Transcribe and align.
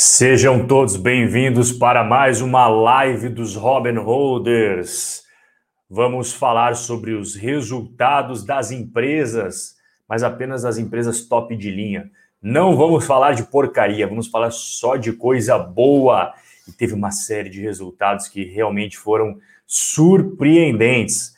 Sejam 0.00 0.64
todos 0.64 0.96
bem-vindos 0.96 1.72
para 1.72 2.04
mais 2.04 2.40
uma 2.40 2.68
live 2.68 3.28
dos 3.28 3.56
Robin 3.56 3.96
Holders. 3.96 5.24
Vamos 5.90 6.32
falar 6.32 6.76
sobre 6.76 7.14
os 7.14 7.34
resultados 7.34 8.44
das 8.44 8.70
empresas, 8.70 9.74
mas 10.08 10.22
apenas 10.22 10.62
das 10.62 10.78
empresas 10.78 11.22
top 11.22 11.56
de 11.56 11.68
linha. 11.72 12.08
Não 12.40 12.76
vamos 12.76 13.06
falar 13.06 13.32
de 13.32 13.42
porcaria, 13.42 14.06
vamos 14.06 14.28
falar 14.28 14.52
só 14.52 14.94
de 14.94 15.12
coisa 15.12 15.58
boa. 15.58 16.32
E 16.68 16.70
teve 16.70 16.94
uma 16.94 17.10
série 17.10 17.50
de 17.50 17.60
resultados 17.60 18.28
que 18.28 18.44
realmente 18.44 18.96
foram 18.96 19.40
surpreendentes. 19.66 21.36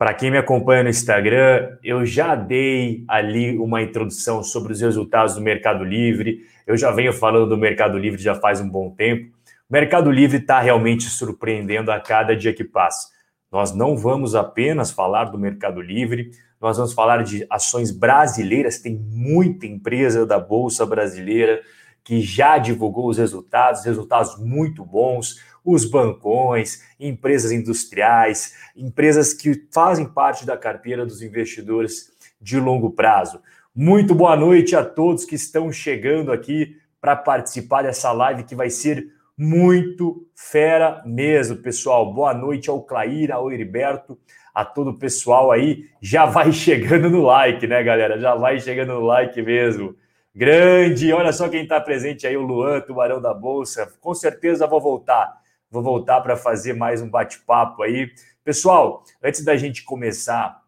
Para 0.00 0.14
quem 0.14 0.30
me 0.30 0.38
acompanha 0.38 0.82
no 0.82 0.88
Instagram, 0.88 1.76
eu 1.84 2.06
já 2.06 2.34
dei 2.34 3.04
ali 3.06 3.58
uma 3.58 3.82
introdução 3.82 4.42
sobre 4.42 4.72
os 4.72 4.80
resultados 4.80 5.34
do 5.34 5.42
Mercado 5.42 5.84
Livre 5.84 6.40
eu 6.70 6.76
já 6.76 6.92
venho 6.92 7.12
falando 7.12 7.48
do 7.48 7.56
Mercado 7.58 7.98
Livre 7.98 8.22
já 8.22 8.36
faz 8.36 8.60
um 8.60 8.68
bom 8.68 8.90
tempo. 8.90 9.36
O 9.68 9.72
Mercado 9.72 10.08
Livre 10.08 10.36
está 10.36 10.60
realmente 10.60 11.02
surpreendendo 11.02 11.90
a 11.90 11.98
cada 11.98 12.36
dia 12.36 12.54
que 12.54 12.62
passa. 12.62 13.08
Nós 13.50 13.74
não 13.74 13.96
vamos 13.96 14.36
apenas 14.36 14.92
falar 14.92 15.24
do 15.24 15.36
Mercado 15.36 15.80
Livre, 15.80 16.30
nós 16.60 16.76
vamos 16.76 16.92
falar 16.92 17.24
de 17.24 17.44
ações 17.50 17.90
brasileiras. 17.90 18.78
Tem 18.78 18.94
muita 18.96 19.66
empresa 19.66 20.24
da 20.24 20.38
Bolsa 20.38 20.86
Brasileira 20.86 21.60
que 22.04 22.20
já 22.20 22.56
divulgou 22.56 23.08
os 23.08 23.18
resultados, 23.18 23.84
resultados 23.84 24.38
muito 24.38 24.84
bons. 24.84 25.42
Os 25.64 25.84
bancões, 25.84 26.82
empresas 26.98 27.52
industriais, 27.52 28.54
empresas 28.76 29.32
que 29.32 29.66
fazem 29.72 30.06
parte 30.06 30.46
da 30.46 30.56
carteira 30.56 31.04
dos 31.04 31.22
investidores 31.22 32.12
de 32.40 32.58
longo 32.58 32.90
prazo. 32.90 33.40
Muito 33.74 34.14
boa 34.14 34.36
noite 34.36 34.74
a 34.74 34.84
todos 34.84 35.24
que 35.24 35.34
estão 35.34 35.70
chegando 35.70 36.32
aqui 36.32 36.76
para 37.00 37.16
participar 37.16 37.82
dessa 37.82 38.12
live 38.12 38.44
que 38.44 38.54
vai 38.54 38.70
ser 38.70 39.06
muito 39.36 40.26
fera 40.34 41.02
mesmo, 41.06 41.56
pessoal. 41.56 42.12
Boa 42.12 42.34
noite 42.34 42.68
ao 42.68 42.82
Clair, 42.82 43.32
ao 43.32 43.50
Heriberto, 43.50 44.18
a 44.54 44.66
todo 44.66 44.90
o 44.90 44.98
pessoal 44.98 45.50
aí. 45.50 45.86
Já 46.00 46.26
vai 46.26 46.52
chegando 46.52 47.08
no 47.08 47.22
like, 47.22 47.66
né, 47.66 47.82
galera? 47.82 48.20
Já 48.20 48.34
vai 48.34 48.60
chegando 48.60 48.92
no 48.94 49.00
like 49.00 49.40
mesmo. 49.40 49.96
Grande, 50.34 51.12
olha 51.12 51.32
só 51.32 51.48
quem 51.48 51.62
está 51.62 51.80
presente 51.80 52.26
aí, 52.26 52.36
o 52.36 52.42
Luan, 52.42 52.80
Tubarão 52.80 53.20
da 53.20 53.32
Bolsa. 53.32 53.90
Com 54.00 54.14
certeza 54.14 54.66
vou 54.66 54.80
voltar. 54.80 55.39
Vou 55.72 55.84
voltar 55.84 56.20
para 56.20 56.34
fazer 56.36 56.72
mais 56.72 57.00
um 57.00 57.08
bate-papo 57.08 57.84
aí. 57.84 58.10
Pessoal, 58.42 59.04
antes 59.22 59.44
da 59.44 59.56
gente 59.56 59.84
começar 59.84 60.60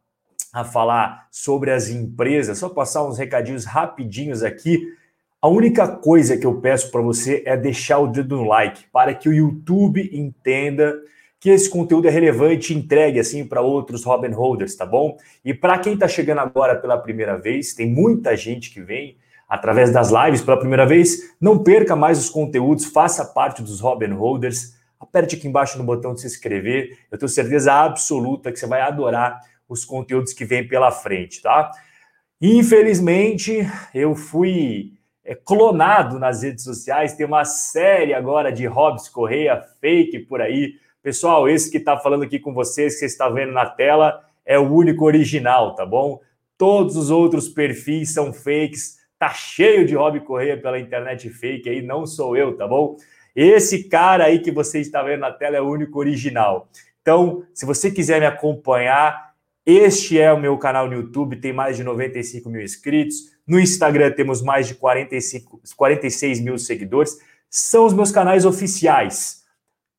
a 0.53 0.63
falar 0.63 1.27
sobre 1.29 1.73
as 1.73 1.89
empresas, 1.89 2.59
só 2.59 2.69
passar 2.69 3.03
uns 3.03 3.19
recadinhos 3.19 3.65
rapidinhos 3.65 4.45
aqui. 4.45 4.95
A 5.41 5.49
única 5.49 5.89
coisa 5.89 6.37
que 6.37 6.47
eu 6.47 6.61
peço 6.61 6.89
para 6.93 7.01
você 7.01 7.43
é 7.45 7.57
deixar 7.57 7.99
o 7.99 8.07
dedo 8.07 8.37
no 8.37 8.45
like, 8.45 8.85
para 8.93 9.13
que 9.13 9.29
o 9.29 9.33
YouTube 9.33 10.09
entenda 10.13 10.97
que 11.41 11.51
esse 11.51 11.69
conteúdo 11.69 12.07
é 12.07 12.11
relevante 12.13 12.73
e 12.73 12.77
entregue 12.77 13.19
assim 13.19 13.45
para 13.45 13.61
outros 13.61 14.05
Robin 14.05 14.31
Holders, 14.31 14.77
tá 14.77 14.87
bom? 14.87 15.19
E 15.45 15.53
para 15.53 15.81
quem 15.81 15.95
está 15.95 16.07
chegando 16.07 16.39
agora 16.39 16.77
pela 16.77 16.97
primeira 16.97 17.37
vez, 17.37 17.75
tem 17.75 17.91
muita 17.91 18.37
gente 18.37 18.71
que 18.71 18.81
vem 18.81 19.17
através 19.49 19.91
das 19.91 20.13
lives 20.13 20.43
pela 20.43 20.61
primeira 20.61 20.87
vez, 20.87 21.35
não 21.41 21.59
perca 21.59 21.97
mais 21.97 22.21
os 22.21 22.31
conteúdos, 22.31 22.85
faça 22.85 23.25
parte 23.25 23.63
dos 23.63 23.81
Robin 23.81 24.13
Holders, 24.13 24.81
aperte 25.13 25.37
aqui 25.37 25.47
embaixo 25.47 25.77
no 25.77 25.85
botão 25.85 26.15
de 26.15 26.23
se 26.23 26.27
inscrever, 26.27 26.99
eu 27.11 27.19
tenho 27.19 27.29
certeza 27.29 27.75
absoluta 27.75 28.51
que 28.51 28.59
você 28.59 28.67
vai 28.67 28.81
adorar 28.81 29.39
os 29.69 29.85
conteúdos 29.85 30.33
que 30.33 30.43
vêm 30.43 30.67
pela 30.67 30.91
frente, 30.91 31.43
tá? 31.43 31.71
Infelizmente, 32.41 33.59
eu 33.95 34.17
fui 34.17 34.95
é, 35.23 35.35
clonado 35.35 36.19
nas 36.19 36.43
redes 36.43 36.65
sociais, 36.65 37.15
tem 37.15 37.27
uma 37.27 37.45
série 37.45 38.15
agora 38.15 38.51
de 38.51 38.67
Hobbs 38.67 39.09
Correia 39.11 39.63
fake 39.81 40.21
por 40.21 40.41
aí. 40.41 40.77
Pessoal, 41.03 41.47
esse 41.47 41.71
que 41.71 41.77
está 41.77 41.99
falando 41.99 42.23
aqui 42.23 42.39
com 42.39 42.55
vocês, 42.55 42.95
que 42.95 43.01
você 43.01 43.07
está 43.07 43.29
vendo 43.29 43.53
na 43.53 43.67
tela, 43.67 44.25
é 44.47 44.59
o 44.59 44.73
único 44.73 45.05
original, 45.05 45.75
tá 45.75 45.85
bom? 45.85 46.21
Todos 46.57 46.97
os 46.97 47.11
outros 47.11 47.51
perfis 47.51 48.15
são 48.15 48.33
fakes, 48.33 48.97
tá 49.19 49.29
cheio 49.29 49.87
de 49.87 49.95
Rob 49.95 50.21
Correia 50.21 50.57
pela 50.61 50.81
internet 50.81 51.29
fake 51.29 51.69
aí, 51.69 51.83
não 51.83 52.07
sou 52.07 52.35
eu, 52.35 52.57
tá 52.57 52.67
bom? 52.67 52.97
Esse 53.35 53.85
cara 53.85 54.25
aí 54.25 54.39
que 54.39 54.51
você 54.51 54.81
está 54.81 55.03
vendo 55.03 55.21
na 55.21 55.33
tela 55.33 55.57
é 55.57 55.61
o 55.61 55.71
único 55.71 55.99
original. 55.99 56.69
Então, 57.01 57.45
se 57.53 57.67
você 57.67 57.91
quiser 57.91 58.21
me 58.21 58.27
acompanhar, 58.27 59.33
este 59.65 60.19
é 60.19 60.33
o 60.33 60.41
meu 60.41 60.59
canal 60.59 60.89
no 60.89 60.95
YouTube, 60.95 61.37
tem 61.37 61.53
mais 61.53 61.77
de 61.77 61.85
95 61.85 62.51
mil 62.51 62.63
inscritos. 62.63 63.33
No 63.47 63.59
Instagram 63.59 64.11
temos 64.13 64.43
mais 64.43 64.69
de 64.69 64.75
45, 64.75 65.61
46 65.77 66.41
mil 66.41 66.59
seguidores. 66.59 67.17
São 67.49 67.87
os 67.87 67.93
meus 67.93 68.11
canais 68.11 68.45
oficiais. 68.45 69.43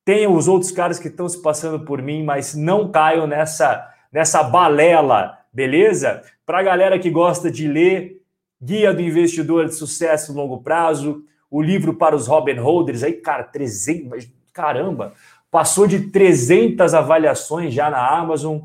Tem 0.06 0.28
os 0.28 0.48
outros 0.48 0.72
caras 0.72 1.00
que 1.00 1.08
estão 1.08 1.28
se 1.30 1.42
passando 1.42 1.86
por 1.86 2.02
mim, 2.02 2.24
mas 2.24 2.54
não 2.54 2.92
caiam 2.92 3.26
nessa, 3.26 3.90
nessa 4.12 4.44
balela, 4.44 5.38
beleza? 5.52 6.22
Para 6.46 6.60
a 6.60 6.64
galera 6.64 7.00
que 7.00 7.10
gosta 7.10 7.50
de 7.50 7.68
ler, 7.68 8.22
Guia 8.62 8.94
do 8.94 9.02
Investidor 9.02 9.66
de 9.66 9.76
Sucesso 9.76 10.34
Longo 10.34 10.62
Prazo, 10.62 11.24
o 11.53 11.62
livro 11.62 11.94
para 11.94 12.16
os 12.16 12.25
Robin 12.25 12.56
Holders, 12.56 13.03
aí, 13.03 13.14
cara, 13.14 13.44
300, 13.44 14.28
caramba, 14.52 15.14
passou 15.52 15.86
de 15.86 16.09
300 16.09 16.96
avaliações 16.96 17.72
já 17.72 17.91
na 17.91 18.18
Amazon 18.18 18.62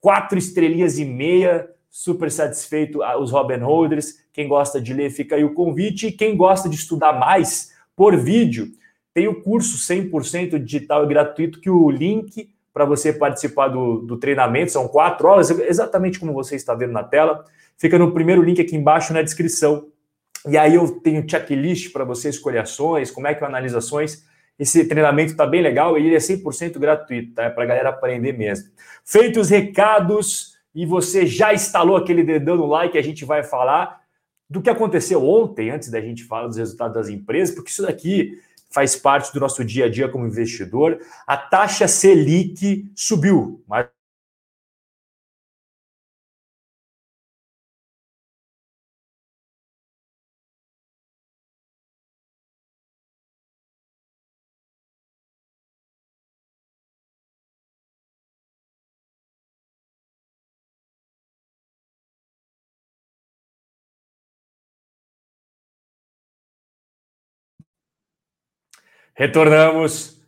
quatro 0.00 0.36
estrelinhas 0.36 0.98
e 0.98 1.04
meia, 1.04 1.70
super 1.88 2.28
satisfeito 2.32 3.00
ah, 3.00 3.16
os 3.16 3.30
Robin 3.30 3.58
Holders. 3.58 4.24
Quem 4.32 4.48
gosta 4.48 4.80
de 4.80 4.92
ler, 4.92 5.10
fica 5.10 5.36
aí 5.36 5.44
o 5.44 5.54
convite. 5.54 6.08
E 6.08 6.12
quem 6.12 6.36
gosta 6.36 6.68
de 6.68 6.74
estudar 6.74 7.12
mais 7.12 7.70
por 7.94 8.16
vídeo, 8.16 8.66
tem 9.14 9.28
o 9.28 9.40
curso 9.40 9.78
100% 9.78 10.58
digital 10.58 11.04
e 11.04 11.08
gratuito, 11.08 11.60
que 11.60 11.70
o 11.70 11.88
link 11.88 12.50
para 12.74 12.84
você 12.84 13.12
participar 13.12 13.68
do, 13.68 13.98
do 13.98 14.16
treinamento 14.16 14.72
são 14.72 14.88
quatro 14.88 15.28
horas, 15.28 15.48
exatamente 15.50 16.18
como 16.18 16.32
você 16.32 16.56
está 16.56 16.74
vendo 16.74 16.92
na 16.92 17.04
tela. 17.04 17.44
Fica 17.78 17.96
no 17.96 18.10
primeiro 18.10 18.42
link 18.42 18.60
aqui 18.60 18.74
embaixo 18.74 19.12
na 19.12 19.22
descrição. 19.22 19.91
E 20.48 20.58
aí 20.58 20.74
eu 20.74 21.00
tenho 21.00 21.28
checklist 21.28 21.92
para 21.92 22.04
você 22.04 22.28
escolher 22.28 22.58
ações, 22.58 23.10
como 23.10 23.26
é 23.26 23.34
que 23.34 23.42
eu 23.42 23.46
analiso 23.46 23.78
ações. 23.78 24.26
Esse 24.58 24.84
treinamento 24.84 25.32
está 25.32 25.46
bem 25.46 25.62
legal 25.62 25.98
e 25.98 26.06
ele 26.06 26.14
é 26.14 26.18
100% 26.18 26.78
gratuito, 26.78 27.34
tá? 27.34 27.44
É 27.44 27.50
para 27.50 27.64
a 27.64 27.66
galera 27.66 27.88
aprender 27.88 28.32
mesmo. 28.32 28.70
Feitos 29.04 29.50
recados 29.50 30.56
e 30.74 30.86
você 30.86 31.26
já 31.26 31.52
instalou 31.52 31.96
aquele 31.96 32.22
dedão 32.22 32.56
no 32.56 32.66
like, 32.66 32.96
a 32.96 33.02
gente 33.02 33.24
vai 33.24 33.42
falar 33.42 34.00
do 34.48 34.60
que 34.60 34.70
aconteceu 34.70 35.24
ontem, 35.26 35.70
antes 35.70 35.90
da 35.90 36.00
gente 36.00 36.24
falar 36.24 36.46
dos 36.46 36.56
resultados 36.56 36.94
das 36.94 37.08
empresas, 37.08 37.54
porque 37.54 37.70
isso 37.70 37.82
daqui 37.82 38.38
faz 38.70 38.96
parte 38.96 39.32
do 39.32 39.40
nosso 39.40 39.64
dia 39.64 39.86
a 39.86 39.88
dia 39.88 40.08
como 40.08 40.26
investidor. 40.26 40.98
A 41.26 41.36
taxa 41.36 41.86
Selic 41.86 42.90
subiu, 42.94 43.62
Retornamos. 69.14 70.20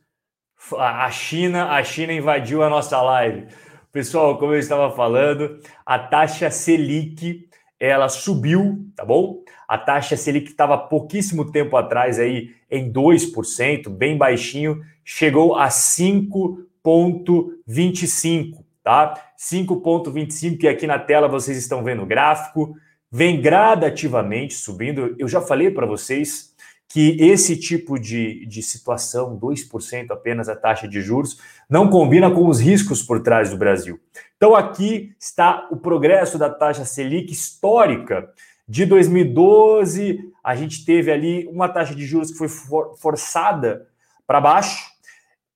A 0.79 1.11
China, 1.11 1.71
a 1.71 1.83
China 1.83 2.13
invadiu 2.13 2.63
a 2.63 2.71
nossa 2.71 3.03
live. 3.03 3.49
Pessoal, 3.93 4.39
como 4.39 4.55
eu 4.55 4.59
estava 4.59 4.91
falando, 4.95 5.59
a 5.85 5.99
taxa 5.99 6.51
Selic 6.51 7.51
ela 7.79 8.09
subiu, 8.09 8.87
tá 8.97 9.05
bom? 9.05 9.43
A 9.69 9.77
taxa 9.77 10.17
Selic 10.17 10.49
estava 10.51 10.79
pouquíssimo 10.79 11.53
tempo 11.53 11.77
atrás 11.77 12.19
aí 12.19 12.55
em 12.71 12.91
2%, 12.91 13.91
bem 13.91 14.17
baixinho, 14.17 14.81
chegou 15.05 15.55
a 15.55 15.69
5.25, 15.69 18.65
tá? 18.83 19.23
5.25 19.39 20.59
que 20.59 20.67
aqui 20.67 20.87
na 20.87 20.99
tela 20.99 21.29
vocês 21.29 21.59
estão 21.59 21.85
vendo 21.85 22.03
o 22.03 22.07
gráfico, 22.07 22.75
vem 23.11 23.39
gradativamente 23.41 24.55
subindo. 24.55 25.15
Eu 25.19 25.29
já 25.29 25.41
falei 25.41 25.71
para 25.71 25.87
vocês 25.87 26.54
que 26.89 27.17
esse 27.21 27.57
tipo 27.57 27.99
de, 27.99 28.47
de 28.47 28.63
situação, 28.63 29.39
2% 29.39 30.11
apenas 30.11 30.49
a 30.49 30.55
taxa 30.55 30.87
de 30.87 31.01
juros, 31.01 31.39
não 31.69 31.89
combina 31.89 32.31
com 32.31 32.47
os 32.47 32.61
riscos 32.61 33.03
por 33.03 33.21
trás 33.21 33.51
do 33.51 33.57
Brasil. 33.57 33.99
Então, 34.37 34.55
aqui 34.55 35.15
está 35.19 35.67
o 35.71 35.77
progresso 35.77 36.39
da 36.39 36.51
taxa 36.51 36.85
Selic 36.85 37.33
histórica. 37.33 38.29
De 38.67 38.87
2012, 38.87 40.33
a 40.43 40.55
gente 40.55 40.85
teve 40.85 41.11
ali 41.11 41.47
uma 41.49 41.69
taxa 41.69 41.95
de 41.95 42.07
juros 42.07 42.31
que 42.31 42.39
foi 42.39 42.49
for, 42.49 42.97
forçada 42.97 43.89
para 44.27 44.41
baixo, 44.41 44.95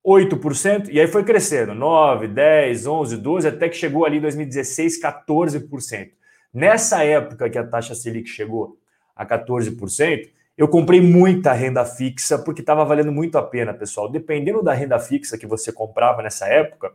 8%, 0.06 0.88
e 0.90 1.00
aí 1.00 1.06
foi 1.06 1.22
crescendo, 1.24 1.74
9, 1.74 2.28
10, 2.28 2.86
11, 2.86 3.16
12, 3.16 3.48
até 3.48 3.68
que 3.68 3.76
chegou 3.76 4.04
ali 4.04 4.18
em 4.18 4.22
2016, 4.22 5.00
14%. 5.00 6.10
Nessa 6.52 7.04
época 7.04 7.50
que 7.50 7.58
a 7.58 7.66
taxa 7.66 7.94
Selic 7.94 8.28
chegou 8.28 8.78
a 9.14 9.26
14%, 9.26 10.30
eu 10.58 10.66
comprei 10.66 11.00
muita 11.00 11.52
renda 11.52 11.84
fixa 11.84 12.36
porque 12.36 12.60
estava 12.60 12.84
valendo 12.84 13.12
muito 13.12 13.38
a 13.38 13.42
pena, 13.42 13.72
pessoal. 13.72 14.10
Dependendo 14.10 14.60
da 14.60 14.74
renda 14.74 14.98
fixa 14.98 15.38
que 15.38 15.46
você 15.46 15.72
comprava 15.72 16.20
nessa 16.20 16.48
época, 16.48 16.92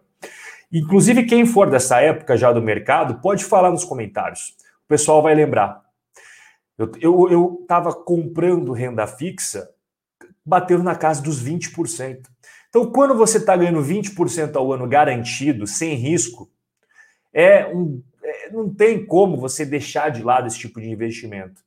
inclusive 0.70 1.26
quem 1.26 1.46
for 1.46 1.70
dessa 1.70 2.02
época 2.02 2.36
já 2.36 2.52
do 2.52 2.62
mercado, 2.62 3.22
pode 3.22 3.46
falar 3.46 3.72
nos 3.72 3.86
comentários. 3.86 4.50
O 4.84 4.88
pessoal 4.90 5.22
vai 5.22 5.34
lembrar. 5.34 5.82
Eu 7.00 7.60
estava 7.62 7.94
comprando 7.94 8.74
renda 8.74 9.08
fixa, 9.08 9.70
batendo 10.46 10.84
na 10.84 10.96
casa 10.96 11.22
dos 11.22 11.42
20%. 11.42 12.20
Então, 12.68 12.92
quando 12.92 13.16
você 13.16 13.38
está 13.38 13.56
ganhando 13.56 13.82
20% 13.82 14.58
ao 14.58 14.74
ano 14.74 14.90
garantido, 14.90 15.66
sem 15.66 15.96
risco, 15.96 16.52
é 17.32 17.66
um, 17.68 18.04
é, 18.22 18.50
não 18.52 18.74
tem 18.74 19.06
como 19.06 19.38
você 19.38 19.66
deixar 19.66 20.10
de 20.10 20.22
lado 20.22 20.48
esse 20.48 20.60
tipo 20.60 20.82
de 20.82 20.90
investimento. 20.90 21.64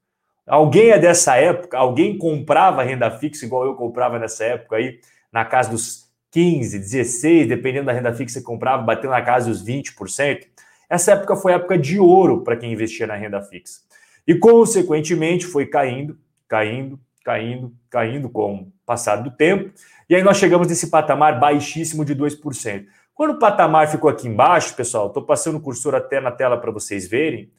Alguém 0.47 0.91
é 0.91 0.99
dessa 0.99 1.37
época, 1.37 1.77
alguém 1.77 2.17
comprava 2.17 2.83
renda 2.83 3.11
fixa 3.11 3.45
igual 3.45 3.65
eu 3.65 3.75
comprava 3.75 4.19
nessa 4.19 4.45
época 4.45 4.77
aí, 4.77 5.01
na 5.33 5.45
casa 5.45 5.71
dos 5.71 6.07
15, 6.31 6.79
16, 6.79 7.49
dependendo 7.49 7.87
da 7.87 7.93
renda 7.93 8.13
fixa 8.13 8.39
que 8.39 8.47
comprava, 8.47 8.83
batendo 8.83 9.11
na 9.11 9.23
casa 9.23 9.51
dos 9.51 9.65
20%. 9.65 10.47
Essa 10.89 11.13
época 11.13 11.35
foi 11.35 11.53
época 11.53 11.77
de 11.77 11.99
ouro 11.99 12.45
para 12.45 12.57
quem 12.57 12.73
investia 12.73 13.07
na 13.07 13.17
renda 13.17 13.43
fixa. 13.43 13.81
E, 14.27 14.35
consequentemente, 14.35 15.47
foi 15.47 15.67
caindo, 15.67 16.19
caindo, 16.49 17.01
caindo, 17.25 17.73
caindo 17.91 18.29
com 18.29 18.55
o 18.55 18.73
passar 18.85 19.17
do 19.17 19.31
tempo. 19.31 19.73
E 20.09 20.15
aí 20.15 20.23
nós 20.23 20.37
chegamos 20.37 20.69
nesse 20.69 20.91
patamar 20.91 21.41
baixíssimo 21.41 22.05
de 22.05 22.15
2%. 22.15 22.87
Quando 23.15 23.31
o 23.33 23.39
patamar 23.39 23.89
ficou 23.89 24.11
aqui 24.11 24.29
embaixo, 24.29 24.75
pessoal, 24.75 25.09
estou 25.09 25.23
passando 25.25 25.57
o 25.57 25.61
cursor 25.61 25.95
até 25.95 26.21
na 26.21 26.31
tela 26.31 26.57
para 26.57 26.71
vocês 26.71 27.09
verem, 27.09 27.51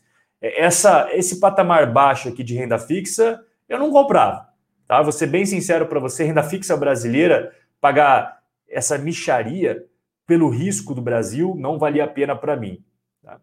essa, 0.42 1.10
esse 1.13 1.39
patamar 1.39 1.92
baixo 1.92 2.30
aqui 2.30 2.44
de 2.44 2.56
renda 2.56 2.78
fixa, 2.78 3.44
eu 3.68 3.80
não 3.80 3.92
comprava. 3.92 4.48
Tá? 4.88 5.01
Vou 5.01 5.12
ser 5.12 5.28
bem 5.28 5.45
sincero 5.45 5.88
para 5.88 6.00
você, 6.00 6.24
renda 6.24 6.44
fixa 6.44 6.78
brasileira, 6.78 7.51
pagar 7.81 8.39
essa 8.69 8.98
micharia 8.98 9.86
pelo 10.25 10.50
risco 10.50 10.94
do 10.94 11.01
Brasil 11.01 11.56
não 11.57 11.80
valia 11.80 12.04
a 12.04 12.07
pena 12.07 12.36
para 12.36 12.56
mim. 12.56 12.84
Tá? 13.24 13.39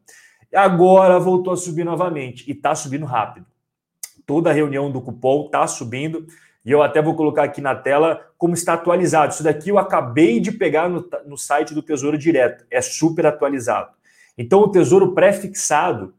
Agora 0.55 1.19
voltou 1.19 1.53
a 1.53 1.57
subir 1.57 1.85
novamente 1.85 2.49
e 2.49 2.53
está 2.53 2.75
subindo 2.75 3.07
rápido. 3.07 3.47
Toda 4.27 4.53
reunião 4.53 4.91
do 4.91 5.01
cupom 5.01 5.47
está 5.47 5.67
subindo 5.67 6.27
e 6.65 6.71
eu 6.71 6.83
até 6.83 7.03
vou 7.03 7.15
colocar 7.15 7.45
aqui 7.45 7.61
na 7.61 7.75
tela 7.75 8.31
como 8.39 8.55
está 8.55 8.75
atualizado. 8.75 9.33
Isso 9.33 9.43
daqui 9.43 9.71
eu 9.71 9.79
acabei 9.79 10.39
de 10.41 10.53
pegar 10.53 10.89
no, 10.89 11.09
no 11.27 11.37
site 11.37 11.75
do 11.75 11.83
Tesouro 11.83 12.17
Direto, 12.17 12.65
é 12.71 12.81
super 12.81 13.27
atualizado. 13.27 13.91
Então 14.37 14.61
o 14.61 14.71
Tesouro 14.71 15.15
pré-fixado 15.15 16.15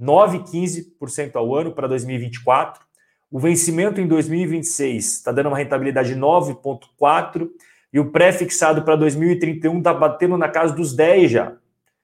9,15% 0.00 1.36
ao 1.36 1.54
ano 1.54 1.72
para 1.72 1.88
2024. 1.88 2.84
O 3.30 3.38
vencimento 3.38 4.00
em 4.00 4.06
2026 4.06 5.04
está 5.04 5.32
dando 5.32 5.48
uma 5.48 5.58
rentabilidade 5.58 6.14
de 6.14 6.20
9,4%. 6.20 7.48
E 7.92 8.00
o 8.00 8.10
pré-fixado 8.10 8.82
para 8.82 8.96
2031 8.96 9.78
está 9.78 9.94
batendo 9.94 10.36
na 10.36 10.48
casa 10.48 10.74
dos 10.74 10.94
10 10.94 11.30
já. 11.30 11.56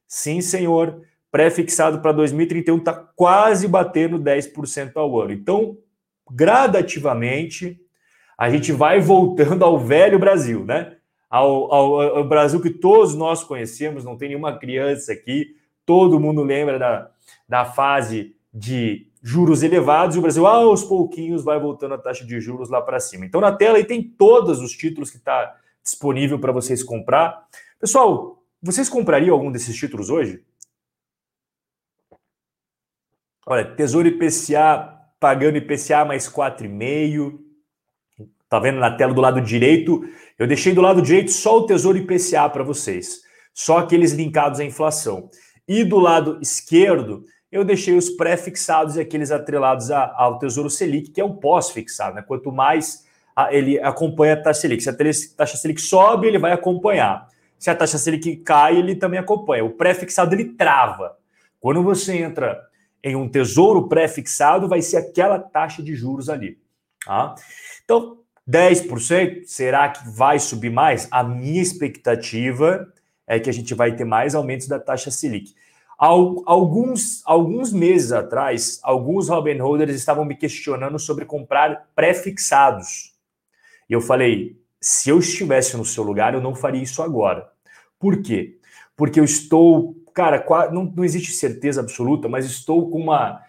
Sim, 0.09 0.41
senhor. 0.41 1.03
Pré-fixado 1.31 2.01
para 2.01 2.13
2031 2.13 2.79
está 2.79 2.93
quase 2.93 3.69
batendo 3.69 4.19
10% 4.19 4.93
ao 4.97 5.21
ano. 5.21 5.33
Então, 5.33 5.77
gradativamente, 6.31 7.81
a 8.39 8.51
gente 8.51 8.73
vai 8.73 9.01
voltando 9.01 9.65
ao 9.65 9.79
velho 9.79 10.19
Brasil, 10.19 10.65
né? 10.65 10.97
Ao, 11.29 11.73
ao, 11.73 12.01
ao 12.01 12.25
Brasil 12.29 12.61
que 12.61 12.71
todos 12.71 13.15
nós 13.15 13.43
conhecemos, 13.43 14.05
não 14.05 14.17
tem 14.17 14.29
nenhuma 14.29 14.59
criança 14.59 15.13
aqui, 15.13 15.57
todo 15.93 16.19
mundo 16.19 16.43
lembra 16.43 16.79
da, 16.79 17.11
da 17.47 17.67
fase 17.67 18.35
de 18.53 19.07
juros 19.23 19.63
elevados 19.63 20.17
e 20.17 20.19
o 20.19 20.23
Brasil, 20.23 20.47
aos 20.47 20.83
pouquinhos, 20.83 21.45
vai 21.45 21.61
voltando 21.61 21.93
a 21.93 21.99
taxa 21.99 22.25
de 22.25 22.41
juros 22.41 22.71
lá 22.71 22.81
para 22.81 22.99
cima. 22.99 23.27
Então, 23.27 23.43
na 23.43 23.53
tela 23.53 23.77
aí 23.77 23.85
tem 23.85 24.03
todos 24.03 24.59
os 24.61 24.73
títulos 24.73 25.11
que 25.11 25.19
está 25.19 25.55
disponível 25.85 26.39
para 26.39 26.51
vocês 26.51 26.83
comprar. 26.83 27.47
Pessoal, 27.79 28.43
vocês 28.63 28.89
comprariam 28.89 29.35
algum 29.35 29.53
desses 29.53 29.77
títulos 29.77 30.09
hoje? 30.09 30.43
Olha, 33.47 33.77
Tesouro 33.77 34.09
IPCA 34.09 34.99
pagando 35.21 35.59
IPCA 35.59 36.07
mais 36.07 36.27
4,5. 36.27 37.39
Tá 38.49 38.59
vendo 38.59 38.79
na 38.79 38.97
tela 38.97 39.13
do 39.13 39.21
lado 39.21 39.43
direito? 39.43 40.03
Eu 40.39 40.47
deixei 40.47 40.73
do 40.73 40.81
lado 40.81 41.03
direito 41.03 41.33
só 41.33 41.59
o 41.59 41.67
Tesouro 41.67 41.99
IPCA 41.99 42.49
para 42.49 42.65
vocês, 42.65 43.21
só 43.53 43.77
aqueles 43.77 44.13
linkados 44.13 44.59
à 44.59 44.65
inflação. 44.65 45.29
E 45.67 45.85
do 45.85 45.99
lado 45.99 46.39
esquerdo, 46.43 47.25
eu 47.51 47.65
deixei 47.65 47.95
os 47.95 48.11
pré-fixados 48.11 48.97
e 48.97 49.01
aqueles 49.01 49.31
atrelados 49.31 49.91
ao 49.91 50.39
Tesouro 50.39 50.71
Selic, 50.71 51.11
que 51.11 51.21
é 51.21 51.25
o 51.25 51.35
pós-fixado. 51.35 52.17
Né? 52.17 52.23
Quanto 52.23 52.51
mais 52.51 53.07
ele 53.51 53.81
acompanha 53.81 54.35
a 54.35 54.43
taxa 54.43 54.63
Selic. 54.63 54.83
Se 54.83 54.91
a 54.91 54.97
taxa 55.37 55.57
Selic 55.57 55.81
sobe, 55.81 56.27
ele 56.27 56.39
vai 56.39 56.53
acompanhar. 56.53 57.29
Se 57.59 57.71
a 57.71 57.75
taxa 57.75 57.97
Selic 57.97 58.37
cai, 58.39 58.77
ele 58.77 58.95
também 58.95 59.21
acompanha. 59.21 59.65
O 59.65 59.71
pré-fixado 59.71 60.35
ele 60.35 60.47
trava. 60.47 61.17
Quando 61.61 61.83
você 61.83 62.17
entra 62.17 62.61
em 63.03 63.17
um 63.17 63.29
tesouro 63.29 63.89
pré-fixado, 63.89 64.69
vai 64.69 64.83
ser 64.83 64.97
aquela 64.97 65.39
taxa 65.39 65.83
de 65.83 65.95
juros 65.95 66.29
ali. 66.29 66.59
Tá? 67.05 67.35
Então, 67.85 68.19
10%, 68.49 69.45
será 69.47 69.89
que 69.89 70.09
vai 70.09 70.39
subir 70.39 70.71
mais? 70.71 71.09
A 71.11 71.23
minha 71.23 71.63
expectativa 71.63 72.93
é 73.33 73.41
que 73.41 73.49
a 73.49 73.53
gente 73.53 73.75
vai 73.75 73.97
ter 73.97 74.05
mais 74.05 74.35
aumentos 74.35 74.69
da 74.69 74.79
taxa 74.79 75.11
Selic. 75.11 75.55
Alguns, 75.99 77.23
alguns 77.25 77.73
meses 77.73 78.13
atrás, 78.13 78.79
alguns 78.83 79.29
Robin 79.29 79.59
Holders 79.59 79.95
estavam 79.95 80.25
me 80.25 80.35
questionando 80.35 80.99
sobre 80.99 81.25
comprar 81.25 81.89
pré-fixados. 81.95 83.15
E 83.89 83.93
eu 83.93 84.01
falei: 84.01 84.61
se 84.81 85.09
eu 85.09 85.19
estivesse 85.19 85.77
no 85.77 85.85
seu 85.85 86.03
lugar, 86.03 86.35
eu 86.35 86.41
não 86.41 86.55
faria 86.55 86.83
isso 86.83 87.03
agora. 87.03 87.49
Por 87.99 88.21
quê? 88.21 88.59
Porque 88.97 89.21
eu 89.21 89.25
estou, 89.25 89.95
cara, 90.13 90.45
não, 90.71 90.85
não 90.85 91.05
existe 91.05 91.33
certeza 91.33 91.81
absoluta, 91.81 92.29
mas 92.29 92.45
estou 92.45 92.91
com, 92.91 92.99
uma, 92.99 93.41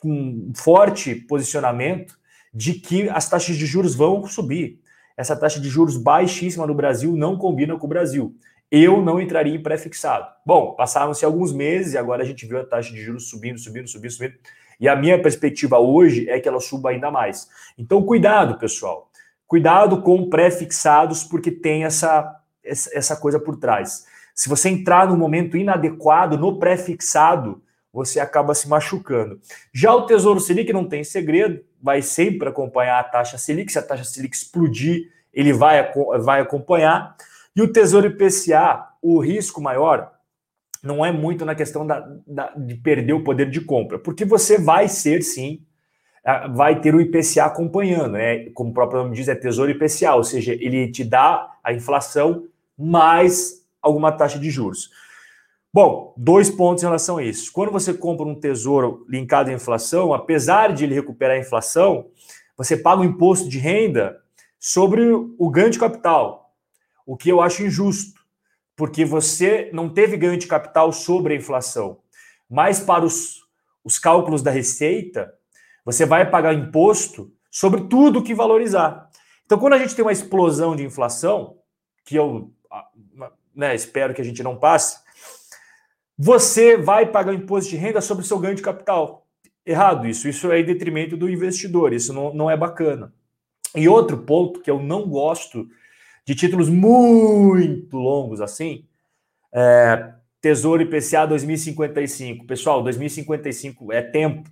com 0.00 0.10
um 0.10 0.52
forte 0.54 1.14
posicionamento 1.14 2.16
de 2.52 2.74
que 2.74 3.08
as 3.08 3.28
taxas 3.28 3.56
de 3.56 3.66
juros 3.66 3.94
vão 3.96 4.26
subir. 4.26 4.78
Essa 5.16 5.34
taxa 5.34 5.58
de 5.58 5.68
juros 5.68 5.96
baixíssima 5.96 6.66
no 6.66 6.74
Brasil 6.74 7.16
não 7.16 7.38
combina 7.38 7.76
com 7.78 7.86
o 7.86 7.88
Brasil 7.88 8.36
eu 8.82 9.02
não 9.02 9.20
entraria 9.20 9.54
em 9.54 9.62
pré-fixado. 9.62 10.26
Bom, 10.44 10.74
passaram-se 10.74 11.24
alguns 11.24 11.52
meses 11.52 11.92
e 11.92 11.98
agora 11.98 12.22
a 12.22 12.26
gente 12.26 12.46
viu 12.46 12.58
a 12.58 12.64
taxa 12.64 12.92
de 12.92 13.02
juros 13.02 13.28
subindo, 13.28 13.58
subindo, 13.58 13.88
subindo, 13.88 14.10
subindo. 14.10 14.34
E 14.80 14.88
a 14.88 14.96
minha 14.96 15.20
perspectiva 15.20 15.78
hoje 15.78 16.28
é 16.28 16.40
que 16.40 16.48
ela 16.48 16.60
suba 16.60 16.90
ainda 16.90 17.10
mais. 17.10 17.48
Então, 17.78 18.02
cuidado, 18.02 18.58
pessoal. 18.58 19.10
Cuidado 19.46 20.02
com 20.02 20.28
pré-fixados, 20.28 21.22
porque 21.22 21.50
tem 21.50 21.84
essa, 21.84 22.40
essa 22.64 23.16
coisa 23.16 23.38
por 23.38 23.56
trás. 23.56 24.06
Se 24.34 24.48
você 24.48 24.68
entrar 24.68 25.06
no 25.06 25.16
momento 25.16 25.56
inadequado 25.56 26.36
no 26.36 26.58
pré-fixado, 26.58 27.62
você 27.92 28.18
acaba 28.18 28.54
se 28.54 28.68
machucando. 28.68 29.38
Já 29.72 29.94
o 29.94 30.06
Tesouro 30.06 30.40
Selic 30.40 30.72
não 30.72 30.88
tem 30.88 31.04
segredo, 31.04 31.62
vai 31.80 32.02
sempre 32.02 32.48
acompanhar 32.48 32.98
a 32.98 33.04
taxa 33.04 33.38
Selic. 33.38 33.70
Se 33.70 33.78
a 33.78 33.82
taxa 33.82 34.02
Selic 34.02 34.34
explodir, 34.34 35.12
ele 35.32 35.52
vai, 35.52 35.92
vai 36.20 36.40
acompanhar. 36.40 37.14
E 37.56 37.62
o 37.62 37.72
Tesouro 37.72 38.06
IPCA, 38.06 38.88
o 39.00 39.20
risco 39.20 39.60
maior 39.60 40.12
não 40.82 41.04
é 41.04 41.10
muito 41.10 41.44
na 41.44 41.54
questão 41.54 41.86
da, 41.86 42.06
da, 42.26 42.52
de 42.56 42.74
perder 42.74 43.14
o 43.14 43.24
poder 43.24 43.48
de 43.48 43.60
compra, 43.60 43.98
porque 43.98 44.24
você 44.24 44.58
vai 44.58 44.88
ser, 44.88 45.22
sim, 45.22 45.62
vai 46.54 46.80
ter 46.80 46.94
o 46.94 47.00
IPCA 47.00 47.44
acompanhando, 47.44 48.12
né? 48.12 48.50
Como 48.50 48.70
o 48.70 48.74
próprio 48.74 49.02
nome 49.02 49.14
diz, 49.14 49.28
é 49.28 49.34
Tesouro 49.34 49.70
IPCA, 49.70 50.14
ou 50.14 50.24
seja, 50.24 50.52
ele 50.52 50.90
te 50.90 51.04
dá 51.04 51.50
a 51.62 51.72
inflação 51.72 52.46
mais 52.76 53.64
alguma 53.80 54.10
taxa 54.10 54.38
de 54.38 54.50
juros. 54.50 54.90
Bom, 55.72 56.14
dois 56.16 56.50
pontos 56.50 56.82
em 56.82 56.86
relação 56.86 57.18
a 57.18 57.24
isso. 57.24 57.52
Quando 57.52 57.72
você 57.72 57.92
compra 57.92 58.24
um 58.24 58.38
tesouro 58.38 59.04
linkado 59.08 59.50
à 59.50 59.52
inflação, 59.52 60.14
apesar 60.14 60.72
de 60.72 60.84
ele 60.84 60.94
recuperar 60.94 61.36
a 61.36 61.40
inflação, 61.40 62.06
você 62.56 62.76
paga 62.76 63.02
o 63.02 63.04
imposto 63.04 63.48
de 63.48 63.58
renda 63.58 64.20
sobre 64.58 65.02
o 65.10 65.50
ganho 65.50 65.70
de 65.70 65.78
capital 65.78 66.43
o 67.06 67.16
que 67.16 67.28
eu 67.28 67.40
acho 67.40 67.62
injusto, 67.62 68.20
porque 68.76 69.04
você 69.04 69.70
não 69.72 69.88
teve 69.88 70.16
ganho 70.16 70.38
de 70.38 70.46
capital 70.46 70.92
sobre 70.92 71.34
a 71.34 71.36
inflação, 71.36 71.98
mas 72.48 72.80
para 72.80 73.04
os, 73.04 73.40
os 73.84 73.98
cálculos 73.98 74.42
da 74.42 74.50
receita, 74.50 75.32
você 75.84 76.06
vai 76.06 76.28
pagar 76.28 76.54
imposto 76.54 77.32
sobre 77.50 77.82
tudo 77.82 78.22
que 78.22 78.34
valorizar. 78.34 79.08
Então, 79.44 79.58
quando 79.58 79.74
a 79.74 79.78
gente 79.78 79.94
tem 79.94 80.04
uma 80.04 80.12
explosão 80.12 80.74
de 80.74 80.84
inflação, 80.84 81.58
que 82.04 82.16
eu 82.16 82.52
né, 83.54 83.74
espero 83.74 84.14
que 84.14 84.20
a 84.20 84.24
gente 84.24 84.42
não 84.42 84.56
passe, 84.56 84.98
você 86.16 86.76
vai 86.76 87.06
pagar 87.06 87.34
imposto 87.34 87.70
de 87.70 87.76
renda 87.76 88.00
sobre 88.00 88.24
o 88.24 88.26
seu 88.26 88.38
ganho 88.38 88.54
de 88.54 88.62
capital. 88.62 89.26
Errado 89.66 90.06
isso, 90.06 90.28
isso 90.28 90.50
é 90.50 90.60
em 90.60 90.64
detrimento 90.64 91.16
do 91.16 91.28
investidor, 91.28 91.92
isso 91.92 92.12
não, 92.12 92.32
não 92.34 92.50
é 92.50 92.56
bacana. 92.56 93.12
E 93.74 93.88
outro 93.88 94.18
ponto 94.18 94.60
que 94.60 94.70
eu 94.70 94.82
não 94.82 95.08
gosto 95.08 95.68
de 96.26 96.34
títulos 96.34 96.68
muito 96.68 97.96
longos 97.96 98.40
assim, 98.40 98.84
é, 99.52 100.14
Tesouro 100.40 100.82
IPCA 100.82 101.26
2055. 101.26 102.46
Pessoal, 102.46 102.82
2055 102.82 103.92
é 103.92 104.02
tempo. 104.02 104.50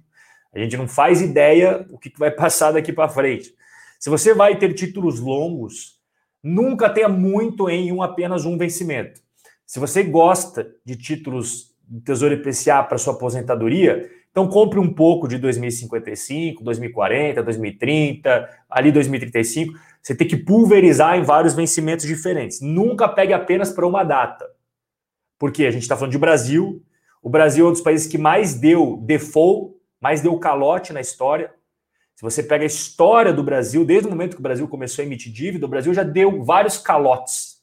A 0.55 0.59
gente 0.59 0.77
não 0.77 0.87
faz 0.87 1.21
ideia 1.21 1.87
o 1.91 1.99
que 1.99 2.11
vai 2.19 2.31
passar 2.31 2.73
daqui 2.73 2.93
para 2.93 3.09
frente. 3.09 3.55
Se 3.99 4.09
você 4.09 4.35
vai 4.35 4.59
ter 4.59 4.73
títulos 4.75 5.21
longos, 5.21 5.99
nunca 6.43 6.89
tenha 6.89 7.09
muito 7.09 7.69
em 7.69 7.93
um 7.93 8.03
apenas 8.03 8.45
um 8.45 8.57
vencimento. 8.57 9.21
Se 9.67 9.79
você 9.79 10.03
gosta 10.03 10.71
de 10.85 10.97
títulos 10.97 11.75
do 11.87 12.01
Tesouro 12.01 12.35
IPCA 12.35 12.83
para 12.83 12.99
sua 12.99 13.13
aposentadoria, 13.15 14.11
então 14.31 14.49
compre 14.49 14.79
um 14.79 14.93
pouco 14.93 15.29
de 15.29 15.37
2055, 15.37 16.65
2040, 16.65 17.43
2030, 17.43 18.49
ali 18.69 18.91
2035. 18.91 19.75
Você 20.03 20.17
tem 20.17 20.27
que 20.27 20.37
pulverizar 20.37 21.17
em 21.17 21.23
vários 21.23 21.55
vencimentos 21.55 22.05
diferentes. 22.05 22.61
Nunca 22.61 23.09
pegue 23.09 23.33
apenas 23.33 23.71
para 23.71 23.87
uma 23.87 24.03
data. 24.03 24.45
Porque 25.39 25.65
a 25.65 25.71
gente 25.71 25.83
está 25.83 25.97
falando 25.97 26.13
de 26.13 26.19
Brasil. 26.19 26.83
O 27.23 27.31
Brasil 27.31 27.67
é 27.67 27.69
um 27.69 27.73
dos 27.73 27.81
países 27.81 28.09
que 28.09 28.19
mais 28.19 28.55
deu 28.55 28.99
default, 29.07 29.77
mais 30.01 30.21
deu 30.21 30.37
calote 30.39 30.93
na 30.93 31.01
história. 31.01 31.53
Se 32.17 32.23
você 32.23 32.43
pega 32.43 32.65
a 32.65 32.67
história 32.67 33.33
do 33.33 33.45
Brasil, 33.45 33.85
desde 33.85 34.09
o 34.09 34.11
momento 34.11 34.35
que 34.35 34.41
o 34.41 34.43
Brasil 34.43 34.67
começou 34.67 35.03
a 35.03 35.07
emitir 35.07 35.33
dívida, 35.33 35.67
o 35.67 35.69
Brasil 35.69 35.95
já 35.95 36.03
deu 36.03 36.43
vários 36.45 36.79
calotes. 36.79 37.63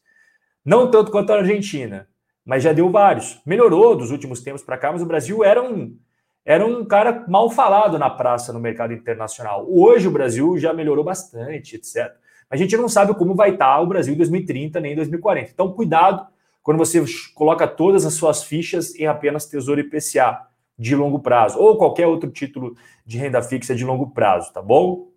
Não 0.64 0.90
tanto 0.90 1.12
quanto 1.12 1.34
a 1.34 1.38
Argentina, 1.38 2.08
mas 2.46 2.64
já 2.64 2.72
deu 2.72 2.90
vários. 2.90 3.42
Melhorou 3.46 3.98
dos 3.98 4.12
últimos 4.12 4.42
tempos 4.42 4.64
para 4.64 4.78
cá, 4.78 4.92
mas 4.94 5.02
o 5.02 5.06
Brasil 5.06 5.44
era 5.44 5.62
um, 5.62 5.98
era 6.46 6.66
um 6.66 6.86
cara 6.86 7.26
mal 7.28 7.50
falado 7.50 8.00
na 8.00 8.10
praça 8.10 8.54
no 8.54 8.60
mercado 8.60 8.94
internacional. 8.94 9.66
Hoje 9.70 10.08
o 10.08 10.12
Brasil 10.12 10.58
já 10.58 10.74
melhorou 10.74 11.04
bastante, 11.04 11.76
etc. 11.76 12.12
A 12.50 12.58
gente 12.58 12.76
não 12.76 12.90
sabe 12.90 13.14
como 13.14 13.36
vai 13.36 13.52
estar 13.52 13.80
o 13.80 13.88
Brasil 13.88 14.14
em 14.14 14.18
2030 14.18 14.80
nem 14.80 14.94
em 14.94 14.96
2040. 14.96 15.52
Então, 15.52 15.72
cuidado 15.72 16.28
quando 16.64 16.78
você 16.78 17.04
coloca 17.34 17.68
todas 17.68 18.06
as 18.06 18.14
suas 18.14 18.44
fichas 18.44 18.96
em 18.96 19.08
apenas 19.08 19.46
Tesouro 19.46 19.80
IPCA 19.82 20.48
de 20.78 20.96
longo 20.96 21.20
prazo, 21.20 21.60
ou 21.60 21.78
qualquer 21.78 22.08
outro 22.08 22.30
título 22.30 22.76
de 23.06 23.18
renda 23.18 23.42
fixa 23.42 23.76
de 23.76 23.84
longo 23.84 24.12
prazo, 24.12 24.54
tá 24.54 24.62
bom? 24.62 25.10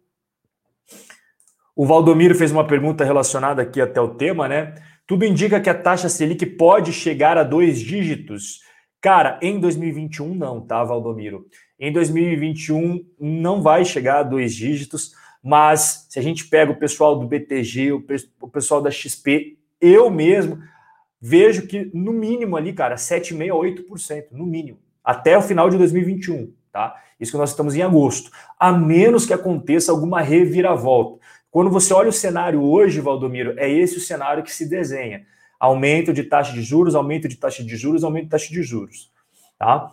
O 1.75 1.87
Valdomiro 1.87 2.35
fez 2.35 2.51
uma 2.51 2.67
pergunta 2.67 3.05
relacionada 3.05 3.63
aqui 3.63 3.81
até 3.81 4.01
o 4.01 4.15
tema, 4.15 4.49
né? 4.49 4.75
Tudo 5.07 5.25
indica 5.25 5.61
que 5.61 5.71
a 5.71 5.75
taxa 5.75 6.09
Selic 6.09 6.45
pode 6.47 6.93
chegar 6.93 7.39
a 7.39 7.45
dois 7.45 7.81
dígitos. 7.81 8.61
Cara, 9.01 9.39
em 9.43 9.59
2021 9.59 10.35
não, 10.35 10.61
tá, 10.61 10.83
Valdomiro? 10.83 11.47
Em 11.79 11.93
2021 11.93 13.05
não 13.19 13.63
vai 13.63 13.85
chegar 13.85 14.21
a 14.21 14.23
dois 14.23 14.55
dígitos, 14.55 15.13
mas 15.43 16.07
se 16.09 16.19
a 16.19 16.23
gente 16.23 16.47
pega 16.47 16.71
o 16.71 16.79
pessoal 16.79 17.19
do 17.19 17.27
BTG, 17.27 17.93
o 17.93 18.49
pessoal 18.49 18.81
da 18.81 18.91
XP, 18.91 19.59
eu 19.81 20.11
mesmo 20.11 20.59
vejo 21.21 21.67
que 21.67 21.91
no 21.93 22.13
mínimo 22.13 22.57
ali, 22.57 22.73
cara, 22.73 22.95
7,5% 22.95 23.51
a 23.51 23.55
8%, 23.55 24.27
no 24.31 24.47
mínimo 24.47 24.79
até 25.05 25.37
o 25.37 25.43
final 25.43 25.69
de 25.69 25.77
2021, 25.79 26.53
tá? 26.71 26.95
Isso 27.19 27.33
que 27.33 27.39
nós 27.39 27.51
estamos 27.51 27.75
em 27.75 27.83
agosto. 27.83 28.31
A 28.59 28.73
menos 28.73 29.27
que 29.27 29.33
aconteça 29.33 29.91
alguma 29.91 30.21
reviravolta. 30.21 31.21
Quando 31.51 31.71
você 31.71 31.93
olha 31.93 32.09
o 32.09 32.13
cenário 32.13 32.63
hoje, 32.63 33.01
Valdomiro, 33.01 33.55
é 33.59 33.69
esse 33.71 33.97
o 33.97 34.01
cenário 34.01 34.43
que 34.43 34.53
se 34.53 34.69
desenha. 34.69 35.27
Aumento 35.59 36.13
de 36.13 36.25
taxa 36.25 36.53
de 36.53 36.63
juros, 36.63 36.95
aumento 36.95 37.29
de 37.29 37.37
taxa 37.37 37.63
de 37.63 37.77
juros, 37.77 38.05
aumento 38.05 38.25
de 38.25 38.31
taxa 38.31 38.49
de 38.49 38.63
juros, 38.63 39.13
tá? 39.59 39.93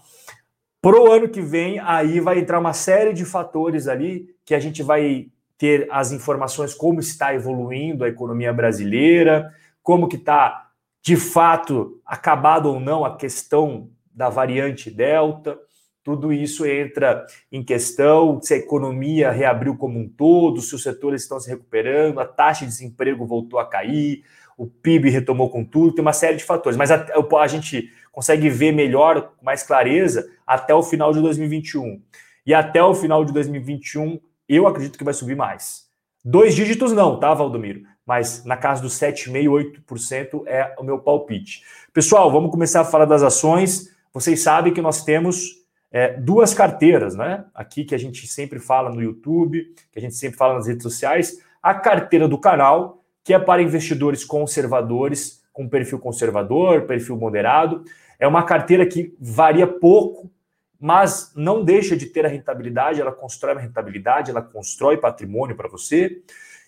Pro 0.82 1.12
ano 1.12 1.27
que 1.27 1.41
vem, 1.41 1.79
aí 1.79 2.20
vai 2.20 2.39
entrar 2.39 2.60
uma 2.60 2.74
série 2.74 3.13
de 3.13 3.25
fatores 3.25 3.88
ali 3.88 4.34
que 4.46 4.56
a 4.56 4.60
gente 4.60 4.82
vai 4.82 5.27
ter 5.59 5.87
as 5.91 6.13
informações 6.13 6.73
como 6.73 7.01
está 7.01 7.35
evoluindo 7.35 8.05
a 8.05 8.07
economia 8.07 8.51
brasileira, 8.53 9.53
como 9.83 10.07
que 10.07 10.15
está 10.15 10.69
de 11.03 11.17
fato 11.17 12.01
acabado 12.05 12.69
ou 12.69 12.79
não 12.79 13.03
a 13.03 13.17
questão 13.17 13.89
da 14.11 14.29
variante 14.29 14.89
Delta, 14.89 15.59
tudo 16.01 16.31
isso 16.31 16.65
entra 16.65 17.25
em 17.51 17.61
questão, 17.61 18.41
se 18.41 18.53
a 18.53 18.57
economia 18.57 19.31
reabriu 19.31 19.75
como 19.75 19.99
um 19.99 20.07
todo, 20.07 20.61
se 20.61 20.73
os 20.73 20.81
setores 20.81 21.23
estão 21.23 21.39
se 21.39 21.49
recuperando, 21.49 22.19
a 22.19 22.25
taxa 22.25 22.65
de 22.65 22.71
desemprego 22.71 23.25
voltou 23.25 23.59
a 23.59 23.65
cair, 23.67 24.23
o 24.57 24.65
PIB 24.65 25.09
retomou 25.09 25.49
com 25.49 25.63
tudo, 25.63 25.93
tem 25.93 26.01
uma 26.01 26.13
série 26.13 26.37
de 26.37 26.43
fatores, 26.43 26.77
mas 26.77 26.89
a, 26.89 27.05
a 27.41 27.47
gente 27.47 27.91
consegue 28.11 28.49
ver 28.49 28.71
melhor, 28.71 29.33
com 29.37 29.45
mais 29.45 29.61
clareza, 29.61 30.29
até 30.47 30.73
o 30.73 30.81
final 30.81 31.13
de 31.13 31.21
2021. 31.21 32.01
E 32.45 32.53
até 32.53 32.81
o 32.81 32.95
final 32.95 33.23
de 33.23 33.31
2021, 33.31 34.19
eu 34.56 34.68
acredito 34.68 34.98
que 34.98 35.03
vai 35.03 35.13
subir 35.13 35.36
mais. 35.36 35.88
Dois 36.24 36.56
dígitos 36.56 36.91
não, 36.91 37.20
tá, 37.20 37.34
Valdomiro? 37.34 37.84
Mas 38.06 38.44
na 38.44 38.58
casa 38.58 38.82
dos 38.82 38.94
7,5%, 39.00 39.84
8% 39.88 40.44
é 40.48 40.75
o 40.77 40.84
meu 40.84 41.00
palpite. 41.00 41.63
Pessoal, 41.94 42.32
vamos 42.32 42.51
começar 42.51 42.82
a 42.82 42.86
falar 42.86 43.06
das 43.06 43.24
ações. 43.24 43.89
Vocês 44.13 44.41
sabem 44.41 44.74
que 44.74 44.82
nós 44.82 45.03
temos 45.03 45.60
é, 45.91 46.13
duas 46.13 46.53
carteiras, 46.53 47.15
né? 47.15 47.46
Aqui 47.53 47.84
que 47.84 47.96
a 47.96 47.98
gente 47.98 48.27
sempre 48.27 48.60
fala 48.60 48.89
no 48.89 49.01
YouTube, 49.01 49.74
que 49.91 50.00
a 50.00 50.01
gente 50.01 50.15
sempre 50.15 50.38
fala 50.38 50.56
nas 50.56 50.68
redes 50.68 50.84
sociais. 50.84 51.39
A 51.62 51.74
carteira 51.74 52.27
do 52.27 52.38
canal, 52.38 53.03
que 53.24 53.34
é 53.34 53.39
para 53.39 53.62
investidores 53.62 54.25
conservadores, 54.25 55.44
com 55.53 55.68
perfil 55.68 56.00
conservador, 56.00 56.84
perfil 56.84 57.18
moderado. 57.18 57.84
É 58.20 58.27
uma 58.27 58.44
carteira 58.44 58.86
que 58.86 59.15
varia 59.20 59.68
pouco, 59.68 60.32
mas 60.79 61.31
não 61.36 61.63
deixa 61.63 61.95
de 61.98 62.05
ter 62.05 62.25
a 62.25 62.29
rentabilidade, 62.29 63.01
ela 63.01 63.12
constrói 63.12 63.55
a 63.55 63.59
rentabilidade, 63.59 64.31
ela 64.31 64.41
constrói 64.41 64.98
patrimônio 64.98 65.55
para 65.55 65.67
você. 65.67 66.21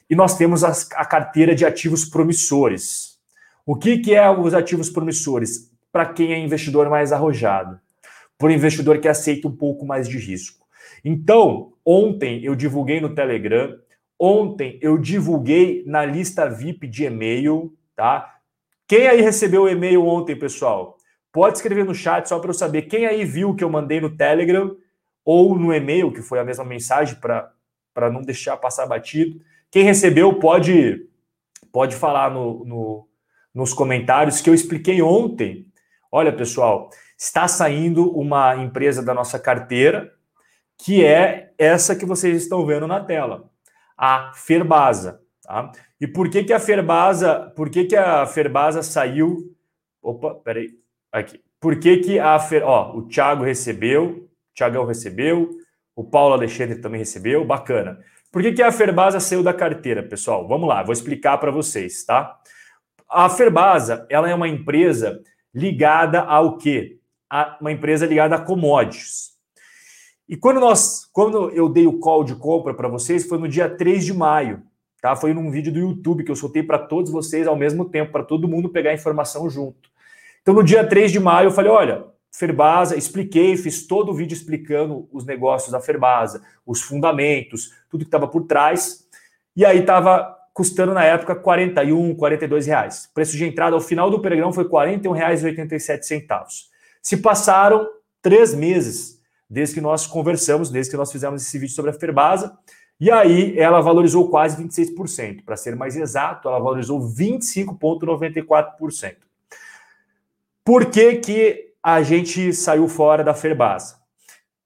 E 0.10 0.16
nós 0.16 0.38
temos 0.38 0.64
a, 0.64 0.74
a 0.96 1.06
carteira 1.06 1.56
de 1.56 1.66
ativos 1.66 2.06
promissores. 2.06 3.18
O 3.66 3.76
que, 3.76 4.00
que 4.00 4.14
é 4.14 4.30
os 4.30 4.54
ativos 4.54 4.90
promissores? 4.90 5.72
para 5.92 6.06
quem 6.06 6.34
é 6.34 6.40
investidor 6.40 6.90
mais 6.90 7.12
arrojado, 7.12 7.80
para 8.38 8.48
o 8.48 8.52
investidor 8.52 9.00
que 9.00 9.08
aceita 9.08 9.48
um 9.48 9.56
pouco 9.56 9.86
mais 9.86 10.08
de 10.08 10.18
risco. 10.18 10.66
Então, 11.04 11.74
ontem 11.86 12.44
eu 12.44 12.56
divulguei 12.56 13.02
no 13.02 13.14
Telegram, 13.14 13.78
ontem 14.18 14.80
eu 14.82 14.98
divulguei 14.98 15.84
na 15.86 16.06
lista 16.06 16.50
VIP 16.50 16.88
de 16.88 17.04
e-mail, 17.04 17.74
tá? 17.96 18.38
Quem 18.88 19.08
aí 19.08 19.22
recebeu 19.22 19.64
o 19.64 19.70
e-mail 19.70 20.06
ontem, 20.06 20.36
pessoal? 20.36 20.98
Pode 21.32 21.58
escrever 21.58 21.86
no 21.86 21.96
chat 21.96 22.28
só 22.28 22.40
para 22.40 22.50
eu 22.50 22.54
saber 22.54 22.84
quem 22.84 23.06
aí 23.06 23.24
viu 23.24 23.56
que 23.56 23.64
eu 23.64 23.70
mandei 23.70 24.02
no 24.02 24.16
Telegram 24.16 24.76
ou 25.24 25.58
no 25.58 25.74
e-mail, 25.74 26.12
que 26.12 26.22
foi 26.22 26.40
a 26.40 26.44
mesma 26.44 26.66
mensagem 26.66 27.16
para 27.16 28.10
não 28.12 28.22
deixar 28.22 28.58
passar 28.58 28.86
batido. 28.86 29.40
Quem 29.70 29.84
recebeu 29.84 30.40
pode 30.40 31.08
pode 31.72 31.96
falar 31.96 32.30
no, 32.30 32.66
no, 32.66 33.08
nos 33.54 33.74
comentários 33.74 34.42
que 34.42 34.50
eu 34.50 34.54
expliquei 34.54 35.02
ontem 35.02 35.72
Olha, 36.12 36.36
pessoal, 36.36 36.90
está 37.18 37.48
saindo 37.48 38.12
uma 38.12 38.58
empresa 38.58 39.02
da 39.02 39.14
nossa 39.14 39.40
carteira, 39.40 40.12
que 40.78 41.06
é 41.06 41.54
essa 41.58 41.96
que 41.96 42.06
vocês 42.06 42.44
estão 42.44 42.66
vendo 42.66 42.86
na 42.86 43.00
tela, 43.00 43.50
a 43.98 44.34
Ferbasa. 44.36 45.22
Tá? 45.42 45.72
E 46.02 46.06
por 46.06 46.30
que, 46.30 46.44
que 46.44 46.52
a 46.52 46.60
Ferbasa, 46.60 47.54
por 47.56 47.70
que, 47.70 47.86
que 47.86 47.96
a 47.96 48.26
Ferbasa 48.26 48.84
saiu? 48.84 49.56
Opa, 50.02 50.36
peraí, 50.36 50.81
aqui. 51.12 51.40
Por 51.60 51.80
que, 51.80 51.98
que 51.98 52.20
a 52.20 52.40
Fer, 52.40 52.64
ó, 52.64 52.96
o 52.96 53.08
Thiago 53.08 53.44
recebeu, 53.44 54.30
o 54.52 54.56
Thiagão 54.56 54.86
recebeu, 54.86 55.50
o 55.96 56.04
Paulo 56.04 56.34
Alexandre 56.34 56.80
também 56.80 57.00
recebeu, 57.00 57.46
bacana. 57.46 58.00
Por 58.32 58.42
que, 58.42 58.54
que 58.54 58.64
a 58.64 58.72
Ferbasa 58.72 59.20
saiu 59.20 59.44
da 59.44 59.54
carteira, 59.54 60.02
pessoal? 60.02 60.48
Vamos 60.48 60.68
lá, 60.68 60.82
vou 60.82 60.94
explicar 60.94 61.38
para 61.38 61.52
vocês, 61.52 62.04
tá? 62.06 62.40
A 63.10 63.30
Ferbasa, 63.30 64.08
ela 64.10 64.30
é 64.30 64.34
uma 64.34 64.48
empresa 64.48 65.22
ligada 65.54 66.22
ao 66.22 66.58
quê? 66.58 66.98
A 67.30 67.58
uma 67.60 67.72
empresa 67.72 68.06
ligada 68.06 68.36
a 68.36 68.42
commodities. 68.42 69.32
E 70.28 70.38
quando 70.38 70.62
nós, 70.62 71.10
quando 71.12 71.50
eu 71.50 71.68
dei 71.68 71.86
o 71.86 72.00
call 72.00 72.24
de 72.24 72.36
compra 72.36 72.74
para 72.74 72.88
vocês, 72.88 73.28
foi 73.28 73.38
no 73.38 73.50
dia 73.50 73.70
3 73.70 74.06
de 74.06 74.14
maio, 74.14 74.64
tá? 75.02 75.14
Foi 75.14 75.34
num 75.34 75.52
vídeo 75.52 75.74
do 75.74 75.80
YouTube 75.80 76.24
que 76.24 76.32
eu 76.32 76.36
soltei 76.38 76.64
para 76.64 76.80
todos 76.80 77.12
vocês 77.12 77.46
ao 77.46 77.56
mesmo 77.56 77.84
tempo, 77.84 78.14
para 78.14 78.24
todo 78.24 78.48
mundo 78.48 78.70
pegar 78.70 78.92
a 78.92 78.96
informação 78.96 79.50
junto. 79.50 79.91
Então, 80.42 80.54
no 80.54 80.64
dia 80.64 80.88
3 80.88 81.12
de 81.12 81.20
maio, 81.20 81.48
eu 81.48 81.52
falei: 81.52 81.72
olha, 81.72 82.06
Ferbasa, 82.32 82.98
expliquei, 82.98 83.58
fiz 83.58 83.86
todo 83.86 84.12
o 84.12 84.14
vídeo 84.14 84.34
explicando 84.34 85.10
os 85.12 85.26
negócios 85.26 85.72
da 85.72 85.82
Ferbasa, 85.82 86.42
os 86.66 86.82
fundamentos, 86.82 87.72
tudo 87.90 88.02
que 88.02 88.08
estava 88.08 88.28
por 88.28 88.44
trás. 88.44 89.06
E 89.56 89.66
aí 89.66 89.80
estava 89.80 90.38
custando 90.54 90.94
na 90.94 91.04
época 91.04 91.36
41, 91.36 92.16
42 92.16 92.68
reais. 92.68 93.06
O 93.06 93.14
preço 93.14 93.36
de 93.36 93.46
entrada 93.46 93.76
ao 93.76 93.82
final 93.82 94.10
do 94.10 94.22
pregão 94.22 94.54
foi 94.54 94.64
R$ 94.64 94.70
41,87. 94.70 96.70
Se 97.02 97.18
passaram 97.18 97.86
três 98.22 98.54
meses 98.54 99.20
desde 99.50 99.76
que 99.76 99.82
nós 99.82 100.08
conversamos, 100.08 100.70
desde 100.70 100.92
que 100.92 100.98
nós 100.98 101.12
fizemos 101.12 101.42
esse 101.42 101.60
vídeo 101.60 101.76
sobre 101.76 101.92
a 101.92 101.94
Ferbasa, 101.94 102.58
e 103.00 103.12
aí 103.12 103.60
ela 103.60 103.82
valorizou 103.82 104.30
quase 104.30 104.64
26%. 104.64 105.44
Para 105.44 105.58
ser 105.58 105.76
mais 105.76 105.98
exato, 105.98 106.48
ela 106.48 106.60
valorizou 106.60 107.02
25,94%. 107.02 109.31
Por 110.64 110.92
que, 110.92 111.16
que 111.16 111.74
a 111.84 112.02
gente 112.04 112.54
saiu 112.54 112.88
fora 112.88 113.24
da 113.24 113.34
Ferbasa? 113.34 114.00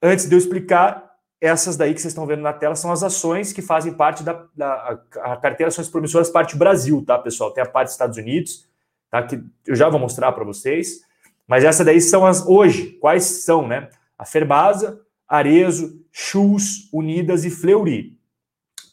Antes 0.02 0.28
de 0.28 0.36
eu 0.36 0.40
explicar, 0.40 1.16
essas 1.40 1.78
daí 1.78 1.94
que 1.94 2.02
vocês 2.02 2.12
estão 2.12 2.26
vendo 2.26 2.42
na 2.42 2.54
tela 2.54 2.76
são 2.76 2.92
as 2.92 3.04
ações 3.04 3.54
que 3.54 3.62
fazem 3.62 3.94
parte 3.94 4.24
da, 4.24 4.46
da 4.56 5.00
a 5.22 5.38
carteira 5.38 5.70
Ações 5.70 5.90
Promissoras 5.90 6.30
parte 6.30 6.58
Brasil, 6.58 7.04
tá, 7.06 7.18
pessoal? 7.18 7.52
Tem 7.52 7.64
a 7.64 7.68
parte 7.68 7.90
Estados 7.90 8.18
Unidos, 8.18 8.68
tá? 9.10 9.24
Que 9.24 9.42
eu 9.66 9.76
já 9.76 9.90
vou 9.90 10.00
mostrar 10.00 10.32
para 10.32 10.44
vocês. 10.44 11.02
Mas 11.48 11.64
essa 11.64 11.84
daí 11.84 12.02
são 12.02 12.26
as 12.26 12.46
hoje. 12.46 12.98
Quais 13.00 13.24
são, 13.24 13.68
né? 13.68 13.90
A 14.18 14.26
Ferbasa, 14.26 15.02
Arezo, 15.28 16.02
Chus, 16.12 16.90
Unidas 16.92 17.46
e 17.46 17.50
Fleury. 17.50 18.18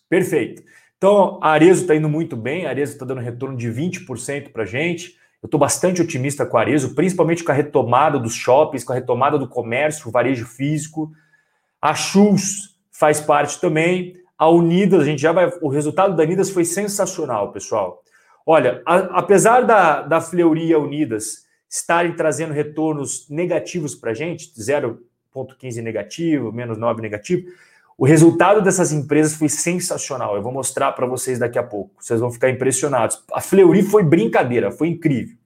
Perfeito. 0.09 0.63
Então, 0.99 1.41
a 1.43 1.51
Arezo 1.51 1.83
está 1.83 1.97
indo 1.97 2.09
muito 2.09 2.37
bem, 2.37 2.67
a 2.67 2.69
Arezo 2.69 2.93
está 2.93 3.05
dando 3.05 3.21
retorno 3.21 3.57
de 3.57 3.69
20% 3.69 4.53
para 4.53 4.63
a 4.63 4.67
gente. 4.67 5.19
Eu 5.43 5.49
estou 5.49 5.59
bastante 5.59 6.01
otimista 6.01 6.47
com 6.47 6.57
a 6.57 6.61
Arezo, 6.61 6.95
principalmente 6.95 7.43
com 7.43 7.51
a 7.51 7.55
retomada 7.55 8.19
dos 8.19 8.33
shoppings, 8.33 8.85
com 8.85 8.93
a 8.93 8.95
retomada 8.95 9.37
do 9.37 9.49
comércio, 9.49 10.09
o 10.09 10.13
varejo 10.13 10.47
físico. 10.47 11.11
A 11.81 11.95
Chus 11.95 12.79
faz 12.93 13.21
parte 13.21 13.61
também. 13.61 14.17
A 14.39 14.49
Unidas, 14.49 15.01
a 15.01 15.05
gente 15.05 15.21
já 15.21 15.33
vai. 15.33 15.51
O 15.61 15.69
resultado 15.69 16.15
da 16.15 16.23
Unidas 16.23 16.51
foi 16.51 16.65
sensacional, 16.65 17.51
pessoal. 17.51 18.05
Olha, 18.47 18.83
a, 18.87 18.97
apesar 19.19 19.63
da, 19.63 20.03
da 20.03 20.19
a 20.19 20.79
Unidas 20.79 21.45
estarem 21.69 22.15
trazendo 22.15 22.53
retornos 22.53 23.29
negativos 23.29 23.97
para 23.97 24.13
a 24.13 24.15
gente, 24.15 24.53
0,15 24.53 25.83
negativo, 25.83 26.53
menos 26.53 26.79
9 26.79 27.03
negativo, 27.03 27.49
o 28.03 28.05
resultado 28.05 28.61
dessas 28.61 28.91
empresas 28.91 29.33
foi 29.33 29.49
sensacional. 29.49 30.35
Eu 30.35 30.43
vou 30.43 30.51
mostrar 30.51 30.91
para 30.91 31.07
vocês 31.07 31.39
daqui 31.39 31.57
a 31.57 31.63
pouco. 31.63 32.03
Vocês 32.03 32.19
vão 32.19 32.33
ficar 32.33 32.51
impressionados. 32.51 33.23
A 33.33 33.41
Fleury 33.41 33.85
foi 33.85 34.03
brincadeira, 34.03 34.73
foi 34.73 34.89
incrível. 34.89 35.37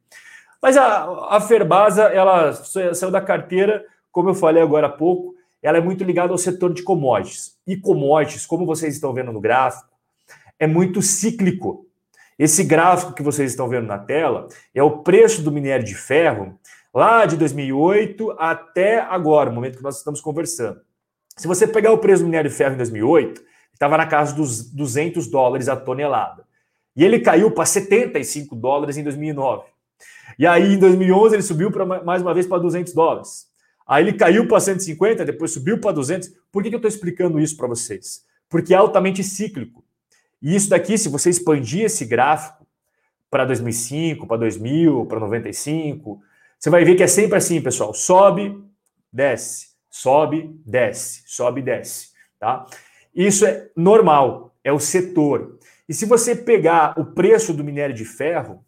Mas 0.62 0.74
a, 0.74 1.34
a 1.36 1.38
Ferbasa, 1.38 2.04
ela 2.04 2.54
saiu 2.54 3.10
da 3.10 3.20
carteira, 3.20 3.84
como 4.10 4.30
eu 4.30 4.34
falei 4.34 4.62
agora 4.62 4.86
há 4.86 4.90
pouco, 4.90 5.34
ela 5.62 5.76
é 5.76 5.82
muito 5.82 6.02
ligada 6.02 6.32
ao 6.32 6.38
setor 6.38 6.72
de 6.72 6.82
commodities. 6.82 7.58
E 7.66 7.76
commodities, 7.76 8.46
como 8.46 8.64
vocês 8.64 8.94
estão 8.94 9.12
vendo 9.12 9.32
no 9.32 9.40
gráfico, 9.40 9.90
é 10.58 10.66
muito 10.66 11.02
cíclico. 11.02 11.84
Esse 12.38 12.64
gráfico 12.64 13.12
que 13.12 13.22
vocês 13.22 13.50
estão 13.50 13.68
vendo 13.68 13.86
na 13.86 13.98
tela 13.98 14.48
é 14.74 14.82
o 14.82 15.02
preço 15.02 15.42
do 15.42 15.52
minério 15.52 15.84
de 15.84 15.94
ferro 15.94 16.58
lá 16.94 17.26
de 17.26 17.36
2008 17.36 18.34
até 18.38 19.00
agora, 19.00 19.50
o 19.50 19.52
momento 19.52 19.76
que 19.76 19.84
nós 19.84 19.98
estamos 19.98 20.22
conversando. 20.22 20.85
Se 21.36 21.46
você 21.46 21.66
pegar 21.66 21.92
o 21.92 21.98
preço 21.98 22.22
do 22.22 22.26
minério 22.26 22.50
de 22.50 22.56
ferro 22.56 22.74
em 22.74 22.78
2008, 22.78 23.42
estava 23.72 23.98
na 23.98 24.06
casa 24.06 24.34
dos 24.34 24.70
200 24.72 25.26
dólares 25.26 25.68
a 25.68 25.76
tonelada. 25.76 26.44
E 26.96 27.04
ele 27.04 27.20
caiu 27.20 27.50
para 27.50 27.66
75 27.66 28.56
dólares 28.56 28.96
em 28.96 29.04
2009. 29.04 29.64
E 30.38 30.46
aí, 30.46 30.74
em 30.74 30.78
2011, 30.78 31.34
ele 31.34 31.42
subiu 31.42 31.70
para 31.70 31.84
mais 31.84 32.22
uma 32.22 32.32
vez 32.32 32.46
para 32.46 32.58
200 32.58 32.94
dólares. 32.94 33.46
Aí 33.86 34.02
ele 34.02 34.14
caiu 34.14 34.48
para 34.48 34.58
150, 34.58 35.24
depois 35.26 35.52
subiu 35.52 35.78
para 35.78 35.92
200. 35.92 36.30
Por 36.50 36.62
que, 36.62 36.70
que 36.70 36.74
eu 36.74 36.78
estou 36.78 36.88
explicando 36.88 37.38
isso 37.38 37.56
para 37.56 37.68
vocês? 37.68 38.24
Porque 38.48 38.72
é 38.72 38.76
altamente 38.78 39.22
cíclico. 39.22 39.84
E 40.40 40.56
isso 40.56 40.70
daqui, 40.70 40.96
se 40.96 41.08
você 41.08 41.28
expandir 41.28 41.84
esse 41.84 42.06
gráfico 42.06 42.66
para 43.30 43.44
2005, 43.44 44.26
para 44.26 44.38
2000, 44.38 45.04
para 45.06 45.20
95, 45.20 46.20
você 46.58 46.70
vai 46.70 46.84
ver 46.84 46.96
que 46.96 47.02
é 47.02 47.06
sempre 47.06 47.36
assim, 47.36 47.60
pessoal. 47.60 47.92
Sobe, 47.92 48.58
desce, 49.12 49.68
sobe, 49.96 50.54
desce, 50.64 51.22
sobe, 51.24 51.62
desce, 51.62 52.10
tá? 52.38 52.66
Isso 53.14 53.46
é 53.46 53.70
normal, 53.74 54.54
é 54.62 54.70
o 54.70 54.78
setor. 54.78 55.58
E 55.88 55.94
se 55.94 56.04
você 56.04 56.36
pegar 56.36 56.98
o 56.98 57.06
preço 57.06 57.54
do 57.54 57.64
minério 57.64 57.94
de 57.94 58.04
ferro, 58.04 58.62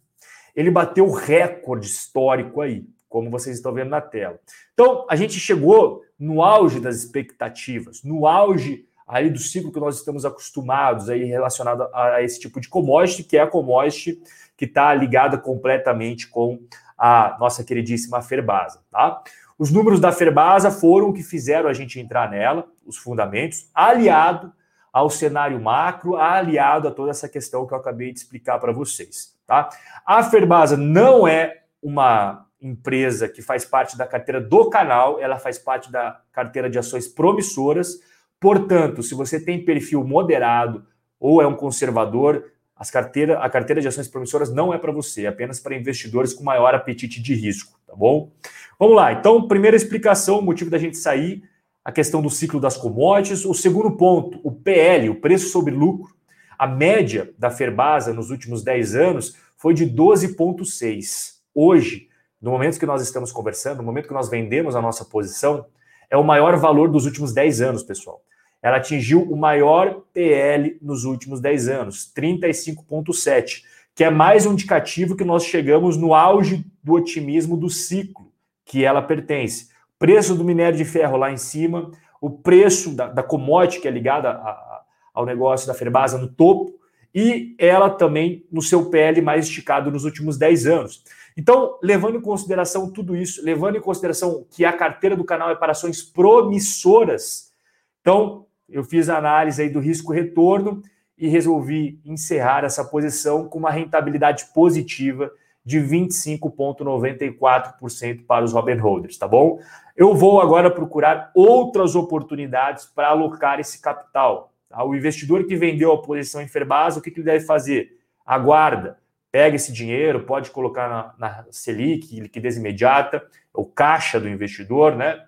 ele 0.56 0.70
bateu 0.70 1.10
recorde 1.10 1.86
histórico 1.86 2.62
aí, 2.62 2.82
como 3.10 3.30
vocês 3.30 3.56
estão 3.56 3.74
vendo 3.74 3.90
na 3.90 4.00
tela. 4.00 4.40
Então, 4.72 5.06
a 5.08 5.14
gente 5.16 5.38
chegou 5.38 6.02
no 6.18 6.42
auge 6.42 6.80
das 6.80 6.96
expectativas, 6.96 8.02
no 8.02 8.26
auge 8.26 8.86
aí 9.06 9.28
do 9.28 9.38
ciclo 9.38 9.70
que 9.70 9.80
nós 9.80 9.96
estamos 9.98 10.24
acostumados 10.24 11.10
aí 11.10 11.24
relacionado 11.24 11.88
a 11.92 12.22
esse 12.22 12.40
tipo 12.40 12.58
de 12.58 12.68
commodity, 12.70 13.22
que 13.22 13.36
é 13.36 13.42
a 13.42 13.46
commodity 13.46 14.18
que 14.56 14.64
está 14.64 14.94
ligada 14.94 15.36
completamente 15.36 16.26
com 16.26 16.58
a 16.96 17.36
nossa 17.38 17.62
queridíssima 17.62 18.22
Ferbasa, 18.22 18.82
tá? 18.90 19.22
Os 19.58 19.72
números 19.72 19.98
da 19.98 20.12
Ferbasa 20.12 20.70
foram 20.70 21.08
o 21.08 21.12
que 21.12 21.22
fizeram 21.22 21.68
a 21.68 21.72
gente 21.72 21.98
entrar 21.98 22.30
nela, 22.30 22.68
os 22.86 22.96
fundamentos, 22.96 23.68
aliado 23.74 24.52
ao 24.92 25.10
cenário 25.10 25.60
macro, 25.60 26.16
aliado 26.16 26.86
a 26.86 26.90
toda 26.92 27.10
essa 27.10 27.28
questão 27.28 27.66
que 27.66 27.74
eu 27.74 27.78
acabei 27.78 28.12
de 28.12 28.20
explicar 28.20 28.58
para 28.58 28.72
vocês, 28.72 29.36
tá? 29.46 29.68
A 30.06 30.22
Ferbasa 30.22 30.76
não 30.76 31.26
é 31.26 31.62
uma 31.82 32.46
empresa 32.60 33.28
que 33.28 33.42
faz 33.42 33.64
parte 33.64 33.96
da 33.96 34.06
carteira 34.06 34.40
do 34.40 34.70
canal, 34.70 35.20
ela 35.20 35.38
faz 35.38 35.58
parte 35.58 35.90
da 35.90 36.20
carteira 36.32 36.70
de 36.70 36.78
ações 36.78 37.08
promissoras. 37.08 38.00
Portanto, 38.40 39.02
se 39.02 39.14
você 39.14 39.44
tem 39.44 39.64
perfil 39.64 40.04
moderado 40.04 40.86
ou 41.18 41.42
é 41.42 41.46
um 41.46 41.54
conservador, 41.54 42.44
as 42.78 42.90
carteira, 42.90 43.38
a 43.40 43.50
carteira 43.50 43.82
de 43.82 43.88
ações 43.88 44.06
promissoras 44.06 44.52
não 44.52 44.72
é 44.72 44.78
para 44.78 44.92
você, 44.92 45.24
é 45.24 45.28
apenas 45.28 45.58
para 45.58 45.74
investidores 45.74 46.32
com 46.32 46.44
maior 46.44 46.74
apetite 46.74 47.20
de 47.20 47.34
risco, 47.34 47.78
tá 47.84 47.94
bom? 47.94 48.30
Vamos 48.78 48.94
lá, 48.94 49.12
então, 49.12 49.48
primeira 49.48 49.76
explicação, 49.76 50.38
o 50.38 50.42
motivo 50.42 50.70
da 50.70 50.78
gente 50.78 50.96
sair, 50.96 51.42
a 51.84 51.90
questão 51.90 52.22
do 52.22 52.30
ciclo 52.30 52.60
das 52.60 52.76
commodities. 52.76 53.44
O 53.44 53.54
segundo 53.54 53.90
ponto, 53.96 54.38
o 54.44 54.52
PL, 54.52 55.08
o 55.08 55.14
preço 55.14 55.48
sobre 55.48 55.74
lucro. 55.74 56.14
A 56.56 56.66
média 56.66 57.32
da 57.38 57.50
Ferbasa 57.50 58.12
nos 58.12 58.30
últimos 58.30 58.62
10 58.62 58.94
anos 58.94 59.36
foi 59.56 59.74
de 59.74 59.86
12,6. 59.86 61.38
Hoje, 61.54 62.08
no 62.40 62.50
momento 62.50 62.78
que 62.78 62.86
nós 62.86 63.02
estamos 63.02 63.32
conversando, 63.32 63.78
no 63.78 63.84
momento 63.84 64.06
que 64.06 64.14
nós 64.14 64.28
vendemos 64.28 64.76
a 64.76 64.82
nossa 64.82 65.04
posição, 65.04 65.66
é 66.10 66.16
o 66.16 66.22
maior 66.22 66.56
valor 66.56 66.88
dos 66.88 67.06
últimos 67.06 67.32
10 67.32 67.60
anos, 67.62 67.82
pessoal 67.82 68.22
ela 68.62 68.78
atingiu 68.78 69.22
o 69.22 69.36
maior 69.36 70.02
PL 70.12 70.78
nos 70.82 71.04
últimos 71.04 71.40
10 71.40 71.68
anos, 71.68 72.12
35,7, 72.16 73.62
que 73.94 74.04
é 74.04 74.10
mais 74.10 74.46
um 74.46 74.52
indicativo 74.52 75.16
que 75.16 75.24
nós 75.24 75.44
chegamos 75.44 75.96
no 75.96 76.14
auge 76.14 76.64
do 76.82 76.92
otimismo 76.92 77.56
do 77.56 77.68
ciclo 77.68 78.32
que 78.64 78.84
ela 78.84 79.02
pertence. 79.02 79.68
Preço 79.98 80.34
do 80.34 80.44
minério 80.44 80.76
de 80.76 80.84
ferro 80.84 81.16
lá 81.16 81.32
em 81.32 81.36
cima, 81.36 81.90
o 82.20 82.30
preço 82.30 82.94
da, 82.94 83.08
da 83.08 83.22
commodity 83.22 83.80
que 83.80 83.88
é 83.88 83.90
ligada 83.90 84.30
a, 84.30 84.50
a, 84.50 84.82
ao 85.14 85.24
negócio 85.24 85.66
da 85.66 85.74
Ferbasa 85.74 86.18
no 86.18 86.28
topo, 86.28 86.78
e 87.14 87.56
ela 87.58 87.88
também 87.88 88.46
no 88.52 88.60
seu 88.60 88.90
PL 88.90 89.20
mais 89.22 89.46
esticado 89.46 89.90
nos 89.90 90.04
últimos 90.04 90.36
10 90.36 90.66
anos. 90.66 91.02
Então, 91.36 91.78
levando 91.82 92.18
em 92.18 92.20
consideração 92.20 92.90
tudo 92.90 93.16
isso, 93.16 93.44
levando 93.44 93.76
em 93.76 93.80
consideração 93.80 94.44
que 94.50 94.64
a 94.64 94.72
carteira 94.72 95.16
do 95.16 95.24
canal 95.24 95.50
é 95.50 95.54
para 95.54 95.72
ações 95.72 96.02
promissoras, 96.02 97.52
então 98.00 98.46
eu 98.68 98.84
fiz 98.84 99.08
a 99.08 99.16
análise 99.16 99.62
aí 99.62 99.70
do 99.70 99.80
risco-retorno 99.80 100.82
e 101.16 101.26
resolvi 101.28 101.98
encerrar 102.04 102.64
essa 102.64 102.84
posição 102.84 103.48
com 103.48 103.58
uma 103.58 103.70
rentabilidade 103.70 104.46
positiva 104.54 105.30
de 105.64 105.78
25,94% 105.78 108.26
para 108.26 108.44
os 108.44 108.52
Robin 108.52 108.76
Holders, 108.76 109.16
tá 109.18 109.28
bom? 109.28 109.60
Eu 109.96 110.14
vou 110.14 110.40
agora 110.40 110.70
procurar 110.70 111.30
outras 111.34 111.94
oportunidades 111.94 112.86
para 112.86 113.08
alocar 113.08 113.60
esse 113.60 113.78
capital. 113.80 114.54
Tá? 114.68 114.84
O 114.84 114.94
investidor 114.94 115.44
que 115.44 115.56
vendeu 115.56 115.92
a 115.92 116.00
posição 116.00 116.40
em 116.40 116.48
Ferbasa, 116.48 117.00
o 117.00 117.02
que, 117.02 117.10
que 117.10 117.18
ele 117.18 117.26
deve 117.26 117.44
fazer? 117.44 117.98
Aguarda, 118.24 118.96
pega 119.30 119.56
esse 119.56 119.70
dinheiro, 119.72 120.24
pode 120.24 120.50
colocar 120.50 120.88
na, 120.88 121.14
na 121.18 121.44
Selic, 121.50 122.18
liquidez 122.18 122.56
imediata, 122.56 123.22
o 123.52 123.66
caixa 123.66 124.18
do 124.20 124.28
investidor, 124.28 124.96
né? 124.96 125.22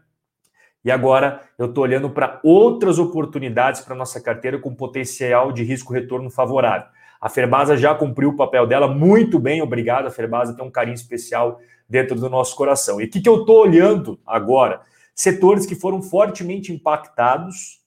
E 0.85 0.91
agora 0.91 1.43
eu 1.59 1.67
estou 1.67 1.85
olhando 1.85 2.09
para 2.11 2.41
outras 2.43 2.99
oportunidades 2.99 3.83
para 3.83 3.95
nossa 3.95 4.21
carteira 4.21 4.59
com 4.59 4.75
potencial 4.75 5.53
de 5.53 5.63
risco-retorno 5.63 6.31
favorável. 6.31 6.89
A 7.21 7.29
Ferbasa 7.29 7.77
já 7.77 7.95
cumpriu 7.95 8.31
o 8.31 8.37
papel 8.37 8.67
dela 8.67 8.89
muito 8.89 9.39
bem, 9.39 9.61
obrigado. 9.61 10.07
A 10.07 10.11
Ferbasa 10.11 10.55
tem 10.55 10.65
um 10.65 10.71
carinho 10.71 10.95
especial 10.95 11.61
dentro 11.87 12.17
do 12.19 12.31
nosso 12.31 12.57
coração. 12.57 13.01
E 13.01 13.05
o 13.05 13.11
que, 13.11 13.21
que 13.21 13.29
eu 13.29 13.41
estou 13.41 13.61
olhando 13.61 14.19
agora? 14.27 14.81
Setores 15.15 15.67
que 15.67 15.75
foram 15.75 16.01
fortemente 16.01 16.73
impactados 16.73 17.81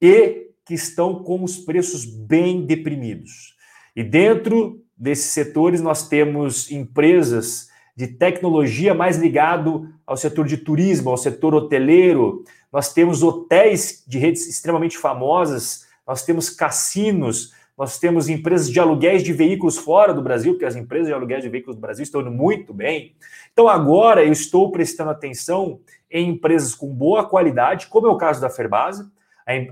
e 0.00 0.50
que 0.64 0.74
estão 0.74 1.24
com 1.24 1.42
os 1.42 1.58
preços 1.58 2.04
bem 2.04 2.64
deprimidos. 2.64 3.56
E 3.96 4.04
dentro 4.04 4.80
desses 4.96 5.32
setores 5.32 5.80
nós 5.80 6.08
temos 6.08 6.70
empresas 6.70 7.68
de 7.94 8.06
tecnologia 8.06 8.94
mais 8.94 9.18
ligado 9.18 9.88
ao 10.06 10.16
setor 10.16 10.46
de 10.46 10.56
turismo, 10.56 11.10
ao 11.10 11.16
setor 11.16 11.54
hoteleiro. 11.54 12.42
Nós 12.72 12.92
temos 12.92 13.22
hotéis 13.22 14.02
de 14.06 14.18
redes 14.18 14.48
extremamente 14.48 14.96
famosas, 14.96 15.86
nós 16.06 16.24
temos 16.24 16.48
cassinos, 16.50 17.52
nós 17.76 17.98
temos 17.98 18.28
empresas 18.28 18.70
de 18.70 18.78
aluguéis 18.78 19.22
de 19.22 19.32
veículos 19.32 19.76
fora 19.76 20.12
do 20.12 20.22
Brasil, 20.22 20.52
porque 20.52 20.64
as 20.64 20.76
empresas 20.76 21.08
de 21.08 21.14
aluguéis 21.14 21.42
de 21.42 21.48
veículos 21.48 21.76
do 21.76 21.80
Brasil 21.80 22.02
estão 22.02 22.20
indo 22.20 22.30
muito 22.30 22.72
bem. 22.72 23.14
Então, 23.52 23.68
agora 23.68 24.24
eu 24.24 24.32
estou 24.32 24.70
prestando 24.70 25.10
atenção 25.10 25.80
em 26.10 26.28
empresas 26.28 26.74
com 26.74 26.86
boa 26.86 27.26
qualidade, 27.28 27.86
como 27.86 28.06
é 28.06 28.10
o 28.10 28.16
caso 28.16 28.40
da 28.40 28.50
Ferbasa. 28.50 29.10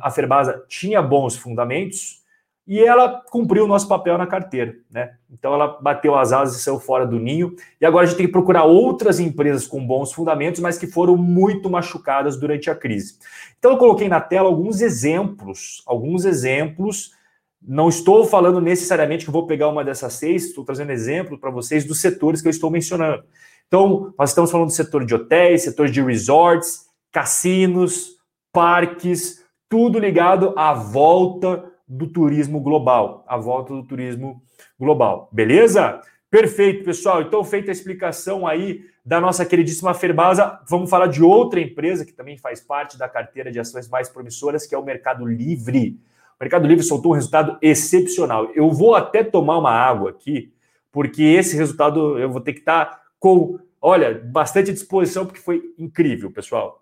A 0.01 0.11
Ferbasa 0.11 0.65
tinha 0.69 1.01
bons 1.01 1.37
fundamentos, 1.37 2.20
e 2.67 2.79
ela 2.79 3.23
cumpriu 3.31 3.65
o 3.65 3.67
nosso 3.67 3.89
papel 3.89 4.17
na 4.17 4.27
carteira, 4.27 4.77
né? 4.91 5.15
Então 5.31 5.53
ela 5.53 5.79
bateu 5.81 6.15
as 6.15 6.33
asas 6.33 6.57
e 6.57 6.63
saiu 6.63 6.79
fora 6.79 7.07
do 7.07 7.19
ninho. 7.19 7.55
E 7.81 7.87
agora 7.87 8.05
a 8.05 8.07
gente 8.07 8.19
tem 8.19 8.27
que 8.27 8.33
procurar 8.33 8.65
outras 8.65 9.19
empresas 9.19 9.67
com 9.67 9.85
bons 9.85 10.13
fundamentos, 10.13 10.61
mas 10.61 10.79
que 10.79 10.87
foram 10.87 11.17
muito 11.17 11.69
machucadas 11.69 12.39
durante 12.39 12.71
a 12.71 12.75
crise. 12.75 13.19
Então 13.59 13.73
eu 13.73 13.79
coloquei 13.79 14.09
na 14.09 14.21
tela 14.21 14.49
alguns 14.49 14.81
exemplos, 14.81 15.83
alguns 15.87 16.25
exemplos. 16.25 17.13
Não 17.61 17.89
estou 17.89 18.25
falando 18.25 18.61
necessariamente 18.61 19.25
que 19.25 19.33
vou 19.33 19.47
pegar 19.47 19.69
uma 19.69 19.85
dessas 19.85 20.13
seis, 20.15 20.47
estou 20.47 20.65
trazendo 20.65 20.93
exemplo 20.93 21.39
para 21.39 21.51
vocês 21.51 21.85
dos 21.85 22.01
setores 22.01 22.41
que 22.41 22.49
eu 22.49 22.53
estou 22.53 22.71
mencionando. 22.71 23.25
Então, 23.67 24.15
nós 24.19 24.31
estamos 24.31 24.51
falando 24.51 24.69
do 24.69 24.73
setor 24.73 25.05
de 25.05 25.15
hotéis, 25.15 25.63
setor 25.63 25.89
de 25.89 26.03
resorts, 26.03 26.87
cassinos, 27.13 28.17
parques, 28.53 29.45
tudo 29.69 29.99
ligado 29.99 30.55
à 30.57 30.73
volta 30.73 31.70
do 31.91 32.07
turismo 32.07 32.61
global, 32.61 33.25
à 33.27 33.37
volta 33.37 33.75
do 33.75 33.83
turismo 33.83 34.41
global. 34.79 35.29
Beleza? 35.33 36.01
Perfeito, 36.31 36.85
pessoal. 36.85 37.23
Então, 37.23 37.43
feita 37.43 37.71
a 37.71 37.73
explicação 37.73 38.47
aí 38.47 38.85
da 39.05 39.21
nossa 39.21 39.45
queridíssima 39.45 39.93
Ferbasa, 39.93 40.61
vamos 40.69 40.89
falar 40.89 41.09
de 41.09 41.21
outra 41.21 41.61
empresa 41.61 42.05
que 42.05 42.13
também 42.13 42.39
faz 42.39 42.61
parte 42.61 42.97
da 42.97 43.09
carteira 43.09 43.51
de 43.51 43.59
ações 43.59 43.89
mais 43.89 44.09
promissoras, 44.09 44.67
que 44.67 44.75
é 44.75 44.79
o 44.79 44.85
Mercado 44.85 45.27
Livre. 45.27 45.99
O 46.39 46.45
Mercado 46.45 46.69
Livre 46.69 46.85
soltou 46.85 47.11
um 47.11 47.17
resultado 47.17 47.59
excepcional. 47.61 48.49
Eu 48.55 48.71
vou 48.71 48.95
até 48.95 49.25
tomar 49.25 49.59
uma 49.59 49.73
água 49.73 50.11
aqui, 50.11 50.53
porque 50.93 51.25
esse 51.25 51.57
resultado 51.57 52.17
eu 52.21 52.31
vou 52.31 52.41
ter 52.41 52.53
que 52.53 52.61
estar 52.61 52.85
tá 52.85 53.03
com, 53.19 53.59
olha, 53.83 54.15
bastante 54.15 54.73
disposição, 54.73 55.27
porque 55.27 55.41
foi 55.41 55.75
incrível, 55.77 56.31
pessoal. 56.31 56.81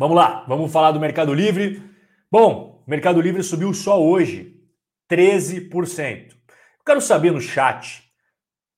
Vamos 0.00 0.16
lá, 0.16 0.46
vamos 0.48 0.72
falar 0.72 0.92
do 0.92 0.98
Mercado 0.98 1.34
Livre. 1.34 1.82
Bom, 2.32 2.82
o 2.86 2.90
Mercado 2.90 3.20
Livre 3.20 3.42
subiu 3.42 3.74
só 3.74 4.02
hoje 4.02 4.56
13%. 5.12 6.30
Eu 6.30 6.84
quero 6.86 7.02
saber 7.02 7.30
no 7.30 7.38
chat 7.38 8.02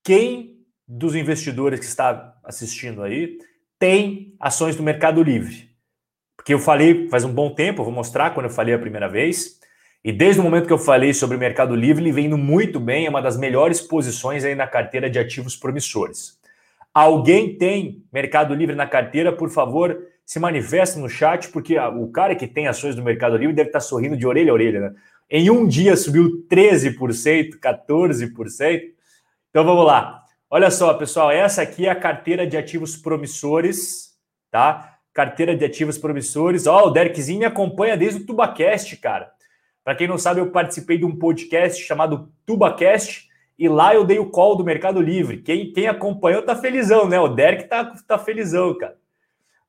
quem 0.03 0.57
dos 0.85 1.15
investidores 1.15 1.79
que 1.79 1.87
está 1.87 2.37
assistindo 2.43 3.05
aí 3.05 3.39
tem 3.79 4.35
ações 4.41 4.75
do 4.75 4.83
Mercado 4.83 5.23
Livre. 5.23 5.71
Porque 6.37 6.53
eu 6.53 6.59
falei 6.59 7.09
faz 7.09 7.23
um 7.23 7.33
bom 7.33 7.55
tempo, 7.55 7.85
vou 7.85 7.93
mostrar 7.93 8.31
quando 8.35 8.47
eu 8.47 8.53
falei 8.53 8.75
a 8.75 8.79
primeira 8.81 9.09
vez. 9.09 9.61
E 10.03 10.11
desde 10.11 10.41
o 10.41 10.43
momento 10.43 10.67
que 10.67 10.73
eu 10.73 10.77
falei 10.77 11.15
sobre 11.15 11.37
o 11.37 11.41
Mercado 11.41 11.77
Livre, 11.77 12.03
ele 12.03 12.11
vem 12.11 12.27
indo 12.27 12.37
muito 12.37 12.81
bem, 12.81 13.07
é 13.07 13.09
uma 13.09 13.23
das 13.23 13.37
melhores 13.37 13.81
posições 13.81 14.43
aí 14.43 14.57
na 14.57 14.67
carteira 14.67 15.09
de 15.09 15.21
ativos 15.21 15.55
promissores. 15.55 16.41
Alguém 16.93 17.57
tem 17.57 18.05
Mercado 18.13 18.53
Livre 18.57 18.75
na 18.75 18.89
carteira, 18.89 19.33
por 19.33 19.51
favor, 19.51 20.11
se 20.33 20.41
manifeste 20.41 20.99
no 20.99 21.11
chat, 21.11 21.51
porque 21.51 21.79
o 21.79 22.11
cara 22.11 22.35
que 22.35 22.47
tem 22.47 22.67
ações 22.67 22.97
do 22.97 23.03
Mercado 23.03 23.37
Livre 23.37 23.55
deve 23.55 23.69
estar 23.69 23.81
sorrindo 23.81 24.17
de 24.17 24.27
orelha 24.27 24.51
a 24.51 24.55
orelha, 24.55 24.81
né? 24.81 24.95
Em 25.29 25.51
um 25.51 25.69
dia 25.69 25.95
subiu 25.95 26.47
13%, 26.51 27.61
14%. 27.61 28.81
Então 29.51 29.63
vamos 29.63 29.85
lá. 29.85 30.23
Olha 30.49 30.71
só, 30.71 30.95
pessoal, 30.95 31.31
essa 31.31 31.61
aqui 31.61 31.85
é 31.85 31.91
a 31.91 31.95
carteira 31.95 32.47
de 32.47 32.57
ativos 32.57 32.97
promissores, 32.97 34.17
tá? 34.51 34.97
Carteira 35.13 35.55
de 35.55 35.67
ativos 35.67 35.99
promissores. 35.99 36.67
Ó, 36.67 36.87
o 36.87 36.91
Derekzinho 36.91 37.41
me 37.41 37.45
acompanha 37.45 37.95
desde 37.95 38.23
o 38.23 38.25
TubaCast, 38.25 38.97
cara. 38.97 39.31
Para 39.85 39.95
quem 39.95 40.09
não 40.09 40.17
sabe, 40.17 40.41
eu 40.41 40.51
participei 40.51 40.97
de 40.97 41.05
um 41.05 41.15
podcast 41.15 41.85
chamado 41.85 42.33
TubaCast 42.47 43.29
e 43.59 43.69
lá 43.69 43.95
eu 43.95 44.03
dei 44.03 44.19
o 44.19 44.31
call 44.31 44.57
do 44.57 44.65
Mercado 44.65 44.99
Livre. 44.99 45.43
Quem, 45.43 45.71
quem 45.75 45.89
acompanhou 45.89 46.41
tá 46.41 46.57
felizão, 46.57 47.07
né? 47.07 47.21
O 47.21 47.29
Derek 47.29 47.65
tá, 47.65 47.85
tá 48.09 48.19
felizão, 48.19 48.75
cara. 48.79 49.02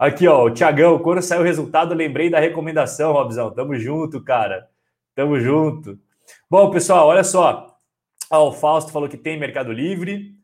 Aqui, 0.03 0.27
ó, 0.27 0.43
o 0.43 0.51
Tiagão, 0.51 0.99
quando 0.99 1.21
saiu 1.21 1.39
o 1.39 1.45
resultado, 1.45 1.93
lembrei 1.93 2.29
da 2.29 2.37
recomendação, 2.37 3.13
Robzão. 3.13 3.49
Tamo 3.51 3.79
junto, 3.79 4.21
cara. 4.21 4.67
Tamo 5.15 5.39
junto. 5.39 5.97
Bom, 6.49 6.69
pessoal, 6.69 7.07
olha 7.07 7.23
só. 7.23 7.79
Ó, 8.29 8.49
o 8.49 8.51
Fausto 8.51 8.91
falou 8.91 9.07
que 9.07 9.15
tem 9.15 9.39
Mercado 9.39 9.71
Livre. 9.71 10.35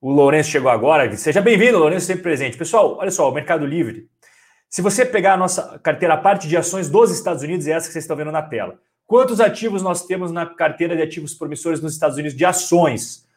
O 0.00 0.10
Lourenço 0.10 0.48
chegou 0.48 0.70
agora. 0.70 1.14
Seja 1.18 1.42
bem-vindo, 1.42 1.76
Lourenço, 1.76 2.06
sempre 2.06 2.22
presente. 2.22 2.56
Pessoal, 2.56 2.96
olha 2.96 3.10
só, 3.10 3.28
o 3.28 3.34
Mercado 3.34 3.66
Livre. 3.66 4.08
Se 4.70 4.80
você 4.80 5.04
pegar 5.04 5.34
a 5.34 5.36
nossa 5.36 5.78
carteira, 5.78 6.14
a 6.14 6.16
parte 6.16 6.48
de 6.48 6.56
ações 6.56 6.88
dos 6.88 7.10
Estados 7.10 7.42
Unidos, 7.42 7.66
é 7.66 7.72
essa 7.72 7.88
que 7.88 7.92
vocês 7.92 8.04
estão 8.04 8.16
vendo 8.16 8.32
na 8.32 8.40
tela. 8.40 8.80
Quantos 9.06 9.38
ativos 9.38 9.82
nós 9.82 10.06
temos 10.06 10.32
na 10.32 10.46
carteira 10.46 10.96
de 10.96 11.02
ativos 11.02 11.34
promissores 11.34 11.82
nos 11.82 11.92
Estados 11.92 12.16
Unidos 12.16 12.34
de 12.34 12.46
ações? 12.46 13.28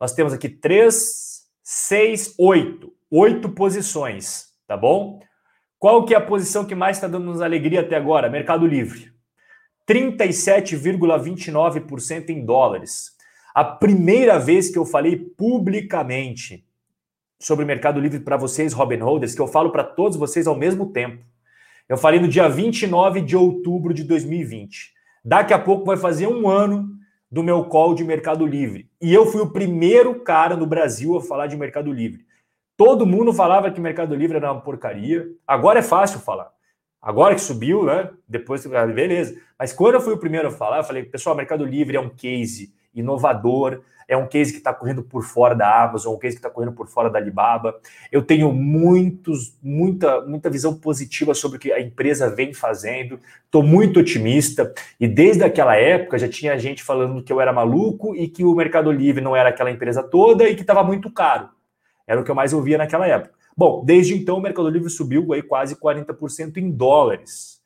Nós 0.00 0.12
temos 0.12 0.32
aqui 0.32 0.48
três, 0.48 1.46
seis, 1.62 2.34
oito. 2.36 2.92
Oito 3.12 3.48
posições, 3.48 4.50
tá 4.68 4.76
bom? 4.76 5.18
Qual 5.80 6.04
que 6.04 6.14
é 6.14 6.16
a 6.16 6.20
posição 6.20 6.64
que 6.64 6.76
mais 6.76 6.96
está 6.96 7.08
dando-nos 7.08 7.40
alegria 7.40 7.80
até 7.80 7.96
agora? 7.96 8.30
Mercado 8.30 8.64
Livre. 8.64 9.10
37,29% 9.88 12.30
em 12.30 12.44
dólares. 12.44 13.10
A 13.52 13.64
primeira 13.64 14.38
vez 14.38 14.70
que 14.70 14.78
eu 14.78 14.86
falei 14.86 15.16
publicamente 15.16 16.64
sobre 17.36 17.64
Mercado 17.64 17.98
Livre 17.98 18.20
para 18.20 18.36
vocês, 18.36 18.72
Robin 18.72 18.98
Holders, 18.98 19.34
que 19.34 19.40
eu 19.40 19.48
falo 19.48 19.72
para 19.72 19.82
todos 19.82 20.16
vocês 20.16 20.46
ao 20.46 20.54
mesmo 20.54 20.92
tempo. 20.92 21.24
Eu 21.88 21.96
falei 21.96 22.20
no 22.20 22.28
dia 22.28 22.48
29 22.48 23.22
de 23.22 23.36
outubro 23.36 23.92
de 23.92 24.04
2020. 24.04 24.92
Daqui 25.24 25.52
a 25.52 25.58
pouco 25.58 25.84
vai 25.84 25.96
fazer 25.96 26.28
um 26.28 26.48
ano 26.48 26.88
do 27.28 27.42
meu 27.42 27.64
call 27.64 27.92
de 27.92 28.04
Mercado 28.04 28.46
Livre. 28.46 28.88
E 29.02 29.12
eu 29.12 29.26
fui 29.26 29.40
o 29.40 29.50
primeiro 29.50 30.20
cara 30.20 30.56
no 30.56 30.66
Brasil 30.66 31.16
a 31.16 31.20
falar 31.20 31.48
de 31.48 31.56
Mercado 31.56 31.92
Livre. 31.92 32.29
Todo 32.80 33.04
mundo 33.04 33.30
falava 33.34 33.70
que 33.70 33.78
Mercado 33.78 34.14
Livre 34.14 34.38
era 34.38 34.50
uma 34.50 34.62
porcaria. 34.62 35.26
Agora 35.46 35.80
é 35.80 35.82
fácil 35.82 36.18
falar. 36.18 36.50
Agora 37.02 37.34
que 37.34 37.40
subiu, 37.42 37.84
né? 37.84 38.08
Depois, 38.26 38.64
beleza. 38.66 39.38
Mas 39.58 39.70
quando 39.70 39.96
eu 39.96 40.00
fui 40.00 40.14
o 40.14 40.18
primeiro 40.18 40.48
a 40.48 40.50
falar, 40.50 40.78
eu 40.78 40.84
falei, 40.84 41.02
pessoal, 41.02 41.36
Mercado 41.36 41.62
Livre 41.62 41.98
é 41.98 42.00
um 42.00 42.08
case 42.08 42.72
inovador, 42.94 43.82
é 44.08 44.16
um 44.16 44.26
case 44.26 44.52
que 44.52 44.56
está 44.56 44.72
correndo 44.72 45.02
por 45.02 45.22
fora 45.22 45.54
da 45.54 45.84
Amazon, 45.84 46.14
um 46.14 46.18
case 46.18 46.36
que 46.36 46.38
está 46.38 46.48
correndo 46.48 46.72
por 46.72 46.88
fora 46.88 47.10
da 47.10 47.18
Alibaba. 47.18 47.78
Eu 48.10 48.22
tenho 48.22 48.50
muitos, 48.50 49.54
muita, 49.62 50.22
muita 50.22 50.48
visão 50.48 50.74
positiva 50.74 51.34
sobre 51.34 51.58
o 51.58 51.60
que 51.60 51.70
a 51.70 51.82
empresa 51.82 52.34
vem 52.34 52.54
fazendo. 52.54 53.20
Estou 53.44 53.62
muito 53.62 54.00
otimista. 54.00 54.72
E 54.98 55.06
desde 55.06 55.44
aquela 55.44 55.76
época 55.76 56.18
já 56.18 56.30
tinha 56.30 56.58
gente 56.58 56.82
falando 56.82 57.22
que 57.22 57.30
eu 57.30 57.42
era 57.42 57.52
maluco 57.52 58.16
e 58.16 58.26
que 58.26 58.42
o 58.42 58.54
Mercado 58.54 58.90
Livre 58.90 59.22
não 59.22 59.36
era 59.36 59.50
aquela 59.50 59.70
empresa 59.70 60.02
toda 60.02 60.48
e 60.48 60.54
que 60.54 60.62
estava 60.62 60.82
muito 60.82 61.10
caro. 61.10 61.50
Era 62.10 62.20
o 62.20 62.24
que 62.24 62.30
eu 62.32 62.34
mais 62.34 62.52
ouvia 62.52 62.76
naquela 62.76 63.06
época. 63.06 63.32
Bom, 63.56 63.84
desde 63.84 64.14
então 64.14 64.38
o 64.38 64.40
Mercado 64.40 64.68
Livre 64.68 64.90
subiu 64.90 65.32
aí 65.32 65.44
quase 65.44 65.76
40% 65.76 66.56
em 66.56 66.68
dólares. 66.68 67.62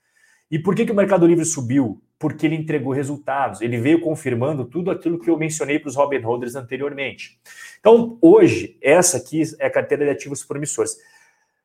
E 0.50 0.58
por 0.58 0.74
que, 0.74 0.84
que 0.84 0.92
o 0.92 0.94
Mercado 0.94 1.26
Livre 1.26 1.46
subiu? 1.46 2.02
Porque 2.18 2.44
ele 2.44 2.54
entregou 2.54 2.92
resultados, 2.92 3.62
ele 3.62 3.78
veio 3.78 4.02
confirmando 4.02 4.66
tudo 4.66 4.90
aquilo 4.90 5.18
que 5.18 5.30
eu 5.30 5.38
mencionei 5.38 5.78
para 5.78 5.88
os 5.88 5.96
Robin 5.96 6.18
Holders 6.18 6.56
anteriormente. 6.56 7.40
Então, 7.80 8.18
hoje, 8.20 8.76
essa 8.82 9.16
aqui 9.16 9.40
é 9.58 9.64
a 9.64 9.70
carteira 9.70 10.04
de 10.04 10.10
ativos 10.10 10.44
promissores. 10.44 10.94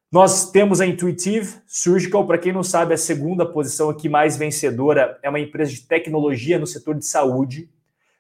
Nós 0.10 0.50
temos 0.50 0.80
a 0.80 0.88
Intuitive 0.88 1.56
Surgical, 1.68 2.26
para 2.26 2.38
quem 2.38 2.54
não 2.54 2.64
sabe, 2.64 2.94
a 2.94 2.98
segunda 2.98 3.46
posição 3.46 3.90
aqui 3.90 4.08
mais 4.08 4.38
vencedora 4.38 5.20
é 5.22 5.30
uma 5.30 5.42
empresa 5.42 5.72
de 5.72 5.82
tecnologia 5.82 6.58
no 6.58 6.66
setor 6.66 6.96
de 6.96 7.06
saúde. 7.06 7.70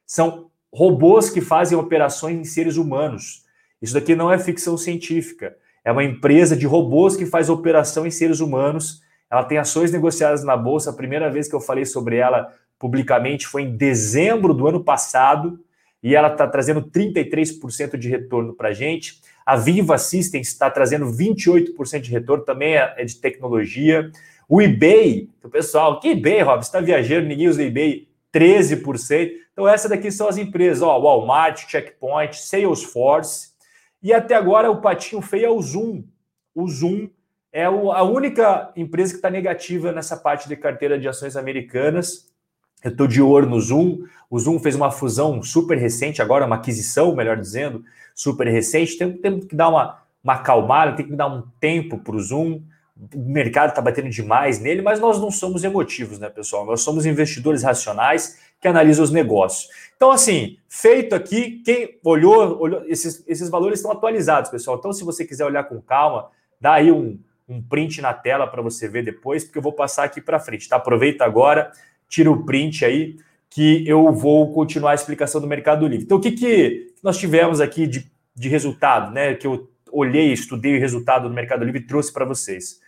São 0.05 0.51
robôs 0.69 1.29
que 1.29 1.39
fazem 1.39 1.77
operações 1.77 2.37
em 2.37 2.43
seres 2.43 2.75
humanos. 2.75 3.47
Isso 3.81 3.93
daqui 3.93 4.15
não 4.15 4.31
é 4.31 4.37
ficção 4.37 4.77
científica. 4.77 5.55
É 5.83 5.91
uma 5.91 6.03
empresa 6.03 6.55
de 6.55 6.65
robôs 6.65 7.15
que 7.15 7.25
faz 7.25 7.49
operação 7.49 8.05
em 8.05 8.11
seres 8.11 8.39
humanos. 8.39 9.01
Ela 9.31 9.43
tem 9.43 9.57
ações 9.57 9.91
negociadas 9.91 10.43
na 10.43 10.57
bolsa. 10.57 10.89
A 10.89 10.93
primeira 10.93 11.29
vez 11.29 11.47
que 11.47 11.55
eu 11.55 11.61
falei 11.61 11.85
sobre 11.85 12.17
ela 12.17 12.53
publicamente 12.77 13.45
foi 13.45 13.63
em 13.63 13.75
dezembro 13.75 14.53
do 14.53 14.67
ano 14.67 14.83
passado 14.83 15.59
e 16.01 16.15
ela 16.15 16.31
está 16.31 16.47
trazendo 16.47 16.81
33% 16.81 17.97
de 17.97 18.07
retorno 18.09 18.53
para 18.53 18.69
a 18.69 18.73
gente. 18.73 19.19
A 19.45 19.55
Viva 19.55 19.97
Systems 19.97 20.47
está 20.47 20.69
trazendo 20.69 21.05
28% 21.07 21.99
de 21.99 22.11
retorno, 22.11 22.45
também 22.45 22.77
é, 22.77 22.93
é 22.97 23.03
de 23.03 23.15
tecnologia. 23.15 24.09
O 24.47 24.61
eBay, 24.61 25.29
o 25.43 25.49
pessoal, 25.49 25.99
que 25.99 26.09
eBay, 26.09 26.41
Rob? 26.41 26.63
Você 26.63 26.69
está 26.69 26.79
viajando, 26.79 27.27
ninguém 27.27 27.49
usa 27.49 27.63
eBay, 27.63 28.07
13%. 28.33 29.31
Então, 29.51 29.67
essa 29.67 29.89
daqui 29.89 30.11
são 30.11 30.27
as 30.27 30.37
empresas: 30.37 30.81
ó, 30.81 30.99
Walmart, 30.99 31.69
Checkpoint, 31.69 32.37
Salesforce. 32.37 33.48
E 34.01 34.13
até 34.13 34.35
agora 34.35 34.71
o 34.71 34.81
patinho 34.81 35.21
feio 35.21 35.45
é 35.45 35.49
o 35.49 35.61
Zoom. 35.61 36.03
O 36.55 36.67
Zoom 36.67 37.09
é 37.51 37.65
a 37.65 38.03
única 38.03 38.71
empresa 38.75 39.11
que 39.11 39.17
está 39.17 39.29
negativa 39.29 39.91
nessa 39.91 40.15
parte 40.15 40.47
de 40.47 40.55
carteira 40.55 40.99
de 40.99 41.07
ações 41.07 41.35
americanas. 41.35 42.29
Eu 42.83 42.91
estou 42.91 43.07
de 43.07 43.21
olho 43.21 43.49
no 43.49 43.59
Zoom. 43.59 44.03
O 44.29 44.39
Zoom 44.39 44.59
fez 44.59 44.75
uma 44.75 44.91
fusão 44.91 45.41
super 45.43 45.77
recente, 45.77 46.21
agora 46.21 46.45
uma 46.45 46.55
aquisição, 46.55 47.15
melhor 47.15 47.37
dizendo, 47.37 47.83
super 48.15 48.47
recente. 48.47 48.97
Temos 48.97 49.19
tem 49.21 49.39
que 49.39 49.55
dar 49.55 49.69
uma, 49.69 49.99
uma 50.23 50.33
acalmada, 50.33 50.95
tem 50.95 51.07
que 51.07 51.15
dar 51.15 51.27
um 51.27 51.43
tempo 51.59 51.97
para 51.97 52.15
o 52.15 52.21
Zoom. 52.21 52.61
O 53.13 53.31
mercado 53.31 53.69
está 53.69 53.81
batendo 53.81 54.09
demais 54.09 54.59
nele, 54.59 54.81
mas 54.81 54.99
nós 54.99 55.19
não 55.19 55.31
somos 55.31 55.63
emotivos, 55.63 56.19
né, 56.19 56.29
pessoal? 56.29 56.65
Nós 56.65 56.81
somos 56.81 57.05
investidores 57.05 57.63
racionais 57.63 58.37
que 58.59 58.67
analisam 58.67 59.03
os 59.03 59.11
negócios. 59.11 59.69
Então, 59.95 60.11
assim, 60.11 60.57
feito 60.67 61.13
aqui, 61.15 61.61
quem 61.63 61.99
olhou, 62.03 62.59
olhou 62.59 62.83
esses, 62.85 63.23
esses 63.27 63.49
valores 63.49 63.79
estão 63.79 63.91
atualizados, 63.91 64.49
pessoal. 64.49 64.77
Então, 64.77 64.93
se 64.93 65.03
você 65.03 65.25
quiser 65.25 65.45
olhar 65.45 65.63
com 65.63 65.81
calma, 65.81 66.29
dá 66.59 66.73
aí 66.73 66.91
um, 66.91 67.19
um 67.47 67.61
print 67.61 68.01
na 68.01 68.13
tela 68.13 68.47
para 68.47 68.61
você 68.61 68.87
ver 68.87 69.03
depois, 69.03 69.43
porque 69.43 69.57
eu 69.57 69.61
vou 69.61 69.73
passar 69.73 70.03
aqui 70.03 70.21
para 70.21 70.39
frente, 70.39 70.67
tá? 70.67 70.75
Aproveita 70.75 71.25
agora, 71.25 71.71
tira 72.07 72.31
o 72.31 72.45
print 72.45 72.85
aí, 72.85 73.17
que 73.49 73.87
eu 73.87 74.11
vou 74.13 74.53
continuar 74.53 74.91
a 74.91 74.95
explicação 74.95 75.41
do 75.41 75.47
Mercado 75.47 75.87
Livre. 75.87 76.05
Então, 76.05 76.17
o 76.17 76.21
que, 76.21 76.31
que 76.31 76.93
nós 77.01 77.17
tivemos 77.17 77.59
aqui 77.59 77.87
de, 77.87 78.09
de 78.35 78.49
resultado, 78.49 79.11
né? 79.11 79.33
Que 79.35 79.47
eu 79.47 79.69
olhei, 79.91 80.31
estudei 80.31 80.77
o 80.77 80.79
resultado 80.79 81.27
do 81.27 81.33
Mercado 81.33 81.65
Livre 81.65 81.81
e 81.81 81.87
trouxe 81.87 82.13
para 82.13 82.25
vocês. 82.25 82.79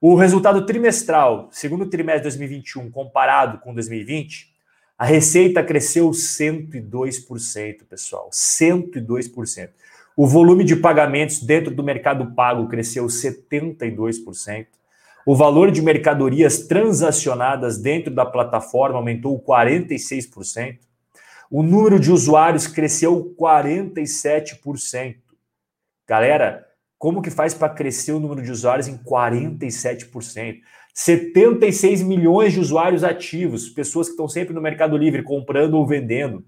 O 0.00 0.14
resultado 0.14 0.64
trimestral, 0.64 1.48
segundo 1.50 1.86
trimestre 1.86 2.20
de 2.20 2.36
2021, 2.36 2.90
comparado 2.90 3.58
com 3.58 3.74
2020, 3.74 4.54
a 4.98 5.04
receita 5.04 5.62
cresceu 5.62 6.10
102%, 6.10 7.84
pessoal, 7.88 8.28
102%. 8.32 9.70
O 10.16 10.26
volume 10.26 10.64
de 10.64 10.74
pagamentos 10.74 11.40
dentro 11.40 11.72
do 11.72 11.84
mercado 11.84 12.34
pago 12.34 12.66
cresceu 12.66 13.06
72%. 13.06 14.66
O 15.24 15.36
valor 15.36 15.70
de 15.70 15.80
mercadorias 15.80 16.66
transacionadas 16.66 17.78
dentro 17.78 18.12
da 18.12 18.26
plataforma 18.26 18.98
aumentou 18.98 19.40
46%. 19.40 20.78
O 21.48 21.62
número 21.62 22.00
de 22.00 22.10
usuários 22.10 22.66
cresceu 22.66 23.36
47%. 23.38 25.16
Galera, 26.08 26.66
como 26.98 27.22
que 27.22 27.30
faz 27.30 27.54
para 27.54 27.72
crescer 27.72 28.12
o 28.12 28.18
número 28.18 28.42
de 28.42 28.50
usuários 28.50 28.88
em 28.88 28.98
47%? 28.98 30.60
76 31.00 32.02
milhões 32.02 32.54
de 32.54 32.58
usuários 32.58 33.04
ativos, 33.04 33.68
pessoas 33.68 34.08
que 34.08 34.14
estão 34.14 34.26
sempre 34.26 34.52
no 34.52 34.60
Mercado 34.60 34.96
Livre 34.96 35.22
comprando 35.22 35.74
ou 35.74 35.86
vendendo. 35.86 36.44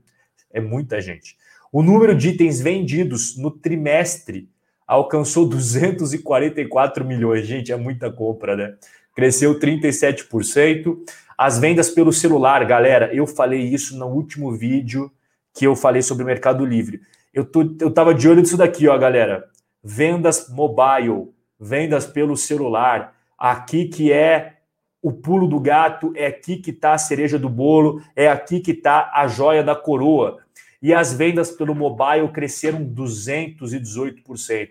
É 0.52 0.60
muita 0.60 1.00
gente. 1.00 1.36
O 1.70 1.84
número 1.84 2.16
de 2.16 2.30
itens 2.30 2.60
vendidos 2.60 3.38
no 3.38 3.52
trimestre 3.52 4.48
alcançou 4.84 5.48
244 5.48 7.04
milhões. 7.04 7.46
Gente, 7.46 7.70
é 7.70 7.76
muita 7.76 8.10
compra, 8.10 8.56
né? 8.56 8.74
Cresceu 9.14 9.56
37%. 9.56 10.98
As 11.38 11.56
vendas 11.56 11.88
pelo 11.88 12.12
celular, 12.12 12.64
galera, 12.64 13.14
eu 13.14 13.28
falei 13.28 13.60
isso 13.60 13.96
no 13.96 14.08
último 14.08 14.50
vídeo 14.50 15.12
que 15.54 15.64
eu 15.64 15.76
falei 15.76 16.02
sobre 16.02 16.24
o 16.24 16.26
Mercado 16.26 16.66
Livre. 16.66 17.00
Eu, 17.32 17.44
tô, 17.44 17.62
eu 17.80 17.92
tava 17.92 18.12
de 18.12 18.28
olho 18.28 18.40
nisso 18.40 18.56
daqui, 18.56 18.88
ó, 18.88 18.98
galera. 18.98 19.48
Vendas 19.80 20.48
mobile, 20.48 21.28
vendas 21.56 22.04
pelo 22.04 22.36
celular. 22.36 23.14
Aqui 23.40 23.86
que 23.86 24.12
é 24.12 24.58
o 25.02 25.10
pulo 25.10 25.48
do 25.48 25.58
gato, 25.58 26.12
é 26.14 26.26
aqui 26.26 26.58
que 26.58 26.70
está 26.70 26.92
a 26.92 26.98
cereja 26.98 27.38
do 27.38 27.48
bolo, 27.48 28.02
é 28.14 28.28
aqui 28.28 28.60
que 28.60 28.72
está 28.72 29.10
a 29.14 29.26
joia 29.26 29.64
da 29.64 29.74
coroa 29.74 30.38
e 30.82 30.92
as 30.92 31.14
vendas 31.14 31.50
pelo 31.50 31.74
mobile 31.74 32.28
cresceram 32.28 32.84
218%. 32.84 34.70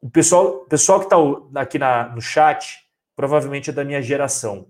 O 0.00 0.08
pessoal, 0.08 0.60
pessoal 0.60 1.00
que 1.00 1.06
está 1.06 1.60
aqui 1.60 1.78
na, 1.78 2.08
no 2.08 2.20
chat 2.20 2.84
provavelmente 3.14 3.70
é 3.70 3.72
da 3.72 3.84
minha 3.84 4.02
geração. 4.02 4.66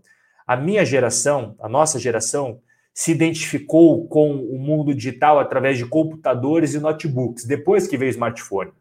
A 0.47 0.57
minha 0.57 0.85
geração, 0.85 1.57
a 1.61 1.69
nossa 1.69 1.99
geração, 1.99 2.61
se 2.93 3.11
identificou 3.11 4.07
com 4.07 4.37
o 4.37 4.59
mundo 4.59 4.95
digital 4.95 5.41
através 5.41 5.79
de 5.79 5.87
computadores 5.87 6.75
e 6.75 6.79
notebooks, 6.79 7.45
depois 7.45 7.87
que 7.87 7.97
veio 7.97 8.11
o 8.11 8.15
smartphone. 8.15 8.73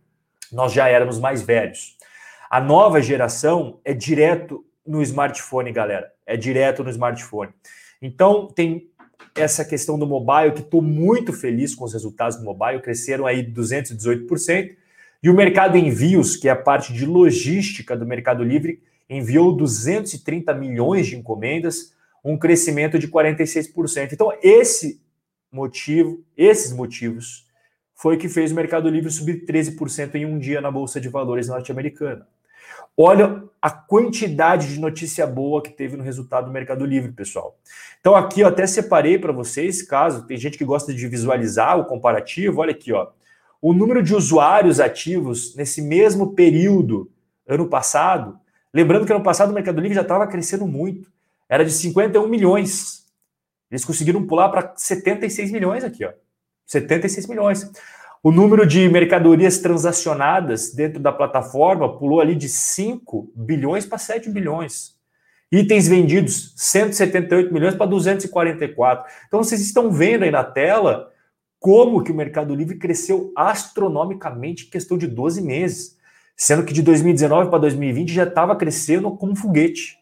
Nós 0.51 0.71
já 0.71 0.87
éramos 0.87 1.19
mais 1.19 1.41
velhos. 1.41 1.97
A 2.53 2.61
nova 2.61 3.01
geração 3.01 3.79
é 3.83 3.95
direto 3.95 4.63
no 4.85 5.01
smartphone, 5.01 5.71
galera. 5.71 6.13
É 6.23 6.37
direto 6.37 6.83
no 6.83 6.89
smartphone. 6.91 7.51
Então, 7.99 8.45
tem 8.45 8.91
essa 9.35 9.65
questão 9.65 9.97
do 9.97 10.05
mobile, 10.05 10.53
que 10.53 10.61
estou 10.61 10.79
muito 10.79 11.33
feliz 11.33 11.73
com 11.73 11.83
os 11.83 11.93
resultados 11.93 12.37
do 12.37 12.43
mobile, 12.43 12.79
cresceram 12.79 13.25
aí 13.25 13.43
218%. 13.43 14.75
E 15.23 15.31
o 15.31 15.33
mercado 15.33 15.79
envios, 15.79 16.35
que 16.35 16.47
é 16.47 16.51
a 16.51 16.55
parte 16.55 16.93
de 16.93 17.07
logística 17.07 17.97
do 17.97 18.05
Mercado 18.05 18.43
Livre, 18.43 18.83
enviou 19.09 19.57
230 19.57 20.53
milhões 20.53 21.07
de 21.07 21.15
encomendas, 21.15 21.95
um 22.23 22.37
crescimento 22.37 22.99
de 22.99 23.07
46%. 23.07 24.13
Então, 24.13 24.31
esse 24.43 25.01
motivo, 25.51 26.23
esses 26.37 26.71
motivos, 26.71 27.47
foi 27.95 28.15
que 28.15 28.29
fez 28.29 28.51
o 28.51 28.55
Mercado 28.55 28.89
Livre 28.89 29.09
subir 29.09 29.43
13% 29.43 30.13
em 30.13 30.25
um 30.27 30.37
dia 30.37 30.61
na 30.61 30.69
Bolsa 30.69 31.01
de 31.01 31.09
Valores 31.09 31.47
norte-americana. 31.47 32.27
Olha 32.95 33.43
a 33.59 33.71
quantidade 33.71 34.73
de 34.73 34.79
notícia 34.79 35.25
boa 35.25 35.63
que 35.63 35.71
teve 35.71 35.97
no 35.97 36.03
resultado 36.03 36.45
do 36.45 36.51
Mercado 36.51 36.85
Livre, 36.85 37.11
pessoal. 37.11 37.57
Então 37.99 38.15
aqui 38.15 38.41
eu 38.41 38.47
até 38.47 38.67
separei 38.67 39.17
para 39.17 39.31
vocês, 39.31 39.81
caso 39.81 40.27
tem 40.27 40.37
gente 40.37 40.57
que 40.57 40.65
gosta 40.65 40.93
de 40.93 41.07
visualizar 41.07 41.79
o 41.79 41.85
comparativo, 41.85 42.61
olha 42.61 42.71
aqui, 42.71 42.91
ó. 42.91 43.07
O 43.61 43.73
número 43.73 44.03
de 44.03 44.13
usuários 44.13 44.79
ativos 44.79 45.55
nesse 45.55 45.81
mesmo 45.81 46.33
período 46.35 47.09
ano 47.47 47.67
passado, 47.67 48.37
lembrando 48.73 49.05
que 49.05 49.13
ano 49.13 49.23
passado 49.23 49.49
o 49.49 49.53
Mercado 49.53 49.79
Livre 49.79 49.95
já 49.95 50.01
estava 50.01 50.27
crescendo 50.27 50.67
muito, 50.67 51.11
era 51.49 51.63
de 51.63 51.71
51 51.71 52.27
milhões. 52.27 53.05
Eles 53.71 53.85
conseguiram 53.85 54.27
pular 54.27 54.49
para 54.49 54.73
76 54.75 55.51
milhões 55.51 55.83
aqui, 55.83 56.05
ó. 56.05 56.11
76 56.65 57.27
milhões. 57.27 57.71
O 58.25 58.31
número 58.31 58.65
de 58.65 58.87
mercadorias 58.87 59.57
transacionadas 59.57 60.73
dentro 60.73 60.97
da 60.97 61.11
plataforma 61.11 61.97
pulou 61.97 62.21
ali 62.21 62.35
de 62.35 62.47
5 62.47 63.29
bilhões 63.35 63.85
para 63.85 63.97
7 63.97 64.29
bilhões. 64.29 64.95
Itens 65.51 65.89
vendidos, 65.89 66.53
178 66.55 67.53
milhões 67.53 67.75
para 67.75 67.85
244. 67.85 69.11
Então 69.27 69.43
vocês 69.43 69.59
estão 69.59 69.91
vendo 69.91 70.23
aí 70.23 70.31
na 70.31 70.41
tela 70.41 71.11
como 71.59 72.01
que 72.01 72.13
o 72.13 72.15
Mercado 72.15 72.55
Livre 72.55 72.77
cresceu 72.77 73.33
astronomicamente 73.35 74.67
em 74.67 74.69
questão 74.69 74.97
de 74.97 75.05
12 75.05 75.41
meses, 75.41 75.97
sendo 76.33 76.63
que 76.63 76.71
de 76.71 76.81
2019 76.81 77.49
para 77.49 77.59
2020 77.59 78.13
já 78.13 78.23
estava 78.23 78.55
crescendo 78.55 79.11
como 79.17 79.33
um 79.33 79.35
foguete. 79.35 79.97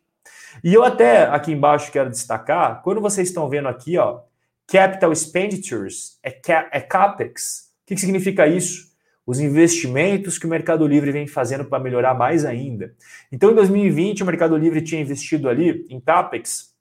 E 0.63 0.71
eu 0.71 0.83
até 0.83 1.23
aqui 1.23 1.51
embaixo 1.51 1.91
quero 1.91 2.11
destacar, 2.11 2.83
quando 2.83 3.01
vocês 3.01 3.29
estão 3.29 3.49
vendo 3.49 3.67
aqui, 3.67 3.97
ó, 3.97 4.19
capital 4.67 5.11
expenditures 5.11 6.19
é, 6.23 6.39
é 6.71 6.79
capex, 6.79 7.70
que, 7.91 7.95
que 7.95 8.01
significa 8.01 8.47
isso? 8.47 8.89
Os 9.25 9.39
investimentos 9.39 10.37
que 10.37 10.45
o 10.45 10.49
Mercado 10.49 10.87
Livre 10.87 11.11
vem 11.11 11.27
fazendo 11.27 11.65
para 11.65 11.83
melhorar 11.83 12.13
mais 12.13 12.45
ainda. 12.45 12.95
Então, 13.31 13.51
em 13.51 13.55
2020, 13.55 14.23
o 14.23 14.25
Mercado 14.25 14.55
Livre 14.57 14.81
tinha 14.81 15.01
investido 15.01 15.49
ali 15.49 15.85
em 15.89 15.99
CAPEX, 15.99 16.71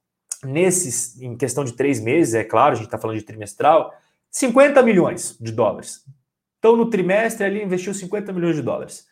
nesses, 0.44 1.20
em 1.20 1.36
questão 1.36 1.64
de 1.64 1.72
três 1.72 2.00
meses, 2.00 2.34
é 2.34 2.44
claro, 2.44 2.72
a 2.72 2.74
gente 2.76 2.86
está 2.86 2.96
falando 2.96 3.18
de 3.18 3.24
trimestral, 3.24 3.92
50 4.30 4.82
milhões 4.82 5.36
de 5.40 5.52
dólares. 5.52 6.04
Então, 6.58 6.76
no 6.76 6.88
trimestre, 6.88 7.44
ele 7.44 7.62
investiu 7.62 7.92
50 7.92 8.32
milhões 8.32 8.54
de 8.54 8.62
dólares. 8.62 9.04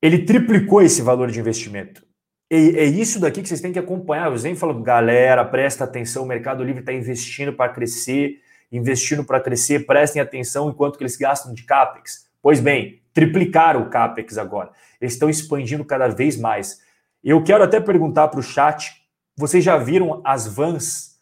Ele 0.00 0.24
triplicou 0.24 0.80
esse 0.80 1.02
valor 1.02 1.30
de 1.30 1.38
investimento. 1.38 2.02
E 2.50 2.76
é 2.76 2.84
isso 2.84 3.20
daqui 3.20 3.42
que 3.42 3.48
vocês 3.48 3.60
têm 3.60 3.72
que 3.72 3.78
acompanhar. 3.78 4.30
Eu 4.30 4.38
sempre 4.38 4.58
falo, 4.58 4.82
galera, 4.82 5.44
presta 5.44 5.84
atenção, 5.84 6.22
o 6.22 6.26
Mercado 6.26 6.64
Livre 6.64 6.80
está 6.80 6.92
investindo 6.92 7.52
para 7.52 7.72
crescer 7.72 8.40
investindo 8.70 9.24
para 9.24 9.40
crescer, 9.40 9.86
prestem 9.86 10.20
atenção 10.20 10.68
enquanto 10.68 10.96
que 10.96 11.02
eles 11.02 11.16
gastam 11.16 11.54
de 11.54 11.62
CAPEX. 11.64 12.28
Pois 12.42 12.60
bem, 12.60 13.02
triplicaram 13.12 13.82
o 13.82 13.90
CAPEX 13.90 14.38
agora. 14.38 14.70
Eles 15.00 15.14
estão 15.14 15.30
expandindo 15.30 15.84
cada 15.84 16.08
vez 16.08 16.36
mais. 16.36 16.80
Eu 17.22 17.42
quero 17.42 17.64
até 17.64 17.80
perguntar 17.80 18.28
para 18.28 18.40
o 18.40 18.42
chat: 18.42 18.92
vocês 19.36 19.64
já 19.64 19.76
viram 19.76 20.20
as 20.24 20.46
vans 20.46 21.20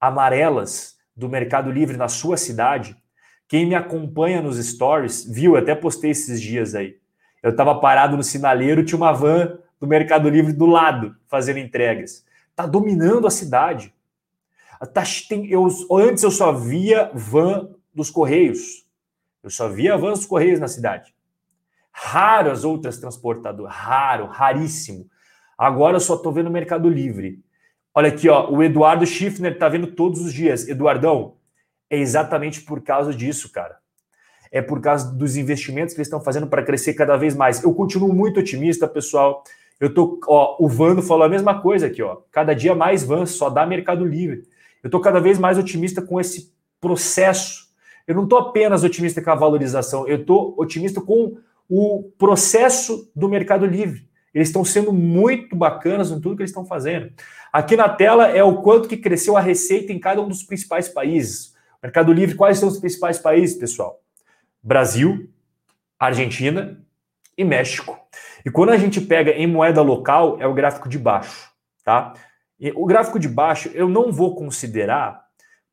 amarelas 0.00 0.96
do 1.16 1.28
Mercado 1.28 1.70
Livre 1.70 1.96
na 1.96 2.08
sua 2.08 2.36
cidade? 2.36 2.96
Quem 3.48 3.66
me 3.66 3.74
acompanha 3.74 4.42
nos 4.42 4.58
stories 4.58 5.24
viu, 5.24 5.54
eu 5.54 5.62
até 5.62 5.74
postei 5.74 6.10
esses 6.10 6.40
dias 6.40 6.74
aí. 6.74 6.96
Eu 7.42 7.50
estava 7.50 7.74
parado 7.80 8.16
no 8.16 8.22
sinaleiro, 8.22 8.84
tinha 8.84 8.96
uma 8.96 9.12
van 9.12 9.58
do 9.80 9.86
Mercado 9.86 10.28
Livre 10.28 10.52
do 10.52 10.66
lado, 10.66 11.16
fazendo 11.28 11.58
entregas. 11.58 12.24
Está 12.50 12.66
dominando 12.66 13.26
a 13.26 13.30
cidade. 13.30 13.94
Tá, 14.86 15.02
tem, 15.28 15.50
eu, 15.50 15.66
antes 15.92 16.22
eu 16.22 16.30
só 16.30 16.52
via 16.52 17.10
van 17.14 17.68
dos 17.94 18.10
Correios. 18.10 18.86
Eu 19.42 19.50
só 19.50 19.68
via 19.68 19.96
van 19.96 20.12
dos 20.12 20.26
Correios 20.26 20.60
na 20.60 20.68
cidade. 20.68 21.14
Raro 21.92 22.50
as 22.50 22.64
outras 22.64 22.98
transportadoras. 22.98 23.74
Raro, 23.74 24.26
raríssimo. 24.26 25.08
Agora 25.56 25.96
eu 25.96 26.00
só 26.00 26.14
estou 26.14 26.32
vendo 26.32 26.50
Mercado 26.50 26.88
Livre. 26.88 27.42
Olha 27.92 28.08
aqui, 28.08 28.28
ó, 28.28 28.48
o 28.48 28.62
Eduardo 28.62 29.04
Schiffner 29.04 29.52
está 29.52 29.68
vendo 29.68 29.88
todos 29.88 30.20
os 30.20 30.32
dias. 30.32 30.68
Eduardão, 30.68 31.34
é 31.90 31.98
exatamente 31.98 32.60
por 32.60 32.80
causa 32.80 33.12
disso, 33.12 33.50
cara. 33.50 33.78
É 34.52 34.62
por 34.62 34.80
causa 34.80 35.12
dos 35.12 35.36
investimentos 35.36 35.94
que 35.94 35.98
eles 35.98 36.06
estão 36.06 36.20
fazendo 36.20 36.46
para 36.46 36.62
crescer 36.62 36.94
cada 36.94 37.16
vez 37.16 37.34
mais. 37.34 37.62
Eu 37.62 37.74
continuo 37.74 38.12
muito 38.14 38.38
otimista, 38.38 38.86
pessoal. 38.86 39.42
Eu 39.80 39.92
tô, 39.92 40.20
ó, 40.26 40.56
o 40.60 40.68
Vando 40.68 41.02
falou 41.02 41.24
a 41.24 41.28
mesma 41.28 41.60
coisa 41.60 41.86
aqui, 41.86 42.02
ó. 42.02 42.18
Cada 42.30 42.54
dia 42.54 42.74
mais 42.74 43.02
vans, 43.02 43.30
só 43.30 43.50
dá 43.50 43.66
Mercado 43.66 44.04
Livre. 44.04 44.44
Eu 44.82 44.88
estou 44.88 45.00
cada 45.00 45.20
vez 45.20 45.38
mais 45.38 45.58
otimista 45.58 46.00
com 46.00 46.20
esse 46.20 46.52
processo. 46.80 47.68
Eu 48.06 48.14
não 48.14 48.24
estou 48.24 48.38
apenas 48.38 48.84
otimista 48.84 49.20
com 49.20 49.30
a 49.30 49.34
valorização, 49.34 50.08
eu 50.08 50.20
estou 50.20 50.54
otimista 50.56 51.00
com 51.00 51.38
o 51.68 52.10
processo 52.16 53.10
do 53.14 53.28
Mercado 53.28 53.66
Livre. 53.66 54.08
Eles 54.32 54.48
estão 54.48 54.64
sendo 54.64 54.92
muito 54.92 55.56
bacanas 55.56 56.10
em 56.10 56.20
tudo 56.20 56.36
que 56.36 56.42
eles 56.42 56.50
estão 56.50 56.64
fazendo. 56.64 57.12
Aqui 57.52 57.76
na 57.76 57.88
tela 57.88 58.28
é 58.28 58.42
o 58.42 58.62
quanto 58.62 58.88
que 58.88 58.96
cresceu 58.96 59.36
a 59.36 59.40
receita 59.40 59.92
em 59.92 59.98
cada 59.98 60.20
um 60.22 60.28
dos 60.28 60.42
principais 60.42 60.88
países. 60.88 61.54
Mercado 61.82 62.12
Livre, 62.12 62.36
quais 62.36 62.58
são 62.58 62.68
os 62.68 62.78
principais 62.78 63.18
países, 63.18 63.56
pessoal? 63.56 64.00
Brasil, 64.62 65.28
Argentina 65.98 66.80
e 67.36 67.44
México. 67.44 67.98
E 68.44 68.50
quando 68.50 68.70
a 68.70 68.76
gente 68.76 69.00
pega 69.00 69.30
em 69.30 69.46
moeda 69.46 69.82
local, 69.82 70.36
é 70.40 70.46
o 70.46 70.54
gráfico 70.54 70.88
de 70.88 70.98
baixo, 70.98 71.50
tá? 71.84 72.14
O 72.74 72.86
gráfico 72.86 73.18
de 73.18 73.28
baixo 73.28 73.70
eu 73.74 73.88
não 73.88 74.10
vou 74.10 74.34
considerar, 74.34 75.24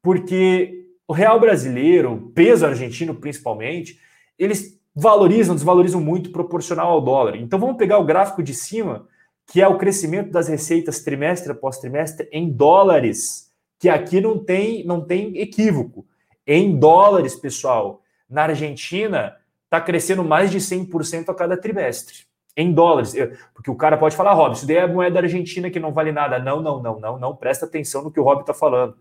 porque 0.01 0.85
o 1.07 1.13
real 1.13 1.39
brasileiro, 1.39 2.13
o 2.13 2.31
peso 2.31 2.65
argentino 2.65 3.15
principalmente, 3.15 3.99
eles 4.37 4.79
valorizam, 4.95 5.55
desvalorizam 5.55 5.99
muito 5.99 6.31
proporcional 6.31 6.91
ao 6.91 7.01
dólar. 7.01 7.35
Então 7.35 7.59
vamos 7.59 7.77
pegar 7.77 7.97
o 7.97 8.05
gráfico 8.05 8.41
de 8.41 8.53
cima, 8.53 9.07
que 9.47 9.61
é 9.61 9.67
o 9.67 9.77
crescimento 9.77 10.31
das 10.31 10.47
receitas 10.47 11.03
trimestre 11.03 11.51
após 11.51 11.79
trimestre 11.79 12.27
em 12.31 12.49
dólares, 12.49 13.51
que 13.79 13.89
aqui 13.89 14.21
não 14.21 14.43
tem, 14.43 14.85
não 14.85 15.01
tem 15.01 15.37
equívoco. 15.37 16.05
Em 16.47 16.77
dólares, 16.77 17.35
pessoal, 17.35 18.01
na 18.29 18.43
Argentina 18.43 19.35
está 19.63 19.81
crescendo 19.81 20.23
mais 20.23 20.49
de 20.51 20.59
100% 20.59 21.29
a 21.29 21.33
cada 21.33 21.57
trimestre. 21.57 22.24
Em 22.55 22.71
dólares. 22.71 23.13
Porque 23.53 23.69
o 23.69 23.75
cara 23.75 23.97
pode 23.97 24.15
falar, 24.15 24.33
Rob, 24.33 24.55
isso 24.55 24.65
daí 24.65 24.77
é 24.77 24.87
moeda 24.87 25.19
argentina 25.19 25.69
que 25.69 25.79
não 25.79 25.91
vale 25.91 26.11
nada. 26.11 26.39
Não, 26.39 26.61
não, 26.61 26.81
não, 26.81 26.99
não, 26.99 27.19
não. 27.19 27.35
Presta 27.35 27.65
atenção 27.65 28.03
no 28.03 28.11
que 28.11 28.19
o 28.19 28.23
Rob 28.23 28.41
está 28.41 28.53
falando. 28.53 28.97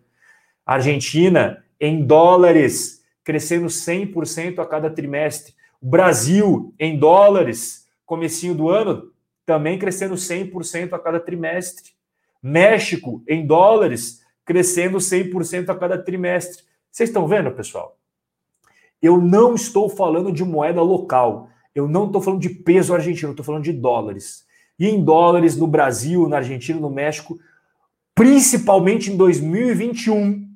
Argentina, 0.67 1.63
em 1.79 2.05
dólares, 2.05 3.05
crescendo 3.23 3.67
100% 3.67 4.59
a 4.59 4.67
cada 4.67 4.91
trimestre. 4.91 5.55
O 5.81 5.87
Brasil, 5.87 6.75
em 6.79 6.99
dólares, 6.99 7.87
comecinho 8.07 8.55
do 8.55 8.71
ano, 8.71 9.13
também 9.45 9.79
crescendo 9.79 10.15
100% 10.15 10.93
a 10.93 10.99
cada 10.99 11.21
trimestre. 11.21 11.93
México, 12.43 13.23
em 13.29 13.47
dólares, 13.47 14.23
crescendo 14.45 14.99
100% 14.99 15.69
a 15.69 15.75
cada 15.75 15.99
trimestre. 15.99 16.63
Vocês 16.91 17.09
estão 17.09 17.27
vendo, 17.27 17.51
pessoal? 17.51 17.99
Eu 19.01 19.19
não 19.19 19.55
estou 19.55 19.89
falando 19.89 20.33
de 20.33 20.45
moeda 20.45 20.81
local. 20.81 21.49
Eu 21.75 21.89
não 21.89 22.07
estou 22.07 22.23
falando 22.23 22.41
de 22.41 22.51
peso 22.51 22.95
argentino, 22.95 23.33
estou 23.33 23.45
falando 23.45 23.65
de 23.65 23.73
dólares. 23.73 24.45
E 24.79 24.89
em 24.89 25.03
dólares 25.05 25.57
no 25.57 25.67
Brasil, 25.67 26.29
na 26.29 26.39
Argentina, 26.39 26.79
no 26.79 26.91
México, 26.91 27.39
principalmente 28.15 29.11
em 29.11 29.17
2021, 29.17 30.49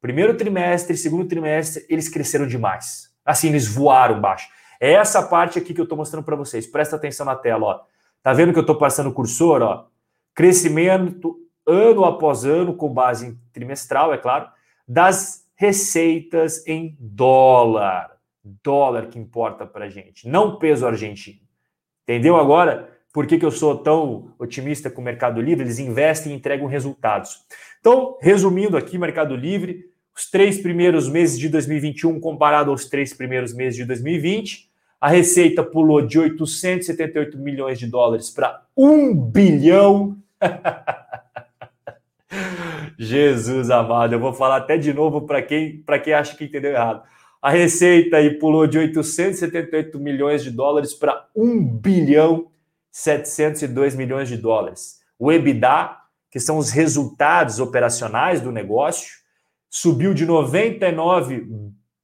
primeiro 0.00 0.36
trimestre, 0.36 0.96
segundo 0.96 1.26
trimestre, 1.26 1.84
eles 1.88 2.08
cresceram 2.08 2.46
demais. 2.46 3.10
Assim, 3.24 3.48
eles 3.48 3.66
voaram 3.66 4.20
baixo. 4.20 4.48
É 4.80 4.92
essa 4.92 5.22
parte 5.22 5.58
aqui 5.58 5.72
que 5.72 5.80
eu 5.80 5.84
estou 5.84 5.96
mostrando 5.96 6.24
para 6.24 6.36
vocês. 6.36 6.66
Presta 6.66 6.96
atenção 6.96 7.24
na 7.24 7.36
tela, 7.36 7.64
ó. 7.64 7.80
Tá 8.22 8.32
vendo 8.32 8.52
que 8.52 8.58
eu 8.58 8.62
estou 8.62 8.76
passando 8.76 9.10
o 9.10 9.12
cursor, 9.12 9.62
ó? 9.62 9.86
Crescimento 10.34 11.38
ano 11.66 12.04
após 12.04 12.44
ano, 12.44 12.74
com 12.74 12.92
base 12.92 13.38
trimestral, 13.52 14.12
é 14.12 14.18
claro, 14.18 14.48
das 14.86 15.46
receitas 15.54 16.66
em 16.66 16.96
dólar. 16.98 18.13
Dólar 18.44 19.08
que 19.08 19.18
importa 19.18 19.66
para 19.66 19.88
gente, 19.88 20.28
não 20.28 20.58
peso 20.58 20.86
argentino. 20.86 21.40
Entendeu 22.02 22.36
agora 22.36 22.94
por 23.14 23.28
que, 23.28 23.38
que 23.38 23.46
eu 23.46 23.52
sou 23.52 23.78
tão 23.78 24.34
otimista 24.40 24.90
com 24.90 25.00
o 25.00 25.04
Mercado 25.04 25.40
Livre? 25.40 25.64
Eles 25.64 25.78
investem 25.78 26.32
e 26.32 26.34
entregam 26.34 26.66
resultados. 26.66 27.44
Então, 27.78 28.18
resumindo 28.20 28.76
aqui, 28.76 28.98
Mercado 28.98 29.36
Livre, 29.36 29.84
os 30.16 30.28
três 30.28 30.58
primeiros 30.58 31.08
meses 31.08 31.38
de 31.38 31.48
2021 31.48 32.18
comparado 32.18 32.72
aos 32.72 32.86
três 32.86 33.14
primeiros 33.14 33.54
meses 33.54 33.76
de 33.76 33.84
2020, 33.84 34.68
a 35.00 35.08
receita 35.08 35.62
pulou 35.62 36.04
de 36.04 36.18
878 36.18 37.38
milhões 37.38 37.78
de 37.78 37.86
dólares 37.86 38.30
para 38.30 38.64
1 38.76 39.14
bilhão. 39.14 40.16
Jesus 42.98 43.70
amado, 43.70 44.12
eu 44.12 44.18
vou 44.18 44.32
falar 44.32 44.56
até 44.56 44.76
de 44.76 44.92
novo 44.92 45.22
para 45.22 45.40
quem, 45.40 45.84
quem 46.02 46.12
acha 46.12 46.36
que 46.36 46.46
entendeu 46.46 46.72
errado. 46.72 47.04
A 47.44 47.50
receita 47.50 48.16
aí 48.16 48.38
pulou 48.38 48.66
de 48.66 48.78
878 48.78 50.00
milhões 50.00 50.42
de 50.42 50.50
dólares 50.50 50.94
para 50.94 51.28
1 51.36 51.76
bilhão 51.76 52.50
702 52.90 53.94
milhões 53.94 54.30
de 54.30 54.38
dólares. 54.38 55.00
O 55.18 55.30
EBITDA, 55.30 55.94
que 56.30 56.40
são 56.40 56.56
os 56.56 56.70
resultados 56.70 57.60
operacionais 57.60 58.40
do 58.40 58.50
negócio, 58.50 59.18
subiu 59.68 60.14
de 60.14 60.24
99, 60.24 61.46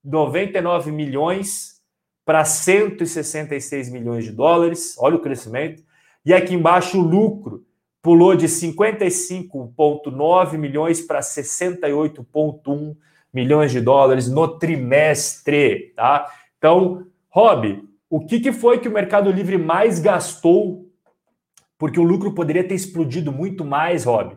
99 0.05 0.93
milhões 0.93 1.81
para 2.23 2.45
166 2.45 3.91
milhões 3.91 4.27
de 4.27 4.33
dólares. 4.33 4.95
Olha 4.99 5.17
o 5.17 5.23
crescimento. 5.23 5.83
E 6.23 6.35
aqui 6.35 6.53
embaixo 6.53 6.99
o 6.99 7.03
lucro 7.03 7.65
pulou 8.03 8.37
de 8.37 8.47
55,9 8.47 10.59
milhões 10.59 11.01
para 11.01 11.21
68,1 11.21 12.69
milhões 12.69 13.10
de 13.33 13.81
dólares 13.81 14.29
no 14.29 14.47
trimestre, 14.59 15.93
tá? 15.95 16.31
Então, 16.59 17.07
Rob, 17.29 17.85
o 18.09 18.27
que, 18.27 18.41
que 18.41 18.53
foi 18.53 18.79
que 18.79 18.89
o 18.89 18.93
Mercado 18.93 19.31
Livre 19.31 19.57
mais 19.57 20.01
gastou? 20.01 20.89
Porque 21.79 21.99
o 21.99 22.05
lucro 22.05 22.35
poderia 22.35 22.67
ter 22.67 22.75
explodido 22.75 23.33
muito 23.33 23.65
mais, 23.65 24.05
Rob. 24.05 24.37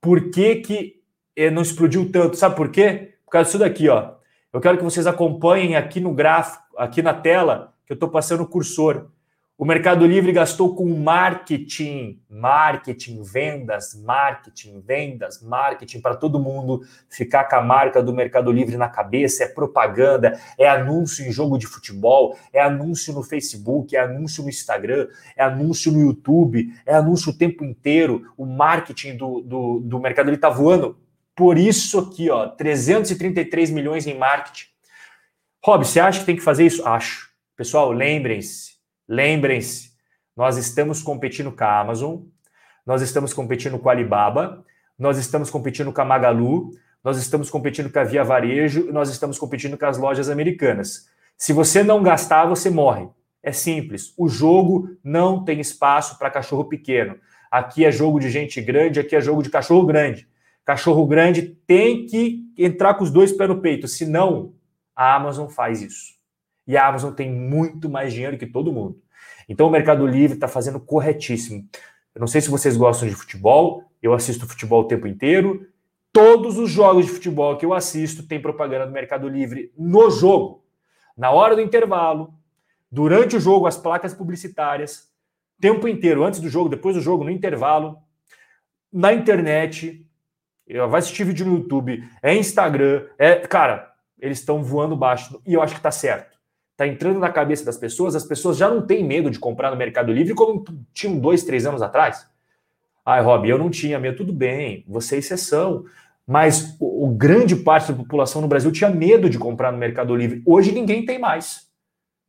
Por 0.00 0.30
que, 0.30 0.56
que 0.56 1.02
eh, 1.36 1.50
não 1.50 1.62
explodiu 1.62 2.10
tanto? 2.10 2.36
Sabe 2.36 2.54
por 2.54 2.70
quê? 2.70 3.14
Por 3.24 3.32
causa 3.32 3.46
disso 3.46 3.58
daqui, 3.58 3.88
ó. 3.88 4.12
Eu 4.52 4.60
quero 4.60 4.78
que 4.78 4.84
vocês 4.84 5.06
acompanhem 5.06 5.76
aqui 5.76 6.00
no 6.00 6.14
gráfico, 6.14 6.64
aqui 6.76 7.02
na 7.02 7.12
tela, 7.12 7.74
que 7.84 7.92
eu 7.92 7.94
estou 7.94 8.08
passando 8.08 8.42
o 8.42 8.46
cursor. 8.46 9.10
O 9.60 9.64
Mercado 9.64 10.06
Livre 10.06 10.30
gastou 10.30 10.72
com 10.72 10.86
marketing, 10.86 12.22
marketing, 12.30 13.24
vendas, 13.24 13.92
marketing, 13.92 14.80
vendas, 14.80 15.42
marketing 15.42 16.00
para 16.00 16.14
todo 16.14 16.38
mundo 16.38 16.82
ficar 17.10 17.42
com 17.42 17.56
a 17.56 17.60
marca 17.60 18.00
do 18.00 18.14
Mercado 18.14 18.52
Livre 18.52 18.76
na 18.76 18.88
cabeça. 18.88 19.42
É 19.42 19.48
propaganda, 19.48 20.40
é 20.56 20.68
anúncio 20.68 21.26
em 21.26 21.32
jogo 21.32 21.58
de 21.58 21.66
futebol, 21.66 22.38
é 22.52 22.60
anúncio 22.60 23.12
no 23.12 23.24
Facebook, 23.24 23.96
é 23.96 24.00
anúncio 24.00 24.44
no 24.44 24.48
Instagram, 24.48 25.08
é 25.36 25.42
anúncio 25.42 25.90
no 25.90 26.02
YouTube, 26.02 26.72
é 26.86 26.94
anúncio 26.94 27.32
o 27.32 27.36
tempo 27.36 27.64
inteiro. 27.64 28.32
O 28.36 28.46
marketing 28.46 29.16
do, 29.16 29.40
do, 29.40 29.80
do 29.80 29.98
Mercado 29.98 30.26
Livre 30.26 30.38
está 30.38 30.50
voando. 30.50 30.96
Por 31.34 31.58
isso 31.58 31.98
aqui, 31.98 32.30
ó, 32.30 32.46
333 32.46 33.70
milhões 33.70 34.06
em 34.06 34.16
marketing. 34.16 34.66
Rob, 35.64 35.84
você 35.84 35.98
acha 35.98 36.20
que 36.20 36.26
tem 36.26 36.36
que 36.36 36.42
fazer 36.42 36.64
isso? 36.64 36.86
Acho. 36.86 37.28
Pessoal, 37.56 37.90
lembrem-se 37.90 38.77
Lembrem-se, 39.08 39.92
nós 40.36 40.58
estamos 40.58 41.02
competindo 41.02 41.50
com 41.50 41.64
a 41.64 41.80
Amazon, 41.80 42.20
nós 42.84 43.00
estamos 43.00 43.32
competindo 43.32 43.78
com 43.78 43.88
a 43.88 43.92
Alibaba, 43.92 44.64
nós 44.98 45.16
estamos 45.16 45.48
competindo 45.48 45.92
com 45.92 46.00
a 46.00 46.04
Magalu, 46.04 46.72
nós 47.02 47.16
estamos 47.16 47.48
competindo 47.48 47.90
com 47.90 47.98
a 47.98 48.04
Via 48.04 48.22
Varejo, 48.22 48.92
nós 48.92 49.08
estamos 49.08 49.38
competindo 49.38 49.78
com 49.78 49.86
as 49.86 49.96
lojas 49.96 50.28
americanas. 50.28 51.08
Se 51.38 51.54
você 51.54 51.82
não 51.82 52.02
gastar, 52.02 52.46
você 52.46 52.68
morre. 52.68 53.08
É 53.42 53.52
simples. 53.52 54.12
O 54.18 54.28
jogo 54.28 54.90
não 55.02 55.42
tem 55.42 55.58
espaço 55.60 56.18
para 56.18 56.30
cachorro 56.30 56.64
pequeno. 56.64 57.16
Aqui 57.50 57.84
é 57.84 57.90
jogo 57.90 58.20
de 58.20 58.28
gente 58.28 58.60
grande, 58.60 59.00
aqui 59.00 59.16
é 59.16 59.20
jogo 59.20 59.42
de 59.42 59.48
cachorro 59.48 59.86
grande. 59.86 60.28
Cachorro 60.66 61.06
grande 61.06 61.56
tem 61.66 62.04
que 62.04 62.52
entrar 62.58 62.94
com 62.94 63.04
os 63.04 63.10
dois 63.10 63.32
pés 63.32 63.48
no 63.48 63.62
peito, 63.62 63.88
senão 63.88 64.52
a 64.94 65.14
Amazon 65.14 65.48
faz 65.48 65.80
isso. 65.80 66.17
E 66.68 66.76
a 66.76 66.86
Amazon 66.86 67.14
tem 67.14 67.32
muito 67.32 67.88
mais 67.88 68.12
dinheiro 68.12 68.36
que 68.36 68.46
todo 68.46 68.70
mundo. 68.70 69.00
Então 69.48 69.66
o 69.66 69.70
Mercado 69.70 70.06
Livre 70.06 70.36
está 70.36 70.46
fazendo 70.46 70.78
corretíssimo. 70.78 71.66
Eu 72.14 72.20
não 72.20 72.26
sei 72.26 72.42
se 72.42 72.50
vocês 72.50 72.76
gostam 72.76 73.08
de 73.08 73.14
futebol, 73.14 73.84
eu 74.02 74.12
assisto 74.12 74.46
futebol 74.46 74.82
o 74.82 74.86
tempo 74.86 75.06
inteiro. 75.06 75.66
Todos 76.12 76.58
os 76.58 76.70
jogos 76.70 77.06
de 77.06 77.12
futebol 77.12 77.56
que 77.56 77.64
eu 77.64 77.72
assisto 77.72 78.22
tem 78.22 78.40
propaganda 78.40 78.86
do 78.86 78.92
Mercado 78.92 79.26
Livre 79.28 79.72
no 79.78 80.10
jogo. 80.10 80.62
Na 81.16 81.30
hora 81.30 81.56
do 81.56 81.62
intervalo, 81.62 82.34
durante 82.92 83.36
o 83.36 83.40
jogo, 83.40 83.66
as 83.66 83.78
placas 83.78 84.12
publicitárias, 84.12 85.10
tempo 85.58 85.88
inteiro, 85.88 86.22
antes 86.22 86.38
do 86.38 86.50
jogo, 86.50 86.68
depois 86.68 86.94
do 86.94 87.00
jogo, 87.00 87.24
no 87.24 87.30
intervalo, 87.30 87.96
na 88.92 89.12
internet, 89.12 90.06
vai 90.90 90.98
assistir 90.98 91.24
vídeo 91.24 91.46
no 91.46 91.58
YouTube, 91.58 92.06
é 92.22 92.34
Instagram, 92.36 93.06
é. 93.18 93.36
Cara, 93.36 93.90
eles 94.20 94.38
estão 94.38 94.62
voando 94.62 94.94
baixo. 94.94 95.40
E 95.46 95.54
eu 95.54 95.62
acho 95.62 95.72
que 95.72 95.80
está 95.80 95.90
certo 95.90 96.37
está 96.78 96.86
entrando 96.86 97.18
na 97.18 97.28
cabeça 97.28 97.64
das 97.64 97.76
pessoas, 97.76 98.14
as 98.14 98.22
pessoas 98.22 98.56
já 98.56 98.70
não 98.70 98.86
têm 98.86 99.02
medo 99.02 99.28
de 99.30 99.38
comprar 99.40 99.72
no 99.72 99.76
Mercado 99.76 100.12
Livre 100.12 100.32
como 100.32 100.64
tinham 100.94 101.18
dois, 101.18 101.42
três 101.42 101.66
anos 101.66 101.82
atrás. 101.82 102.24
Ai, 103.04 103.20
Rob, 103.20 103.48
eu 103.48 103.58
não 103.58 103.68
tinha 103.68 103.98
medo. 103.98 104.18
Tudo 104.18 104.32
bem, 104.32 104.84
você 104.86 105.16
é 105.16 105.18
exceção. 105.18 105.84
Mas 106.24 106.76
o, 106.78 107.06
o, 107.06 107.08
grande 107.08 107.56
parte 107.56 107.90
da 107.90 107.98
população 107.98 108.40
no 108.40 108.46
Brasil 108.46 108.70
tinha 108.70 108.90
medo 108.90 109.28
de 109.28 109.38
comprar 109.38 109.72
no 109.72 109.78
Mercado 109.78 110.14
Livre. 110.14 110.40
Hoje 110.46 110.70
ninguém 110.70 111.04
tem 111.04 111.18
mais. 111.18 111.66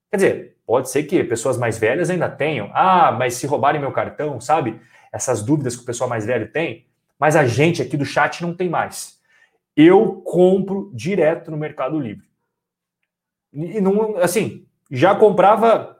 Quer 0.09 0.17
dizer, 0.17 0.55
pode 0.65 0.89
ser 0.89 1.03
que 1.03 1.23
pessoas 1.25 1.55
mais 1.55 1.77
velhas 1.77 2.09
ainda 2.09 2.27
tenham. 2.27 2.71
Ah, 2.73 3.11
mas 3.11 3.35
se 3.35 3.45
roubarem 3.45 3.79
meu 3.79 3.91
cartão, 3.91 4.41
sabe? 4.41 4.79
Essas 5.13 5.43
dúvidas 5.43 5.75
que 5.75 5.83
o 5.83 5.85
pessoal 5.85 6.09
mais 6.09 6.25
velho 6.25 6.51
tem. 6.51 6.87
Mas 7.19 7.35
a 7.35 7.45
gente 7.45 7.83
aqui 7.83 7.95
do 7.95 8.05
chat 8.05 8.41
não 8.41 8.55
tem 8.55 8.69
mais. 8.69 9.19
Eu 9.75 10.23
compro 10.25 10.89
direto 10.95 11.51
no 11.51 11.57
Mercado 11.57 11.99
Livre. 11.99 12.28
E 13.53 13.81
não, 13.81 14.17
assim, 14.17 14.65
já 14.91 15.15
comprava 15.15 15.97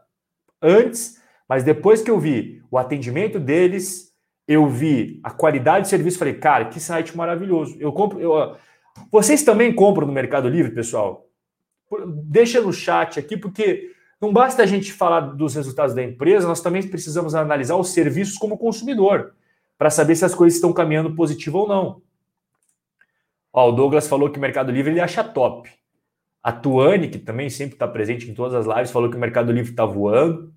antes, 0.62 1.22
mas 1.48 1.64
depois 1.64 2.02
que 2.02 2.12
eu 2.12 2.20
vi 2.20 2.62
o 2.70 2.78
atendimento 2.78 3.40
deles, 3.40 4.14
eu 4.48 4.68
vi 4.68 5.20
a 5.24 5.32
qualidade 5.32 5.86
de 5.86 5.90
serviço, 5.90 6.20
falei, 6.20 6.36
cara, 6.36 6.66
que 6.66 6.80
site 6.80 7.16
maravilhoso. 7.16 7.78
Eu 7.80 7.92
compro. 7.92 8.20
Eu, 8.20 8.56
vocês 9.12 9.44
também 9.44 9.74
compram 9.74 10.08
no 10.08 10.14
Mercado 10.14 10.50
Livre, 10.50 10.74
pessoal? 10.74 11.28
Deixa 12.26 12.62
no 12.62 12.74
chat 12.74 13.20
aqui, 13.20 13.38
porque 13.38 13.92
não 14.22 14.34
basta 14.34 14.62
a 14.62 14.66
gente 14.66 14.92
falar 14.92 15.22
dos 15.22 15.56
resultados 15.56 15.96
da 15.96 16.04
empresa, 16.04 16.48
nós 16.48 16.62
também 16.62 16.84
precisamos 16.84 17.34
analisar 17.34 17.76
os 17.76 17.90
serviços 17.90 18.38
como 18.38 18.58
consumidor, 18.58 19.34
para 19.78 19.90
saber 19.90 20.16
se 20.16 20.26
as 20.26 20.36
coisas 20.36 20.58
estão 20.58 20.74
caminhando 20.74 21.16
positivo 21.16 21.60
ou 21.60 21.68
não. 21.68 22.02
Ó, 23.54 23.70
o 23.70 23.72
Douglas 23.72 24.08
falou 24.08 24.30
que 24.30 24.38
o 24.38 24.42
Mercado 24.42 24.72
Livre 24.72 24.92
ele 24.92 25.00
acha 25.00 25.24
top. 25.24 25.70
A 26.44 26.52
Tuane, 26.52 27.10
que 27.10 27.20
também 27.20 27.50
sempre 27.50 27.76
está 27.76 27.88
presente 27.88 28.30
em 28.30 28.34
todas 28.34 28.54
as 28.56 28.66
lives, 28.66 28.92
falou 28.92 29.10
que 29.10 29.18
o 29.18 29.20
Mercado 29.20 29.52
Livre 29.52 29.72
está 29.72 29.86
voando. 29.86 30.54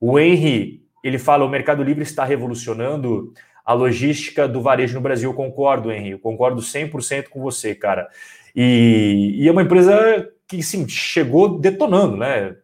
O 0.00 0.18
Henry, 0.18 0.84
ele 1.02 1.18
fala 1.18 1.44
o 1.44 1.48
Mercado 1.48 1.82
Livre 1.82 2.02
está 2.02 2.24
revolucionando 2.24 3.32
a 3.64 3.72
logística 3.72 4.48
do 4.48 4.60
varejo 4.60 4.94
no 4.94 5.00
Brasil. 5.00 5.30
Eu 5.30 5.34
concordo, 5.34 5.92
Henry, 5.92 6.10
eu 6.10 6.18
concordo 6.18 6.60
100% 6.60 7.28
com 7.28 7.40
você, 7.40 7.74
cara. 7.74 8.08
E, 8.54 9.36
e, 9.38 9.48
é 9.48 9.52
uma 9.52 9.62
empresa 9.62 10.28
que, 10.46 10.62
sim, 10.62 10.86
chegou 10.88 11.58
detonando, 11.58 12.16
né? 12.16 12.56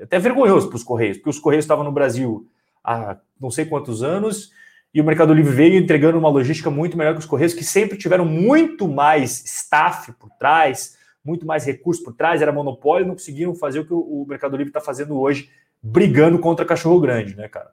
até 0.00 0.18
vergonhoso 0.18 0.68
para 0.68 0.76
os 0.76 0.82
Correios, 0.82 1.16
porque 1.16 1.30
os 1.30 1.38
Correios 1.38 1.64
estavam 1.64 1.84
no 1.84 1.92
Brasil 1.92 2.46
há 2.82 3.16
não 3.40 3.50
sei 3.50 3.64
quantos 3.64 4.02
anos 4.02 4.50
e 4.92 5.00
o 5.00 5.04
Mercado 5.04 5.34
Livre 5.34 5.52
veio 5.52 5.76
entregando 5.76 6.18
uma 6.18 6.28
logística 6.28 6.70
muito 6.70 6.96
melhor 6.96 7.14
que 7.14 7.20
os 7.20 7.26
Correios, 7.26 7.52
que 7.52 7.64
sempre 7.64 7.98
tiveram 7.98 8.24
muito 8.24 8.86
mais 8.86 9.44
staff 9.44 10.12
por 10.12 10.30
trás, 10.38 10.96
muito 11.24 11.46
mais 11.46 11.64
recursos 11.64 12.04
por 12.04 12.14
trás, 12.14 12.42
era 12.42 12.52
monopólio, 12.52 13.06
não 13.06 13.14
conseguiram 13.14 13.54
fazer 13.54 13.80
o 13.80 13.86
que 13.86 13.94
o 13.94 14.26
Mercado 14.28 14.56
Livre 14.56 14.70
está 14.70 14.80
fazendo 14.80 15.18
hoje, 15.18 15.50
brigando 15.82 16.38
contra 16.38 16.66
cachorro 16.66 17.00
grande, 17.00 17.34
né, 17.34 17.48
cara? 17.48 17.72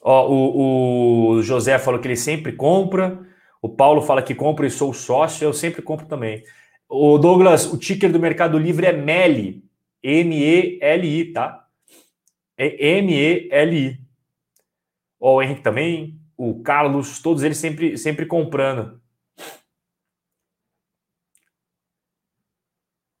Ó, 0.00 0.30
o, 0.30 1.30
o 1.30 1.42
José 1.42 1.78
falou 1.80 2.00
que 2.00 2.06
ele 2.06 2.16
sempre 2.16 2.52
compra. 2.52 3.26
O 3.60 3.68
Paulo 3.68 4.00
fala 4.00 4.22
que 4.22 4.36
compra 4.36 4.64
e 4.64 4.70
sou 4.70 4.94
sócio. 4.94 5.44
Eu 5.44 5.52
sempre 5.52 5.82
compro 5.82 6.06
também. 6.06 6.44
O 6.88 7.18
Douglas, 7.18 7.66
o 7.72 7.76
ticker 7.76 8.12
do 8.12 8.20
Mercado 8.20 8.56
Livre 8.56 8.86
é 8.86 8.92
MELI. 8.92 9.64
M-E-L-I, 10.00 11.32
tá? 11.32 11.66
É 12.56 12.98
M-E-L-I. 12.98 14.00
Ó, 15.18 15.34
o 15.34 15.42
Henrique 15.42 15.62
também, 15.62 16.20
o 16.36 16.62
Carlos, 16.62 17.20
todos 17.20 17.42
eles 17.42 17.58
sempre, 17.58 17.98
sempre 17.98 18.26
comprando. 18.26 19.00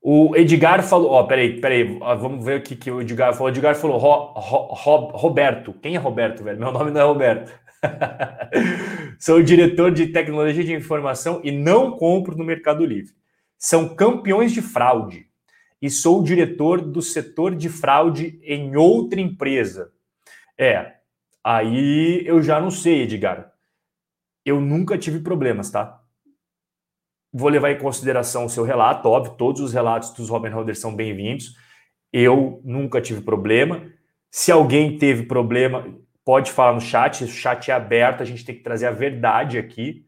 O 0.08 0.36
Edgar 0.36 0.84
falou, 0.84 1.10
ó, 1.10 1.24
peraí, 1.24 1.60
peraí, 1.60 1.98
vamos 1.98 2.44
ver 2.44 2.60
o 2.60 2.62
que, 2.62 2.76
que 2.76 2.88
o 2.92 3.00
Edgar 3.00 3.34
falou. 3.34 3.48
O 3.48 3.50
Edgar 3.52 3.74
falou, 3.74 3.98
Ro, 3.98 4.34
Ro, 4.36 4.72
Ro, 4.72 4.96
Roberto. 5.16 5.72
Quem 5.82 5.96
é 5.96 5.98
Roberto, 5.98 6.44
velho? 6.44 6.60
Meu 6.60 6.70
nome 6.70 6.92
não 6.92 7.00
é 7.00 7.04
Roberto. 7.04 7.52
Sou 9.18 9.42
diretor 9.42 9.90
de 9.90 10.06
tecnologia 10.06 10.62
de 10.62 10.72
informação 10.72 11.40
e 11.42 11.50
não 11.50 11.90
compro 11.90 12.36
no 12.36 12.44
Mercado 12.44 12.84
Livre. 12.84 13.12
São 13.58 13.96
campeões 13.96 14.52
de 14.52 14.62
fraude. 14.62 15.26
E 15.82 15.90
sou 15.90 16.22
diretor 16.22 16.80
do 16.80 17.02
setor 17.02 17.56
de 17.56 17.68
fraude 17.68 18.38
em 18.44 18.76
outra 18.76 19.20
empresa. 19.20 19.90
É, 20.56 20.98
aí 21.42 22.22
eu 22.24 22.40
já 22.40 22.60
não 22.60 22.70
sei, 22.70 23.02
Edgar. 23.02 23.50
Eu 24.44 24.60
nunca 24.60 24.96
tive 24.96 25.18
problemas, 25.18 25.68
tá? 25.68 26.00
Vou 27.38 27.50
levar 27.50 27.70
em 27.70 27.76
consideração 27.76 28.46
o 28.46 28.48
seu 28.48 28.64
relato, 28.64 29.10
óbvio, 29.10 29.34
todos 29.34 29.60
os 29.60 29.70
relatos 29.70 30.08
dos 30.14 30.30
Robin 30.30 30.48
Holders 30.48 30.78
são 30.78 30.96
bem-vindos. 30.96 31.54
Eu 32.10 32.62
nunca 32.64 32.98
tive 32.98 33.20
problema. 33.20 33.82
Se 34.30 34.50
alguém 34.50 34.96
teve 34.96 35.24
problema, 35.24 35.86
pode 36.24 36.50
falar 36.50 36.72
no 36.72 36.80
chat, 36.80 37.24
o 37.24 37.28
chat 37.28 37.70
é 37.70 37.74
aberto, 37.74 38.22
a 38.22 38.24
gente 38.24 38.42
tem 38.42 38.54
que 38.54 38.62
trazer 38.62 38.86
a 38.86 38.90
verdade 38.90 39.58
aqui. 39.58 40.06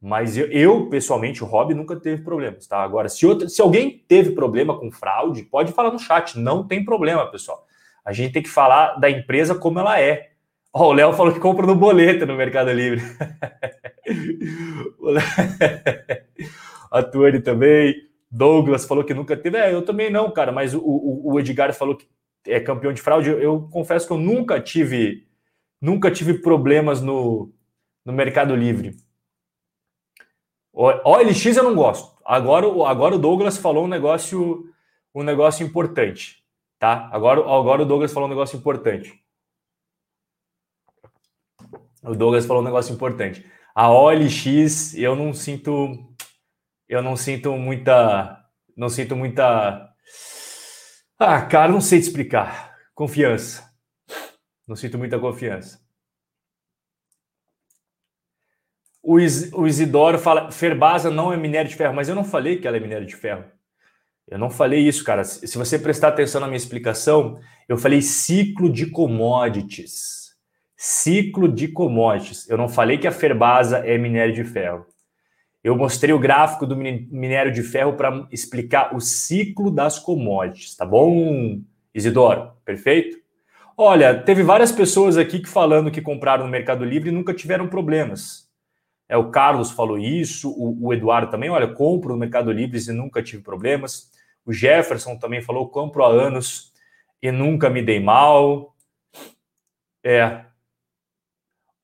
Mas 0.00 0.38
eu, 0.38 0.46
eu 0.50 0.88
pessoalmente, 0.88 1.44
o 1.44 1.46
Rob 1.46 1.74
nunca 1.74 1.96
teve 1.96 2.22
problemas, 2.22 2.66
tá? 2.66 2.78
Agora, 2.78 3.10
se, 3.10 3.26
outra, 3.26 3.46
se 3.46 3.60
alguém 3.60 4.02
teve 4.08 4.30
problema 4.30 4.80
com 4.80 4.90
fraude, 4.90 5.42
pode 5.42 5.70
falar 5.70 5.90
no 5.90 5.98
chat, 5.98 6.38
não 6.38 6.66
tem 6.66 6.82
problema, 6.82 7.30
pessoal. 7.30 7.66
A 8.02 8.10
gente 8.14 8.32
tem 8.32 8.42
que 8.42 8.48
falar 8.48 8.94
da 8.94 9.10
empresa 9.10 9.54
como 9.54 9.80
ela 9.80 10.00
é. 10.00 10.30
Ó, 10.72 10.88
o 10.88 10.92
Léo 10.94 11.12
falou 11.12 11.34
que 11.34 11.40
compra 11.40 11.66
no 11.66 11.74
boleto 11.74 12.24
no 12.24 12.34
Mercado 12.34 12.72
Livre. 12.72 13.02
a 16.90 17.02
Tuane 17.02 17.40
também. 17.40 17.94
Douglas 18.30 18.84
falou 18.84 19.04
que 19.04 19.14
nunca 19.14 19.36
teve. 19.36 19.58
É, 19.58 19.72
eu 19.72 19.84
também 19.84 20.10
não, 20.10 20.30
cara, 20.30 20.50
mas 20.50 20.74
o, 20.74 20.80
o, 20.80 21.32
o, 21.32 21.40
Edgar 21.40 21.72
falou 21.72 21.96
que 21.96 22.06
é 22.46 22.58
campeão 22.58 22.92
de 22.92 23.00
fraude. 23.00 23.30
Eu, 23.30 23.68
confesso 23.70 24.06
que 24.06 24.12
eu 24.12 24.18
nunca 24.18 24.60
tive 24.60 25.26
nunca 25.80 26.10
tive 26.10 26.34
problemas 26.34 27.00
no, 27.00 27.52
no 28.04 28.12
Mercado 28.12 28.56
Livre. 28.56 28.96
O 30.72 30.84
OLX 30.84 31.56
eu 31.56 31.62
não 31.62 31.74
gosto. 31.74 32.18
Agora, 32.24 32.66
agora 32.88 33.14
o 33.14 33.18
Douglas 33.18 33.56
falou 33.56 33.84
um 33.84 33.88
negócio 33.88 34.68
um 35.14 35.22
negócio 35.22 35.64
importante, 35.64 36.42
tá? 36.78 37.08
Agora, 37.12 37.40
agora 37.40 37.82
o 37.82 37.86
Douglas 37.86 38.12
falou 38.12 38.26
um 38.26 38.30
negócio 38.30 38.56
importante. 38.56 39.22
O 42.02 42.14
Douglas 42.14 42.44
falou 42.44 42.62
um 42.62 42.64
negócio 42.64 42.92
importante. 42.92 43.46
A 43.74 43.90
OLX, 43.90 44.94
eu 44.94 45.16
não 45.16 45.34
sinto. 45.34 45.98
Eu 46.88 47.02
não 47.02 47.16
sinto 47.16 47.56
muita. 47.56 48.40
Não 48.76 48.88
sinto 48.88 49.16
muita. 49.16 49.92
Ah, 51.18 51.42
cara, 51.42 51.72
não 51.72 51.80
sei 51.80 51.98
te 51.98 52.04
explicar. 52.04 52.76
Confiança. 52.94 53.68
Não 54.66 54.76
sinto 54.76 54.96
muita 54.96 55.18
confiança. 55.18 55.80
O, 59.02 59.18
Is, 59.18 59.52
o 59.52 59.66
Isidoro 59.66 60.20
fala: 60.20 60.52
Ferbasa 60.52 61.10
não 61.10 61.32
é 61.32 61.36
minério 61.36 61.68
de 61.68 61.76
ferro, 61.76 61.94
mas 61.94 62.08
eu 62.08 62.14
não 62.14 62.24
falei 62.24 62.60
que 62.60 62.68
ela 62.68 62.76
é 62.76 62.80
minério 62.80 63.06
de 63.06 63.16
ferro. 63.16 63.44
Eu 64.28 64.38
não 64.38 64.50
falei 64.50 64.86
isso, 64.86 65.02
cara. 65.02 65.24
Se 65.24 65.58
você 65.58 65.78
prestar 65.80 66.08
atenção 66.08 66.40
na 66.40 66.46
minha 66.46 66.56
explicação, 66.56 67.40
eu 67.68 67.76
falei 67.76 68.00
ciclo 68.00 68.72
de 68.72 68.86
commodities 68.86 70.23
ciclo 70.84 71.48
de 71.48 71.66
commodities. 71.66 72.46
Eu 72.46 72.58
não 72.58 72.68
falei 72.68 72.98
que 72.98 73.06
a 73.06 73.10
Ferbasa 73.10 73.78
é 73.78 73.96
minério 73.96 74.34
de 74.34 74.44
ferro. 74.44 74.84
Eu 75.62 75.74
mostrei 75.74 76.12
o 76.12 76.18
gráfico 76.18 76.66
do 76.66 76.76
minério 76.76 77.50
de 77.50 77.62
ferro 77.62 77.94
para 77.94 78.28
explicar 78.30 78.94
o 78.94 79.00
ciclo 79.00 79.70
das 79.70 79.98
commodities, 79.98 80.76
tá 80.76 80.84
bom, 80.84 81.58
Isidoro? 81.94 82.52
Perfeito? 82.66 83.16
Olha, 83.74 84.14
teve 84.14 84.42
várias 84.42 84.70
pessoas 84.70 85.16
aqui 85.16 85.40
que 85.40 85.48
falando 85.48 85.90
que 85.90 86.02
compraram 86.02 86.44
no 86.44 86.50
Mercado 86.50 86.84
Livre 86.84 87.08
e 87.08 87.12
nunca 87.12 87.32
tiveram 87.32 87.66
problemas. 87.66 88.46
É, 89.08 89.16
o 89.16 89.30
Carlos 89.30 89.70
falou 89.70 89.96
isso, 89.96 90.50
o, 90.50 90.88
o 90.88 90.92
Eduardo 90.92 91.30
também, 91.30 91.48
olha, 91.48 91.66
compro 91.66 92.12
no 92.12 92.18
Mercado 92.18 92.52
Livre 92.52 92.78
e 92.78 92.92
nunca 92.92 93.22
tive 93.22 93.42
problemas. 93.42 94.10
O 94.44 94.52
Jefferson 94.52 95.16
também 95.16 95.40
falou, 95.40 95.66
compro 95.70 96.04
há 96.04 96.08
anos 96.08 96.74
e 97.22 97.32
nunca 97.32 97.70
me 97.70 97.80
dei 97.80 98.00
mal. 98.00 98.76
É, 100.04 100.43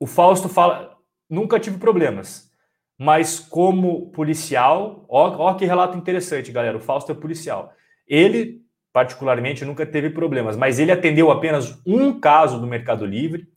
o 0.01 0.07
Fausto 0.07 0.49
fala: 0.49 0.97
nunca 1.29 1.59
tive 1.59 1.77
problemas, 1.77 2.51
mas 2.97 3.39
como 3.39 4.09
policial, 4.09 5.05
ó, 5.07 5.29
ó 5.37 5.53
que 5.53 5.63
relato 5.63 5.95
interessante, 5.95 6.51
galera. 6.51 6.75
O 6.75 6.81
Fausto 6.81 7.11
é 7.11 7.15
policial. 7.15 7.71
Ele, 8.07 8.65
particularmente, 8.91 9.63
nunca 9.63 9.85
teve 9.85 10.09
problemas, 10.09 10.57
mas 10.57 10.79
ele 10.79 10.91
atendeu 10.91 11.29
apenas 11.29 11.79
um 11.85 12.19
caso 12.19 12.59
do 12.59 12.65
Mercado 12.65 13.05
Livre 13.05 13.47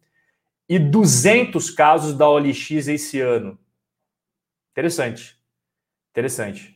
e 0.69 0.79
200 0.79 1.71
casos 1.71 2.13
da 2.13 2.29
OLX 2.29 2.89
esse 2.89 3.23
ano. 3.23 3.59
Interessante. 4.73 5.39
Interessante. 6.11 6.74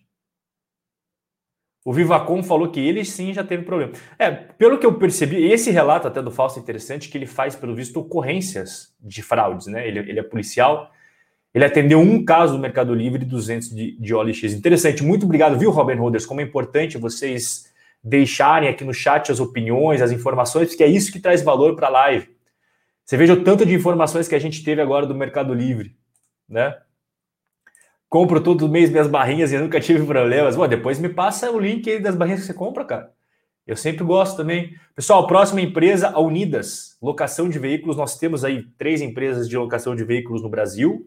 O 1.88 1.92
Vivacom 1.94 2.42
falou 2.42 2.70
que 2.70 2.78
ele 2.78 3.02
sim 3.02 3.32
já 3.32 3.42
teve 3.42 3.62
problema. 3.62 3.92
É, 4.18 4.30
pelo 4.30 4.76
que 4.76 4.84
eu 4.84 4.98
percebi, 4.98 5.50
esse 5.50 5.70
relato 5.70 6.06
até 6.06 6.20
do 6.20 6.30
Fausto 6.30 6.58
é 6.58 6.62
interessante, 6.62 7.08
que 7.08 7.16
ele 7.16 7.24
faz, 7.24 7.56
pelo 7.56 7.74
visto, 7.74 7.98
ocorrências 7.98 8.94
de 9.00 9.22
fraudes, 9.22 9.68
né? 9.68 9.88
Ele, 9.88 10.00
ele 10.00 10.20
é 10.20 10.22
policial, 10.22 10.90
ele 11.54 11.64
atendeu 11.64 11.98
um 11.98 12.22
caso 12.22 12.52
do 12.52 12.58
Mercado 12.58 12.94
Livre 12.94 13.22
e 13.22 13.24
200 13.24 13.70
de, 13.70 13.98
de 13.98 14.14
OLX. 14.14 14.52
Interessante, 14.52 15.02
muito 15.02 15.24
obrigado, 15.24 15.58
viu, 15.58 15.70
Robin 15.70 15.94
Holders? 15.94 16.26
Como 16.26 16.42
é 16.42 16.44
importante 16.44 16.98
vocês 16.98 17.72
deixarem 18.04 18.68
aqui 18.68 18.84
no 18.84 18.92
chat 18.92 19.32
as 19.32 19.40
opiniões, 19.40 20.02
as 20.02 20.12
informações, 20.12 20.68
porque 20.68 20.84
é 20.84 20.88
isso 20.88 21.10
que 21.10 21.18
traz 21.18 21.40
valor 21.40 21.74
para 21.74 21.86
a 21.86 21.90
live. 21.90 22.28
Você 23.02 23.16
veja 23.16 23.32
o 23.32 23.42
tanto 23.42 23.64
de 23.64 23.74
informações 23.74 24.28
que 24.28 24.34
a 24.34 24.38
gente 24.38 24.62
teve 24.62 24.82
agora 24.82 25.06
do 25.06 25.14
Mercado 25.14 25.54
Livre, 25.54 25.96
né? 26.46 26.76
Compro 28.08 28.40
todo 28.40 28.68
mês 28.68 28.90
minhas 28.90 29.06
barrinhas 29.06 29.52
e 29.52 29.58
nunca 29.58 29.80
tive 29.80 30.04
problemas. 30.04 30.56
Bom, 30.56 30.66
depois 30.66 30.98
me 30.98 31.08
passa 31.08 31.50
o 31.50 31.58
link 31.58 31.88
aí 31.90 32.00
das 32.00 32.16
barrinhas 32.16 32.40
que 32.40 32.46
você 32.46 32.54
compra, 32.54 32.84
cara. 32.84 33.12
Eu 33.66 33.76
sempre 33.76 34.02
gosto 34.02 34.36
também. 34.36 34.74
Pessoal, 34.96 35.26
próxima 35.26 35.60
empresa, 35.60 36.08
a 36.08 36.20
Unidas, 36.20 36.96
locação 37.02 37.50
de 37.50 37.58
veículos. 37.58 37.96
Nós 37.96 38.18
temos 38.18 38.44
aí 38.44 38.64
três 38.78 39.02
empresas 39.02 39.46
de 39.46 39.58
locação 39.58 39.94
de 39.94 40.04
veículos 40.04 40.42
no 40.42 40.48
Brasil. 40.48 41.06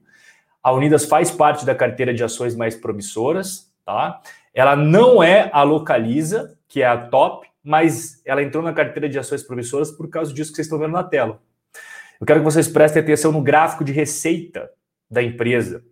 A 0.61 0.71
Unidas 0.71 1.05
faz 1.05 1.31
parte 1.31 1.65
da 1.65 1.73
carteira 1.73 2.13
de 2.13 2.23
ações 2.23 2.55
mais 2.55 2.75
promissoras, 2.75 3.73
tá? 3.83 4.21
Ela 4.53 4.75
não 4.75 5.23
é 5.23 5.49
a 5.51 5.63
Localiza, 5.63 6.55
que 6.67 6.83
é 6.83 6.85
a 6.85 6.97
top, 6.97 7.47
mas 7.63 8.21
ela 8.25 8.43
entrou 8.43 8.63
na 8.63 8.73
carteira 8.73 9.09
de 9.09 9.17
ações 9.17 9.41
promissoras 9.41 9.89
por 9.89 10.07
causa 10.07 10.31
disso 10.31 10.51
que 10.51 10.57
vocês 10.57 10.67
estão 10.67 10.77
vendo 10.77 10.91
na 10.91 11.03
tela. 11.03 11.41
Eu 12.19 12.27
quero 12.27 12.41
que 12.41 12.45
vocês 12.45 12.67
prestem 12.67 13.01
atenção 13.01 13.31
no 13.31 13.41
gráfico 13.41 13.83
de 13.83 13.91
receita 13.91 14.69
da 15.09 15.23
empresa. 15.23 15.83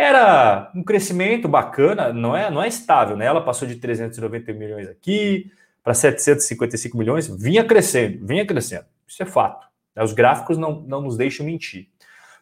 Era 0.00 0.72
um 0.74 0.82
crescimento 0.82 1.46
bacana, 1.46 2.10
não 2.10 2.34
é, 2.34 2.50
não 2.50 2.62
é 2.62 2.68
estável, 2.68 3.18
né? 3.18 3.26
Ela 3.26 3.44
passou 3.44 3.68
de 3.68 3.76
390 3.76 4.50
milhões 4.54 4.88
aqui 4.88 5.52
para 5.84 5.92
755 5.92 6.96
milhões, 6.96 7.28
vinha 7.28 7.62
crescendo, 7.62 8.26
vinha 8.26 8.46
crescendo. 8.46 8.86
Isso 9.06 9.22
é 9.22 9.26
fato. 9.26 9.66
Né? 9.94 10.02
Os 10.02 10.14
gráficos 10.14 10.56
não, 10.56 10.80
não 10.80 11.02
nos 11.02 11.18
deixam 11.18 11.44
mentir. 11.44 11.90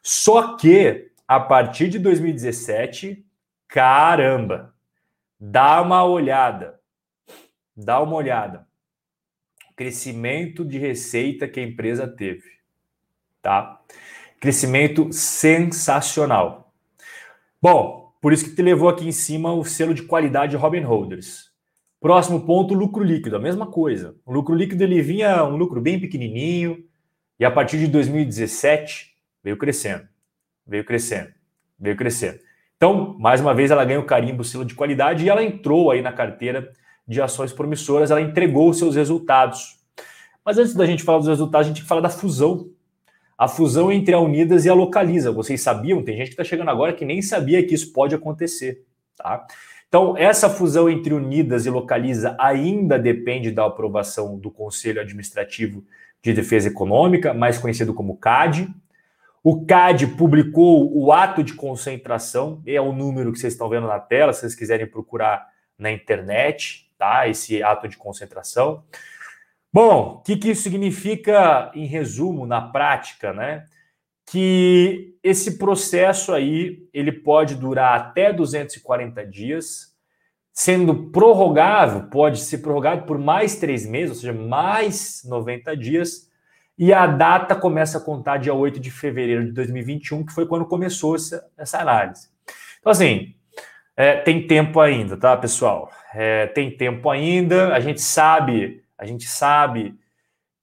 Só 0.00 0.56
que 0.56 1.11
a 1.26 1.40
partir 1.40 1.88
de 1.88 1.98
2017, 1.98 3.26
caramba, 3.66 4.72
dá 5.38 5.82
uma 5.82 6.04
olhada. 6.04 6.78
Dá 7.76 8.00
uma 8.00 8.14
olhada. 8.14 8.68
Crescimento 9.74 10.64
de 10.64 10.78
receita 10.78 11.48
que 11.48 11.59
a 11.59 11.64
empresa 11.64 12.06
teve, 12.06 12.48
tá? 13.42 13.80
Crescimento 14.40 15.12
sensacional. 15.12 16.68
Bom, 17.61 18.12
por 18.20 18.32
isso 18.32 18.44
que 18.44 18.54
te 18.54 18.62
levou 18.62 18.88
aqui 18.88 19.06
em 19.06 19.11
cima 19.11 19.52
o 19.52 19.64
selo 19.64 19.92
de 19.92 20.04
qualidade 20.04 20.56
Robin 20.56 20.82
Holders. 20.82 21.50
Próximo 22.00 22.40
ponto, 22.46 22.72
lucro 22.72 23.02
líquido, 23.02 23.34
a 23.34 23.40
mesma 23.40 23.66
coisa. 23.66 24.14
O 24.24 24.32
lucro 24.32 24.54
líquido 24.54 24.84
ele 24.84 25.02
vinha 25.02 25.44
um 25.44 25.56
lucro 25.56 25.80
bem 25.80 26.00
pequenininho 26.00 26.84
e 27.38 27.44
a 27.44 27.50
partir 27.50 27.78
de 27.78 27.88
2017 27.88 29.12
veio 29.42 29.56
crescendo, 29.56 30.06
veio 30.64 30.84
crescendo, 30.84 31.32
veio 31.78 31.96
crescendo. 31.96 32.38
Então, 32.76 33.18
mais 33.18 33.40
uma 33.40 33.52
vez, 33.52 33.72
ela 33.72 33.84
ganha 33.84 33.98
o 33.98 34.06
carimbo 34.06 34.44
selo 34.44 34.64
de 34.64 34.76
qualidade 34.76 35.24
e 35.24 35.28
ela 35.28 35.42
entrou 35.42 35.90
aí 35.90 36.00
na 36.00 36.12
carteira 36.12 36.72
de 37.09 37.20
ações 37.20 37.52
promissoras, 37.52 38.12
ela 38.12 38.20
entregou 38.20 38.70
os 38.70 38.78
seus 38.78 38.94
resultados. 38.94 39.80
Mas 40.44 40.59
antes 40.59 40.74
da 40.74 40.86
gente 40.86 41.02
falar 41.02 41.18
dos 41.18 41.26
resultados, 41.26 41.66
a 41.66 41.68
gente 41.68 41.78
tem 41.78 41.82
que 41.82 41.88
falar 41.88 42.02
da 42.02 42.09
fusão. 42.09 42.70
A 43.39 43.47
fusão 43.47 43.93
entre 43.93 44.12
a 44.12 44.18
Unidas 44.18 44.64
e 44.64 44.68
a 44.68 44.74
Localiza. 44.74 45.30
Vocês 45.30 45.61
sabiam? 45.62 46.03
Tem 46.03 46.16
gente 46.16 46.26
que 46.26 46.32
está 46.32 46.43
chegando 46.43 46.70
agora 46.70 46.93
que 46.93 47.05
nem 47.05 47.22
sabia 47.22 47.64
que 47.64 47.72
isso 47.72 47.93
pode 47.93 48.12
acontecer. 48.12 48.84
Tá? 49.16 49.47
Então, 49.89 50.16
essa 50.18 50.51
fusão 50.51 50.91
entre 50.91 51.14
Unidas 51.14 51.64
e 51.64 51.70
Localiza 51.70 52.36
ainda 52.39 52.99
depende 52.99 53.51
da 53.51 53.64
aprovação 53.64 54.36
do 54.36 54.51
Conselho 54.51 55.01
Administrativo 55.01 55.84
de 56.20 56.32
Defesa 56.32 56.68
Econômica, 56.68 57.32
mais 57.32 57.59
conhecido 57.59 57.95
como 57.95 58.16
CAD. 58.16 58.68
O 59.43 59.64
CAD 59.64 60.09
publicou 60.09 60.95
o 60.95 61.12
ato 61.12 61.43
de 61.43 61.55
concentração, 61.55 62.61
é 62.66 62.80
o 62.80 62.93
número 62.93 63.32
que 63.32 63.39
vocês 63.39 63.55
estão 63.55 63.68
vendo 63.68 63.86
na 63.86 64.01
tela, 64.01 64.32
se 64.32 64.41
vocês 64.41 64.55
quiserem 64.55 64.86
procurar 64.86 65.47
na 65.78 65.93
internet, 65.93 66.91
tá? 66.99 67.28
Esse 67.28 67.62
ato 67.62 67.89
de 67.89 67.97
concentração. 67.97 68.82
Bom, 69.73 70.19
o 70.19 70.23
que, 70.23 70.37
que 70.37 70.51
isso 70.51 70.62
significa 70.62 71.71
em 71.75 71.87
resumo, 71.87 72.47
na 72.47 72.61
prática, 72.61 73.33
né? 73.33 73.64
que 74.31 75.14
esse 75.23 75.57
processo 75.59 76.33
aí 76.33 76.87
ele 76.93 77.12
pode 77.12 77.55
durar 77.55 77.99
até 77.99 78.33
240 78.33 79.25
dias, 79.27 79.95
sendo 80.53 81.11
prorrogável, 81.11 82.09
pode 82.11 82.41
ser 82.41 82.59
prorrogado 82.59 83.07
por 83.07 83.19
mais 83.19 83.57
três 83.57 83.87
meses, 83.87 84.16
ou 84.16 84.21
seja, 84.21 84.33
mais 84.33 85.23
90 85.25 85.77
dias, 85.77 86.29
e 86.77 86.93
a 86.93 87.07
data 87.07 87.55
começa 87.55 87.99
a 87.99 88.01
contar 88.01 88.37
dia 88.37 88.53
8 88.53 88.79
de 88.79 88.91
fevereiro 88.91 89.47
de 89.47 89.53
2021, 89.53 90.27
que 90.27 90.33
foi 90.33 90.47
quando 90.47 90.66
começou 90.66 91.16
essa, 91.16 91.45
essa 91.57 91.79
análise. 91.79 92.29
Então, 92.81 92.93
assim, 92.93 93.35
é, 93.97 94.16
tem 94.16 94.47
tempo 94.47 94.79
ainda, 94.79 95.16
tá, 95.16 95.37
pessoal? 95.37 95.91
É, 96.14 96.47
tem 96.49 96.71
tempo 96.71 97.09
ainda, 97.09 97.75
a 97.75 97.81
gente 97.81 98.01
sabe, 98.01 98.85
a 98.99 99.07
gente 99.07 99.26
sabe 99.26 99.99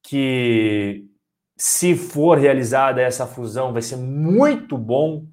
que 0.02 1.06
se 1.56 1.96
for 1.96 2.38
realizada 2.38 3.00
essa 3.00 3.26
fusão, 3.26 3.72
vai 3.72 3.82
ser 3.82 3.96
muito 3.96 4.76
bom 4.76 5.26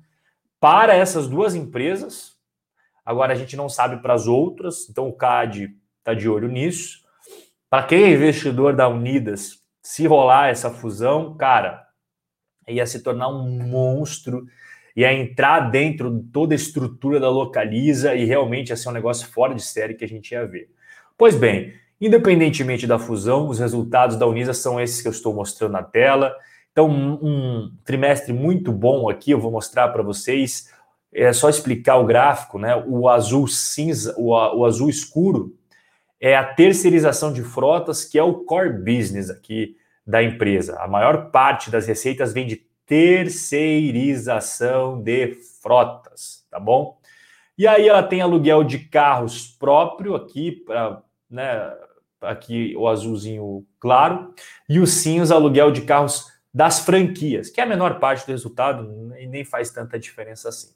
para 0.59 0.95
essas 0.95 1.27
duas 1.27 1.53
empresas. 1.53 2.37
Agora 3.05 3.33
a 3.33 3.35
gente 3.35 3.57
não 3.57 3.67
sabe 3.67 4.01
para 4.01 4.13
as 4.13 4.25
outras, 4.25 4.87
então 4.89 5.09
o 5.09 5.13
CAD 5.13 5.75
está 5.99 6.13
de 6.13 6.29
olho 6.29 6.47
nisso. 6.47 7.03
Para 7.69 7.83
quem 7.83 8.03
é 8.03 8.11
investidor 8.11 8.73
da 8.75 8.87
Unidas, 8.87 9.59
se 9.81 10.07
rolar 10.07 10.47
essa 10.47 10.69
fusão, 10.69 11.35
cara, 11.35 11.85
ia 12.67 12.85
se 12.85 13.03
tornar 13.03 13.27
um 13.27 13.67
monstro, 13.67 14.45
ia 14.95 15.11
entrar 15.11 15.71
dentro 15.71 16.09
de 16.09 16.23
toda 16.29 16.53
a 16.53 16.55
estrutura 16.55 17.19
da 17.19 17.29
Localiza 17.29 18.15
e 18.15 18.23
realmente 18.23 18.69
ia 18.69 18.77
ser 18.77 18.87
um 18.89 18.93
negócio 18.93 19.27
fora 19.27 19.53
de 19.53 19.61
série 19.61 19.95
que 19.95 20.05
a 20.05 20.07
gente 20.07 20.31
ia 20.31 20.45
ver. 20.45 20.69
Pois 21.17 21.35
bem, 21.35 21.73
Independentemente 22.05 22.85
da 22.85 22.99
fusão, 22.99 23.47
os 23.47 23.59
resultados 23.59 24.17
da 24.17 24.27
Unisa 24.27 24.53
são 24.53 24.77
esses 24.77 25.01
que 25.01 25.07
eu 25.07 25.11
estou 25.13 25.33
mostrando 25.33 25.71
na 25.71 25.83
tela. 25.83 26.35
Então, 26.69 26.89
um, 26.89 27.71
trimestre 27.85 28.33
muito 28.33 28.73
bom 28.73 29.09
aqui, 29.09 29.31
eu 29.31 29.39
vou 29.39 29.49
mostrar 29.49 29.87
para 29.87 30.03
vocês. 30.03 30.69
É 31.13 31.31
só 31.31 31.47
explicar 31.47 31.95
o 31.95 32.05
gráfico, 32.05 32.59
né? 32.59 32.75
O 32.85 33.07
azul 33.07 33.47
cinza, 33.47 34.13
o, 34.17 34.31
o 34.31 34.65
azul 34.65 34.89
escuro 34.89 35.55
é 36.19 36.35
a 36.35 36.43
terceirização 36.43 37.31
de 37.31 37.41
frotas, 37.41 38.03
que 38.03 38.19
é 38.19 38.23
o 38.23 38.43
core 38.43 38.73
business 38.73 39.29
aqui 39.29 39.77
da 40.05 40.21
empresa. 40.21 40.75
A 40.81 40.89
maior 40.89 41.31
parte 41.31 41.71
das 41.71 41.87
receitas 41.87 42.33
vem 42.33 42.45
de 42.45 42.57
terceirização 42.85 45.01
de 45.01 45.37
frotas, 45.61 46.45
tá 46.51 46.59
bom? 46.59 46.97
E 47.57 47.65
aí 47.65 47.87
ela 47.87 48.03
tem 48.03 48.19
aluguel 48.19 48.61
de 48.61 48.79
carros 48.79 49.47
próprio 49.47 50.15
aqui 50.15 50.51
para 50.51 51.01
né, 51.29 51.71
aqui 52.23 52.75
o 52.77 52.87
azulzinho 52.87 53.65
claro, 53.79 54.33
e 54.69 54.79
o 54.79 54.87
cinza, 54.87 55.35
aluguel 55.35 55.71
de 55.71 55.81
carros 55.81 56.31
das 56.53 56.79
franquias, 56.79 57.49
que 57.49 57.59
é 57.59 57.63
a 57.63 57.67
menor 57.67 57.99
parte 57.99 58.25
do 58.25 58.31
resultado 58.31 59.13
e 59.17 59.25
nem 59.25 59.43
faz 59.43 59.71
tanta 59.71 59.97
diferença 59.97 60.49
assim. 60.49 60.69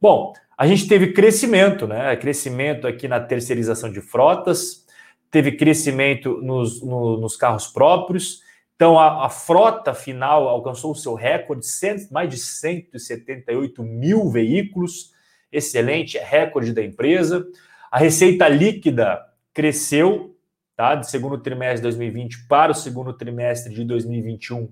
Bom, 0.00 0.32
a 0.56 0.66
gente 0.66 0.86
teve 0.86 1.12
crescimento, 1.12 1.86
né? 1.86 2.14
Crescimento 2.16 2.86
aqui 2.86 3.08
na 3.08 3.18
terceirização 3.18 3.90
de 3.90 4.00
frotas, 4.00 4.86
teve 5.30 5.52
crescimento 5.52 6.40
nos, 6.40 6.80
no, 6.82 7.18
nos 7.18 7.36
carros 7.36 7.66
próprios. 7.66 8.42
Então, 8.76 8.98
a, 8.98 9.26
a, 9.26 9.28
frota 9.28 9.92
final 9.92 10.48
alcançou 10.48 10.92
o 10.92 10.94
seu 10.94 11.14
recorde, 11.14 11.66
cento, 11.66 12.12
mais 12.12 12.30
de 12.30 12.36
178 12.36 13.82
mil 13.82 14.30
veículos. 14.30 15.12
Excelente, 15.50 16.16
é 16.16 16.24
recorde 16.24 16.72
da 16.72 16.82
empresa. 16.82 17.44
A 17.90 17.98
receita 17.98 18.46
líquida 18.46 19.20
cresceu 19.52 20.37
tá? 20.78 20.94
do 20.94 21.04
segundo 21.04 21.36
trimestre 21.38 21.78
de 21.78 21.82
2020 21.82 22.46
para 22.46 22.70
o 22.70 22.74
segundo 22.74 23.12
trimestre 23.12 23.74
de 23.74 23.84
2021 23.84 24.70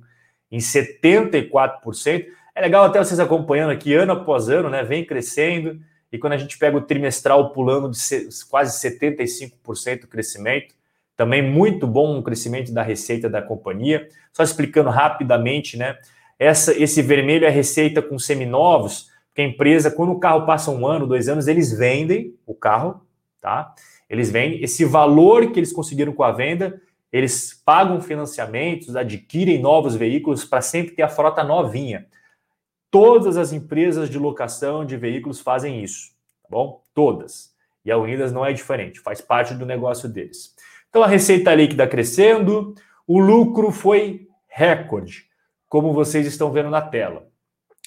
em 0.53 0.59
74%. 0.59 2.27
É 2.55 2.61
legal 2.61 2.85
até 2.85 3.01
vocês 3.01 3.19
acompanhando 3.19 3.73
aqui 3.73 3.93
ano 3.93 4.13
após 4.13 4.49
ano, 4.49 4.71
né? 4.71 4.85
Vem 4.85 5.05
crescendo. 5.05 5.81
E 6.13 6.17
quando 6.17 6.35
a 6.35 6.37
gente 6.37 6.57
pega 6.59 6.77
o 6.77 6.81
trimestral 6.81 7.53
pulando 7.53 7.91
de 7.91 7.99
quase 8.49 8.89
75% 8.89 10.05
o 10.05 10.07
crescimento, 10.07 10.77
também 11.17 11.43
muito 11.43 11.89
bom 11.89 12.17
o 12.17 12.23
crescimento 12.23 12.73
da 12.73 12.85
receita 12.85 13.29
da 13.29 13.43
companhia. 13.43 14.09
Só 14.33 14.45
explicando 14.45 14.91
rapidamente, 14.91 15.77
né? 15.77 15.99
Essa, 16.39 16.73
esse 16.81 17.03
vermelho 17.03 17.47
é 17.47 17.51
receita 17.51 18.01
com 18.01 18.17
seminovos, 18.17 19.11
porque 19.27 19.43
a 19.43 19.45
empresa, 19.45 19.91
quando 19.91 20.13
o 20.13 20.21
carro 20.21 20.47
passa 20.47 20.71
um 20.71 20.87
ano, 20.87 21.05
dois 21.05 21.29
anos, 21.29 21.49
eles 21.49 21.77
vendem 21.77 22.33
o 22.47 22.55
carro, 22.55 23.03
tá? 23.41 23.75
Eles 24.09 24.31
vendem 24.31 24.63
esse 24.63 24.85
valor 24.85 25.51
que 25.51 25.59
eles 25.59 25.73
conseguiram 25.73 26.13
com 26.13 26.23
a 26.23 26.33
venda, 26.33 26.81
eles 27.13 27.55
pagam 27.65 28.01
financiamentos, 28.01 28.95
adquirem 28.95 29.61
novos 29.61 29.95
veículos 29.95 30.45
para 30.45 30.61
sempre 30.61 30.95
ter 30.95 31.03
a 31.03 31.09
frota 31.09 31.43
novinha. 31.43 32.07
Todas 32.91 33.37
as 33.37 33.53
empresas 33.53 34.09
de 34.09 34.19
locação 34.19 34.85
de 34.85 34.97
veículos 34.97 35.41
fazem 35.41 35.83
isso, 35.83 36.11
tá 36.43 36.49
bom? 36.51 36.83
Todas. 36.95 37.55
E 37.85 37.91
a 37.91 37.99
Unidas 37.99 38.33
não 38.33 38.45
é 38.45 38.53
diferente, 38.53 39.01
faz 39.01 39.21
parte 39.21 39.55
do 39.55 39.67
negócio 39.67 40.09
deles. 40.09 40.55
Então 40.89 41.03
a 41.03 41.07
receita 41.07 41.55
líquida 41.55 41.87
crescendo, 41.87 42.75
o 43.07 43.19
lucro 43.21 43.71
foi 43.71 44.29
recorde, 44.49 45.27
como 45.69 45.93
vocês 45.93 46.27
estão 46.27 46.51
vendo 46.51 46.71
na 46.71 46.81
tela. 46.81 47.29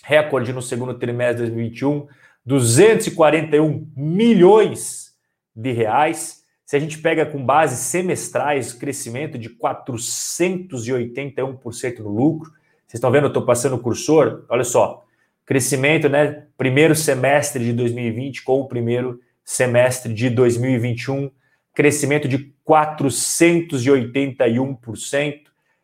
Recorde 0.04 0.54
no 0.54 0.62
segundo 0.62 0.94
trimestre 0.94 1.46
de 1.46 1.52
2021, 1.52 2.08
241 2.46 3.92
milhões 3.96 5.09
de 5.56 5.72
reais. 5.72 6.44
Se 6.66 6.76
a 6.76 6.80
gente 6.80 6.98
pega 7.00 7.26
com 7.26 7.42
base 7.44 7.78
semestrais, 7.78 8.74
crescimento 8.74 9.36
de 9.38 9.50
481% 9.50 12.00
no 12.00 12.10
lucro. 12.10 12.52
Vocês 12.86 13.00
estão 13.00 13.10
vendo, 13.12 13.24
eu 13.26 13.30
estou 13.30 13.46
passando 13.46 13.76
o 13.76 13.80
cursor? 13.80 14.46
Olha 14.50 14.64
só, 14.64 15.04
crescimento, 15.46 16.08
né? 16.08 16.46
Primeiro 16.58 16.96
semestre 16.96 17.62
de 17.64 17.74
2020 17.74 18.44
com 18.44 18.62
o 18.62 18.68
primeiro 18.68 19.20
semestre 19.44 20.14
de 20.14 20.30
2021, 20.30 21.32
crescimento 21.74 22.28
de 22.28 22.54
481%, 22.68 25.42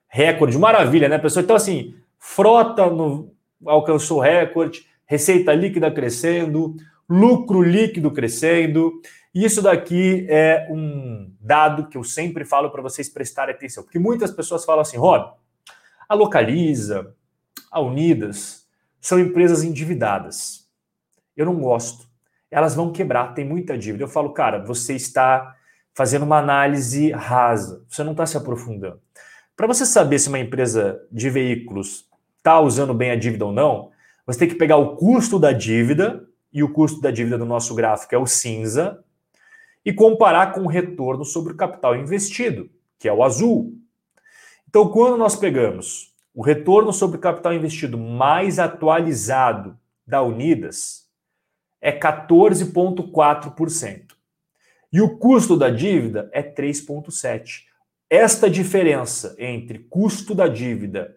recorde, 0.07 0.59
maravilha, 0.59 1.09
né, 1.09 1.18
pessoal? 1.18 1.43
Então, 1.43 1.55
assim, 1.55 1.95
frota 2.20 2.88
no, 2.91 3.34
alcançou 3.66 4.20
recorde, 4.20 4.86
receita 5.07 5.51
líquida 5.53 5.89
crescendo, 5.89 6.76
lucro 7.09 7.61
líquido 7.61 8.11
crescendo. 8.11 9.01
Isso 9.36 9.61
daqui 9.61 10.25
é 10.29 10.65
um 10.71 11.29
dado 11.41 11.89
que 11.89 11.97
eu 11.97 12.05
sempre 12.05 12.45
falo 12.45 12.69
para 12.69 12.81
vocês 12.81 13.09
prestarem 13.09 13.53
atenção, 13.53 13.83
porque 13.83 13.99
muitas 13.99 14.31
pessoas 14.31 14.63
falam 14.63 14.81
assim, 14.81 14.95
Rob, 14.95 15.29
a 16.07 16.15
Localiza, 16.15 17.13
a 17.69 17.81
Unidas, 17.81 18.65
são 19.01 19.19
empresas 19.19 19.61
endividadas. 19.61 20.69
Eu 21.36 21.45
não 21.45 21.59
gosto. 21.59 22.07
Elas 22.49 22.75
vão 22.75 22.93
quebrar, 22.93 23.33
tem 23.33 23.43
muita 23.43 23.77
dívida. 23.77 24.05
Eu 24.05 24.07
falo, 24.07 24.31
cara, 24.31 24.63
você 24.63 24.95
está 24.95 25.53
fazendo 25.93 26.23
uma 26.23 26.38
análise 26.38 27.11
rasa, 27.11 27.83
você 27.89 28.05
não 28.05 28.13
está 28.13 28.25
se 28.25 28.38
aprofundando. 28.38 29.01
Para 29.53 29.67
você 29.67 29.86
saber 29.86 30.17
se 30.17 30.29
uma 30.29 30.39
empresa 30.39 31.05
de 31.11 31.29
veículos 31.29 32.09
está 32.38 32.61
usando 32.61 32.93
bem 32.93 33.11
a 33.11 33.15
dívida 33.17 33.45
ou 33.45 33.51
não, 33.51 33.91
você 34.25 34.39
tem 34.39 34.47
que 34.47 34.55
pegar 34.55 34.77
o 34.77 34.95
custo 34.95 35.38
da 35.38 35.51
dívida, 35.51 36.25
e 36.53 36.63
o 36.63 36.71
custo 36.71 37.01
da 37.01 37.11
dívida 37.11 37.38
do 37.38 37.45
nosso 37.45 37.75
gráfico 37.75 38.15
é 38.15 38.17
o 38.17 38.25
cinza, 38.25 39.03
e 39.86 39.93
comparar 39.93 40.53
com 40.53 40.61
o 40.61 40.67
retorno 40.67 41.23
sobre 41.23 41.53
o 41.53 41.55
capital 41.55 41.95
investido, 41.95 42.67
que 42.97 43.07
é 43.07 43.13
o 43.13 43.23
azul. 43.23 43.77
Então, 44.67 44.89
quando 44.89 45.15
nós 45.15 45.36
pegamos 45.36 46.11
o 46.33 46.41
retorno 46.41 46.91
sobre 46.91 47.17
o 47.17 47.21
capital 47.21 47.53
investido 47.53 47.95
mais 47.97 48.59
atualizado 48.59 49.77
da 50.05 50.21
Unidas, 50.21 51.07
é 51.79 51.97
14,4%. 51.97 54.15
E 54.91 55.01
o 55.01 55.17
custo 55.17 55.55
da 55.55 55.69
dívida 55.69 56.29
é 56.33 56.41
3,7. 56.41 57.65
Esta 58.09 58.49
diferença 58.49 59.36
entre 59.38 59.79
custo 59.79 60.33
da 60.33 60.47
dívida 60.47 61.15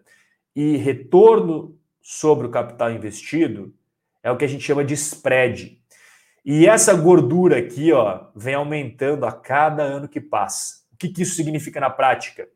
e 0.55 0.77
retorno 0.77 1.75
sobre 2.01 2.47
o 2.47 2.51
capital 2.51 2.91
investido 2.91 3.73
é 4.21 4.29
o 4.31 4.37
que 4.37 4.45
a 4.45 4.47
gente 4.47 4.63
chama 4.63 4.83
de 4.83 4.93
spread. 4.93 5.78
E 6.45 6.67
essa 6.67 6.93
gordura 6.93 7.57
aqui, 7.57 7.91
ó, 7.91 8.27
vem 8.35 8.55
aumentando 8.55 9.25
a 9.25 9.31
cada 9.31 9.83
ano 9.83 10.07
que 10.07 10.21
passa. 10.21 10.83
O 10.93 10.97
que, 10.97 11.09
que 11.09 11.21
isso 11.23 11.35
significa 11.35 11.79
na 11.79 11.89
prática? 11.89 12.47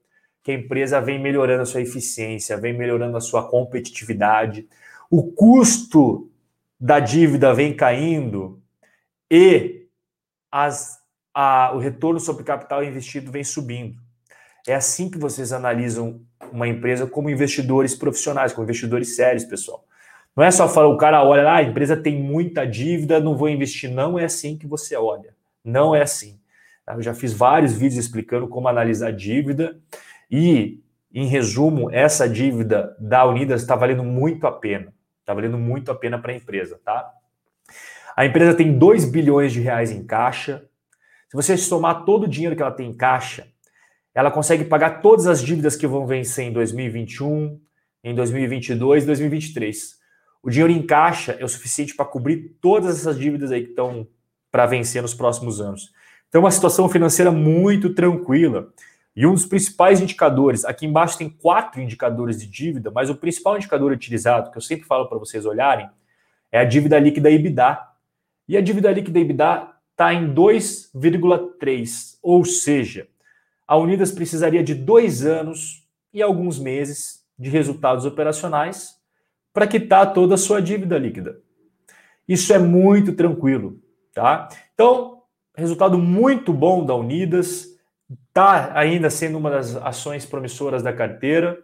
Que 0.41 0.51
a 0.51 0.55
empresa 0.55 0.99
vem 0.99 1.19
melhorando 1.19 1.63
a 1.63 1.65
sua 1.65 1.81
eficiência, 1.81 2.57
vem 2.57 2.73
melhorando 2.73 3.17
a 3.17 3.21
sua 3.21 3.47
competitividade, 3.49 4.67
o 5.09 5.31
custo 5.31 6.29
da 6.79 6.99
dívida 6.99 7.53
vem 7.53 7.73
caindo 7.75 8.61
e 9.31 9.87
as, 10.51 10.99
a, 11.33 11.71
o 11.73 11.79
retorno 11.79 12.19
sobre 12.19 12.43
capital 12.43 12.83
investido 12.83 13.31
vem 13.31 13.43
subindo. 13.43 14.01
É 14.67 14.75
assim 14.75 15.09
que 15.09 15.17
vocês 15.17 15.51
analisam 15.51 16.21
uma 16.51 16.67
empresa 16.67 17.05
como 17.05 17.29
investidores 17.29 17.95
profissionais, 17.95 18.53
como 18.53 18.63
investidores 18.63 19.15
sérios, 19.15 19.45
pessoal. 19.45 19.85
Não 20.35 20.43
é 20.43 20.49
só 20.49 20.67
falar, 20.67 20.87
o 20.87 20.97
cara 20.97 21.23
olha 21.23 21.43
lá, 21.43 21.53
ah, 21.53 21.57
a 21.57 21.63
empresa 21.63 21.95
tem 21.95 22.19
muita 22.19 22.65
dívida, 22.65 23.19
não 23.19 23.37
vou 23.37 23.49
investir. 23.49 23.89
Não 23.89 24.17
é 24.17 24.25
assim 24.25 24.57
que 24.57 24.65
você 24.65 24.95
olha. 24.95 25.35
Não 25.63 25.95
é 25.95 26.01
assim. 26.01 26.39
Eu 26.87 27.01
já 27.01 27.13
fiz 27.13 27.33
vários 27.33 27.73
vídeos 27.73 28.03
explicando 28.03 28.47
como 28.47 28.67
analisar 28.67 29.11
dívida 29.11 29.79
e, 30.29 30.81
em 31.13 31.27
resumo, 31.27 31.89
essa 31.91 32.27
dívida 32.27 32.95
da 32.99 33.25
Unidas 33.25 33.61
está 33.61 33.75
valendo 33.75 34.03
muito 34.03 34.47
a 34.47 34.51
pena. 34.51 34.93
Está 35.19 35.33
valendo 35.33 35.57
muito 35.57 35.91
a 35.91 35.95
pena 35.95 36.19
para 36.19 36.33
a 36.33 36.35
empresa, 36.35 36.79
tá? 36.83 37.13
A 38.15 38.25
empresa 38.25 38.53
tem 38.53 38.77
2 38.77 39.05
bilhões 39.05 39.53
de 39.53 39.61
reais 39.61 39.91
em 39.91 40.03
caixa. 40.03 40.65
Se 41.29 41.35
você 41.35 41.55
somar 41.55 42.03
todo 42.05 42.23
o 42.23 42.27
dinheiro 42.27 42.55
que 42.55 42.61
ela 42.61 42.71
tem 42.71 42.89
em 42.89 42.93
caixa, 42.93 43.47
ela 44.13 44.29
consegue 44.29 44.65
pagar 44.65 45.01
todas 45.01 45.25
as 45.25 45.41
dívidas 45.41 45.75
que 45.75 45.87
vão 45.87 46.05
vencer 46.05 46.45
em 46.45 46.51
2021, 46.53 47.59
em 48.03 48.13
2022 48.13 49.03
e 49.03 49.07
2023. 49.07 50.02
O 50.43 50.49
dinheiro 50.49 50.73
em 50.73 50.85
caixa 50.85 51.37
é 51.39 51.45
o 51.45 51.47
suficiente 51.47 51.95
para 51.95 52.05
cobrir 52.05 52.57
todas 52.59 52.99
essas 52.99 53.17
dívidas 53.17 53.49
aí 53.49 53.63
que 53.63 53.69
estão 53.69 54.05
para 54.51 54.65
vencer 54.65 55.01
nos 55.01 55.13
próximos 55.13 55.61
anos. 55.61 55.93
Então, 56.27 56.41
uma 56.41 56.51
situação 56.51 56.89
financeira 56.89 57.31
muito 57.31 57.93
tranquila. 57.93 58.73
E 59.15 59.25
um 59.25 59.33
dos 59.33 59.45
principais 59.45 60.01
indicadores, 60.01 60.65
aqui 60.65 60.85
embaixo 60.85 61.17
tem 61.17 61.29
quatro 61.29 61.79
indicadores 61.79 62.37
de 62.39 62.47
dívida, 62.47 62.91
mas 62.91 63.09
o 63.09 63.15
principal 63.15 63.55
indicador 63.55 63.93
utilizado, 63.93 64.51
que 64.51 64.57
eu 64.57 64.61
sempre 64.61 64.85
falo 64.85 65.07
para 65.07 65.17
vocês 65.17 65.45
olharem, 65.45 65.89
é 66.51 66.59
a 66.59 66.65
dívida 66.65 66.99
líquida 66.99 67.29
EBITDA. 67.29 67.79
E 68.45 68.57
a 68.57 68.61
dívida 68.61 68.91
líquida 68.91 69.19
EBITDA 69.19 69.69
está 69.91 70.13
em 70.13 70.33
2,3, 70.33 72.17
ou 72.21 72.43
seja, 72.43 73.07
a 73.65 73.77
Unidas 73.77 74.11
precisaria 74.11 74.61
de 74.61 74.75
dois 74.75 75.25
anos 75.25 75.87
e 76.11 76.21
alguns 76.21 76.59
meses 76.59 77.23
de 77.39 77.49
resultados 77.49 78.03
operacionais 78.03 79.01
para 79.53 79.67
quitar 79.67 80.13
toda 80.13 80.35
a 80.35 80.37
sua 80.37 80.61
dívida 80.61 80.97
líquida. 80.97 81.39
Isso 82.27 82.51
é 82.51 82.57
muito 82.57 83.13
tranquilo, 83.13 83.79
tá? 84.13 84.49
Então, 84.73 85.21
resultado 85.55 85.97
muito 85.97 86.51
bom 86.51 86.85
da 86.85 86.95
Unidas, 86.95 87.67
está 88.27 88.77
ainda 88.77 89.09
sendo 89.09 89.37
uma 89.37 89.51
das 89.51 89.75
ações 89.75 90.25
promissoras 90.25 90.81
da 90.81 90.91
carteira. 90.91 91.63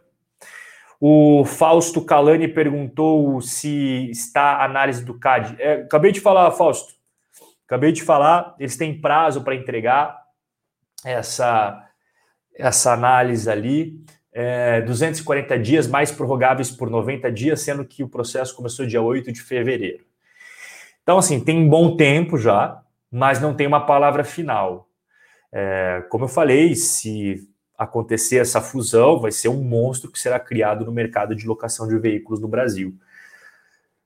O 1.02 1.44
Fausto 1.46 2.04
Calani 2.04 2.48
perguntou 2.48 3.42
se 3.42 4.10
está 4.12 4.58
a 4.58 4.66
análise 4.66 5.04
do 5.04 5.18
CAD. 5.18 5.56
É, 5.60 5.74
acabei 5.82 6.12
de 6.12 6.20
falar, 6.20 6.52
Fausto. 6.52 6.94
Acabei 7.66 7.92
de 7.92 8.04
falar, 8.04 8.56
eles 8.60 8.76
têm 8.76 9.00
prazo 9.00 9.44
para 9.44 9.56
entregar 9.56 10.24
essa 11.04 11.86
essa 12.60 12.92
análise 12.92 13.50
ali, 13.50 14.04
é, 14.32 14.82
240 14.82 15.58
dias 15.60 15.88
mais 15.88 16.12
prorrogáveis 16.12 16.70
por 16.70 16.90
90 16.90 17.32
dias, 17.32 17.62
sendo 17.62 17.86
que 17.86 18.04
o 18.04 18.10
processo 18.10 18.56
começou 18.56 18.86
dia 18.86 19.02
8 19.02 19.32
de 19.32 19.42
fevereiro. 19.42 20.04
Então, 21.02 21.18
assim, 21.18 21.40
tem 21.40 21.58
um 21.58 21.68
bom 21.68 21.96
tempo 21.98 22.38
já, 22.38 22.82
mas 23.12 23.40
não 23.40 23.54
tem 23.54 23.66
uma 23.66 23.86
palavra 23.86 24.24
final. 24.24 24.88
É, 25.52 26.04
como 26.10 26.26
eu 26.26 26.30
falei, 26.30 26.76
se 26.76 27.48
acontecer 27.78 28.38
essa 28.38 28.62
fusão, 28.62 29.20
vai 29.20 29.32
ser 29.32 29.48
um 29.48 29.64
monstro 29.64 30.12
que 30.12 30.20
será 30.20 30.40
criado 30.40 30.86
no 30.86 30.92
mercado 30.92 31.34
de 31.36 31.48
locação 31.48 31.88
de 31.88 31.98
veículos 31.98 32.40
no 32.40 32.48
Brasil. 32.48 32.94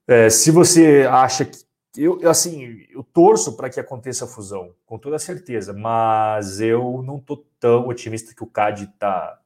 É, 0.07 0.29
se 0.29 0.51
você 0.51 1.07
acha 1.09 1.45
que 1.45 1.57
eu, 1.95 2.27
assim, 2.27 2.85
eu 2.89 3.03
torço 3.03 3.55
para 3.55 3.69
que 3.69 3.79
aconteça 3.79 4.25
a 4.25 4.27
fusão, 4.27 4.73
com 4.85 4.97
toda 4.97 5.19
certeza, 5.19 5.73
mas 5.73 6.59
eu 6.59 7.03
não 7.05 7.17
estou 7.17 7.45
tão 7.59 7.87
otimista 7.87 8.33
que 8.33 8.43
o 8.43 8.47
CAD 8.47 8.87
tá, 8.97 9.39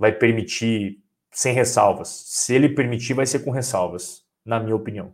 vai 0.00 0.10
permitir 0.10 0.98
sem 1.30 1.52
ressalvas. 1.52 2.08
Se 2.08 2.54
ele 2.54 2.70
permitir, 2.70 3.12
vai 3.12 3.26
ser 3.26 3.40
com 3.40 3.50
ressalvas, 3.50 4.22
na 4.42 4.58
minha 4.58 4.74
opinião. 4.74 5.12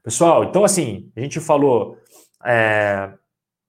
Pessoal, 0.00 0.44
então 0.44 0.64
assim, 0.64 1.10
a 1.16 1.20
gente 1.20 1.40
falou, 1.40 1.98
é, 2.44 3.10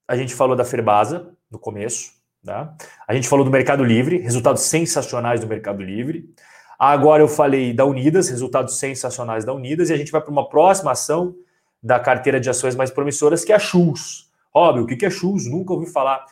a 0.07 0.15
gente 0.15 0.35
falou 0.35 0.55
da 0.55 0.63
Ferbasa 0.63 1.35
no 1.49 1.57
começo, 1.57 2.11
tá? 2.45 2.75
A 3.07 3.15
gente 3.15 3.27
falou 3.27 3.43
do 3.43 3.49
Mercado 3.49 3.83
Livre, 3.83 4.19
resultados 4.19 4.61
sensacionais 4.61 5.39
do 5.39 5.47
Mercado 5.47 5.81
Livre. 5.81 6.29
Agora 6.77 7.23
eu 7.23 7.27
falei 7.27 7.73
da 7.73 7.83
Unidas, 7.83 8.29
resultados 8.29 8.77
sensacionais 8.77 9.43
da 9.43 9.53
Unidas, 9.53 9.89
e 9.89 9.93
a 9.93 9.97
gente 9.97 10.11
vai 10.11 10.21
para 10.21 10.29
uma 10.29 10.47
próxima 10.47 10.91
ação 10.91 11.35
da 11.81 11.99
carteira 11.99 12.39
de 12.39 12.47
ações 12.47 12.75
mais 12.75 12.91
promissoras, 12.91 13.43
que 13.43 13.51
é 13.51 13.55
a 13.55 13.59
Schultz. 13.59 14.31
Óbvio, 14.53 14.83
o 14.83 14.87
que 14.87 15.03
é 15.03 15.09
Schultz? 15.09 15.47
Nunca 15.47 15.73
ouvi 15.73 15.87
falar. 15.87 16.23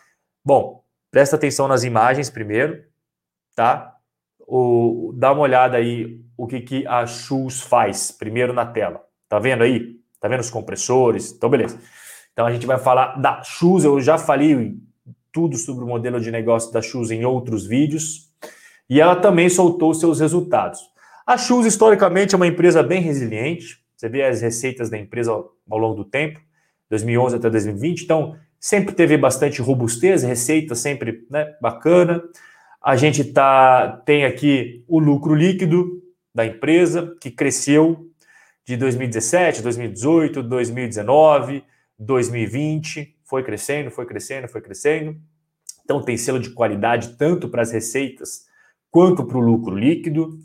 Bom, 0.44 0.84
presta 1.10 1.36
atenção 1.36 1.68
nas 1.68 1.84
imagens 1.84 2.30
primeiro, 2.30 2.84
tá? 3.56 3.95
O, 4.48 5.14
dá 5.16 5.32
uma 5.32 5.42
olhada 5.42 5.78
aí 5.78 6.22
o 6.38 6.46
que, 6.48 6.62
que 6.62 6.88
a 6.88 7.06
Schultz 7.06 7.62
faz, 7.62 8.12
primeiro 8.12 8.54
na 8.54 8.66
tela. 8.66 9.02
Tá 9.28 9.40
vendo 9.40 9.64
aí? 9.64 9.96
Tá 10.20 10.28
vendo 10.28 10.42
os 10.42 10.50
compressores? 10.50 11.32
Então, 11.32 11.50
beleza. 11.50 11.80
Então, 12.34 12.46
a 12.46 12.52
gente 12.52 12.66
vai 12.66 12.78
falar 12.78 13.20
da 13.20 13.42
Schultz. 13.44 13.86
Eu 13.86 14.00
já 14.02 14.18
falei 14.18 14.78
tudo 15.32 15.58
sobre 15.58 15.84
o 15.84 15.88
modelo 15.88 16.20
de 16.20 16.32
negócio 16.32 16.72
da 16.72 16.82
Schultz 16.82 17.12
em 17.12 17.26
outros 17.26 17.66
vídeos. 17.66 18.30
E 18.90 19.02
ela 19.02 19.16
também 19.16 19.50
soltou 19.50 19.94
seus 19.94 20.20
resultados. 20.20 20.80
A 21.26 21.38
Schultz, 21.38 21.66
historicamente, 21.68 22.36
é 22.36 22.38
uma 22.38 22.48
empresa 22.48 22.84
bem 22.84 23.02
resiliente, 23.02 23.84
você 23.96 24.10
vê 24.10 24.24
as 24.24 24.42
receitas 24.42 24.90
da 24.90 24.98
empresa 24.98 25.32
ao, 25.32 25.78
longo 25.78 25.96
do 25.96 26.06
tempo, 26.06 26.40
2011 26.90 27.38
até 27.38 27.50
2020. 27.50 28.04
Então, 28.04 28.36
sempre 28.60 28.94
teve 28.94 29.18
bastante 29.18 29.62
robustez, 29.62 30.22
receita 30.22 30.76
sempre 30.76 31.26
né, 31.30 31.56
bacana. 31.62 32.22
A 32.86 32.96
gente 32.96 33.24
tá, 33.24 34.04
tem 34.06 34.26
aqui 34.26 34.86
o 34.88 35.00
lucro 35.00 35.34
líquido 35.34 36.04
da 36.36 36.46
empresa, 36.46 37.16
que 37.20 37.32
cresceu 37.32 38.12
de 38.64 38.78
2017, 38.78 39.64
2018, 39.64 40.44
2019, 40.44 41.64
2020, 41.98 43.18
foi 43.24 43.44
crescendo, 43.44 43.90
foi 43.90 44.06
crescendo, 44.06 44.48
foi 44.48 44.62
crescendo. 44.62 45.20
Então, 45.84 46.00
tem 46.00 46.16
selo 46.16 46.40
de 46.40 46.52
qualidade 46.52 47.18
tanto 47.18 47.50
para 47.50 47.64
as 47.64 47.72
receitas 47.72 48.46
quanto 48.92 49.26
para 49.26 49.40
o 49.40 49.42
lucro 49.42 49.76
líquido. 49.76 50.38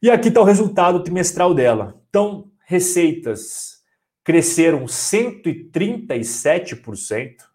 E 0.00 0.10
aqui 0.10 0.28
está 0.28 0.40
o 0.40 0.44
resultado 0.44 1.02
trimestral 1.02 1.52
dela. 1.52 2.00
Então, 2.08 2.50
receitas 2.64 3.82
cresceram 4.24 4.86
137%. 4.86 7.47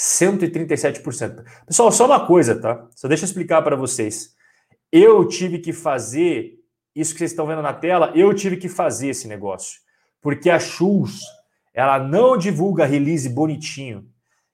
137%. 0.00 1.44
Pessoal, 1.66 1.92
só 1.92 2.06
uma 2.06 2.26
coisa, 2.26 2.58
tá? 2.58 2.88
Só 2.96 3.06
deixa 3.06 3.24
eu 3.24 3.26
explicar 3.26 3.60
para 3.60 3.76
vocês. 3.76 4.34
Eu 4.90 5.28
tive 5.28 5.58
que 5.58 5.74
fazer 5.74 6.58
isso 6.94 7.12
que 7.12 7.18
vocês 7.18 7.32
estão 7.32 7.46
vendo 7.46 7.60
na 7.60 7.74
tela, 7.74 8.10
eu 8.14 8.32
tive 8.32 8.56
que 8.56 8.68
fazer 8.68 9.10
esse 9.10 9.28
negócio. 9.28 9.78
Porque 10.22 10.48
a 10.48 10.58
Schultz, 10.58 11.20
ela 11.74 11.98
não 11.98 12.38
divulga 12.38 12.86
release 12.86 13.28
bonitinho. 13.28 14.08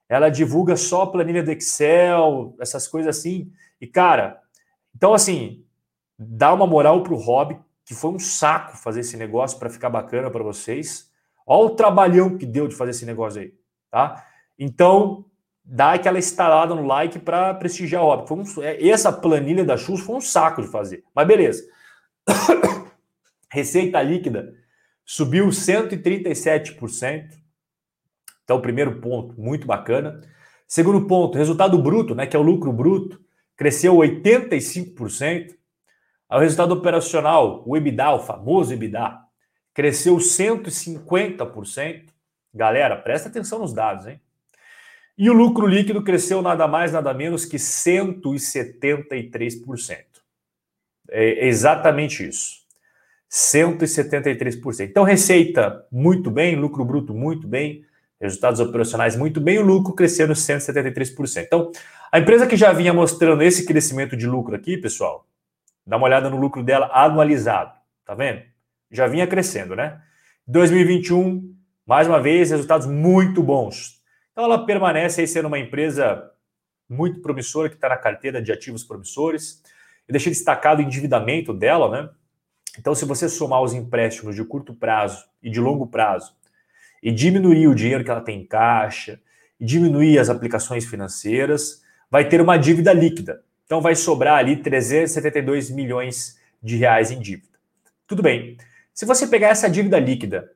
Ela 0.08 0.30
divulga 0.30 0.76
só 0.76 1.06
planilha 1.06 1.44
do 1.44 1.52
Excel, 1.52 2.56
essas 2.60 2.88
coisas 2.88 3.16
assim. 3.16 3.52
E, 3.80 3.86
cara, 3.86 4.40
então, 4.96 5.14
assim, 5.14 5.64
dá 6.18 6.52
uma 6.52 6.66
moral 6.66 7.04
pro 7.04 7.14
hobby, 7.16 7.56
que 7.84 7.94
foi 7.94 8.10
um 8.10 8.18
saco 8.18 8.76
fazer 8.76 9.00
esse 9.00 9.16
negócio 9.16 9.60
para 9.60 9.70
ficar 9.70 9.90
bacana 9.90 10.28
para 10.28 10.42
vocês. 10.42 11.08
Olha 11.46 11.66
o 11.66 11.76
trabalhão 11.76 12.36
que 12.36 12.44
deu 12.44 12.66
de 12.66 12.74
fazer 12.74 12.90
esse 12.90 13.06
negócio 13.06 13.40
aí, 13.40 13.54
tá? 13.92 14.26
Então, 14.58 15.24
dá 15.66 15.94
aquela 15.94 16.18
instalada 16.18 16.74
no 16.74 16.86
like 16.86 17.18
para 17.18 17.52
prestigiar 17.54 18.02
o 18.02 18.06
hobby. 18.06 18.32
Um, 18.32 18.62
é, 18.62 18.88
essa 18.88 19.12
planilha 19.12 19.64
da 19.64 19.76
Chus 19.76 20.00
foi 20.00 20.16
um 20.16 20.20
saco 20.20 20.62
de 20.62 20.68
fazer, 20.68 21.02
mas 21.12 21.26
beleza. 21.26 21.64
Receita 23.50 24.00
líquida 24.00 24.54
subiu 25.04 25.48
137%. 25.48 27.30
Então, 28.44 28.60
primeiro 28.60 29.00
ponto, 29.00 29.40
muito 29.40 29.66
bacana. 29.66 30.20
Segundo 30.68 31.06
ponto, 31.06 31.36
resultado 31.36 31.76
bruto, 31.82 32.14
né, 32.14 32.26
que 32.26 32.36
é 32.36 32.38
o 32.38 32.42
lucro 32.42 32.72
bruto, 32.72 33.20
cresceu 33.56 33.96
85%. 33.96 35.56
O 36.30 36.38
resultado 36.38 36.72
operacional, 36.72 37.62
o 37.66 37.76
EBITDA, 37.76 38.10
o 38.10 38.20
famoso 38.20 38.72
EBITDA, 38.72 39.18
cresceu 39.74 40.16
150%. 40.16 42.06
Galera, 42.54 42.96
presta 42.96 43.28
atenção 43.28 43.58
nos 43.58 43.72
dados, 43.72 44.06
hein? 44.06 44.20
E 45.18 45.30
o 45.30 45.32
lucro 45.32 45.66
líquido 45.66 46.04
cresceu 46.04 46.42
nada 46.42 46.68
mais, 46.68 46.92
nada 46.92 47.14
menos 47.14 47.46
que 47.46 47.56
173%. 47.56 50.04
É 51.08 51.46
exatamente 51.46 52.28
isso. 52.28 52.66
173%. 53.30 54.88
Então, 54.88 55.04
receita 55.04 55.86
muito 55.90 56.30
bem, 56.30 56.56
lucro 56.56 56.84
bruto 56.84 57.14
muito 57.14 57.48
bem, 57.48 57.82
resultados 58.20 58.60
operacionais 58.60 59.16
muito 59.16 59.40
bem, 59.40 59.58
o 59.58 59.64
lucro 59.64 59.94
crescendo 59.94 60.34
173%. 60.34 61.44
Então, 61.44 61.70
a 62.12 62.18
empresa 62.18 62.46
que 62.46 62.56
já 62.56 62.72
vinha 62.72 62.92
mostrando 62.92 63.42
esse 63.42 63.64
crescimento 63.66 64.16
de 64.16 64.26
lucro 64.26 64.54
aqui, 64.54 64.76
pessoal, 64.76 65.26
dá 65.86 65.96
uma 65.96 66.06
olhada 66.06 66.30
no 66.30 66.36
lucro 66.36 66.62
dela 66.62 66.90
anualizado, 66.92 67.72
tá 68.04 68.14
vendo? 68.14 68.42
Já 68.90 69.06
vinha 69.06 69.26
crescendo, 69.26 69.74
né? 69.74 70.00
2021, 70.46 71.54
mais 71.84 72.06
uma 72.06 72.20
vez, 72.20 72.50
resultados 72.50 72.86
muito 72.86 73.42
bons. 73.42 73.95
Então, 74.36 74.44
ela 74.44 74.66
permanece 74.66 75.22
aí 75.22 75.26
sendo 75.26 75.46
uma 75.46 75.58
empresa 75.58 76.30
muito 76.86 77.22
promissora, 77.22 77.70
que 77.70 77.74
está 77.74 77.88
na 77.88 77.96
carteira 77.96 78.42
de 78.42 78.52
ativos 78.52 78.84
promissores. 78.84 79.62
Eu 80.06 80.12
deixei 80.12 80.30
destacado 80.30 80.78
o 80.78 80.82
endividamento 80.82 81.54
dela, 81.54 81.90
né? 81.90 82.10
Então, 82.78 82.94
se 82.94 83.06
você 83.06 83.30
somar 83.30 83.62
os 83.62 83.72
empréstimos 83.72 84.36
de 84.36 84.44
curto 84.44 84.74
prazo 84.74 85.24
e 85.42 85.48
de 85.48 85.58
longo 85.58 85.86
prazo 85.86 86.36
e 87.02 87.10
diminuir 87.10 87.66
o 87.66 87.74
dinheiro 87.74 88.04
que 88.04 88.10
ela 88.10 88.20
tem 88.20 88.42
em 88.42 88.46
caixa 88.46 89.18
e 89.58 89.64
diminuir 89.64 90.18
as 90.18 90.28
aplicações 90.28 90.84
financeiras, 90.84 91.82
vai 92.10 92.28
ter 92.28 92.38
uma 92.38 92.58
dívida 92.58 92.92
líquida. 92.92 93.42
Então, 93.64 93.80
vai 93.80 93.94
sobrar 93.94 94.36
ali 94.36 94.56
372 94.56 95.70
milhões 95.70 96.38
de 96.62 96.76
reais 96.76 97.10
em 97.10 97.20
dívida. 97.20 97.58
Tudo 98.06 98.22
bem. 98.22 98.58
Se 98.92 99.06
você 99.06 99.26
pegar 99.26 99.48
essa 99.48 99.70
dívida 99.70 99.98
líquida 99.98 100.52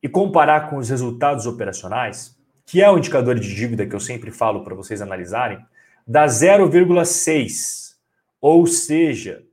e 0.00 0.08
comparar 0.08 0.70
com 0.70 0.76
os 0.76 0.88
resultados 0.88 1.46
operacionais, 1.46 2.35
que 2.66 2.82
é 2.82 2.90
o 2.90 2.98
indicador 2.98 3.38
de 3.38 3.54
dívida 3.54 3.86
que 3.86 3.94
eu 3.94 4.00
sempre 4.00 4.32
falo 4.32 4.64
para 4.64 4.74
vocês 4.74 5.00
analisarem, 5.00 5.64
dá 6.06 6.26
0,6. 6.26 7.94
Ou 8.40 8.66
seja, 8.66 9.44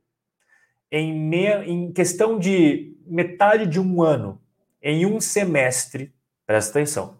em, 0.90 1.14
me... 1.14 1.46
em 1.64 1.92
questão 1.92 2.38
de 2.38 2.96
metade 3.06 3.66
de 3.66 3.80
um 3.80 4.02
ano, 4.02 4.40
em 4.82 5.06
um 5.06 5.20
semestre, 5.20 6.12
presta 6.44 6.78
atenção, 6.78 7.18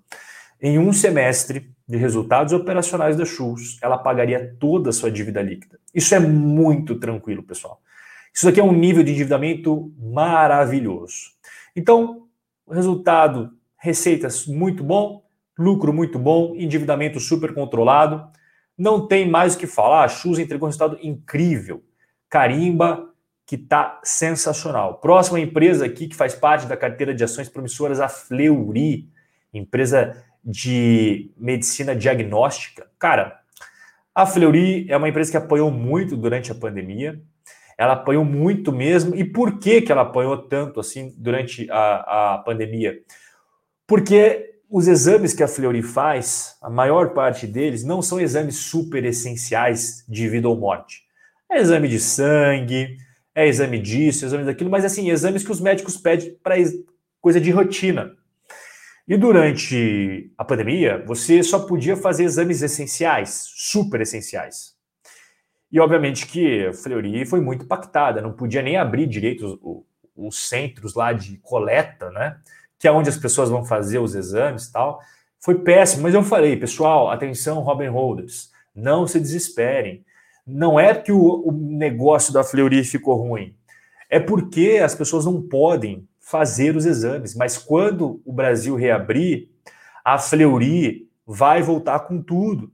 em 0.60 0.78
um 0.78 0.92
semestre 0.92 1.72
de 1.86 1.96
resultados 1.96 2.52
operacionais 2.52 3.16
da 3.16 3.24
Schultz, 3.24 3.78
ela 3.80 3.98
pagaria 3.98 4.56
toda 4.58 4.90
a 4.90 4.92
sua 4.92 5.10
dívida 5.10 5.42
líquida. 5.42 5.78
Isso 5.94 6.14
é 6.14 6.18
muito 6.18 6.96
tranquilo, 6.96 7.42
pessoal. 7.42 7.80
Isso 8.32 8.48
aqui 8.48 8.58
é 8.58 8.64
um 8.64 8.72
nível 8.72 9.04
de 9.04 9.12
endividamento 9.12 9.92
maravilhoso. 9.98 11.32
Então, 11.76 12.26
resultado, 12.68 13.52
receitas 13.76 14.46
muito 14.46 14.82
bom, 14.82 15.23
lucro 15.58 15.92
muito 15.92 16.18
bom, 16.18 16.54
endividamento 16.56 17.20
super 17.20 17.54
controlado. 17.54 18.28
Não 18.76 19.06
tem 19.06 19.28
mais 19.28 19.54
o 19.54 19.58
que 19.58 19.66
falar. 19.66 20.04
A 20.04 20.08
Schultz 20.08 20.38
entregou 20.38 20.66
um 20.66 20.70
resultado 20.70 20.98
incrível. 21.02 21.82
Carimba 22.28 23.10
que 23.46 23.56
está 23.56 24.00
sensacional. 24.02 24.98
Próxima 24.98 25.38
empresa 25.38 25.84
aqui 25.84 26.08
que 26.08 26.16
faz 26.16 26.34
parte 26.34 26.66
da 26.66 26.76
carteira 26.76 27.14
de 27.14 27.22
ações 27.22 27.48
promissoras, 27.48 28.00
a 28.00 28.08
Fleury, 28.08 29.08
empresa 29.52 30.24
de 30.42 31.30
medicina 31.36 31.94
diagnóstica. 31.94 32.86
Cara, 32.98 33.38
a 34.14 34.26
Fleury 34.26 34.86
é 34.88 34.96
uma 34.96 35.08
empresa 35.08 35.30
que 35.30 35.36
apoiou 35.36 35.70
muito 35.70 36.16
durante 36.16 36.50
a 36.50 36.54
pandemia. 36.54 37.20
Ela 37.76 37.94
apoiou 37.94 38.24
muito 38.24 38.72
mesmo. 38.72 39.14
E 39.14 39.24
por 39.24 39.58
que, 39.58 39.82
que 39.82 39.92
ela 39.92 40.02
apoiou 40.02 40.36
tanto 40.38 40.80
assim 40.80 41.14
durante 41.18 41.68
a, 41.70 42.34
a 42.34 42.38
pandemia? 42.38 42.98
Porque 43.86 44.53
os 44.70 44.88
exames 44.88 45.32
que 45.32 45.42
a 45.42 45.48
Fleury 45.48 45.82
faz, 45.82 46.56
a 46.60 46.70
maior 46.70 47.10
parte 47.10 47.46
deles, 47.46 47.84
não 47.84 48.02
são 48.02 48.20
exames 48.20 48.56
super 48.56 49.04
essenciais 49.04 50.04
de 50.08 50.28
vida 50.28 50.48
ou 50.48 50.56
morte. 50.56 51.02
É 51.50 51.60
exame 51.60 51.88
de 51.88 52.00
sangue, 52.00 52.96
é 53.34 53.46
exame 53.46 53.78
disso, 53.78 54.24
exame 54.24 54.44
daquilo, 54.44 54.70
mas 54.70 54.84
assim, 54.84 55.10
exames 55.10 55.44
que 55.44 55.52
os 55.52 55.60
médicos 55.60 55.96
pedem 55.96 56.36
para 56.42 56.56
coisa 57.20 57.40
de 57.40 57.50
rotina. 57.50 58.12
E 59.06 59.16
durante 59.16 60.32
a 60.38 60.44
pandemia, 60.44 61.04
você 61.06 61.42
só 61.42 61.58
podia 61.58 61.96
fazer 61.96 62.24
exames 62.24 62.62
essenciais, 62.62 63.50
super 63.54 64.00
essenciais. 64.00 64.74
E 65.70 65.78
obviamente 65.78 66.26
que 66.26 66.66
a 66.66 66.72
Fleury 66.72 67.26
foi 67.26 67.40
muito 67.40 67.64
impactada, 67.64 68.22
não 68.22 68.32
podia 68.32 68.62
nem 68.62 68.76
abrir 68.76 69.06
direito 69.06 69.58
os, 69.62 69.84
os 70.16 70.48
centros 70.48 70.94
lá 70.94 71.12
de 71.12 71.36
coleta, 71.38 72.10
né? 72.10 72.38
Que 72.84 72.88
é 72.88 72.92
onde 72.92 73.08
as 73.08 73.16
pessoas 73.16 73.48
vão 73.48 73.64
fazer 73.64 73.98
os 73.98 74.14
exames 74.14 74.66
e 74.66 74.72
tal. 74.72 75.00
Foi 75.40 75.54
péssimo, 75.60 76.02
mas 76.02 76.14
eu 76.14 76.22
falei, 76.22 76.54
pessoal, 76.56 77.10
atenção, 77.10 77.60
Robin 77.60 77.88
Holders, 77.88 78.50
não 78.74 79.06
se 79.06 79.18
desesperem 79.18 80.04
não 80.46 80.78
é 80.78 80.94
que 80.94 81.10
o, 81.10 81.48
o 81.48 81.52
negócio 81.52 82.32
da 82.32 82.44
Fleury 82.44 82.84
ficou 82.84 83.16
ruim, 83.16 83.56
é 84.10 84.20
porque 84.20 84.80
as 84.82 84.94
pessoas 84.94 85.24
não 85.24 85.40
podem 85.40 86.06
fazer 86.20 86.76
os 86.76 86.84
exames. 86.84 87.34
Mas 87.34 87.56
quando 87.56 88.20
o 88.24 88.32
Brasil 88.32 88.76
reabrir, 88.76 89.48
a 90.04 90.18
Fleury 90.18 91.08
vai 91.26 91.62
voltar 91.62 92.00
com 92.00 92.22
tudo. 92.22 92.70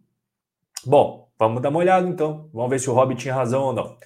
Bom, 0.85 1.29
vamos 1.39 1.63
dar 1.63 1.69
uma 1.69 1.79
olhada 1.79 2.09
então. 2.09 2.49
Vamos 2.53 2.71
ver 2.71 2.81
se 2.81 2.91
o 2.91 2.93
Rob 2.93 3.15
tinha 3.15 3.35
razão 3.35 3.63
ou 3.63 3.73
não. 3.73 3.97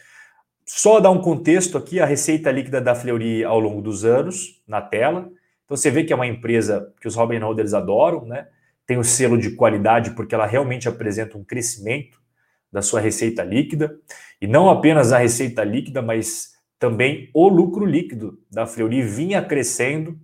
Só 0.66 1.00
dar 1.00 1.11
um 1.11 1.20
contexto 1.20 1.76
aqui, 1.76 2.00
a 2.00 2.07
receita 2.07 2.50
líquida 2.50 2.80
da 2.80 2.94
Fleury 2.94 3.44
ao 3.44 3.59
longo 3.59 3.82
dos 3.82 4.05
anos, 4.05 4.62
na 4.66 4.80
tela. 4.80 5.30
Então 5.64 5.76
você 5.76 5.90
vê 5.90 6.04
que 6.04 6.12
é 6.12 6.16
uma 6.16 6.26
empresa 6.26 6.92
que 7.00 7.08
os 7.08 7.14
Robin 7.14 7.38
Holders 7.38 7.74
adoram, 7.74 8.24
né? 8.26 8.48
Tem 8.86 8.98
o 8.98 9.04
selo 9.04 9.38
de 9.38 9.52
qualidade 9.52 10.10
porque 10.10 10.34
ela 10.34 10.46
realmente 10.46 10.88
apresenta 10.88 11.38
um 11.38 11.44
crescimento 11.44 12.22
da 12.70 12.82
sua 12.82 13.00
receita 13.00 13.44
líquida, 13.44 13.96
e 14.40 14.48
não 14.48 14.68
apenas 14.68 15.12
a 15.12 15.18
receita 15.18 15.62
líquida, 15.62 16.02
mas 16.02 16.54
também 16.76 17.30
o 17.32 17.48
lucro 17.48 17.86
líquido 17.86 18.38
da 18.50 18.66
Fleury 18.66 19.00
vinha 19.00 19.40
crescendo 19.40 20.18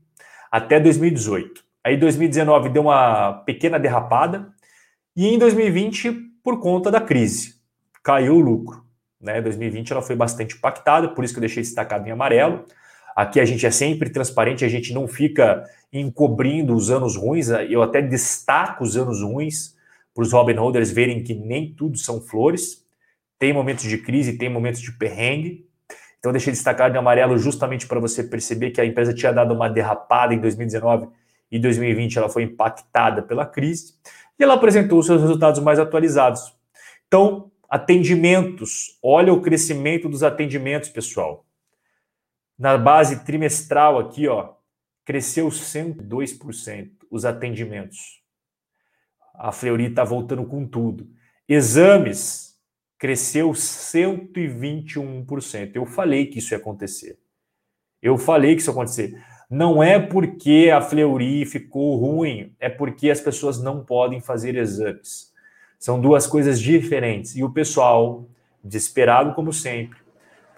até 0.51 0.80
2018. 0.80 1.64
Aí 1.82 1.97
2019 1.97 2.68
deu 2.70 2.82
uma 2.82 3.32
pequena 3.47 3.78
derrapada 3.78 4.53
e 5.16 5.28
em 5.28 5.38
2020 5.38 6.12
por 6.43 6.61
conta 6.61 6.91
da 6.91 7.01
crise 7.01 7.55
caiu 8.03 8.34
o 8.34 8.41
lucro. 8.41 8.84
Né? 9.20 9.41
2020 9.41 9.93
ela 9.93 10.03
foi 10.03 10.16
bastante 10.16 10.57
impactada, 10.57 11.09
por 11.09 11.24
isso 11.24 11.32
que 11.32 11.38
eu 11.38 11.43
deixei 11.43 11.62
destacado 11.62 12.07
em 12.07 12.11
amarelo. 12.11 12.64
Aqui 13.17 13.41
a 13.41 13.45
gente 13.45 13.67
é 13.67 13.71
sempre 13.71 14.11
transparente, 14.11 14.65
a 14.65 14.69
gente 14.69 14.93
não 14.93 15.07
fica 15.07 15.65
encobrindo 15.93 16.75
os 16.75 16.91
anos 16.91 17.17
ruins, 17.17 17.49
eu 17.69 17.83
até 17.83 18.01
destaco 18.01 18.85
os 18.85 18.97
anos 18.97 19.23
ruins 19.23 19.75
para 20.15 20.23
os 20.23 20.33
Robin 20.33 20.55
Holders 20.55 20.91
verem 20.91 21.23
que 21.23 21.35
nem 21.35 21.73
tudo 21.73 21.99
são 21.99 22.21
flores. 22.21 22.85
Tem 23.39 23.53
momentos 23.53 23.85
de 23.85 23.99
crise, 23.99 24.37
tem 24.37 24.49
momentos 24.49 24.81
de 24.81 24.93
perrengue. 24.93 25.67
Então, 26.19 26.33
deixei 26.33 26.53
destacado 26.53 26.93
de 26.93 26.99
amarelo 26.99 27.39
justamente 27.39 27.87
para 27.87 27.99
você 27.99 28.23
perceber 28.23 28.71
que 28.71 28.81
a 28.81 28.85
empresa 28.85 29.15
tinha 29.15 29.33
dado 29.33 29.55
uma 29.55 29.69
derrapada 29.69 30.35
em 30.35 30.39
2019 30.39 31.09
e 31.51 31.59
2020 31.59 32.19
ela 32.19 32.29
foi 32.29 32.43
impactada 32.43 33.23
pela 33.23 33.47
crise. 33.47 33.95
E 34.39 34.43
ela 34.43 34.55
apresentou 34.55 35.03
seus 35.03 35.21
resultados 35.21 35.61
mais 35.61 35.79
atualizados. 35.79 36.55
Então, 37.07 37.51
atendimentos. 37.69 38.99
Olha 39.03 39.33
o 39.33 39.41
crescimento 39.41 40.09
dos 40.09 40.23
atendimentos, 40.23 40.91
pessoal. 40.91 41.45
Na 42.61 42.79
base 42.79 43.25
trimestral 43.25 43.99
aqui, 43.99 44.29
ó, 44.29 44.53
cresceu 45.05 45.49
102% 45.49 46.93
os 47.11 47.25
atendimentos 47.25 48.21
a 49.41 49.51
Fleury 49.51 49.87
está 49.87 50.05
voltando 50.05 50.45
com 50.45 50.65
tudo. 50.67 51.09
Exames 51.49 52.61
cresceu 52.99 53.53
121%. 53.53 55.71
Eu 55.75 55.87
falei 55.87 56.27
que 56.27 56.41
isso 56.41 56.53
ia 56.53 56.59
acontecer. 56.59 57.19
Eu 58.03 58.19
falei 58.19 58.55
que 58.55 58.61
isso 58.61 58.69
ia 58.69 58.73
acontecer. 58.73 59.19
Não 59.49 59.83
é 59.83 59.99
porque 59.99 60.71
a 60.73 60.83
Fleury 60.83 61.45
ficou 61.47 61.97
ruim, 61.97 62.55
é 62.61 62.69
porque 62.69 63.11
as 63.11 63.21
pessoas 63.21 63.61
não 63.61 63.83
podem 63.83 64.21
fazer 64.21 64.55
exames. 64.57 65.33
São 65.79 65.99
duas 65.99 66.27
coisas 66.27 66.61
diferentes. 66.61 67.35
E 67.35 67.43
o 67.43 67.51
pessoal, 67.51 68.29
desesperado 68.63 69.33
como 69.35 69.55
sempre, 69.55 69.99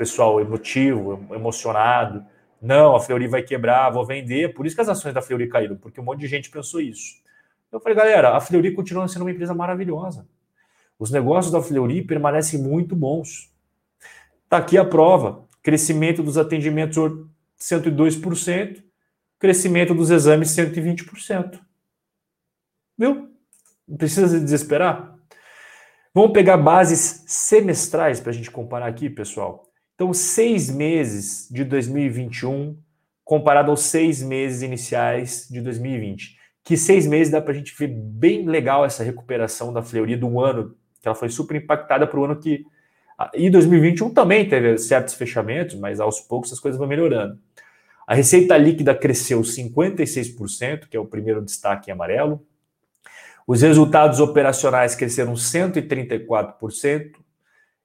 pessoal 0.03 0.41
emotivo, 0.41 1.25
emocionado, 1.33 2.27
não, 2.61 2.97
a 2.97 3.01
Fleury 3.01 3.29
vai 3.29 3.41
quebrar, 3.41 3.89
vou 3.91 4.05
vender. 4.05 4.53
Por 4.53 4.67
isso 4.67 4.75
que 4.75 4.83
as 4.83 4.89
ações 4.89 5.15
da 5.15 5.23
Fleury 5.23 5.49
caíram, 5.49 5.77
porque 5.77 6.01
um 6.01 6.05
monte 6.05 6.19
de 6.19 6.27
gente 6.27 6.51
pensou 6.51 6.81
isso. 6.81 7.23
Eu 7.71 7.79
falei, 7.79 7.97
galera, 7.97 8.37
a 8.37 8.41
Fleury 8.41 8.73
continua 8.73 9.07
sendo 9.07 9.23
uma 9.23 9.31
empresa 9.31 9.55
maravilhosa. 9.55 10.27
Os 10.99 11.13
negócios 11.13 11.53
da 11.53 11.63
Fleury 11.63 12.03
permanecem 12.03 12.61
muito 12.61 12.97
bons. 12.97 13.53
Está 14.43 14.57
aqui 14.57 14.77
a 14.77 14.85
prova. 14.85 15.45
Crescimento 15.63 16.21
dos 16.21 16.37
atendimentos 16.37 16.97
102%, 17.61 18.83
crescimento 19.39 19.95
dos 19.95 20.11
exames 20.11 20.49
120%. 20.49 21.61
Viu? 22.99 23.31
Não 23.87 23.97
precisa 23.97 24.27
se 24.27 24.41
desesperar. 24.41 25.17
Vamos 26.13 26.33
pegar 26.33 26.57
bases 26.57 27.23
semestrais 27.29 28.19
para 28.19 28.31
a 28.31 28.35
gente 28.35 28.51
comparar 28.51 28.89
aqui, 28.89 29.09
pessoal. 29.09 29.72
Então, 29.95 30.12
seis 30.12 30.70
meses 30.70 31.49
de 31.51 31.64
2021 31.64 32.76
comparado 33.24 33.70
aos 33.70 33.84
seis 33.84 34.22
meses 34.22 34.62
iniciais 34.62 35.49
de 35.51 35.61
2020. 35.61 36.40
que 36.64 36.76
seis 36.76 37.07
meses 37.09 37.32
dá 37.32 37.40
para 37.40 37.53
a 37.53 37.57
gente 37.57 37.74
ver 37.76 37.88
bem 37.88 38.47
legal 38.47 38.84
essa 38.84 39.03
recuperação 39.03 39.72
da 39.72 39.82
Fleury 39.82 40.14
do 40.14 40.38
ano, 40.38 40.76
que 41.01 41.09
ela 41.09 41.14
foi 41.14 41.28
super 41.28 41.57
impactada 41.57 42.07
para 42.07 42.20
o 42.20 42.24
ano 42.24 42.38
que. 42.38 42.64
E 43.34 43.51
2021 43.51 44.11
também 44.11 44.49
teve 44.49 44.78
certos 44.78 45.14
fechamentos, 45.14 45.74
mas 45.74 45.99
aos 45.99 46.20
poucos 46.20 46.53
as 46.53 46.61
coisas 46.61 46.78
vão 46.78 46.86
melhorando. 46.86 47.36
A 48.07 48.14
receita 48.14 48.57
líquida 48.57 48.95
cresceu 48.95 49.40
56%, 49.40 50.88
que 50.88 50.97
é 50.97 51.01
o 51.01 51.07
primeiro 51.07 51.43
destaque 51.43 51.90
em 51.90 51.93
amarelo. 51.95 52.47
Os 53.47 53.62
resultados 53.62 54.20
operacionais 54.20 54.95
cresceram 54.95 55.34
134% 55.34 57.12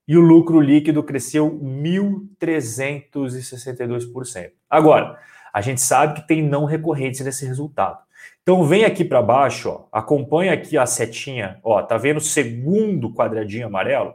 e 0.08 0.16
o 0.16 0.22
lucro 0.22 0.58
líquido 0.58 1.02
cresceu 1.02 1.50
1.362%. 1.62 4.52
Agora, 4.70 5.20
a 5.52 5.60
gente 5.60 5.82
sabe 5.82 6.14
que 6.14 6.26
tem 6.26 6.42
não 6.42 6.64
recorrentes 6.64 7.20
nesse 7.20 7.44
resultado. 7.46 7.98
Então 8.42 8.64
vem 8.64 8.86
aqui 8.86 9.04
para 9.04 9.20
baixo, 9.20 9.68
ó, 9.68 9.86
acompanha 9.92 10.54
aqui 10.54 10.78
a 10.78 10.86
setinha, 10.86 11.60
ó, 11.62 11.82
tá 11.82 11.98
vendo 11.98 12.16
o 12.16 12.22
segundo 12.22 13.12
quadradinho 13.12 13.66
amarelo? 13.66 14.14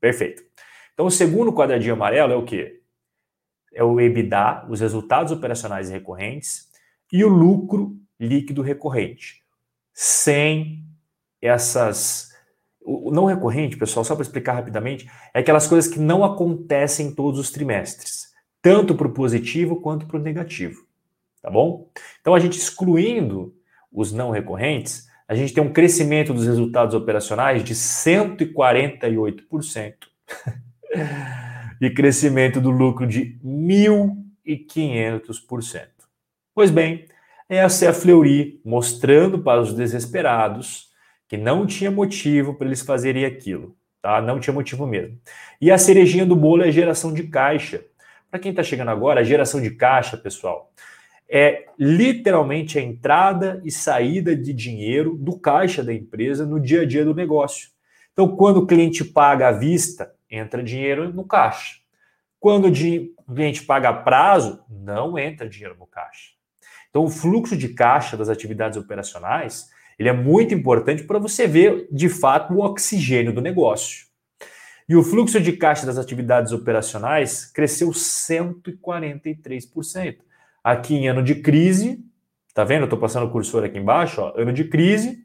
Perfeito. 0.00 0.42
Então 0.92 1.06
o 1.06 1.10
segundo 1.10 1.52
quadradinho 1.52 1.94
amarelo 1.94 2.32
é 2.32 2.36
o 2.36 2.44
quê? 2.44 2.80
É 3.72 3.84
o 3.84 4.00
EBITDA, 4.00 4.66
os 4.68 4.80
resultados 4.80 5.30
operacionais 5.30 5.90
recorrentes 5.90 6.68
e 7.12 7.24
o 7.24 7.28
lucro 7.28 7.96
líquido 8.18 8.62
recorrente. 8.62 9.44
Sem 9.92 10.84
essas 11.40 12.31
o 12.84 13.10
não 13.10 13.24
recorrente, 13.24 13.76
pessoal, 13.76 14.04
só 14.04 14.14
para 14.14 14.22
explicar 14.22 14.54
rapidamente, 14.54 15.08
é 15.34 15.40
aquelas 15.40 15.66
coisas 15.66 15.92
que 15.92 15.98
não 15.98 16.24
acontecem 16.24 17.08
em 17.08 17.14
todos 17.14 17.38
os 17.38 17.50
trimestres, 17.50 18.28
tanto 18.60 18.94
para 18.94 19.06
o 19.06 19.12
positivo 19.12 19.80
quanto 19.80 20.06
para 20.06 20.18
o 20.18 20.22
negativo 20.22 20.92
tá 21.42 21.50
bom? 21.50 21.90
Então 22.20 22.34
a 22.34 22.38
gente 22.38 22.56
excluindo 22.56 23.52
os 23.92 24.12
não 24.12 24.30
recorrentes, 24.30 25.08
a 25.28 25.34
gente 25.34 25.52
tem 25.52 25.62
um 25.62 25.72
crescimento 25.72 26.32
dos 26.32 26.46
resultados 26.46 26.94
operacionais 26.94 27.62
de 27.64 27.74
148% 27.74 29.94
e 31.80 31.90
crescimento 31.90 32.60
do 32.60 32.70
lucro 32.70 33.06
de 33.06 33.38
1.500%. 33.44 35.86
Pois 36.54 36.70
bem, 36.70 37.06
essa 37.48 37.86
é 37.86 37.88
a 37.88 37.94
Fleury 37.94 38.60
mostrando 38.64 39.40
para 39.40 39.60
os 39.60 39.74
desesperados 39.74 40.91
que 41.32 41.38
não 41.38 41.66
tinha 41.66 41.90
motivo 41.90 42.52
para 42.52 42.66
eles 42.66 42.82
fazerem 42.82 43.24
aquilo, 43.24 43.74
tá? 44.02 44.20
Não 44.20 44.38
tinha 44.38 44.52
motivo 44.52 44.86
mesmo. 44.86 45.18
E 45.58 45.70
a 45.70 45.78
cerejinha 45.78 46.26
do 46.26 46.36
bolo 46.36 46.62
é 46.62 46.68
a 46.68 46.70
geração 46.70 47.10
de 47.10 47.22
caixa. 47.22 47.82
Para 48.30 48.38
quem 48.38 48.50
está 48.50 48.62
chegando 48.62 48.90
agora, 48.90 49.20
a 49.20 49.24
geração 49.24 49.58
de 49.58 49.70
caixa, 49.70 50.18
pessoal, 50.18 50.70
é 51.26 51.64
literalmente 51.78 52.78
a 52.78 52.82
entrada 52.82 53.62
e 53.64 53.70
saída 53.70 54.36
de 54.36 54.52
dinheiro 54.52 55.16
do 55.16 55.38
caixa 55.38 55.82
da 55.82 55.94
empresa 55.94 56.44
no 56.44 56.60
dia 56.60 56.82
a 56.82 56.84
dia 56.84 57.02
do 57.02 57.14
negócio. 57.14 57.70
Então, 58.12 58.36
quando 58.36 58.58
o 58.58 58.66
cliente 58.66 59.02
paga 59.02 59.48
à 59.48 59.52
vista, 59.52 60.14
entra 60.30 60.62
dinheiro 60.62 61.14
no 61.14 61.24
caixa. 61.24 61.76
Quando 62.38 62.68
o 62.68 63.34
cliente 63.34 63.62
paga 63.62 63.88
a 63.88 63.94
prazo, 63.94 64.62
não 64.68 65.18
entra 65.18 65.48
dinheiro 65.48 65.78
no 65.78 65.86
caixa. 65.86 66.32
Então, 66.90 67.04
o 67.04 67.08
fluxo 67.08 67.56
de 67.56 67.70
caixa 67.70 68.18
das 68.18 68.28
atividades 68.28 68.76
operacionais 68.76 69.71
ele 70.02 70.08
é 70.08 70.12
muito 70.12 70.52
importante 70.52 71.04
para 71.04 71.20
você 71.20 71.46
ver 71.46 71.86
de 71.90 72.08
fato 72.08 72.52
o 72.52 72.60
oxigênio 72.60 73.32
do 73.32 73.40
negócio. 73.40 74.06
E 74.88 74.96
o 74.96 75.04
fluxo 75.04 75.40
de 75.40 75.52
caixa 75.52 75.86
das 75.86 75.96
atividades 75.96 76.50
operacionais 76.52 77.46
cresceu 77.46 77.90
143%. 77.90 80.16
Aqui 80.62 80.94
em 80.96 81.08
ano 81.08 81.22
de 81.22 81.36
crise, 81.36 82.04
tá 82.52 82.64
vendo? 82.64 82.82
Eu 82.82 82.88
tô 82.88 82.96
passando 82.96 83.26
o 83.26 83.30
cursor 83.30 83.62
aqui 83.62 83.78
embaixo, 83.78 84.20
ó, 84.20 84.32
ano 84.36 84.52
de 84.52 84.64
crise 84.64 85.24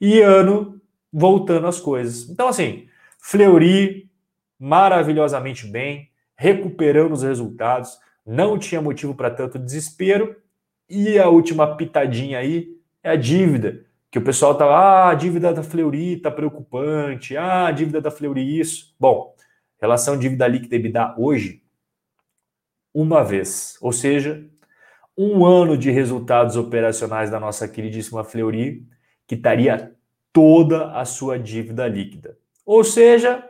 e 0.00 0.20
ano 0.20 0.80
voltando 1.12 1.66
às 1.66 1.80
coisas. 1.80 2.30
Então, 2.30 2.46
assim, 2.46 2.86
Fleury 3.18 4.08
maravilhosamente 4.56 5.66
bem, 5.66 6.10
recuperando 6.36 7.10
os 7.12 7.24
resultados, 7.24 7.98
não 8.24 8.56
tinha 8.56 8.80
motivo 8.80 9.16
para 9.16 9.30
tanto 9.30 9.58
desespero. 9.58 10.36
E 10.88 11.18
a 11.18 11.28
última 11.28 11.76
pitadinha 11.76 12.38
aí 12.38 12.68
é 13.02 13.10
a 13.10 13.16
dívida, 13.16 13.84
que 14.12 14.18
o 14.18 14.22
pessoal 14.22 14.54
tava, 14.54 14.74
ah, 14.74 15.08
a 15.08 15.14
dívida 15.14 15.54
da 15.54 15.62
Fleury 15.62 16.18
tá 16.18 16.30
preocupante, 16.30 17.34
ah, 17.34 17.68
a 17.68 17.72
dívida 17.72 17.98
da 17.98 18.10
Fleury 18.10 18.60
isso. 18.60 18.94
Bom, 19.00 19.34
relação 19.80 20.18
dívida 20.18 20.46
líquida 20.46 20.76
EBITDA 20.76 21.14
hoje, 21.16 21.62
uma 22.92 23.24
vez, 23.24 23.78
ou 23.80 23.90
seja, 23.90 24.46
um 25.16 25.46
ano 25.46 25.78
de 25.78 25.90
resultados 25.90 26.56
operacionais 26.56 27.30
da 27.30 27.40
nossa 27.40 27.66
queridíssima 27.66 28.22
Fleury, 28.22 28.86
quitaria 29.26 29.96
toda 30.30 30.92
a 30.92 31.06
sua 31.06 31.38
dívida 31.38 31.88
líquida. 31.88 32.36
Ou 32.66 32.84
seja, 32.84 33.42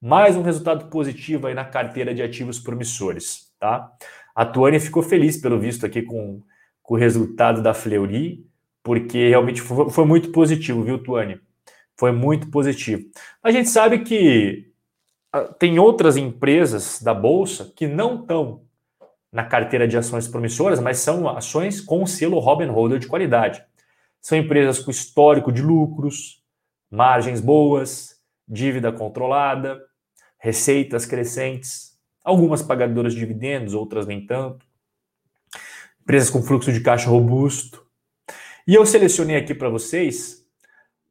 mais 0.00 0.34
um 0.34 0.42
resultado 0.42 0.88
positivo 0.88 1.46
aí 1.46 1.52
na 1.52 1.66
carteira 1.66 2.14
de 2.14 2.22
ativos 2.22 2.58
promissores, 2.58 3.52
tá? 3.58 3.92
A 4.34 4.46
Tuane 4.46 4.80
ficou 4.80 5.02
feliz, 5.02 5.36
pelo 5.36 5.60
visto, 5.60 5.84
aqui 5.84 6.00
com, 6.00 6.42
com 6.82 6.94
o 6.94 6.96
resultado 6.96 7.60
da 7.60 7.74
Fleury, 7.74 8.48
porque 8.88 9.28
realmente 9.28 9.60
foi, 9.60 9.90
foi 9.90 10.06
muito 10.06 10.32
positivo, 10.32 10.82
viu, 10.82 10.96
Tuane? 10.98 11.38
Foi 11.94 12.10
muito 12.10 12.50
positivo. 12.50 13.04
A 13.42 13.50
gente 13.50 13.68
sabe 13.68 13.98
que 13.98 14.72
ah, 15.30 15.42
tem 15.42 15.78
outras 15.78 16.16
empresas 16.16 17.02
da 17.02 17.12
Bolsa 17.12 17.70
que 17.76 17.86
não 17.86 18.22
estão 18.22 18.62
na 19.30 19.44
carteira 19.44 19.86
de 19.86 19.98
ações 19.98 20.26
promissoras, 20.26 20.80
mas 20.80 21.00
são 21.00 21.28
ações 21.28 21.82
com 21.82 22.06
selo 22.06 22.38
Robin 22.38 22.68
Holder 22.68 22.98
de 22.98 23.06
qualidade. 23.06 23.62
São 24.22 24.38
empresas 24.38 24.78
com 24.78 24.90
histórico 24.90 25.52
de 25.52 25.60
lucros, 25.60 26.42
margens 26.90 27.42
boas, 27.42 28.22
dívida 28.48 28.90
controlada, 28.90 29.78
receitas 30.38 31.04
crescentes, 31.04 31.92
algumas 32.24 32.62
pagadoras 32.62 33.12
de 33.12 33.20
dividendos, 33.20 33.74
outras 33.74 34.06
nem 34.06 34.24
tanto. 34.24 34.64
Empresas 36.00 36.30
com 36.30 36.42
fluxo 36.42 36.72
de 36.72 36.80
caixa 36.80 37.10
robusto. 37.10 37.86
E 38.68 38.74
eu 38.74 38.84
selecionei 38.84 39.34
aqui 39.34 39.54
para 39.54 39.70
vocês 39.70 40.46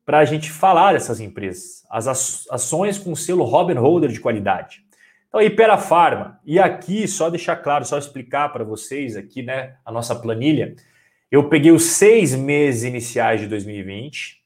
para 0.05 0.19
a 0.19 0.25
gente 0.25 0.51
falar 0.51 0.93
dessas 0.93 1.19
empresas, 1.19 1.83
as 1.89 2.45
ações 2.51 2.99
com 2.99 3.15
selo 3.15 3.43
Robin 3.45 3.73
Holder 3.73 4.11
de 4.11 4.19
qualidade. 4.19 4.85
Então, 5.27 5.41
Ipera 5.41 5.75
Pharma, 5.75 6.39
e 6.45 6.59
aqui, 6.59 7.07
só 7.07 7.31
deixar 7.31 7.55
claro, 7.55 7.83
só 7.83 7.97
explicar 7.97 8.49
para 8.49 8.63
vocês 8.63 9.17
aqui, 9.17 9.41
né, 9.41 9.75
a 9.83 9.91
nossa 9.91 10.15
planilha, 10.15 10.75
eu 11.31 11.49
peguei 11.49 11.71
os 11.71 11.81
seis 11.85 12.35
meses 12.35 12.83
iniciais 12.83 13.41
de 13.41 13.47
2020 13.47 14.39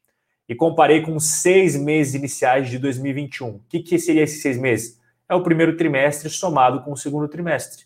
e 0.47 0.55
comparei 0.55 1.01
com 1.01 1.13
os 1.13 1.25
seis 1.25 1.75
meses 1.75 2.15
iniciais 2.15 2.69
de 2.69 2.79
2021. 2.79 3.49
O 3.49 3.61
que, 3.67 3.81
que 3.81 3.99
seria 3.99 4.23
esses 4.23 4.41
seis 4.41 4.57
meses? 4.57 5.01
É 5.27 5.35
o 5.35 5.43
primeiro 5.43 5.75
trimestre 5.75 6.29
somado 6.29 6.81
com 6.81 6.93
o 6.93 6.97
segundo 6.97 7.27
trimestre. 7.27 7.83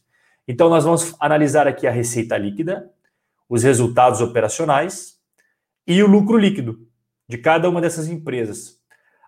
Então, 0.48 0.70
nós 0.70 0.84
vamos 0.84 1.16
analisar 1.20 1.68
aqui 1.68 1.88
a 1.88 1.92
receita 1.92 2.38
líquida, 2.38 2.92
os 3.50 3.64
resultados 3.64 4.22
operacionais 4.22 5.15
e 5.88 6.02
o 6.02 6.08
lucro 6.08 6.38
líquido 6.38 6.88
de 7.28 7.38
cada 7.38 7.70
uma 7.70 7.82
dessas 7.82 8.08
empresas. 8.08 8.80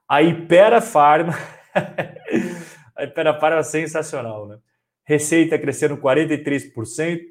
A 0.07 0.21
Ipera 0.21 0.81
Pharma 0.81 1.33
A 2.97 3.03
Iperapara 3.03 3.57
é 3.57 3.63
sensacional, 3.63 4.47
né? 4.47 4.57
Receita 5.03 5.57
crescendo 5.57 5.97
43%, 5.97 7.21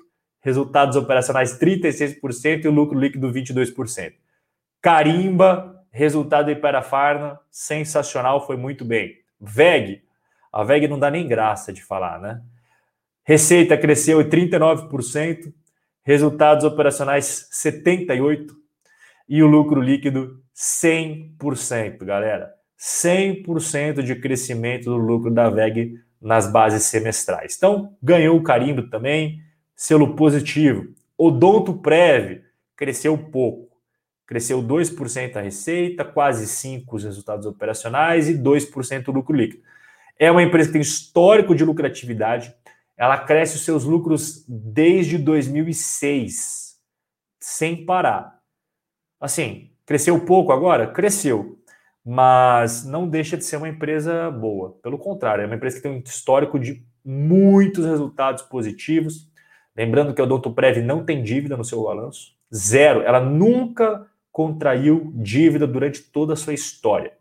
resultados 0.41 0.97
operacionais 0.97 1.59
36% 1.59 2.65
e 2.65 2.69
o 2.69 2.73
lucro 2.73 2.99
líquido 2.99 3.31
22%. 3.31 4.15
Carimba, 4.81 5.85
resultado 5.91 6.47
da 6.47 6.53
Iperafarma, 6.53 7.41
sensacional, 7.51 8.47
foi 8.47 8.57
muito 8.57 8.85
bem. 8.85 9.17
VEG, 9.41 10.03
a 10.53 10.63
VEG 10.63 10.87
não 10.87 10.99
dá 10.99 11.11
nem 11.11 11.27
graça 11.27 11.73
de 11.73 11.83
falar, 11.83 12.21
né? 12.21 12.41
Receita 13.25 13.77
cresceu 13.77 14.21
39%, 14.21 15.53
resultados 16.05 16.65
operacionais 16.65 17.49
78% 17.53 18.66
e 19.29 19.43
o 19.43 19.47
lucro 19.47 19.81
líquido 19.81 20.41
100%, 20.55 22.05
galera. 22.05 22.53
100% 22.79 24.03
de 24.03 24.15
crescimento 24.17 24.85
do 24.85 24.97
lucro 24.97 25.31
da 25.31 25.49
VEG 25.49 25.95
nas 26.21 26.51
bases 26.51 26.85
semestrais. 26.85 27.55
Então, 27.57 27.97
ganhou 28.03 28.37
o 28.37 28.43
carimbo 28.43 28.89
também, 28.89 29.41
selo 29.75 30.15
positivo. 30.15 30.87
Odonto 31.17 31.75
Prev 31.75 32.43
cresceu 32.77 33.17
pouco. 33.17 33.77
Cresceu 34.27 34.63
2% 34.63 35.37
a 35.37 35.41
receita, 35.41 36.05
quase 36.05 36.47
5% 36.47 36.85
os 36.93 37.05
resultados 37.05 37.47
operacionais 37.47 38.29
e 38.29 38.37
2% 38.37 39.09
o 39.09 39.13
lucro 39.13 39.37
líquido. 39.37 39.63
É 40.19 40.31
uma 40.31 40.43
empresa 40.43 40.69
que 40.69 40.73
tem 40.73 40.83
histórico 40.83 41.55
de 41.55 41.65
lucratividade. 41.65 42.53
Ela 42.97 43.19
cresce 43.19 43.57
os 43.57 43.65
seus 43.65 43.85
lucros 43.85 44.45
desde 44.49 45.19
2006, 45.19 46.77
sem 47.39 47.85
parar. 47.85 48.36
Assim, 49.21 49.71
cresceu 49.85 50.19
pouco 50.25 50.53
agora? 50.53 50.87
Cresceu 50.87 51.57
mas 52.09 52.85
não 52.85 53.09
deixa 53.09 53.37
de 53.37 53.45
ser 53.45 53.57
uma 53.57 53.69
empresa 53.69 54.31
boa. 54.31 54.79
Pelo 54.81 54.97
contrário, 54.97 55.43
é 55.43 55.47
uma 55.47 55.57
empresa 55.57 55.77
que 55.77 55.83
tem 55.83 55.91
um 55.91 56.03
histórico 56.07 56.57
de 56.57 56.81
muitos 57.05 57.85
resultados 57.85 58.45
positivos. 58.45 59.29
Lembrando 59.77 60.15
que 60.15 60.21
o 60.21 60.25
Odonto 60.25 60.53
Prev 60.53 60.77
não 60.79 61.05
tem 61.05 61.21
dívida 61.21 61.57
no 61.57 61.65
seu 61.65 61.83
balanço. 61.83 62.37
Zero. 62.55 63.03
Ela 63.03 63.19
nunca 63.19 64.07
contraiu 64.31 65.13
dívida 65.17 65.67
durante 65.67 66.01
toda 66.01 66.35
a 66.35 66.37
sua 66.37 66.55
história. 66.55 67.13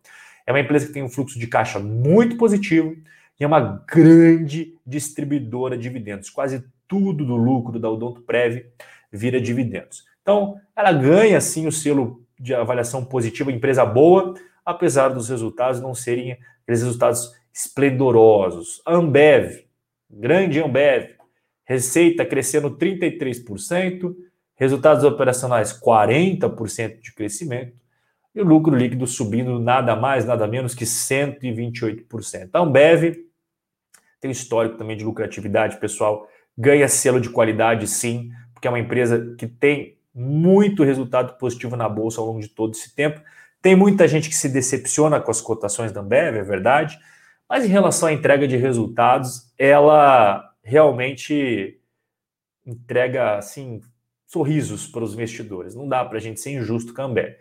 É 0.46 0.52
uma 0.52 0.60
empresa 0.60 0.86
que 0.86 0.94
tem 0.94 1.02
um 1.02 1.10
fluxo 1.10 1.40
de 1.40 1.48
caixa 1.48 1.80
muito 1.80 2.38
positivo 2.38 2.96
e 3.40 3.44
é 3.44 3.48
uma 3.48 3.84
grande 3.88 4.78
distribuidora 4.86 5.76
de 5.76 5.82
dividendos. 5.82 6.30
Quase 6.30 6.64
tudo 6.88 7.26
do 7.26 7.36
lucro 7.36 7.80
da 7.80 7.90
Odonto 7.90 8.22
Prev 8.22 8.68
vira 9.12 9.42
dividendos. 9.42 10.06
Então, 10.26 10.60
ela 10.76 10.92
ganha 10.92 11.40
sim 11.40 11.68
o 11.68 11.72
selo 11.72 12.26
de 12.40 12.56
avaliação 12.56 13.06
positiva, 13.06 13.52
empresa 13.52 13.86
boa, 13.86 14.34
apesar 14.66 15.10
dos 15.10 15.30
resultados 15.30 15.80
não 15.80 15.94
serem 15.94 16.32
aqueles 16.64 16.82
resultados 16.82 17.32
esplendorosos. 17.54 18.82
Ambev, 18.88 19.66
grande 20.10 20.60
Ambev, 20.60 21.12
receita 21.64 22.26
crescendo 22.26 22.76
33%, 22.76 24.16
resultados 24.56 25.04
operacionais 25.04 25.80
40% 25.80 27.02
de 27.02 27.14
crescimento 27.14 27.78
e 28.34 28.42
o 28.42 28.46
lucro 28.46 28.76
líquido 28.76 29.06
subindo 29.06 29.60
nada 29.60 29.96
mais, 29.96 30.26
nada 30.26 30.48
menos 30.48 30.74
que 30.74 30.86
128%. 30.86 32.50
A 32.52 32.60
Ambev 32.62 33.16
tem 34.20 34.30
um 34.30 34.32
histórico 34.32 34.76
também 34.76 34.98
de 34.98 35.06
lucratividade, 35.06 35.80
pessoal, 35.80 36.28
ganha 36.58 36.88
selo 36.88 37.22
de 37.22 37.30
qualidade 37.30 37.88
sim, 37.88 38.32
porque 38.54 38.68
é 38.68 38.72
uma 38.72 38.80
empresa 38.80 39.36
que 39.38 39.48
tem 39.48 39.95
muito 40.16 40.84
resultado 40.84 41.38
positivo 41.38 41.76
na 41.76 41.90
bolsa 41.90 42.22
ao 42.22 42.28
longo 42.28 42.40
de 42.40 42.48
todo 42.48 42.74
esse 42.74 42.96
tempo. 42.96 43.20
Tem 43.62 43.76
muita 43.76 44.08
gente 44.08 44.30
que 44.30 44.36
se 44.36 44.48
decepciona 44.48 45.20
com 45.20 45.30
as 45.30 45.42
cotações 45.42 45.92
da 45.92 46.00
Ambev, 46.00 46.38
é 46.38 46.44
verdade, 46.44 46.98
mas 47.50 47.66
em 47.66 47.68
relação 47.68 48.08
à 48.08 48.14
entrega 48.14 48.48
de 48.48 48.56
resultados, 48.56 49.52
ela 49.58 50.52
realmente 50.64 51.80
entrega 52.66 53.38
assim 53.38 53.82
sorrisos 54.26 54.88
para 54.88 55.04
os 55.04 55.14
investidores. 55.14 55.76
Não 55.76 55.88
dá 55.88 56.04
para 56.06 56.18
a 56.18 56.22
gente 56.22 56.40
ser 56.40 56.52
injusto 56.52 56.94
com 56.94 57.02
a 57.02 57.06
Ambev. 57.06 57.36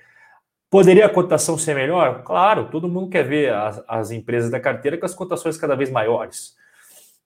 Poderia 0.69 1.07
a 1.07 1.09
cotação 1.09 1.57
ser 1.57 1.75
melhor? 1.75 2.25
Claro, 2.25 2.69
todo 2.69 2.89
mundo 2.89 3.09
quer 3.09 3.23
ver 3.23 3.53
as, 3.53 3.85
as 3.87 4.11
empresas 4.11 4.51
da 4.51 4.59
carteira 4.59 4.99
com 4.99 5.07
as 5.07 5.15
cotações 5.15 5.57
cada 5.57 5.77
vez 5.77 5.89
maiores. 5.91 6.57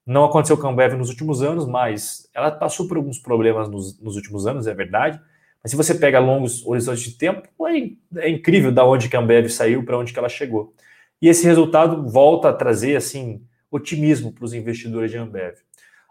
Não 0.07 0.25
aconteceu 0.25 0.57
com 0.57 0.67
a 0.67 0.71
Ambev 0.71 0.95
nos 0.95 1.09
últimos 1.09 1.43
anos, 1.43 1.67
mas 1.67 2.29
ela 2.35 2.51
passou 2.51 2.87
por 2.87 2.97
alguns 2.97 3.19
problemas 3.19 3.69
nos, 3.69 3.99
nos 4.01 4.17
últimos 4.17 4.47
anos, 4.47 4.67
é 4.67 4.75
verdade. 4.75 5.21
Mas 5.63 5.71
se 5.71 5.77
você 5.77 5.95
pega 5.95 6.19
longos 6.19 6.65
horizontes 6.67 7.03
de 7.03 7.19
tempo, 7.19 7.49
é, 7.67 8.27
é 8.27 8.29
incrível 8.29 8.73
da 8.73 8.85
onde 8.85 9.09
que 9.09 9.17
a 9.17 9.21
Ambev 9.21 9.49
saiu 9.49 9.85
para 9.85 9.99
onde 9.99 10.13
que 10.13 10.19
ela 10.19 10.29
chegou. 10.29 10.75
E 11.21 11.29
esse 11.29 11.45
resultado 11.45 12.09
volta 12.09 12.49
a 12.49 12.53
trazer 12.53 12.97
assim 12.97 13.45
otimismo 13.71 14.33
para 14.33 14.45
os 14.45 14.55
investidores 14.55 15.11
de 15.11 15.19
Ambev. 15.19 15.57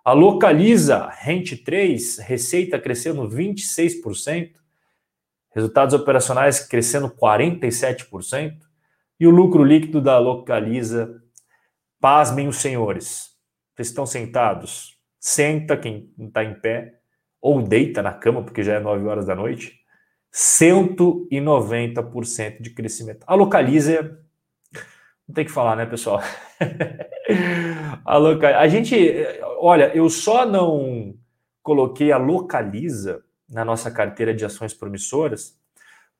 A 0.04 0.14
Localiza 0.14 1.10
Rente 1.10 1.58
3, 1.58 2.20
receita 2.20 2.80
crescendo 2.80 3.28
26%, 3.28 4.52
resultados 5.54 5.94
operacionais 5.94 6.60
crescendo 6.60 7.10
47%, 7.10 8.58
e 9.20 9.26
o 9.26 9.32
lucro 9.32 9.64
líquido 9.64 10.00
da 10.00 10.20
Localiza, 10.20 11.22
pasmem 12.00 12.48
os 12.48 12.58
senhores, 12.58 13.32
vocês 13.76 13.90
estão 13.90 14.06
sentados, 14.06 14.98
senta 15.20 15.76
quem 15.76 16.14
está 16.20 16.44
em 16.44 16.54
pé, 16.60 17.00
ou 17.42 17.62
deita 17.62 18.02
na 18.02 18.14
cama, 18.14 18.44
porque 18.44 18.64
já 18.64 18.74
é 18.74 18.80
9 18.80 19.06
horas 19.06 19.26
da 19.26 19.36
noite, 19.36 19.80
190% 20.34 22.62
de 22.62 22.70
crescimento. 22.72 23.24
A 23.28 23.36
Localiza, 23.36 24.20
não 25.28 25.34
tem 25.34 25.46
que 25.46 25.52
falar, 25.52 25.76
né, 25.76 25.86
pessoal? 25.86 26.22
a, 28.06 28.18
loca... 28.18 28.58
a 28.58 28.68
gente, 28.68 28.96
olha, 29.60 29.96
eu 29.96 30.10
só 30.10 30.46
não 30.46 31.16
coloquei 31.64 32.12
a 32.12 32.18
Localiza 32.18 33.24
na 33.50 33.64
nossa 33.64 33.90
carteira 33.90 34.34
de 34.34 34.44
ações 34.46 34.74
promissoras 34.74 35.56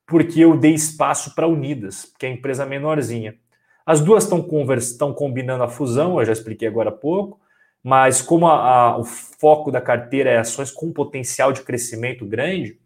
porque 0.06 0.40
eu 0.40 0.56
dei 0.56 0.72
espaço 0.72 1.34
para 1.34 1.46
Unidas, 1.46 2.10
que 2.18 2.24
é 2.24 2.30
a 2.30 2.32
empresa 2.32 2.64
menorzinha. 2.64 3.36
As 3.84 4.00
duas 4.00 4.24
estão 4.24 4.42
convers... 4.42 4.96
combinando 5.16 5.62
a 5.62 5.68
fusão, 5.68 6.18
eu 6.18 6.24
já 6.24 6.32
expliquei 6.32 6.66
agora 6.66 6.88
há 6.88 6.92
pouco 6.92 7.38
mas 7.82 8.20
como 8.20 8.46
a, 8.46 8.54
a, 8.54 8.98
o 8.98 9.04
foco 9.04 9.70
da 9.70 9.80
carteira 9.80 10.30
é 10.30 10.38
ações 10.38 10.70
com 10.70 10.92
potencial 10.92 11.52
de 11.52 11.62
crescimento 11.62 12.26
grande, 12.26 12.78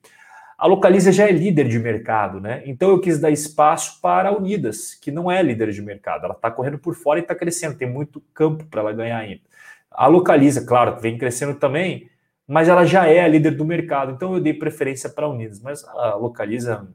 a 0.63 0.67
Localiza 0.67 1.11
já 1.11 1.29
é 1.29 1.33
líder 1.33 1.67
de 1.67 1.79
mercado, 1.79 2.41
né? 2.41 2.63
Então 2.65 2.91
eu 2.91 3.01
quis 3.01 3.19
dar 3.19 3.31
espaço 3.31 4.01
para 4.01 4.29
a 4.29 4.37
Unidas, 4.37 4.95
que 4.95 5.11
não 5.11 5.29
é 5.29 5.43
líder 5.43 5.73
de 5.73 5.83
mercado. 5.83 6.25
Ela 6.25 6.35
está 6.35 6.53
correndo 6.53 6.79
por 6.79 6.95
fora 6.95 7.19
e 7.19 7.23
está 7.23 7.35
crescendo, 7.35 7.77
tem 7.77 7.91
muito 7.91 8.21
campo 8.33 8.65
para 8.67 8.81
ela 8.81 8.93
ganhar 8.93 9.19
ainda. 9.19 9.43
A 9.91 10.07
Localiza, 10.07 10.65
claro, 10.65 11.01
vem 11.01 11.19
crescendo 11.19 11.57
também, 11.57 12.09
mas 12.47 12.69
ela 12.69 12.85
já 12.85 13.09
é 13.09 13.21
a 13.21 13.29
líder 13.29 13.57
do 13.57 13.65
mercado. 13.65 14.13
Então 14.13 14.35
eu 14.35 14.41
dei 14.41 14.55
preferência 14.55 15.11
para 15.11 15.27
a 15.27 15.29
Unidas, 15.29 15.61
mas 15.61 15.85
a 15.85 16.15
Localiza 16.15 16.89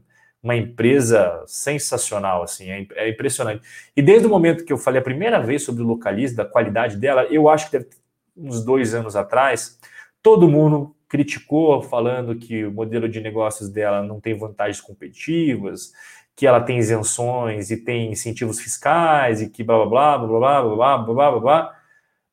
uma 0.47 0.55
empresa 0.55 1.43
sensacional, 1.45 2.41
assim, 2.41 2.69
é, 2.69 2.87
é, 2.95 3.09
impressionante. 3.09 3.61
E 3.95 4.01
desde 4.01 4.27
o 4.27 4.29
momento 4.29 4.63
que 4.63 4.71
eu 4.71 4.77
falei 4.77 5.01
a 5.01 5.03
primeira 5.03 5.41
vez 5.41 5.63
sobre 5.63 5.83
o 5.83 5.85
Localize, 5.85 6.33
da 6.33 6.45
qualidade 6.45 6.95
dela, 6.95 7.25
eu 7.25 7.49
acho 7.49 7.65
que 7.69 7.77
deve, 7.77 7.89
uns 8.35 8.63
dois 8.63 8.93
anos 8.93 9.17
atrás, 9.17 9.77
todo 10.23 10.47
mundo 10.47 10.95
criticou, 11.09 11.81
falando 11.81 12.35
que 12.37 12.63
o 12.63 12.71
modelo 12.71 13.09
de 13.09 13.19
negócios 13.19 13.67
dela 13.69 14.01
não 14.01 14.21
tem 14.21 14.37
vantagens 14.37 14.79
competitivas, 14.79 15.91
que 16.33 16.47
ela 16.47 16.61
tem 16.61 16.77
isenções 16.77 17.69
e 17.69 17.77
tem 17.77 18.11
incentivos 18.11 18.59
fiscais 18.59 19.41
e 19.41 19.49
que 19.49 19.63
blá 19.63 19.85
blá 19.85 20.17
blá 20.17 20.27
blá 20.27 20.39
blá 20.39 20.61
blá 20.61 20.97
blá 20.97 21.13
blá 21.13 21.31
blá 21.31 21.39
blá. 21.41 21.81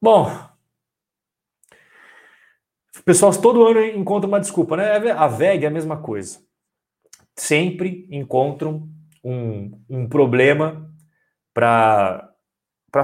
Bom, 0.01 0.31
o 2.97 3.03
pessoal 3.05 3.33
todo 3.41 3.67
ano 3.67 3.85
encontra 3.85 4.29
uma 4.29 4.41
desculpa, 4.41 4.77
né? 4.77 5.11
A 5.13 5.27
VEG 5.27 5.65
é 5.65 5.69
a 5.69 5.71
mesma 5.71 5.97
coisa 5.97 6.44
sempre 7.37 8.07
encontram 8.11 8.89
um, 9.23 9.81
um 9.89 10.09
problema 10.09 10.91
para 11.53 12.35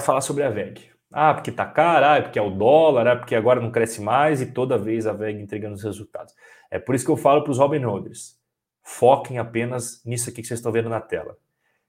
falar 0.01 0.21
sobre 0.21 0.43
a 0.43 0.51
VEG. 0.51 0.91
Ah, 1.13 1.35
porque 1.35 1.51
tá 1.51 1.67
cara, 1.67 2.17
ah, 2.17 2.23
porque 2.23 2.39
é 2.39 2.43
o 2.43 2.51
dólar, 2.51 3.07
ah, 3.09 3.17
porque 3.17 3.35
agora 3.35 3.61
não 3.61 3.71
cresce 3.71 4.01
mais 4.01 4.41
e 4.41 4.47
toda 4.47 4.79
vez 4.79 5.07
a 5.07 5.13
VEG 5.13 5.41
entregando 5.41 5.75
os 5.75 5.83
resultados. 5.83 6.35
É 6.71 6.79
por 6.79 6.95
isso 6.95 7.05
que 7.05 7.11
eu 7.11 7.17
falo 7.17 7.43
para 7.43 7.51
os 7.51 7.59
Robin 7.59 7.83
Holders, 7.85 8.37
foquem 8.83 9.39
apenas 9.39 10.05
nisso 10.05 10.31
aqui 10.31 10.41
que 10.41 10.47
vocês 10.47 10.61
estão 10.61 10.71
vendo 10.71 10.89
na 10.89 11.01
tela. 11.01 11.37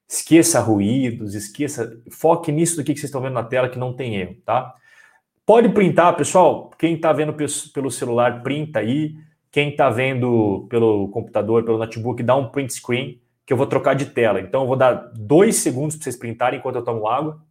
Esqueça 0.10 0.60
ruídos, 0.60 1.36
esqueça, 1.36 2.02
foque 2.12 2.52
nisso 2.52 2.78
daqui 2.78 2.94
que 2.94 3.00
vocês 3.00 3.10
estão 3.10 3.22
vendo 3.22 3.34
na 3.34 3.44
tela 3.44 3.70
que 3.70 3.80
não 3.80 3.96
tem 3.96 4.16
erro, 4.16 4.36
tá? 4.44 4.76
Pode 5.46 5.70
printar, 5.70 6.16
pessoal. 6.16 6.70
Quem 6.78 6.96
está 6.96 7.14
vendo 7.14 7.34
pelo 7.34 7.92
celular, 7.92 8.42
printa 8.42 8.80
aí. 8.80 9.16
Quem 9.52 9.70
está 9.72 9.90
vendo 9.90 10.66
pelo 10.70 11.10
computador, 11.10 11.66
pelo 11.66 11.78
notebook, 11.78 12.24
dá 12.24 12.36
um 12.36 12.50
print 12.50 12.74
screen, 12.74 13.22
que 13.46 13.52
eu 13.52 13.58
vou 13.58 13.68
trocar 13.68 13.96
de 13.96 14.06
tela. 14.06 14.40
Então, 14.40 14.62
eu 14.62 14.68
vou 14.68 14.78
dar 14.78 15.12
dois 15.14 15.58
segundos 15.58 15.96
para 15.96 16.06
vocês 16.06 16.16
printarem 16.16 16.60
enquanto 16.60 16.78
eu 16.78 16.84
tomo 16.84 17.06
água. 17.08 17.46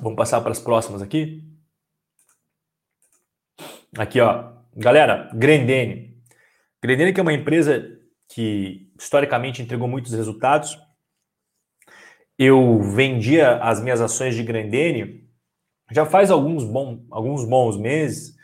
Vamos 0.00 0.16
passar 0.16 0.40
para 0.40 0.52
as 0.52 0.60
próximas 0.60 1.02
aqui. 1.02 1.42
Aqui, 3.96 4.20
ó. 4.20 4.52
Galera, 4.76 5.30
Grendene. 5.34 6.20
Grendene 6.82 7.12
que 7.12 7.20
é 7.20 7.22
uma 7.22 7.32
empresa 7.32 7.84
que 8.28 8.92
historicamente 8.98 9.62
entregou 9.62 9.88
muitos 9.88 10.12
resultados. 10.12 10.78
Eu 12.38 12.82
vendia 12.82 13.56
as 13.56 13.80
minhas 13.80 14.00
ações 14.00 14.34
de 14.34 14.42
Grendene 14.42 15.23
já 15.90 16.06
faz 16.06 16.30
alguns, 16.30 16.64
bom, 16.64 17.04
alguns 17.10 17.44
bons 17.44 17.76
meses. 17.76 18.34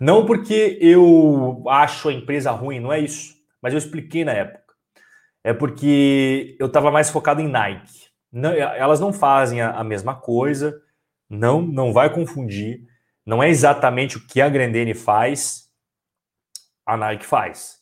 Não 0.00 0.24
porque 0.24 0.78
eu 0.80 1.64
acho 1.68 2.08
a 2.08 2.12
empresa 2.12 2.50
ruim, 2.50 2.80
não 2.80 2.92
é 2.92 3.00
isso. 3.00 3.34
Mas 3.60 3.72
eu 3.72 3.78
expliquei 3.78 4.24
na 4.24 4.32
época. 4.32 4.74
É 5.42 5.52
porque 5.52 6.56
eu 6.58 6.66
estava 6.66 6.90
mais 6.90 7.10
focado 7.10 7.40
em 7.40 7.48
Nike. 7.48 8.08
Não, 8.30 8.52
elas 8.52 9.00
não 9.00 9.12
fazem 9.12 9.60
a, 9.60 9.70
a, 9.70 9.84
mesma 9.84 10.14
coisa, 10.14 10.80
não, 11.28 11.62
não 11.62 11.92
vai 11.92 12.12
confundir. 12.12 12.82
Não 13.24 13.42
é 13.42 13.48
exatamente 13.48 14.16
o 14.16 14.26
que 14.26 14.40
a 14.40 14.48
Grandene 14.48 14.94
faz, 14.94 15.68
a 16.84 16.96
Nike 16.96 17.26
faz. 17.26 17.78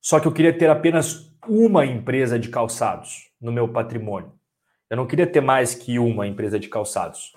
Só 0.00 0.20
que 0.20 0.26
eu 0.26 0.32
queria 0.32 0.56
ter 0.56 0.68
apenas 0.68 1.32
uma 1.48 1.86
empresa 1.86 2.38
de 2.38 2.48
calçados 2.48 3.30
no 3.40 3.52
meu 3.52 3.68
patrimônio. 3.68 4.32
Eu 4.90 4.96
não 4.96 5.06
queria 5.06 5.26
ter 5.26 5.40
mais 5.40 5.74
que 5.74 5.98
uma 5.98 6.26
empresa 6.26 6.58
de 6.58 6.68
calçados, 6.68 7.32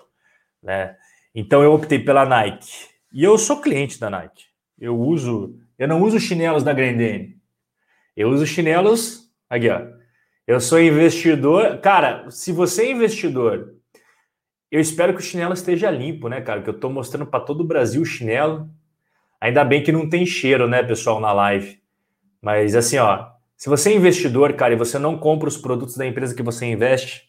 né? 0.62 0.98
Então 1.40 1.62
eu 1.62 1.72
optei 1.72 2.00
pela 2.00 2.26
Nike. 2.26 2.68
E 3.14 3.24
eu 3.24 3.38
sou 3.38 3.62
cliente 3.62 4.00
da 4.00 4.10
Nike. 4.10 4.46
Eu 4.80 5.00
uso, 5.00 5.56
eu 5.78 5.88
não 5.88 6.02
uso 6.02 6.20
chinelos 6.20 6.64
da 6.64 6.74
Grendene. 6.74 7.38
Eu 8.16 8.30
uso 8.30 8.44
chinelos 8.48 9.32
aqui, 9.48 9.70
ó. 9.70 9.84
Eu 10.48 10.60
sou 10.60 10.82
investidor. 10.82 11.78
Cara, 11.78 12.26
se 12.32 12.52
você 12.52 12.88
é 12.88 12.92
investidor, 12.92 13.76
eu 14.72 14.82
espero 14.82 15.14
que 15.14 15.20
o 15.20 15.24
chinelo 15.24 15.54
esteja 15.54 15.92
limpo, 15.92 16.28
né, 16.28 16.42
cara? 16.42 16.64
Que 16.64 16.72
eu 16.72 16.80
tô 16.80 16.90
mostrando 16.90 17.28
para 17.28 17.46
todo 17.46 17.62
o 17.62 17.68
Brasil 17.68 18.02
o 18.02 18.06
chinelo. 18.06 18.68
Ainda 19.40 19.64
bem 19.64 19.84
que 19.84 19.92
não 19.92 20.10
tem 20.10 20.26
cheiro, 20.26 20.68
né, 20.68 20.82
pessoal, 20.82 21.20
na 21.20 21.32
live. 21.34 21.80
Mas 22.42 22.76
assim, 22.76 22.98
ó, 22.98 23.28
se 23.56 23.70
você 23.70 23.92
é 23.92 23.96
investidor, 23.96 24.54
cara, 24.54 24.74
e 24.74 24.78
você 24.78 24.98
não 24.98 25.16
compra 25.16 25.48
os 25.48 25.58
produtos 25.58 25.96
da 25.96 26.08
empresa 26.08 26.34
que 26.34 26.42
você 26.42 26.66
investe, 26.66 27.27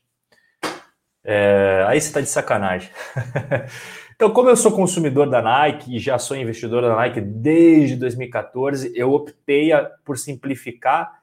é, 1.31 1.85
aí 1.87 2.01
você 2.01 2.07
está 2.07 2.23
de 2.23 2.29
sacanagem. 2.29 2.91
Então, 4.19 4.33
como 4.33 4.49
eu 4.49 4.57
sou 4.57 4.73
consumidor 4.73 5.31
da 5.31 5.41
Nike 5.41 5.95
e 5.95 5.99
já 6.01 6.19
sou 6.19 6.37
investidor 6.37 6.83
da 6.83 6.97
Nike 6.97 7.21
desde 7.21 7.95
2014, 7.95 8.91
eu 8.97 9.13
optei 9.13 9.73
a, 9.73 9.85
por 10.05 10.19
simplificar 10.19 11.23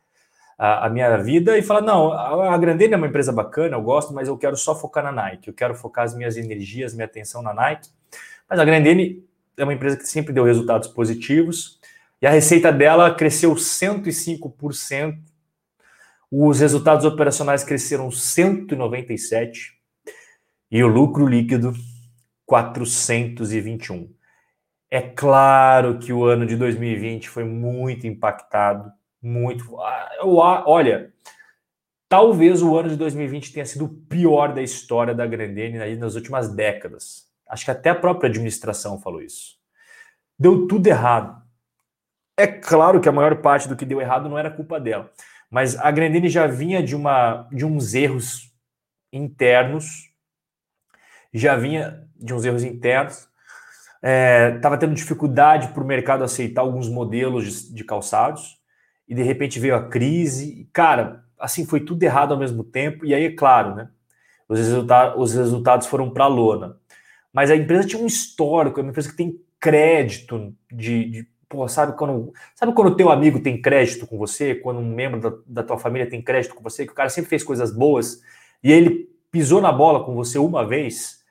a, 0.57 0.85
a, 0.85 0.89
minha 0.89 1.17
vida 1.17 1.57
e 1.57 1.61
falar: 1.61 1.81
não, 1.81 2.13
a, 2.13 2.53
a 2.53 2.57
Grandene 2.57 2.93
é 2.93 2.95
uma 2.95 3.07
empresa 3.07 3.33
bacana, 3.33 3.75
eu 3.75 3.81
gosto, 3.81 4.13
mas 4.13 4.29
eu 4.29 4.37
quero 4.37 4.55
só 4.55 4.73
focar 4.73 5.03
na 5.03 5.11
Nike. 5.11 5.49
Eu 5.49 5.53
quero 5.53 5.75
focar 5.75 6.05
as 6.05 6.15
minhas 6.15 6.37
energias, 6.37 6.93
minha 6.93 7.03
atenção 7.03 7.41
na 7.41 7.53
Nike. 7.53 7.89
Mas 8.49 8.59
a 8.59 8.63
Grandene 8.63 9.21
é 9.57 9.63
uma 9.65 9.73
empresa 9.73 9.97
que 9.97 10.07
sempre 10.07 10.31
deu 10.31 10.45
resultados 10.45 10.87
positivos 10.87 11.81
e 12.21 12.25
a 12.25 12.31
receita 12.31 12.71
dela 12.71 13.13
cresceu 13.13 13.53
105%. 13.55 15.17
Os 16.31 16.61
resultados 16.61 17.03
operacionais 17.03 17.61
cresceram 17.61 18.07
197% 18.07 19.74
e 20.71 20.83
o 20.83 20.87
lucro 20.87 21.27
líquido 21.27 21.73
421. 22.45 24.13
É 24.89 25.01
claro 25.01 25.97
que 25.99 26.13
o 26.13 26.23
ano 26.23 26.45
de 26.45 26.55
2020 26.55 27.29
foi 27.29 27.43
muito 27.43 28.07
impactado, 28.07 28.91
muito. 29.21 29.79
Ah, 29.81 30.63
olha, 30.65 31.13
talvez 32.07 32.61
o 32.61 32.77
ano 32.77 32.89
de 32.89 32.95
2020 32.95 33.51
tenha 33.51 33.65
sido 33.65 33.85
o 33.85 33.89
pior 33.89 34.53
da 34.53 34.61
história 34.61 35.13
da 35.13 35.25
Grandene 35.25 35.95
nas 35.95 36.15
últimas 36.15 36.53
décadas. 36.53 37.25
Acho 37.49 37.65
que 37.65 37.71
até 37.71 37.89
a 37.89 37.95
própria 37.95 38.29
administração 38.29 38.99
falou 38.99 39.21
isso. 39.21 39.55
Deu 40.37 40.67
tudo 40.67 40.87
errado. 40.87 41.43
É 42.37 42.47
claro 42.47 42.99
que 42.99 43.09
a 43.09 43.13
maior 43.13 43.41
parte 43.41 43.67
do 43.67 43.75
que 43.75 43.85
deu 43.85 44.01
errado 44.01 44.29
não 44.29 44.37
era 44.37 44.51
culpa 44.51 44.79
dela, 44.79 45.09
mas 45.49 45.77
a 45.77 45.89
Grandene 45.89 46.27
já 46.27 46.47
vinha 46.47 46.83
de 46.83 46.95
uma 46.95 47.47
de 47.51 47.65
uns 47.65 47.93
erros 47.93 48.51
internos 49.11 50.14
já 51.37 51.55
vinha 51.55 52.03
de 52.15 52.33
uns 52.33 52.45
erros 52.45 52.63
internos, 52.63 53.27
estava 54.55 54.75
é, 54.75 54.77
tendo 54.77 54.93
dificuldade 54.93 55.69
para 55.69 55.83
o 55.83 55.87
mercado 55.87 56.23
aceitar 56.23 56.61
alguns 56.61 56.87
modelos 56.87 57.67
de, 57.67 57.73
de, 57.73 57.83
calçados, 57.83 58.59
e 59.07 59.15
de 59.15 59.23
repente 59.23 59.59
veio 59.59 59.75
a 59.75 59.87
crise. 59.87 60.69
Cara, 60.71 61.23
assim, 61.39 61.65
foi 61.65 61.79
tudo 61.79 62.01
errado 62.03 62.33
ao 62.33 62.39
mesmo 62.39 62.63
tempo, 62.63 63.05
e 63.05 63.13
aí, 63.13 63.25
é 63.25 63.31
claro, 63.31 63.75
né? 63.75 63.89
Os, 64.47 64.59
resulta 64.59 65.17
os 65.17 65.33
resultados 65.33 65.87
foram 65.87 66.09
para 66.09 66.25
a 66.25 66.27
lona. 66.27 66.77
Mas 67.33 67.51
a 67.51 67.55
empresa 67.55 67.87
tinha 67.87 68.01
um 68.01 68.05
histórico, 68.05 68.79
é 68.79 68.83
uma 68.83 68.91
empresa 68.91 69.09
que 69.09 69.17
tem 69.17 69.39
crédito 69.59 70.55
de, 70.71 71.09
de 71.09 71.27
pô, 71.49 71.67
sabe 71.67 71.97
quando 71.97 72.31
sabe 72.53 72.73
quando 72.73 72.95
teu 72.95 73.09
amigo 73.09 73.39
tem 73.39 73.59
crédito 73.59 74.05
com 74.05 74.17
você, 74.17 74.53
quando 74.55 74.79
um 74.79 74.93
membro 74.93 75.19
da, 75.19 75.33
da 75.47 75.63
tua 75.63 75.77
família 75.77 76.09
tem 76.09 76.21
crédito 76.21 76.53
com 76.53 76.63
você, 76.63 76.85
que 76.85 76.91
o 76.91 76.95
cara 76.95 77.09
sempre 77.09 77.29
fez 77.29 77.43
coisas 77.43 77.71
boas. 77.75 78.21
E 78.63 78.71
ele 78.71 79.09
pisou 79.31 79.59
na 79.59 79.71
bola 79.71 80.05
com 80.05 80.15
você 80.15 80.37
uma 80.37 80.65
vez, 80.65 81.24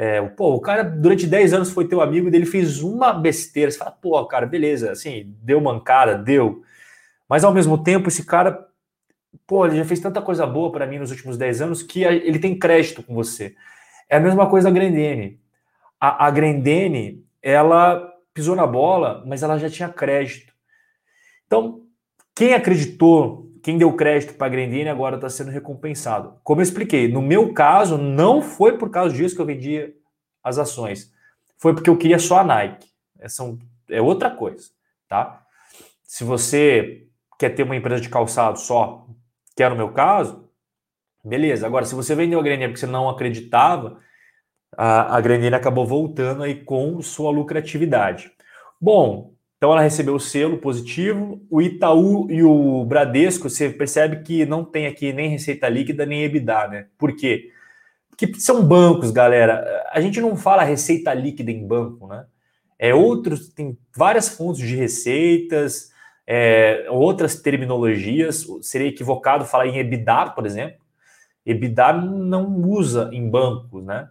é, 0.00 0.22
pô, 0.22 0.54
o 0.54 0.60
cara 0.60 0.84
durante 0.84 1.26
10 1.26 1.52
anos 1.52 1.72
foi 1.72 1.88
teu 1.88 2.00
amigo 2.00 2.28
e 2.28 2.36
ele 2.36 2.46
fez 2.46 2.84
uma 2.84 3.12
besteira. 3.12 3.68
Você 3.68 3.78
fala, 3.78 3.90
pô, 3.90 4.24
cara, 4.26 4.46
beleza, 4.46 4.92
assim, 4.92 5.34
deu 5.42 5.60
mancada, 5.60 6.16
deu. 6.16 6.62
Mas 7.28 7.42
ao 7.42 7.52
mesmo 7.52 7.82
tempo, 7.82 8.06
esse 8.06 8.24
cara, 8.24 8.64
pô, 9.44 9.66
ele 9.66 9.76
já 9.76 9.84
fez 9.84 9.98
tanta 9.98 10.22
coisa 10.22 10.46
boa 10.46 10.70
para 10.70 10.86
mim 10.86 10.98
nos 10.98 11.10
últimos 11.10 11.36
10 11.36 11.62
anos 11.62 11.82
que 11.82 12.04
ele 12.04 12.38
tem 12.38 12.56
crédito 12.56 13.02
com 13.02 13.12
você. 13.12 13.56
É 14.08 14.18
a 14.18 14.20
mesma 14.20 14.48
coisa 14.48 14.68
a 14.68 14.70
Grendene. 14.70 15.40
A, 16.00 16.28
a 16.28 16.30
Grendene, 16.30 17.26
ela 17.42 18.08
pisou 18.32 18.54
na 18.54 18.68
bola, 18.68 19.24
mas 19.26 19.42
ela 19.42 19.58
já 19.58 19.68
tinha 19.68 19.88
crédito. 19.88 20.54
Então, 21.44 21.82
quem 22.36 22.54
acreditou 22.54 23.47
quem 23.62 23.78
deu 23.78 23.92
crédito 23.94 24.34
para 24.34 24.46
a 24.46 24.50
Grendene 24.50 24.88
agora 24.88 25.16
está 25.16 25.28
sendo 25.28 25.50
recompensado. 25.50 26.38
Como 26.42 26.60
eu 26.60 26.62
expliquei, 26.62 27.08
no 27.08 27.22
meu 27.22 27.52
caso, 27.52 27.96
não 27.98 28.42
foi 28.42 28.78
por 28.78 28.90
causa 28.90 29.14
disso 29.14 29.34
que 29.34 29.40
eu 29.40 29.46
vendi 29.46 29.94
as 30.42 30.58
ações. 30.58 31.12
Foi 31.58 31.74
porque 31.74 31.90
eu 31.90 31.96
queria 31.96 32.18
só 32.18 32.38
a 32.38 32.44
Nike. 32.44 32.88
É, 33.18 33.28
são, 33.28 33.58
é 33.90 34.00
outra 34.00 34.30
coisa, 34.30 34.68
tá? 35.08 35.44
Se 36.02 36.24
você 36.24 37.06
quer 37.38 37.50
ter 37.50 37.62
uma 37.62 37.76
empresa 37.76 38.00
de 38.00 38.08
calçado 38.08 38.58
só, 38.58 39.06
que 39.56 39.62
é 39.62 39.68
no 39.68 39.76
meu 39.76 39.92
caso, 39.92 40.48
beleza. 41.24 41.66
Agora, 41.66 41.84
se 41.84 41.94
você 41.94 42.14
vendeu 42.14 42.40
a 42.40 42.42
Grendene 42.42 42.68
porque 42.68 42.80
você 42.80 42.86
não 42.86 43.08
acreditava, 43.08 43.98
a, 44.76 45.16
a 45.16 45.20
Grendene 45.20 45.54
acabou 45.54 45.86
voltando 45.86 46.42
aí 46.42 46.64
com 46.64 47.00
sua 47.02 47.30
lucratividade. 47.30 48.30
Bom, 48.80 49.34
então 49.58 49.72
ela 49.72 49.82
recebeu 49.82 50.14
o 50.14 50.20
selo 50.20 50.58
positivo. 50.58 51.44
O 51.50 51.60
Itaú 51.60 52.30
e 52.30 52.44
o 52.44 52.84
Bradesco, 52.84 53.50
você 53.50 53.68
percebe 53.68 54.22
que 54.22 54.46
não 54.46 54.64
tem 54.64 54.86
aqui 54.86 55.12
nem 55.12 55.28
receita 55.28 55.68
líquida 55.68 56.06
nem 56.06 56.22
EBITDA, 56.22 56.68
né? 56.68 56.86
Por 56.96 57.14
quê? 57.16 57.50
Porque 58.08 58.32
são 58.38 58.64
bancos, 58.64 59.10
galera. 59.10 59.84
A 59.92 60.00
gente 60.00 60.20
não 60.20 60.36
fala 60.36 60.62
receita 60.62 61.12
líquida 61.12 61.50
em 61.50 61.66
banco, 61.66 62.06
né? 62.06 62.24
É 62.78 62.94
outros, 62.94 63.48
tem 63.48 63.76
várias 63.96 64.28
fontes 64.28 64.60
de 64.60 64.76
receitas, 64.76 65.90
é, 66.24 66.86
outras 66.88 67.42
terminologias. 67.42 68.46
Seria 68.62 68.86
equivocado 68.86 69.44
falar 69.44 69.66
em 69.66 69.78
EBITDA, 69.78 70.30
por 70.36 70.46
exemplo. 70.46 70.78
EBITDA 71.44 71.94
não 71.94 72.60
usa 72.60 73.10
em 73.12 73.28
bancos, 73.28 73.84
né? 73.84 74.08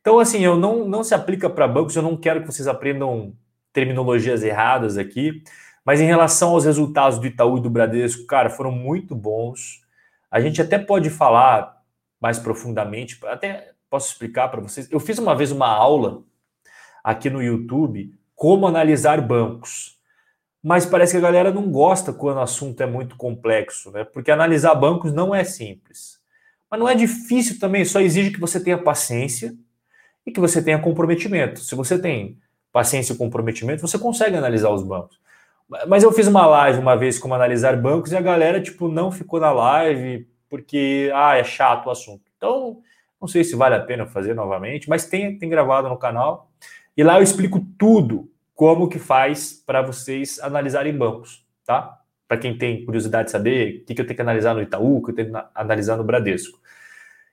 Então, 0.00 0.20
assim, 0.20 0.44
eu 0.44 0.56
não, 0.56 0.86
não 0.86 1.02
se 1.02 1.14
aplica 1.14 1.50
para 1.50 1.66
bancos, 1.66 1.96
eu 1.96 2.02
não 2.02 2.16
quero 2.16 2.42
que 2.42 2.46
vocês 2.46 2.68
aprendam 2.68 3.34
terminologias 3.74 4.42
erradas 4.42 4.96
aqui, 4.96 5.42
mas 5.84 6.00
em 6.00 6.06
relação 6.06 6.50
aos 6.50 6.64
resultados 6.64 7.18
do 7.18 7.26
Itaú 7.26 7.58
e 7.58 7.60
do 7.60 7.68
Bradesco, 7.68 8.24
cara, 8.24 8.48
foram 8.48 8.70
muito 8.70 9.14
bons. 9.14 9.82
A 10.30 10.40
gente 10.40 10.62
até 10.62 10.78
pode 10.78 11.10
falar 11.10 11.82
mais 12.18 12.38
profundamente, 12.38 13.18
até 13.26 13.72
posso 13.90 14.12
explicar 14.12 14.48
para 14.48 14.62
vocês. 14.62 14.90
Eu 14.90 14.98
fiz 14.98 15.18
uma 15.18 15.36
vez 15.36 15.52
uma 15.52 15.68
aula 15.68 16.22
aqui 17.02 17.28
no 17.28 17.42
YouTube 17.42 18.14
como 18.34 18.66
analisar 18.66 19.20
bancos. 19.20 19.98
Mas 20.62 20.86
parece 20.86 21.12
que 21.12 21.18
a 21.18 21.20
galera 21.20 21.52
não 21.52 21.70
gosta 21.70 22.10
quando 22.10 22.38
o 22.38 22.40
assunto 22.40 22.82
é 22.82 22.86
muito 22.86 23.16
complexo, 23.16 23.90
né? 23.90 24.02
Porque 24.04 24.30
analisar 24.30 24.74
bancos 24.74 25.12
não 25.12 25.34
é 25.34 25.44
simples. 25.44 26.18
Mas 26.70 26.80
não 26.80 26.88
é 26.88 26.94
difícil 26.94 27.58
também, 27.58 27.84
só 27.84 28.00
exige 28.00 28.30
que 28.30 28.40
você 28.40 28.58
tenha 28.58 28.78
paciência 28.78 29.54
e 30.24 30.32
que 30.32 30.40
você 30.40 30.62
tenha 30.62 30.78
comprometimento. 30.78 31.60
Se 31.60 31.74
você 31.74 31.98
tem 31.98 32.38
paciência 32.74 33.12
e 33.12 33.16
comprometimento, 33.16 33.86
você 33.86 33.96
consegue 33.96 34.36
analisar 34.36 34.70
os 34.70 34.82
bancos. 34.82 35.16
Mas 35.86 36.02
eu 36.02 36.10
fiz 36.10 36.26
uma 36.26 36.44
live 36.44 36.80
uma 36.80 36.96
vez 36.96 37.20
como 37.20 37.32
analisar 37.32 37.80
bancos 37.80 38.10
e 38.10 38.16
a 38.16 38.20
galera, 38.20 38.60
tipo, 38.60 38.88
não 38.88 39.12
ficou 39.12 39.38
na 39.38 39.52
live 39.52 40.28
porque, 40.50 41.08
ah, 41.14 41.36
é 41.36 41.44
chato 41.44 41.86
o 41.86 41.90
assunto. 41.90 42.24
Então, 42.36 42.78
não 43.20 43.28
sei 43.28 43.44
se 43.44 43.54
vale 43.54 43.76
a 43.76 43.80
pena 43.80 44.06
fazer 44.06 44.34
novamente, 44.34 44.88
mas 44.88 45.06
tem, 45.06 45.38
tem 45.38 45.48
gravado 45.48 45.88
no 45.88 45.96
canal. 45.96 46.50
E 46.96 47.04
lá 47.04 47.18
eu 47.18 47.22
explico 47.22 47.64
tudo, 47.78 48.28
como 48.54 48.88
que 48.88 48.98
faz 48.98 49.52
para 49.52 49.80
vocês 49.80 50.40
analisarem 50.40 50.96
bancos, 50.96 51.46
tá? 51.64 52.00
Para 52.26 52.38
quem 52.38 52.58
tem 52.58 52.84
curiosidade 52.84 53.26
de 53.26 53.30
saber 53.30 53.82
o 53.82 53.84
que, 53.86 53.94
que 53.94 54.00
eu 54.00 54.06
tenho 54.06 54.16
que 54.16 54.22
analisar 54.22 54.52
no 54.52 54.62
Itaú, 54.62 54.96
o 54.96 55.02
que 55.02 55.12
eu 55.12 55.14
tenho 55.14 55.32
que 55.32 55.44
analisar 55.54 55.96
no 55.96 56.02
Bradesco. 56.02 56.58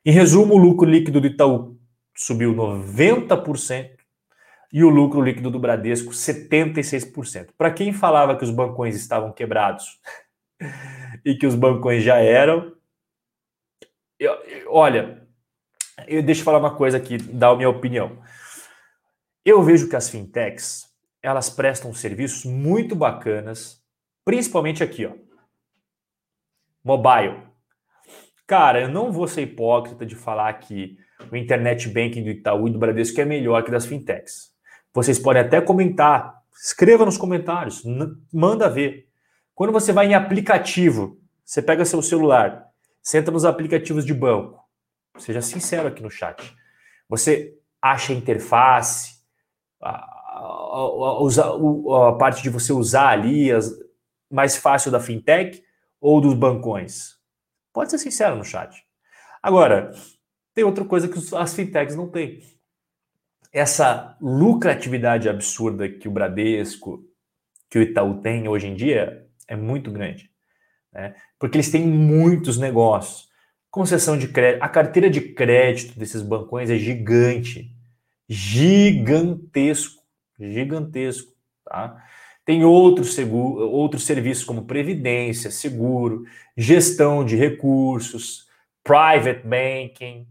Em 0.05 0.11
resumo, 0.11 0.53
o 0.53 0.57
lucro 0.57 0.87
líquido 0.87 1.19
do 1.19 1.27
Itaú 1.27 1.77
subiu 2.15 2.53
90%, 2.53 4.00
e 4.71 4.83
o 4.83 4.89
lucro 4.89 5.21
líquido 5.21 5.51
do 5.51 5.59
Bradesco 5.59 6.11
76%. 6.11 7.49
Para 7.57 7.71
quem 7.71 7.91
falava 7.91 8.37
que 8.37 8.43
os 8.43 8.51
bancões 8.51 8.95
estavam 8.95 9.31
quebrados 9.33 9.99
e 11.25 11.35
que 11.35 11.45
os 11.45 11.55
bancões 11.55 12.03
já 12.03 12.17
eram, 12.17 12.73
eu, 14.19 14.37
olha, 14.67 15.27
eu 16.07 16.23
deixa 16.23 16.41
eu 16.41 16.45
falar 16.45 16.59
uma 16.59 16.75
coisa 16.75 16.97
aqui, 16.97 17.17
dar 17.17 17.49
a 17.49 17.55
minha 17.55 17.69
opinião. 17.69 18.21
Eu 19.43 19.63
vejo 19.63 19.89
que 19.89 19.95
as 19.95 20.09
fintechs, 20.09 20.85
elas 21.21 21.49
prestam 21.49 21.93
serviços 21.93 22.45
muito 22.45 22.95
bacanas, 22.95 23.83
principalmente 24.23 24.83
aqui, 24.83 25.05
ó. 25.05 25.13
Mobile. 26.83 27.43
Cara, 28.47 28.81
eu 28.81 28.89
não 28.89 29.11
vou 29.11 29.27
ser 29.27 29.41
hipócrita 29.41 30.05
de 30.05 30.15
falar 30.15 30.53
que 30.53 30.97
o 31.31 31.35
internet 31.35 31.87
banking 31.87 32.23
do 32.23 32.29
Itaú 32.29 32.67
e 32.67 32.71
do 32.71 32.79
Bradesco 32.79 33.19
é 33.21 33.25
melhor 33.25 33.63
que 33.63 33.71
das 33.71 33.85
fintechs. 33.85 34.51
Vocês 34.93 35.17
podem 35.17 35.41
até 35.41 35.61
comentar, 35.61 36.41
escreva 36.53 37.05
nos 37.05 37.17
comentários, 37.17 37.83
manda 38.31 38.69
ver. 38.69 39.07
Quando 39.55 39.71
você 39.71 39.93
vai 39.93 40.07
em 40.07 40.13
aplicativo, 40.13 41.19
você 41.45 41.61
pega 41.61 41.85
seu 41.85 42.01
celular, 42.01 42.67
senta 43.01 43.31
nos 43.31 43.45
aplicativos 43.45 44.05
de 44.05 44.13
banco, 44.13 44.59
seja 45.17 45.41
sincero 45.41 45.87
aqui 45.87 46.03
no 46.03 46.09
chat. 46.09 46.55
Você 47.07 47.57
acha 47.81 48.11
a 48.11 48.15
interface, 48.15 49.21
a, 49.81 49.89
a, 49.89 50.79
a, 51.19 52.09
a 52.09 52.13
parte 52.13 52.43
de 52.43 52.49
você 52.49 52.73
usar 52.73 53.09
ali 53.09 53.51
as, 53.51 53.71
mais 54.29 54.57
fácil 54.57 54.91
da 54.91 54.99
fintech 54.99 55.63
ou 55.99 56.19
dos 56.19 56.33
bancões? 56.33 57.15
Pode 57.73 57.91
ser 57.91 57.97
sincero 57.97 58.35
no 58.35 58.43
chat. 58.43 58.85
Agora, 59.41 59.91
tem 60.53 60.63
outra 60.63 60.83
coisa 60.83 61.07
que 61.07 61.17
as 61.35 61.53
fintechs 61.53 61.95
não 61.95 62.09
têm 62.09 62.41
essa 63.51 64.17
lucratividade 64.21 65.27
absurda 65.27 65.89
que 65.89 66.07
o 66.07 66.11
Bradesco, 66.11 67.03
que 67.69 67.79
o 67.79 67.81
Itaú 67.81 68.21
tem 68.21 68.47
hoje 68.47 68.67
em 68.67 68.75
dia 68.75 69.25
é 69.47 69.55
muito 69.55 69.91
grande. 69.91 70.29
Né? 70.93 71.15
Porque 71.39 71.57
eles 71.57 71.71
têm 71.71 71.85
muitos 71.85 72.57
negócios. 72.57 73.29
Concessão 73.69 74.17
de 74.17 74.27
crédito, 74.27 74.63
a 74.63 74.69
carteira 74.69 75.09
de 75.09 75.21
crédito 75.21 75.97
desses 75.97 76.21
bancões 76.21 76.69
é 76.69 76.77
gigante. 76.77 77.73
gigantesco, 78.27 80.01
gigantesco, 80.39 81.33
tá? 81.65 82.01
Tem 82.45 82.63
outros, 82.65 83.13
seguro, 83.13 83.69
outros 83.69 84.03
serviços 84.03 84.43
como 84.43 84.65
previdência, 84.65 85.51
seguro, 85.51 86.23
gestão 86.57 87.23
de 87.23 87.35
recursos, 87.35 88.47
private 88.83 89.45
banking. 89.45 90.27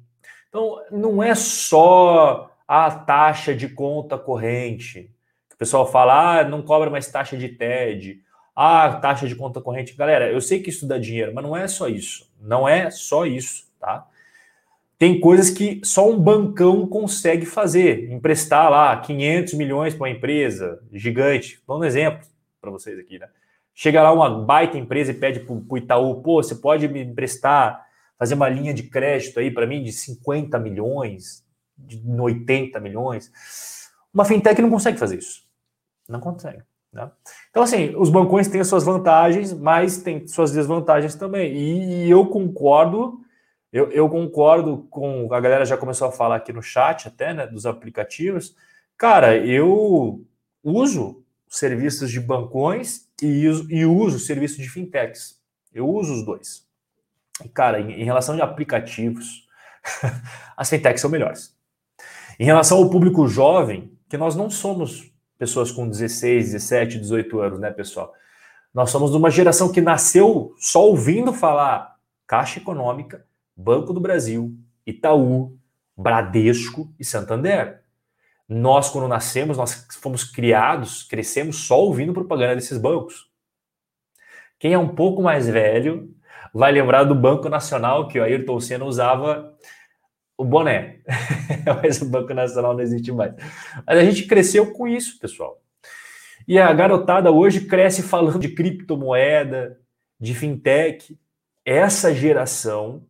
Então, 0.49 0.83
não 0.91 1.23
é 1.23 1.35
só 1.35 2.51
a 2.71 2.89
taxa 2.89 3.53
de 3.53 3.69
conta 3.69 4.17
corrente. 4.17 5.13
O 5.53 5.57
pessoal 5.57 5.91
fala, 5.91 6.39
ah, 6.39 6.45
não 6.45 6.63
cobra 6.63 6.89
mais 6.89 7.11
taxa 7.11 7.37
de 7.37 7.49
TED, 7.49 8.23
ah, 8.55 8.93
taxa 9.03 9.27
de 9.27 9.35
conta 9.35 9.61
corrente. 9.61 9.97
Galera, 9.97 10.31
eu 10.31 10.41
sei 10.41 10.63
que 10.63 10.71
isso 10.71 10.87
dá 10.87 10.97
dinheiro, 10.97 11.33
mas 11.35 11.43
não 11.43 11.57
é 11.57 11.67
só 11.67 11.89
isso. 11.89 12.33
Não 12.41 12.69
é 12.69 12.89
só 12.89 13.27
isso, 13.27 13.69
tá? 13.81 14.07
Tem 14.97 15.19
coisas 15.19 15.51
que 15.51 15.81
só 15.83 16.09
um 16.09 16.17
bancão 16.17 16.87
consegue 16.87 17.45
fazer, 17.45 18.09
emprestar 18.13 18.71
lá 18.71 18.97
500 18.97 19.55
milhões 19.55 19.93
para 19.93 20.05
uma 20.05 20.11
empresa 20.11 20.81
gigante. 20.93 21.61
Vou 21.67 21.81
um 21.81 21.85
exemplo 21.85 22.25
para 22.61 22.71
vocês 22.71 22.97
aqui, 23.01 23.19
né? 23.19 23.29
Chega 23.75 24.01
lá 24.01 24.13
uma 24.13 24.45
baita 24.45 24.79
empresa 24.79 25.11
e 25.11 25.15
pede 25.15 25.41
para 25.41 25.57
o 25.57 25.77
Itaú, 25.77 26.23
pô, 26.23 26.41
você 26.41 26.55
pode 26.55 26.87
me 26.87 27.03
emprestar, 27.03 27.85
fazer 28.17 28.35
uma 28.35 28.49
linha 28.49 28.73
de 28.73 28.85
crédito 28.85 29.41
aí 29.41 29.51
para 29.51 29.67
mim 29.67 29.83
de 29.83 29.91
50 29.91 30.57
milhões, 30.61 31.45
de 31.87 32.03
80 32.09 32.79
milhões. 32.81 33.31
Uma 34.13 34.25
fintech 34.25 34.61
não 34.61 34.71
consegue 34.71 34.99
fazer 34.99 35.19
isso. 35.19 35.43
Não 36.09 36.21
consegue. 36.21 36.63
Né? 36.93 37.11
Então, 37.51 37.63
assim, 37.63 37.95
os 37.97 38.11
bancões 38.11 38.49
têm 38.49 38.61
as 38.61 38.69
suas 38.69 38.85
vantagens, 38.85 39.53
mas 39.53 39.99
têm 39.99 40.27
suas 40.27 40.53
desvantagens 40.53 41.15
também. 41.15 41.53
E 41.55 42.11
eu 42.11 42.27
concordo 42.27 43.21
eu, 43.73 43.91
eu, 43.93 44.09
concordo 44.09 44.89
com 44.91 45.33
a 45.33 45.41
galera 45.41 45.65
já 45.65 45.77
começou 45.77 46.09
a 46.09 46.13
falar 46.13 46.37
aqui 46.37 46.53
no 46.53 46.63
chat 46.63 47.07
até, 47.07 47.33
né, 47.33 47.47
dos 47.47 47.67
aplicativos. 47.67 48.57
Cara, 48.99 49.37
eu 49.37 50.27
uso 50.63 51.25
serviços 51.49 52.11
de 52.11 52.19
bancões 52.19 53.09
e 53.23 53.47
uso, 53.47 53.73
e 53.73 53.87
uso 53.87 54.19
serviços 54.19 54.59
de 54.59 54.69
fintechs. 54.69 55.41
Eu 55.73 55.89
uso 55.89 56.15
os 56.15 56.25
dois. 56.25 56.67
Cara, 57.55 57.81
em, 57.81 57.93
em 57.93 58.05
relação 58.05 58.37
a 58.41 58.45
aplicativos, 58.45 59.47
as 60.57 60.69
fintechs 60.69 61.01
são 61.01 61.09
melhores. 61.09 61.57
Em 62.41 62.45
relação 62.45 62.79
ao 62.79 62.89
público 62.89 63.29
jovem, 63.29 63.93
que 64.09 64.17
nós 64.17 64.35
não 64.35 64.49
somos 64.49 65.13
pessoas 65.37 65.71
com 65.71 65.87
16, 65.87 66.53
17, 66.53 66.99
18 66.99 67.39
anos, 67.39 67.61
né, 67.61 67.71
pessoal? 67.71 68.15
Nós 68.73 68.89
somos 68.89 69.11
de 69.11 69.19
uma 69.19 69.31
geração 69.31 69.71
que 69.71 69.83
nasceu 69.83 70.55
só 70.57 70.87
ouvindo 70.87 71.35
falar 71.35 71.97
Caixa 72.27 72.59
Econômica, 72.59 73.27
Banco 73.55 73.93
do 73.93 74.01
Brasil, 74.01 74.57
Itaú, 74.87 75.55
Bradesco 75.95 76.91
e 76.99 77.05
Santander. 77.05 77.83
Nós, 78.49 78.89
quando 78.89 79.07
nascemos, 79.07 79.59
nós 79.59 79.87
fomos 80.01 80.25
criados, 80.25 81.03
crescemos 81.03 81.67
só 81.67 81.79
ouvindo 81.79 82.15
propaganda 82.15 82.55
desses 82.55 82.79
bancos. 82.79 83.31
Quem 84.59 84.73
é 84.73 84.79
um 84.79 84.95
pouco 84.95 85.23
mais 85.23 85.47
velho 85.47 86.15
vai 86.55 86.73
lembrar 86.73 87.05
do 87.05 87.15
Banco 87.15 87.51
Nacional, 87.51 88.09
que 88.09 88.19
o 88.19 88.23
Ayrton 88.23 88.59
Senna 88.61 88.87
usava 88.87 89.55
o 90.41 90.45
boné. 90.45 91.01
Mas 91.83 92.01
o 92.01 92.09
Banco 92.09 92.33
Nacional 92.33 92.75
não 92.75 92.81
existe 92.81 93.13
mais. 93.13 93.35
Mas 93.87 93.99
a 93.99 94.05
gente 94.05 94.27
cresceu 94.27 94.73
com 94.73 94.89
isso, 94.89 95.19
pessoal. 95.19 95.61
E 96.49 96.59
a 96.59 96.73
garotada 96.73 97.31
hoje 97.31 97.67
cresce 97.67 98.03
falando 98.03 98.39
de 98.39 98.49
criptomoeda, 98.49 99.79
de 100.19 100.35
fintech. 100.35 101.19
Essa 101.65 102.15
geração 102.15 103.07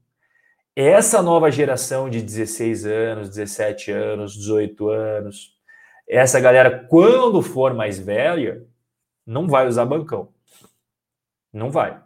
essa 0.75 1.21
nova 1.21 1.51
geração 1.51 2.09
de 2.09 2.23
16 2.23 2.87
anos, 2.87 3.29
17 3.29 3.91
anos, 3.91 4.35
18 4.35 4.89
anos, 4.89 5.55
essa 6.09 6.41
galera, 6.41 6.87
quando 6.89 7.43
for 7.43 7.75
mais 7.75 7.99
velha, 7.99 8.65
não 9.27 9.47
vai 9.47 9.67
usar 9.67 9.85
bancão. 9.85 10.33
Não 11.53 11.71
vai. 11.71 12.01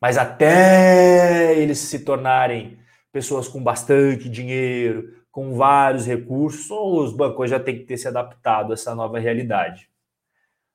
Mas 0.00 0.16
até 0.16 1.58
eles 1.58 1.78
se 1.78 2.04
tornarem 2.04 2.78
pessoas 3.14 3.46
com 3.46 3.62
bastante 3.62 4.28
dinheiro, 4.28 5.14
com 5.30 5.54
vários 5.54 6.04
recursos, 6.04 6.68
os 6.68 7.12
bancos 7.12 7.48
já 7.48 7.60
têm 7.60 7.78
que 7.78 7.84
ter 7.84 7.96
se 7.96 8.08
adaptado 8.08 8.72
a 8.72 8.74
essa 8.74 8.92
nova 8.92 9.20
realidade. 9.20 9.88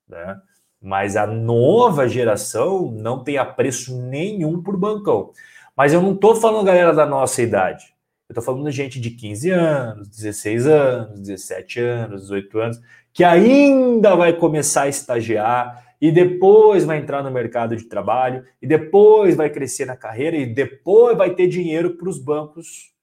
Né? 0.08 0.40
Mas 0.82 1.18
a 1.18 1.28
nova 1.28 2.08
geração 2.08 2.90
não 2.92 3.26
tem 3.26 3.38
apreço 3.38 4.02
nenhum 4.04 4.64
por 4.64 4.78
bancão. 4.78 5.34
Mas 5.76 5.92
eu 5.92 6.02
não 6.02 6.14
estou 6.14 6.34
falando 6.34 6.66
galera 6.66 6.94
da 6.94 7.06
nossa 7.06 7.42
idade. 7.42 7.94
Eu 8.30 8.34
estou 8.34 8.44
falando 8.44 8.72
gente 8.72 9.02
de 9.02 9.10
15 9.10 9.50
anos, 9.50 10.08
16 10.08 10.66
anos, 10.66 11.20
17 11.20 11.80
anos, 11.82 12.22
18 12.22 12.60
anos, 12.60 12.82
que 13.12 13.26
ainda 13.26 14.16
vai 14.16 14.32
começar 14.32 14.84
a 14.84 14.88
estagiar 14.88 15.89
e 16.02 16.12
depois 16.12 16.86
vai 16.86 16.98
entrar 16.98 17.22
no 17.24 17.32
mercado 17.32 17.76
de 17.76 17.84
trabalho 17.86 18.46
e 18.62 18.68
depois 18.68 19.36
vai 19.36 19.50
crescer 19.50 19.86
na 19.86 19.98
carreira 19.98 20.38
e 20.38 20.46
depois 20.46 21.18
vai 21.18 21.36
ter 21.36 21.48
dinheiro 21.48 21.98
para 21.98 22.08
os 22.08 22.18
bancos 22.18 22.94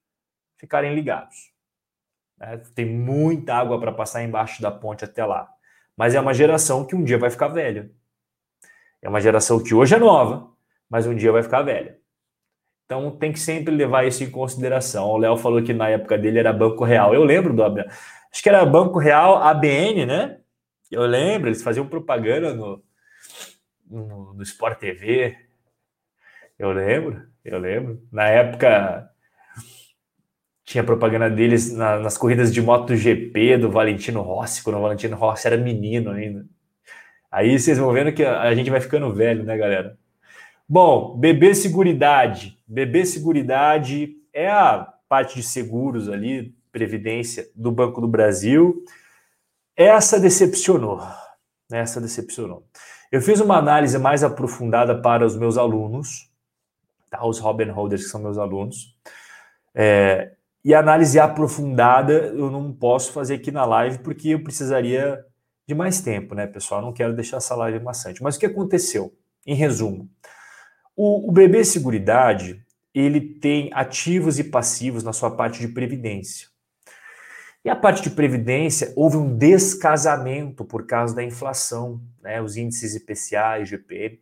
ficarem 0.57 0.95
ligados. 0.95 1.53
Né? 2.39 2.61
Tem 2.75 2.87
muita 2.87 3.55
água 3.55 3.79
para 3.79 3.93
passar 3.93 4.23
embaixo 4.23 4.63
da 4.63 4.71
ponte 4.71 5.05
até 5.05 5.25
lá. 5.25 5.49
Mas 5.97 6.15
é 6.15 6.21
uma 6.21 6.35
geração 6.35 6.85
que 6.85 6.95
um 6.95 7.05
dia 7.05 7.19
vai 7.19 7.31
ficar 7.31 7.49
velha. 7.49 7.91
É 9.03 9.09
uma 9.09 9.21
geração 9.21 9.63
que 9.63 9.75
hoje 9.75 9.95
é 9.95 9.99
nova, 9.99 10.51
mas 10.89 11.07
um 11.07 11.15
dia 11.15 11.33
vai 11.33 11.43
ficar 11.43 11.63
velha. 11.63 11.99
Então 12.85 13.11
tem 13.11 13.33
que 13.33 13.41
sempre 13.41 13.75
levar 13.75 14.07
isso 14.07 14.23
em 14.23 14.31
consideração. 14.31 15.09
O 15.09 15.19
Léo 15.19 15.37
falou 15.37 15.63
que 15.63 15.73
na 15.73 15.89
época 15.89 16.17
dele 16.17 16.39
era 16.39 16.53
Banco 16.53 16.85
Real. 16.85 17.15
Eu 17.15 17.25
lembro 17.25 17.53
do 17.53 17.63
acho 17.63 18.43
que 18.43 18.49
era 18.49 18.65
Banco 18.65 18.99
Real 18.99 19.37
ABN, 19.39 20.07
né? 20.07 20.39
Eu 20.91 21.03
lembro, 21.03 21.49
eles 21.49 21.63
faziam 21.63 21.89
propaganda 21.89 22.55
no, 22.55 22.83
no, 23.89 24.35
no 24.35 24.43
Sport 24.43 24.79
TV. 24.79 25.37
Eu 26.59 26.73
lembro, 26.73 27.27
eu 27.45 27.59
lembro. 27.59 28.03
Na 28.11 28.29
época 28.29 29.11
tinha 30.65 30.83
propaganda 30.83 31.31
deles 31.31 31.73
na, 31.73 31.99
nas 32.01 32.19
corridas 32.19 32.53
de 32.53 32.61
MotoGP 32.61 33.59
do 33.59 33.71
Valentino 33.71 34.21
Rossi, 34.21 34.63
quando 34.63 34.77
o 34.77 34.83
Valentino 34.83 35.17
Rossi 35.17 35.47
era 35.47 35.57
menino 35.57 36.11
ainda. 36.11 36.45
Aí 37.31 37.59
vocês 37.59 37.79
vão 37.79 37.93
vendo 37.93 38.13
que 38.13 38.25
a, 38.25 38.43
a 38.43 38.55
gente 38.55 38.71
vai 38.71 38.81
ficando 38.81 39.13
velho, 39.15 39.45
né, 39.45 39.57
galera? 39.57 39.97
Bom, 40.69 41.17
BB 41.17 41.55
Seguridade. 41.55 42.59
BB 42.67 43.07
Seguridade 43.07 44.17
é 44.33 44.51
a 44.51 44.93
parte 45.09 45.37
de 45.37 45.43
seguros 45.45 46.09
ali, 46.09 46.53
previdência 46.73 47.49
do 47.55 47.71
Banco 47.71 48.01
do 48.01 48.09
Brasil. 48.09 48.85
Essa 49.77 50.19
decepcionou. 50.19 51.01
Essa 51.71 52.01
decepcionou. 52.01 52.67
Eu 53.11 53.23
fiz 53.23 53.41
uma 53.41 53.57
análise 53.57 53.99
mais 53.99 54.25
aprofundada 54.25 55.01
para 55.01 55.25
os 55.25 55.37
meus 55.37 55.57
alunos, 55.57 56.31
tá? 57.11 57.25
os 57.25 57.39
Robin 57.39 57.71
Holders, 57.71 58.05
que 58.05 58.11
são 58.11 58.21
meus 58.21 58.39
alunos. 58.39 58.97
É, 59.75 60.33
e 60.65 60.75
análise 60.75 61.21
aprofundada 61.21 62.13
eu 62.13 62.51
não 62.51 62.73
posso 62.73 63.13
fazer 63.13 63.35
aqui 63.35 63.51
na 63.51 63.65
live 63.65 63.99
porque 63.99 64.31
eu 64.31 64.43
precisaria 64.43 65.25
de 65.67 65.75
mais 65.75 66.01
tempo, 66.01 66.35
né, 66.35 66.47
pessoal? 66.47 66.81
não 66.81 66.93
quero 66.93 67.15
deixar 67.15 67.37
essa 67.37 67.55
live 67.55 67.79
maçante. 67.81 68.23
Mas 68.23 68.37
o 68.37 68.41
que 68.41 68.47
aconteceu? 68.47 69.15
Em 69.47 69.55
resumo, 69.55 70.09
o, 70.97 71.29
o 71.29 71.33
BB 71.33 71.65
Seguridade, 71.65 72.65
ele 72.93 73.21
tem 73.21 73.71
ativos 73.73 74.39
e 74.39 74.45
passivos 74.45 75.05
na 75.05 75.13
sua 75.13 75.31
parte 75.31 75.61
de 75.61 75.69
previdência. 75.69 76.49
E 77.67 77.69
a 77.69 77.75
parte 77.75 78.01
de 78.01 78.11
previdência, 78.11 78.93
houve 78.95 79.17
um 79.17 79.37
descasamento 79.37 80.65
por 80.65 80.87
causa 80.87 81.17
da 81.17 81.25
inflação, 81.25 82.01
né? 82.23 82.41
os 82.41 82.57
índices 82.57 82.95
IPCA 82.95 83.59
IGPM. 83.59 84.21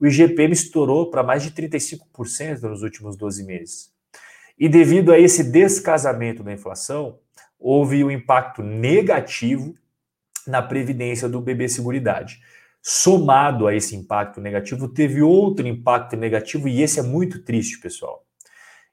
O 0.00 0.06
IGPM 0.06 0.54
estourou 0.54 1.10
para 1.10 1.22
mais 1.22 1.42
de 1.42 1.50
35% 1.50 2.62
nos 2.62 2.82
últimos 2.82 3.14
12 3.14 3.44
meses. 3.44 3.92
E 4.58 4.66
devido 4.66 5.12
a 5.12 5.18
esse 5.18 5.44
descasamento 5.44 6.42
da 6.42 6.54
inflação, 6.54 7.18
houve 7.58 8.02
um 8.02 8.10
impacto 8.10 8.62
negativo 8.62 9.74
na 10.46 10.62
previdência 10.62 11.28
do 11.28 11.38
BB 11.38 11.68
Seguridade 11.68 12.40
somado 12.80 13.66
a 13.66 13.74
esse 13.74 13.94
impacto 13.94 14.40
negativo, 14.40 14.88
teve 14.88 15.20
outro 15.20 15.68
impacto 15.68 16.16
negativo, 16.16 16.66
e 16.66 16.80
esse 16.80 16.98
é 16.98 17.02
muito 17.02 17.42
triste, 17.42 17.78
pessoal. 17.78 18.24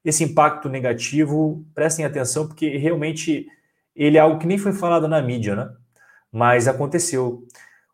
Esse 0.03 0.25
impacto 0.25 0.67
negativo, 0.67 1.65
prestem 1.73 2.03
atenção, 2.03 2.45
porque 2.45 2.75
realmente 2.75 3.47
ele 3.95 4.17
é 4.17 4.21
algo 4.21 4.39
que 4.39 4.47
nem 4.47 4.57
foi 4.57 4.73
falado 4.73 5.07
na 5.07 5.21
mídia, 5.21 5.55
né? 5.55 5.69
Mas 6.31 6.67
aconteceu. 6.67 7.43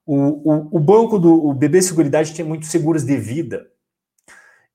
O, 0.05 0.15
o, 0.15 0.77
o 0.77 0.80
banco 0.80 1.19
do 1.19 1.45
o 1.45 1.53
BB 1.53 1.81
Seguridade 1.81 2.34
tinha 2.34 2.45
muitos 2.45 2.69
seguros 2.69 3.03
de 3.03 3.15
vida 3.17 3.67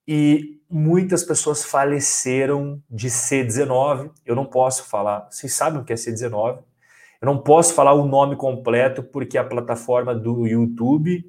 e 0.06 0.60
muitas 0.70 1.24
pessoas 1.24 1.64
faleceram 1.64 2.82
de 2.90 3.08
C19. 3.08 4.10
Eu 4.24 4.36
não 4.36 4.44
posso 4.44 4.84
falar, 4.84 5.28
vocês 5.30 5.52
sabem 5.52 5.80
o 5.80 5.84
que 5.84 5.92
é 5.92 5.96
C19? 5.96 6.58
Eu 7.20 7.26
não 7.26 7.38
posso 7.38 7.74
falar 7.74 7.94
o 7.94 8.06
nome 8.06 8.36
completo 8.36 9.02
porque 9.02 9.38
a 9.38 9.44
plataforma 9.44 10.14
do 10.14 10.46
YouTube 10.46 11.24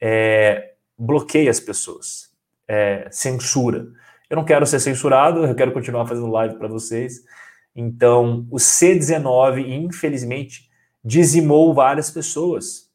é, 0.00 0.74
bloqueia 0.98 1.50
as 1.50 1.60
pessoas, 1.60 2.30
é, 2.66 3.08
censura. 3.10 3.86
Eu 4.28 4.36
não 4.36 4.44
quero 4.44 4.66
ser 4.66 4.78
censurado, 4.80 5.44
eu 5.44 5.54
quero 5.54 5.72
continuar 5.72 6.06
fazendo 6.06 6.26
live 6.28 6.56
para 6.56 6.68
vocês. 6.68 7.24
Então, 7.74 8.46
o 8.50 8.56
C19, 8.56 9.66
infelizmente, 9.66 10.68
dizimou 11.04 11.72
várias 11.72 12.10
pessoas. 12.10 12.90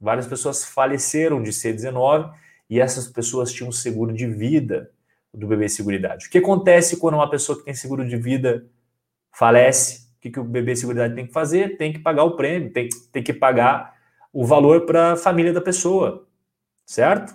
Várias 0.00 0.26
pessoas 0.26 0.64
faleceram 0.64 1.42
de 1.42 1.50
C19 1.50 2.32
e 2.68 2.80
essas 2.80 3.08
pessoas 3.08 3.52
tinham 3.52 3.70
seguro 3.72 4.12
de 4.12 4.26
vida 4.26 4.90
do 5.32 5.46
bebê 5.46 5.68
Seguridade. 5.68 6.26
O 6.26 6.30
que 6.30 6.38
acontece 6.38 6.96
quando 6.96 7.14
uma 7.14 7.28
pessoa 7.28 7.58
que 7.58 7.64
tem 7.64 7.74
seguro 7.74 8.06
de 8.08 8.16
vida 8.16 8.66
falece? 9.32 10.08
O 10.16 10.20
que, 10.20 10.30
que 10.30 10.40
o 10.40 10.44
bebê 10.44 10.74
Seguridade 10.74 11.14
tem 11.14 11.26
que 11.26 11.32
fazer? 11.32 11.76
Tem 11.76 11.92
que 11.92 11.98
pagar 11.98 12.24
o 12.24 12.36
prêmio, 12.36 12.72
tem, 12.72 12.88
tem 13.12 13.22
que 13.22 13.32
pagar 13.32 13.94
o 14.32 14.44
valor 14.44 14.86
para 14.86 15.12
a 15.12 15.16
família 15.16 15.52
da 15.52 15.60
pessoa, 15.60 16.26
certo? 16.86 17.34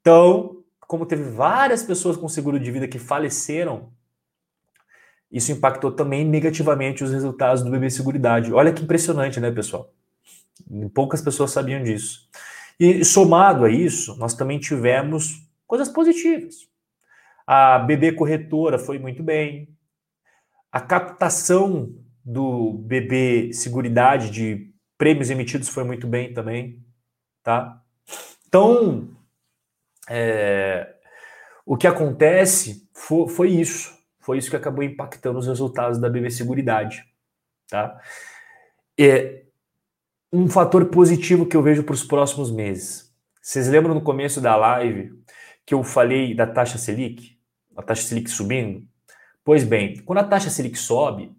Então, 0.00 0.64
como 0.80 1.06
teve 1.06 1.24
várias 1.24 1.82
pessoas 1.82 2.16
com 2.16 2.28
seguro 2.28 2.58
de 2.58 2.70
vida 2.70 2.88
que 2.88 2.98
faleceram, 2.98 3.92
isso 5.30 5.52
impactou 5.52 5.92
também 5.92 6.24
negativamente 6.24 7.04
os 7.04 7.12
resultados 7.12 7.62
do 7.62 7.70
bebê 7.70 7.88
Seguridade. 7.90 8.52
Olha 8.52 8.72
que 8.72 8.82
impressionante, 8.82 9.38
né, 9.38 9.50
pessoal? 9.50 9.92
Poucas 10.94 11.22
pessoas 11.22 11.50
sabiam 11.50 11.82
disso. 11.82 12.28
E 12.78 13.04
somado 13.04 13.64
a 13.64 13.70
isso, 13.70 14.16
nós 14.16 14.34
também 14.34 14.58
tivemos 14.58 15.46
coisas 15.66 15.88
positivas. 15.88 16.68
A 17.46 17.78
BB 17.78 18.12
Corretora 18.12 18.78
foi 18.78 18.98
muito 18.98 19.22
bem. 19.22 19.68
A 20.72 20.80
captação 20.80 21.94
do 22.24 22.74
BB 22.74 23.52
Seguridade 23.52 24.30
de 24.30 24.72
prêmios 24.96 25.30
emitidos 25.30 25.68
foi 25.68 25.84
muito 25.84 26.06
bem 26.06 26.32
também, 26.32 26.84
tá? 27.42 27.82
Então, 28.46 29.08
é, 30.08 30.94
o 31.64 31.76
que 31.76 31.86
acontece 31.86 32.88
foi, 32.92 33.28
foi, 33.28 33.50
isso. 33.50 33.96
Foi 34.20 34.38
isso 34.38 34.50
que 34.50 34.56
acabou 34.56 34.84
impactando 34.84 35.38
os 35.38 35.46
resultados 35.46 35.98
da 35.98 36.08
BB 36.08 36.30
Seguridade, 36.30 37.04
tá? 37.68 37.98
É, 38.98 39.44
um 40.32 40.48
fator 40.48 40.86
positivo 40.86 41.46
que 41.46 41.56
eu 41.56 41.62
vejo 41.62 41.82
para 41.82 41.94
os 41.94 42.04
próximos 42.04 42.50
meses. 42.50 43.12
Vocês 43.40 43.66
lembram 43.68 43.94
no 43.94 44.02
começo 44.02 44.40
da 44.40 44.54
live 44.54 45.18
que 45.64 45.74
eu 45.74 45.82
falei 45.82 46.34
da 46.34 46.46
taxa 46.46 46.78
Selic? 46.78 47.38
A 47.74 47.82
taxa 47.82 48.02
Selic 48.02 48.30
subindo? 48.30 48.86
Pois 49.42 49.64
bem, 49.64 49.96
quando 50.04 50.18
a 50.18 50.24
taxa 50.24 50.50
Selic 50.50 50.78
sobe, 50.78 51.34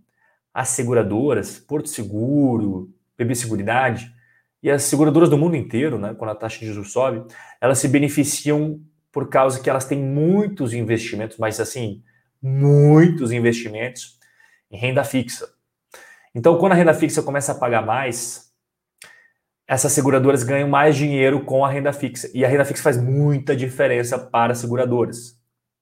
as 0.54 0.70
seguradoras, 0.70 1.60
Porto 1.60 1.88
Seguro, 1.88 2.92
BB 3.18 3.36
Seguridade 3.36 4.14
e 4.62 4.70
as 4.70 4.84
seguradoras 4.84 5.30
do 5.30 5.38
mundo 5.38 5.56
inteiro, 5.56 5.98
né, 5.98 6.14
quando 6.14 6.32
a 6.32 6.36
taxa 6.36 6.60
de 6.60 6.74
juros 6.74 6.92
sobe, 6.92 7.24
elas 7.62 7.78
se 7.78 7.88
beneficiam 7.88 8.82
por 9.12 9.30
causa 9.30 9.62
que 9.62 9.70
elas 9.70 9.86
têm 9.86 10.00
muitos 10.00 10.74
investimentos, 10.74 11.38
mas 11.38 11.60
assim, 11.60 12.04
muitos 12.42 13.32
investimentos 13.32 14.18
em 14.70 14.78
renda 14.78 15.04
fixa. 15.04 15.48
Então, 16.34 16.58
quando 16.58 16.72
a 16.72 16.76
renda 16.76 16.94
fixa 16.94 17.22
começa 17.22 17.52
a 17.52 17.56
pagar 17.56 17.86
mais, 17.86 18.52
essas 19.68 19.92
seguradoras 19.92 20.44
ganham 20.44 20.68
mais 20.68 20.96
dinheiro 20.96 21.44
com 21.46 21.64
a 21.64 21.70
renda 21.70 21.94
fixa. 21.94 22.30
E 22.34 22.44
a 22.44 22.48
renda 22.48 22.66
fixa 22.66 22.84
faz 22.84 23.02
muita 23.02 23.56
diferença 23.56 24.18
para 24.18 24.54
as 24.54 24.60
seguradoras. 24.60 25.40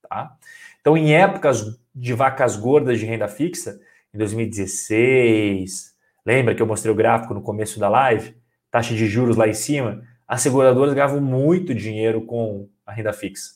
Tá? 0.08 0.36
Então, 0.82 0.98
em 0.98 1.14
épocas 1.14 1.80
de 1.94 2.14
vacas 2.14 2.56
gordas 2.56 3.00
de 3.00 3.06
renda 3.06 3.28
fixa, 3.28 3.80
em 4.14 4.18
2016, 4.18 5.96
lembra 6.26 6.56
que 6.56 6.62
eu 6.62 6.68
mostrei 6.68 6.92
o 6.92 6.96
gráfico 6.96 7.34
no 7.34 7.42
começo 7.42 7.80
da 7.80 7.90
live? 7.90 8.36
Taxa 8.72 8.94
de 8.94 9.08
juros 9.08 9.36
lá 9.36 9.48
em 9.48 9.54
cima, 9.54 10.04
as 10.28 10.42
seguradoras 10.42 10.94
ganhavam 10.94 11.22
muito 11.22 11.74
dinheiro 11.74 12.26
com 12.26 12.70
a 12.86 12.92
renda 12.92 13.14
fixa. 13.14 13.54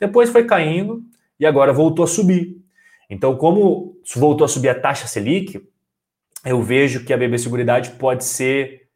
Depois 0.00 0.30
foi 0.30 0.44
caindo 0.44 1.02
e 1.38 1.46
agora 1.46 1.72
voltou 1.72 2.04
a 2.04 2.08
subir. 2.08 2.56
Então, 3.08 3.36
como 3.36 4.00
voltou 4.14 4.44
a 4.44 4.48
subir 4.48 4.68
a 4.68 4.80
taxa 4.80 5.06
Selic, 5.06 5.62
eu 6.44 6.62
vejo 6.62 7.04
que 7.04 7.12
a 7.12 7.16
BB 7.16 7.38
Seguridade 7.38 7.90
pode 7.92 8.24
ser 8.24 8.88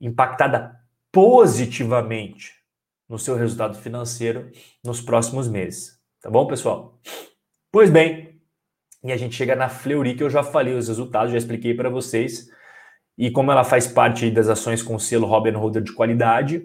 impactada 0.00 0.76
positivamente 1.12 2.54
no 3.08 3.18
seu 3.18 3.36
resultado 3.36 3.76
financeiro 3.78 4.50
nos 4.84 5.00
próximos 5.00 5.48
meses. 5.48 5.98
Tá 6.20 6.30
bom, 6.30 6.46
pessoal? 6.46 6.98
Pois 7.70 7.90
bem, 7.90 8.40
e 9.02 9.12
a 9.12 9.16
gente 9.16 9.36
chega 9.36 9.54
na 9.54 9.68
Fleury, 9.68 10.14
que 10.14 10.22
eu 10.22 10.30
já 10.30 10.42
falei 10.42 10.74
os 10.74 10.88
resultados, 10.88 11.32
já 11.32 11.38
expliquei 11.38 11.74
para 11.74 11.88
vocês. 11.88 12.48
E 13.16 13.30
como 13.30 13.50
ela 13.50 13.64
faz 13.64 13.86
parte 13.86 14.30
das 14.30 14.48
ações 14.48 14.82
com 14.82 14.98
selo 14.98 15.26
Robin 15.26 15.52
Holder 15.52 15.82
de 15.82 15.92
qualidade. 15.92 16.62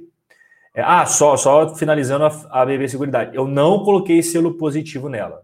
É, 0.74 0.82
ah, 0.82 1.06
só, 1.06 1.38
só 1.38 1.76
finalizando 1.76 2.26
a, 2.26 2.62
a 2.62 2.66
BB 2.66 2.88
Seguridade. 2.88 3.36
Eu 3.36 3.48
não 3.48 3.84
coloquei 3.84 4.24
selo 4.24 4.56
positivo 4.56 5.08
nela. 5.08 5.44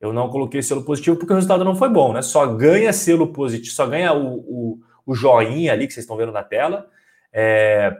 Eu 0.00 0.12
não 0.12 0.28
coloquei 0.28 0.62
selo 0.62 0.84
positivo 0.84 1.16
porque 1.16 1.32
o 1.32 1.36
resultado 1.36 1.64
não 1.64 1.74
foi 1.74 1.88
bom, 1.88 2.12
né? 2.12 2.22
Só 2.22 2.46
ganha 2.46 2.92
selo 2.92 3.28
positivo, 3.28 3.74
só 3.74 3.86
ganha 3.86 4.12
o, 4.12 4.36
o 4.36 4.80
o 5.06 5.14
joinha 5.14 5.72
ali 5.72 5.86
que 5.86 5.94
vocês 5.94 6.02
estão 6.02 6.16
vendo 6.16 6.32
na 6.32 6.42
tela. 6.42 6.90
É... 7.32 7.96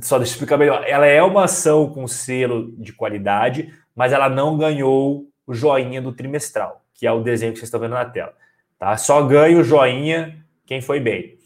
Só 0.00 0.18
deixa 0.18 0.32
eu 0.32 0.34
explicar 0.34 0.56
melhor. 0.56 0.82
Ela 0.86 1.06
é 1.06 1.22
uma 1.22 1.44
ação 1.44 1.90
com 1.90 2.08
selo 2.08 2.72
de 2.78 2.92
qualidade, 2.92 3.72
mas 3.94 4.12
ela 4.12 4.28
não 4.28 4.56
ganhou 4.56 5.28
o 5.46 5.54
joinha 5.54 6.00
do 6.00 6.12
trimestral, 6.12 6.84
que 6.94 7.06
é 7.06 7.12
o 7.12 7.22
desenho 7.22 7.52
que 7.52 7.58
vocês 7.58 7.68
estão 7.68 7.80
vendo 7.80 7.92
na 7.92 8.04
tela. 8.04 8.34
Tá? 8.78 8.96
Só 8.96 9.22
ganha 9.22 9.58
o 9.58 9.64
joinha 9.64 10.42
quem 10.64 10.80
foi 10.80 10.98
bem. 10.98 11.38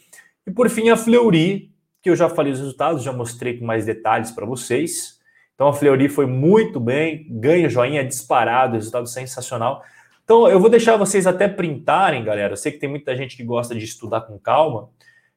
E 0.46 0.50
por 0.50 0.70
fim, 0.70 0.88
a 0.88 0.96
Fleury, 0.96 1.69
que 2.02 2.10
eu 2.10 2.16
já 2.16 2.28
falei 2.28 2.52
os 2.52 2.58
resultados, 2.58 3.02
já 3.02 3.12
mostrei 3.12 3.58
com 3.58 3.64
mais 3.64 3.84
detalhes 3.84 4.30
para 4.30 4.46
vocês. 4.46 5.20
Então 5.54 5.68
a 5.68 5.72
Fleury 5.72 6.08
foi 6.08 6.26
muito 6.26 6.80
bem, 6.80 7.26
ganha 7.28 7.68
joinha 7.68 8.04
disparado, 8.04 8.74
resultado 8.74 9.06
sensacional. 9.06 9.82
Então, 10.30 10.48
eu 10.48 10.60
vou 10.60 10.70
deixar 10.70 10.96
vocês 10.96 11.26
até 11.26 11.48
printarem, 11.48 12.22
galera. 12.22 12.52
Eu 12.52 12.56
sei 12.56 12.70
que 12.70 12.78
tem 12.78 12.88
muita 12.88 13.16
gente 13.16 13.36
que 13.36 13.42
gosta 13.42 13.74
de 13.74 13.84
estudar 13.84 14.20
com 14.20 14.38
calma. 14.38 14.88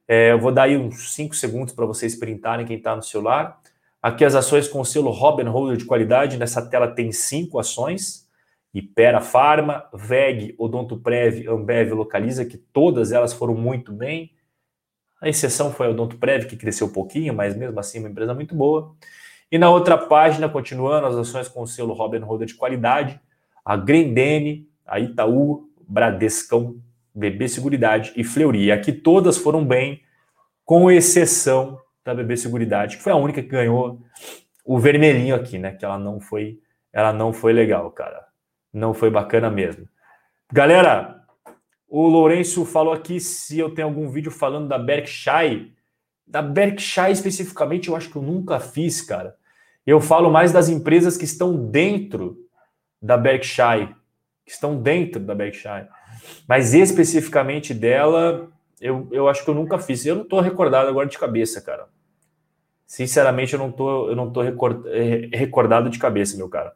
É, 0.07 0.33
eu 0.33 0.39
vou 0.39 0.51
dar 0.51 0.63
aí 0.63 0.77
uns 0.77 1.15
5 1.15 1.35
segundos 1.35 1.73
para 1.73 1.83
vocês 1.83 2.15
printarem 2.15 2.63
quem 2.63 2.77
está 2.77 2.95
no 2.95 3.01
celular. 3.01 3.59
Aqui 3.99 4.23
as 4.23 4.35
ações 4.35 4.67
com 4.67 4.79
o 4.79 4.85
selo 4.85 5.09
Robin 5.09 5.45
Holder 5.45 5.77
de 5.77 5.85
qualidade. 5.85 6.37
Nessa 6.37 6.61
tela 6.61 6.87
tem 6.87 7.11
cinco 7.11 7.57
ações. 7.57 8.29
Ipera 8.71 9.19
Pharma, 9.19 9.83
VEG, 9.91 10.53
Odontoprev, 10.59 11.47
Ambev, 11.47 11.93
Localiza, 11.93 12.45
que 12.45 12.57
todas 12.57 13.11
elas 13.11 13.33
foram 13.33 13.55
muito 13.55 13.91
bem. 13.91 14.31
A 15.23 15.29
exceção 15.29 15.71
foi 15.71 15.87
a 15.87 15.89
Odontoprev, 15.89 16.47
que 16.47 16.57
cresceu 16.57 16.87
um 16.87 16.91
pouquinho, 16.91 17.33
mas 17.33 17.55
mesmo 17.55 17.79
assim 17.79 17.97
uma 17.97 18.09
empresa 18.09 18.33
muito 18.33 18.53
boa. 18.53 18.93
E 19.49 19.57
na 19.57 19.69
outra 19.69 19.97
página, 19.97 20.49
continuando, 20.49 21.07
as 21.07 21.15
ações 21.15 21.47
com 21.47 21.61
o 21.61 21.67
selo 21.67 21.93
Robin 21.93 22.19
Holder 22.19 22.45
de 22.45 22.55
qualidade, 22.55 23.17
a 23.63 23.77
Grendene, 23.77 24.67
a 24.85 24.99
Itaú, 24.99 25.69
Bradescão, 25.87 26.75
BB 27.15 27.47
Seguridade 27.47 28.11
e 28.17 28.23
Fleury. 28.25 28.69
Aqui 28.69 28.91
todas 28.91 29.37
foram 29.37 29.63
bem, 29.63 30.01
com 30.65 30.91
exceção 30.91 31.79
da 32.03 32.13
BB 32.13 32.35
Seguridade, 32.35 32.97
que 32.97 33.03
foi 33.03 33.13
a 33.13 33.15
única 33.15 33.41
que 33.41 33.47
ganhou 33.47 34.01
o 34.65 34.77
vermelhinho 34.77 35.35
aqui, 35.35 35.57
né? 35.57 35.71
Que 35.71 35.85
ela 35.85 35.97
não 35.97 36.19
foi, 36.19 36.59
ela 36.91 37.13
não 37.13 37.31
foi 37.31 37.53
legal, 37.53 37.89
cara. 37.91 38.25
Não 38.73 38.93
foi 38.93 39.09
bacana 39.09 39.49
mesmo. 39.49 39.87
Galera, 40.51 41.22
o 41.95 42.07
Lourenço 42.07 42.65
falou 42.65 42.93
aqui 42.93 43.19
se 43.19 43.59
eu 43.59 43.69
tenho 43.73 43.87
algum 43.87 44.09
vídeo 44.09 44.31
falando 44.31 44.67
da 44.67 44.79
Berkshire. 44.79 45.75
Da 46.25 46.41
Berkshire 46.41 47.11
especificamente, 47.11 47.89
eu 47.89 47.95
acho 47.95 48.09
que 48.09 48.15
eu 48.15 48.21
nunca 48.21 48.59
fiz, 48.59 49.01
cara. 49.01 49.35
Eu 49.85 50.01
falo 50.01 50.31
mais 50.31 50.51
das 50.51 50.69
empresas 50.69 51.15
que 51.15 51.25
estão 51.25 51.55
dentro 51.55 52.37
da 53.01 53.15
Berkshire 53.15 53.95
que 54.45 54.51
estão 54.51 54.81
dentro 54.81 55.21
da 55.21 55.35
Berkshire. 55.35 55.87
Mas 56.47 56.73
especificamente 56.73 57.73
dela, 57.73 58.51
eu, 58.79 59.07
eu 59.11 59.27
acho 59.27 59.43
que 59.43 59.49
eu 59.49 59.55
nunca 59.55 59.77
fiz. 59.77 60.05
Eu 60.05 60.15
não 60.15 60.23
estou 60.23 60.39
recordado 60.39 60.87
agora 60.87 61.07
de 61.07 61.17
cabeça, 61.17 61.61
cara. 61.61 61.87
Sinceramente, 62.85 63.53
eu 63.53 63.59
não 63.59 63.71
tô, 63.71 64.09
eu 64.09 64.15
não 64.15 64.31
tô 64.31 64.43
eh, 64.43 65.29
recordado 65.31 65.89
de 65.89 65.97
cabeça, 65.97 66.37
meu 66.37 66.49
cara. 66.49 66.75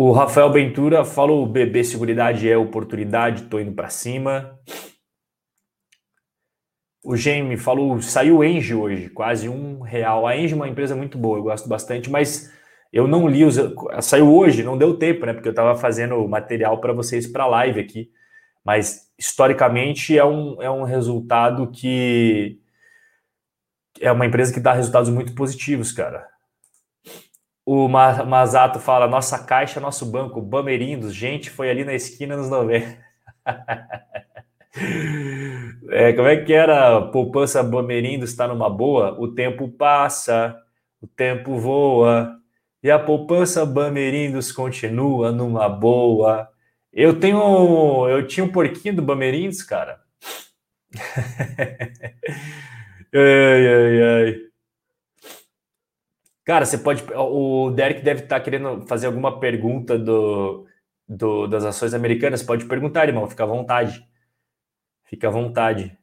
O 0.00 0.12
Rafael 0.12 0.52
Ventura 0.52 1.04
falou: 1.04 1.44
bebê 1.44 1.82
seguridade 1.82 2.48
é 2.48 2.56
oportunidade, 2.56 3.48
tô 3.48 3.58
indo 3.58 3.72
para 3.72 3.88
cima. 3.88 4.56
O 7.02 7.16
Jamie 7.16 7.56
falou: 7.56 8.00
saiu 8.00 8.44
Engie 8.44 8.76
hoje, 8.76 9.08
quase 9.08 9.48
um 9.48 9.80
real. 9.80 10.24
A 10.24 10.36
Engie 10.36 10.52
é 10.52 10.56
uma 10.56 10.68
empresa 10.68 10.94
muito 10.94 11.18
boa, 11.18 11.38
eu 11.38 11.42
gosto 11.42 11.68
bastante, 11.68 12.08
mas 12.08 12.48
eu 12.92 13.08
não 13.08 13.26
li 13.26 13.44
os. 13.44 13.56
Saiu 14.00 14.32
hoje, 14.32 14.62
não 14.62 14.78
deu 14.78 14.96
tempo, 14.96 15.26
né? 15.26 15.32
Porque 15.32 15.48
eu 15.48 15.50
estava 15.50 15.74
fazendo 15.74 16.28
material 16.28 16.80
para 16.80 16.92
vocês 16.92 17.26
para 17.26 17.48
live 17.48 17.80
aqui. 17.80 18.08
Mas 18.64 19.10
historicamente 19.18 20.16
é 20.16 20.24
um, 20.24 20.62
é 20.62 20.70
um 20.70 20.84
resultado 20.84 21.72
que. 21.72 22.60
É 24.00 24.12
uma 24.12 24.26
empresa 24.26 24.54
que 24.54 24.60
dá 24.60 24.72
resultados 24.72 25.10
muito 25.10 25.34
positivos, 25.34 25.90
cara. 25.90 26.37
O 27.70 27.86
Mazato 27.86 28.80
fala: 28.80 29.06
nossa 29.06 29.44
caixa, 29.44 29.78
nosso 29.78 30.06
banco, 30.06 30.40
Bamerindos, 30.40 31.14
gente, 31.14 31.50
foi 31.50 31.68
ali 31.68 31.84
na 31.84 31.92
esquina 31.92 32.34
nos 32.34 32.48
90. 32.48 32.96
é, 35.90 36.14
como 36.14 36.28
é 36.28 36.42
que 36.42 36.54
era? 36.54 37.02
Poupança 37.10 37.62
Bamerindos 37.62 38.30
está 38.30 38.48
numa 38.48 38.70
boa? 38.70 39.14
O 39.20 39.28
tempo 39.34 39.68
passa, 39.68 40.56
o 41.02 41.06
tempo 41.06 41.58
voa, 41.58 42.38
e 42.82 42.88
E 42.88 42.90
a 42.90 42.98
poupança 42.98 43.66
Bamerindos 43.66 44.50
continua 44.50 45.30
numa 45.30 45.68
boa. 45.68 46.48
Eu 46.90 47.20
tenho. 47.20 48.08
Eu 48.08 48.26
tinha 48.26 48.44
um 48.44 48.52
porquinho 48.52 48.96
do 48.96 49.02
Bamerindos, 49.02 49.62
cara. 49.62 50.00
ai, 53.14 53.66
ai, 53.66 54.02
ai. 54.02 54.47
Cara, 56.48 56.64
você 56.64 56.78
pode. 56.78 57.04
O 57.14 57.70
Derek 57.72 58.00
deve 58.00 58.22
estar 58.22 58.40
querendo 58.40 58.86
fazer 58.86 59.06
alguma 59.06 59.38
pergunta 59.38 59.98
do, 59.98 60.66
do, 61.06 61.46
das 61.46 61.62
ações 61.62 61.92
americanas. 61.92 62.42
Pode 62.42 62.64
perguntar, 62.64 63.06
irmão. 63.06 63.28
Fica 63.28 63.42
à 63.44 63.46
vontade. 63.46 64.02
Fica 65.04 65.28
à 65.28 65.30
vontade. 65.30 65.94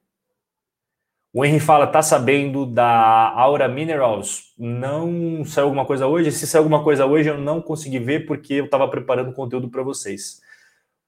O 1.34 1.43
Henry 1.43 1.59
fala, 1.59 1.88
tá 1.88 1.99
sabendo 2.03 2.63
da 2.63 2.88
Aura 3.31 3.67
Minerals? 3.67 4.53
Não 4.55 5.43
saiu 5.43 5.65
alguma 5.65 5.84
coisa 5.84 6.05
hoje? 6.05 6.31
Se 6.31 6.45
saiu 6.45 6.61
alguma 6.61 6.84
coisa 6.84 7.07
hoje, 7.07 7.27
eu 7.27 7.39
não 7.39 7.59
consegui 7.59 7.97
ver 7.97 8.27
porque 8.27 8.53
eu 8.53 8.65
estava 8.65 8.88
preparando 8.88 9.34
conteúdo 9.34 9.67
para 9.72 9.81
vocês. 9.81 10.41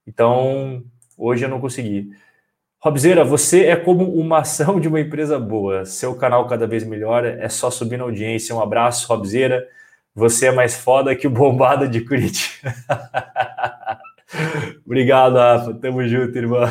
Então, 0.07 0.83
hoje 1.15 1.45
eu 1.45 1.49
não 1.49 1.61
consegui. 1.61 2.09
Robzeira, 2.79 3.23
você 3.23 3.65
é 3.65 3.75
como 3.75 4.13
uma 4.13 4.39
ação 4.39 4.79
de 4.79 4.87
uma 4.87 4.99
empresa 4.99 5.39
boa. 5.39 5.83
Seu 5.83 6.15
canal 6.15 6.47
cada 6.47 6.67
vez 6.67 6.83
melhor, 6.83 7.25
é 7.25 7.49
só 7.49 7.71
subir 7.71 7.97
na 7.97 8.03
audiência. 8.03 8.55
Um 8.55 8.61
abraço, 8.61 9.07
Robzeira. 9.07 9.67
Você 10.13 10.47
é 10.47 10.51
mais 10.51 10.77
foda 10.77 11.15
que 11.15 11.25
o 11.25 11.31
bombada 11.31 11.87
de 11.87 12.01
Curitiba. 12.01 12.73
Obrigado, 14.85 15.35
Rafa. 15.35 15.73
Tamo 15.73 16.07
junto, 16.07 16.37
irmão. 16.37 16.61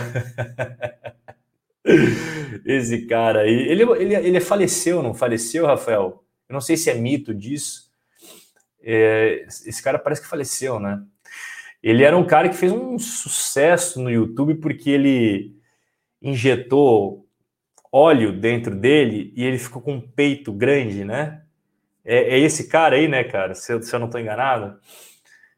Esse 2.64 3.06
cara 3.06 3.40
aí. 3.40 3.68
Ele, 3.68 3.82
ele, 3.82 4.14
ele 4.14 4.40
faleceu, 4.40 5.02
não 5.02 5.14
faleceu, 5.14 5.66
Rafael? 5.66 6.24
Eu 6.48 6.52
não 6.52 6.60
sei 6.60 6.76
se 6.76 6.88
é 6.88 6.94
mito 6.94 7.34
disso. 7.34 7.90
É, 8.82 9.44
esse 9.48 9.82
cara 9.82 9.98
parece 9.98 10.22
que 10.22 10.28
faleceu, 10.28 10.78
né? 10.78 11.02
Ele 11.82 12.04
era 12.04 12.16
um 12.16 12.24
cara 12.24 12.48
que 12.48 12.56
fez 12.56 12.72
um 12.72 12.98
sucesso 12.98 14.00
no 14.00 14.10
YouTube 14.10 14.54
porque 14.56 14.90
ele 14.90 15.55
injetou 16.30 17.26
óleo 17.92 18.32
dentro 18.32 18.74
dele 18.74 19.32
e 19.36 19.44
ele 19.44 19.58
ficou 19.58 19.80
com 19.80 19.94
um 19.94 20.00
peito 20.00 20.52
grande, 20.52 21.04
né? 21.04 21.42
É, 22.04 22.34
é 22.34 22.38
esse 22.38 22.68
cara 22.68 22.96
aí, 22.96 23.08
né, 23.08 23.24
cara? 23.24 23.54
Se 23.54 23.72
eu, 23.72 23.82
se 23.82 23.94
eu 23.94 23.98
não 23.98 24.06
estou 24.06 24.20
enganado. 24.20 24.78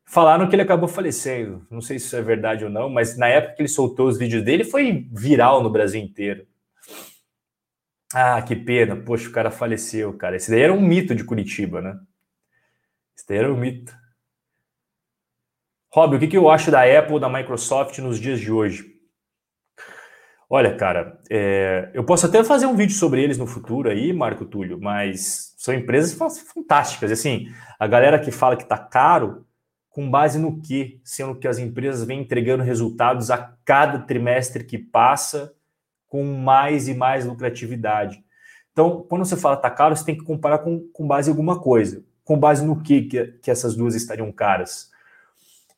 Falaram 0.05 0.49
que 0.49 0.55
ele 0.55 0.63
acabou 0.63 0.89
falecendo. 0.89 1.67
Não 1.71 1.81
sei 1.81 1.99
se 1.99 2.07
isso 2.07 2.17
é 2.17 2.23
verdade 2.23 2.65
ou 2.65 2.71
não, 2.71 2.89
mas 2.89 3.19
na 3.19 3.29
época 3.29 3.57
que 3.57 3.63
ele 3.63 3.69
soltou 3.69 4.09
os 4.09 4.19
vídeos 4.19 4.43
dele, 4.43 4.65
foi 4.65 5.07
viral 5.13 5.63
no 5.63 5.69
Brasil 5.69 6.01
inteiro. 6.01 6.47
Ah, 8.15 8.41
que 8.41 8.57
pena. 8.57 8.97
Poxa, 8.97 9.29
o 9.29 9.33
cara 9.33 9.51
faleceu, 9.51 10.17
cara. 10.17 10.37
Esse 10.37 10.51
daí 10.51 10.63
era 10.63 10.73
um 10.73 10.81
mito 10.81 11.15
de 11.15 11.25
Curitiba, 11.25 11.83
né? 11.83 11.99
Esse 13.15 13.27
daí 13.29 13.39
era 13.39 13.53
um 13.53 13.57
mito. 13.57 13.95
Rob, 15.93 16.17
o 16.17 16.19
que, 16.19 16.29
que 16.29 16.37
eu 16.37 16.49
acho 16.49 16.71
da 16.71 16.83
Apple, 16.83 17.21
da 17.21 17.29
Microsoft 17.29 17.99
nos 17.99 18.19
dias 18.19 18.41
de 18.41 18.51
hoje? 18.51 18.98
Olha, 20.51 20.75
cara, 20.75 21.21
é, 21.31 21.91
eu 21.93 22.03
posso 22.05 22.25
até 22.25 22.43
fazer 22.43 22.65
um 22.65 22.75
vídeo 22.75 22.95
sobre 22.95 23.23
eles 23.23 23.37
no 23.37 23.47
futuro 23.47 23.91
aí, 23.91 24.15
Marco 24.15 24.47
Túlio, 24.47 24.81
mas 24.81 25.55
são 25.59 25.75
empresas 25.75 26.19
fantásticas. 26.55 27.13
Assim, 27.13 27.49
a 27.79 27.87
galera 27.87 28.19
que 28.19 28.31
fala 28.31 28.57
que 28.57 28.65
tá 28.65 28.79
caro, 28.79 29.47
com 29.91 30.11
base 30.11 30.39
no 30.39 30.59
quê? 30.63 31.01
Sendo 31.05 31.35
que 31.35 31.47
as 31.47 31.59
empresas 31.59 32.07
vêm 32.07 32.21
entregando 32.21 32.63
resultados 32.63 33.31
a 33.31 33.57
cada 33.63 33.99
trimestre 33.99 34.65
que 34.65 34.79
passa 34.79 35.53
com 36.07 36.25
mais 36.25 36.89
e 36.89 36.95
mais 36.95 37.27
lucratividade. 37.27 38.25
Então, 38.73 39.05
quando 39.07 39.27
você 39.27 39.37
fala 39.37 39.57
tá 39.57 39.71
caro, 39.71 39.95
você 39.95 40.05
tem 40.05 40.17
que 40.17 40.25
comparar 40.25 40.61
com, 40.61 40.89
com 40.95 41.07
base 41.07 41.29
em 41.29 41.33
alguma 41.33 41.61
coisa. 41.61 42.03
Com 42.25 42.39
base 42.39 42.65
no 42.65 42.83
quê 42.83 43.03
que, 43.03 43.27
que 43.43 43.51
essas 43.51 43.77
duas 43.77 43.95
estariam 43.95 44.33
caras? 44.33 44.91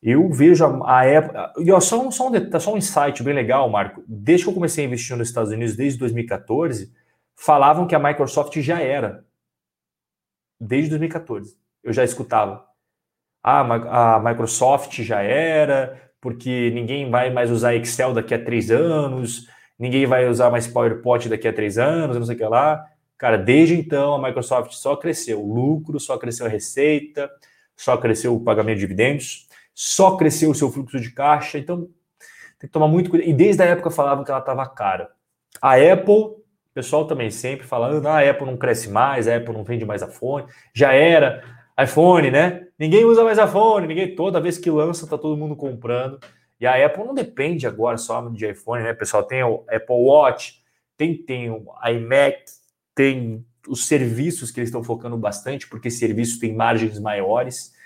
Eu 0.03 0.31
vejo 0.31 0.65
a, 0.85 1.05
época. 1.05 1.53
E 1.59 1.71
ó, 1.71 1.79
só, 1.79 2.01
um, 2.01 2.11
só, 2.11 2.31
um, 2.31 2.61
só 2.61 2.73
um 2.73 2.79
insight 2.79 3.23
bem 3.23 3.35
legal, 3.35 3.69
Marco. 3.69 4.03
Desde 4.09 4.45
que 4.45 4.51
eu 4.51 4.55
comecei 4.55 4.85
a 4.85 4.87
investir 4.87 5.17
nos 5.17 5.29
Estados 5.29 5.53
Unidos, 5.53 5.77
desde 5.77 5.99
2014, 5.99 6.91
falavam 7.37 7.87
que 7.87 7.95
a 7.95 7.99
Microsoft 7.99 8.59
já 8.61 8.81
era. 8.81 9.25
Desde 10.59 10.91
2014. 10.91 11.55
Eu 11.85 11.93
já 11.93 12.03
escutava. 12.03 12.65
Ah, 13.43 14.17
a 14.17 14.21
Microsoft 14.21 15.03
já 15.03 15.21
era, 15.21 16.13
porque 16.21 16.71
ninguém 16.75 17.11
vai 17.11 17.31
mais 17.31 17.51
usar 17.51 17.75
Excel 17.75 18.15
daqui 18.15 18.35
a 18.35 18.43
três 18.43 18.71
anos, 18.71 19.49
ninguém 19.79 20.07
vai 20.07 20.29
usar 20.29 20.51
mais 20.51 20.67
PowerPoint 20.67 21.29
daqui 21.29 21.49
a 21.49 21.53
três 21.53 21.79
anos, 21.79 22.17
não 22.19 22.25
sei 22.25 22.37
o 22.37 22.39
que 22.39 22.45
lá. 22.45 22.85
Cara, 23.17 23.37
desde 23.37 23.75
então 23.75 24.15
a 24.15 24.29
Microsoft 24.29 24.73
só 24.73 24.97
cresceu 24.97 25.43
o 25.43 25.55
lucro, 25.55 26.01
só 26.01 26.19
cresceu 26.19 26.47
a 26.47 26.49
receita, 26.49 27.31
só 27.77 27.97
cresceu 27.97 28.35
o 28.35 28.41
pagamento 28.41 28.77
de 28.77 28.81
dividendos 28.83 29.50
só 29.83 30.15
cresceu 30.15 30.51
o 30.51 30.55
seu 30.55 30.71
fluxo 30.71 31.01
de 31.01 31.11
caixa, 31.11 31.59
então 31.59 31.89
tem 32.59 32.69
que 32.69 32.69
tomar 32.69 32.87
muito 32.87 33.09
cuidado. 33.09 33.31
E 33.31 33.33
desde 33.33 33.63
a 33.63 33.65
época 33.65 33.91
falavam 33.91 34.23
que 34.23 34.31
ela 34.31 34.41
estava 34.41 34.69
cara. 34.69 35.11
A 35.61 35.77
Apple, 35.77 36.15
o 36.15 36.45
pessoal 36.75 37.07
também 37.07 37.31
sempre 37.31 37.67
falando, 37.67 38.07
ah, 38.07 38.19
a 38.19 38.31
Apple 38.31 38.45
não 38.45 38.59
cresce 38.59 38.91
mais, 38.91 39.27
a 39.27 39.35
Apple 39.35 39.55
não 39.55 39.65
vende 39.65 39.87
mais 39.87 40.03
iPhone, 40.03 40.45
já 40.75 40.93
era 40.93 41.43
iPhone, 41.83 42.31
né? 42.31 42.67
Ninguém 42.79 43.07
usa 43.07 43.25
mais 43.25 43.39
iPhone, 43.39 43.87
ninguém 43.87 44.15
toda 44.15 44.39
vez 44.39 44.59
que 44.59 44.71
lança 44.71 45.07
tá 45.07 45.17
todo 45.17 45.35
mundo 45.35 45.57
comprando. 45.57 46.21
E 46.61 46.67
a 46.67 46.85
Apple 46.85 47.05
não 47.05 47.15
depende 47.15 47.67
agora 47.67 47.97
só 47.97 48.21
de 48.29 48.51
iPhone, 48.51 48.83
né, 48.83 48.93
pessoal? 48.93 49.23
Tem 49.23 49.43
o 49.43 49.65
Apple 49.67 49.97
Watch, 49.97 50.63
tem, 50.95 51.17
tem 51.17 51.49
o 51.49 51.65
iMac, 51.89 52.45
tem 52.95 53.47
os 53.67 53.87
serviços 53.87 54.51
que 54.51 54.61
eles 54.61 54.69
estão 54.69 54.85
focando 54.85 55.17
bastante, 55.17 55.67
porque 55.67 55.91
serviços 55.91 56.39
têm 56.39 56.55
margens 56.55 56.99
maiores. 56.99 57.80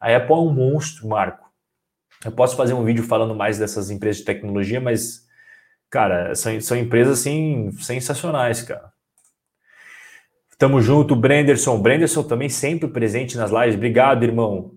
A 0.00 0.16
Apple 0.16 0.32
é 0.32 0.38
um 0.38 0.52
monstro, 0.52 1.06
Marco. 1.06 1.50
Eu 2.24 2.32
posso 2.32 2.56
fazer 2.56 2.74
um 2.74 2.84
vídeo 2.84 3.04
falando 3.04 3.34
mais 3.34 3.58
dessas 3.58 3.90
empresas 3.90 4.18
de 4.18 4.24
tecnologia, 4.24 4.80
mas, 4.80 5.26
cara, 5.90 6.34
são, 6.34 6.60
são 6.60 6.76
empresas, 6.76 7.20
assim, 7.20 7.70
sensacionais, 7.72 8.62
cara. 8.62 8.92
Tamo 10.58 10.80
junto, 10.82 11.16
Brenderson. 11.16 11.80
Brenderson 11.80 12.22
também 12.22 12.48
sempre 12.48 12.88
presente 12.88 13.36
nas 13.36 13.50
lives. 13.50 13.76
Obrigado, 13.76 14.22
irmão. 14.24 14.72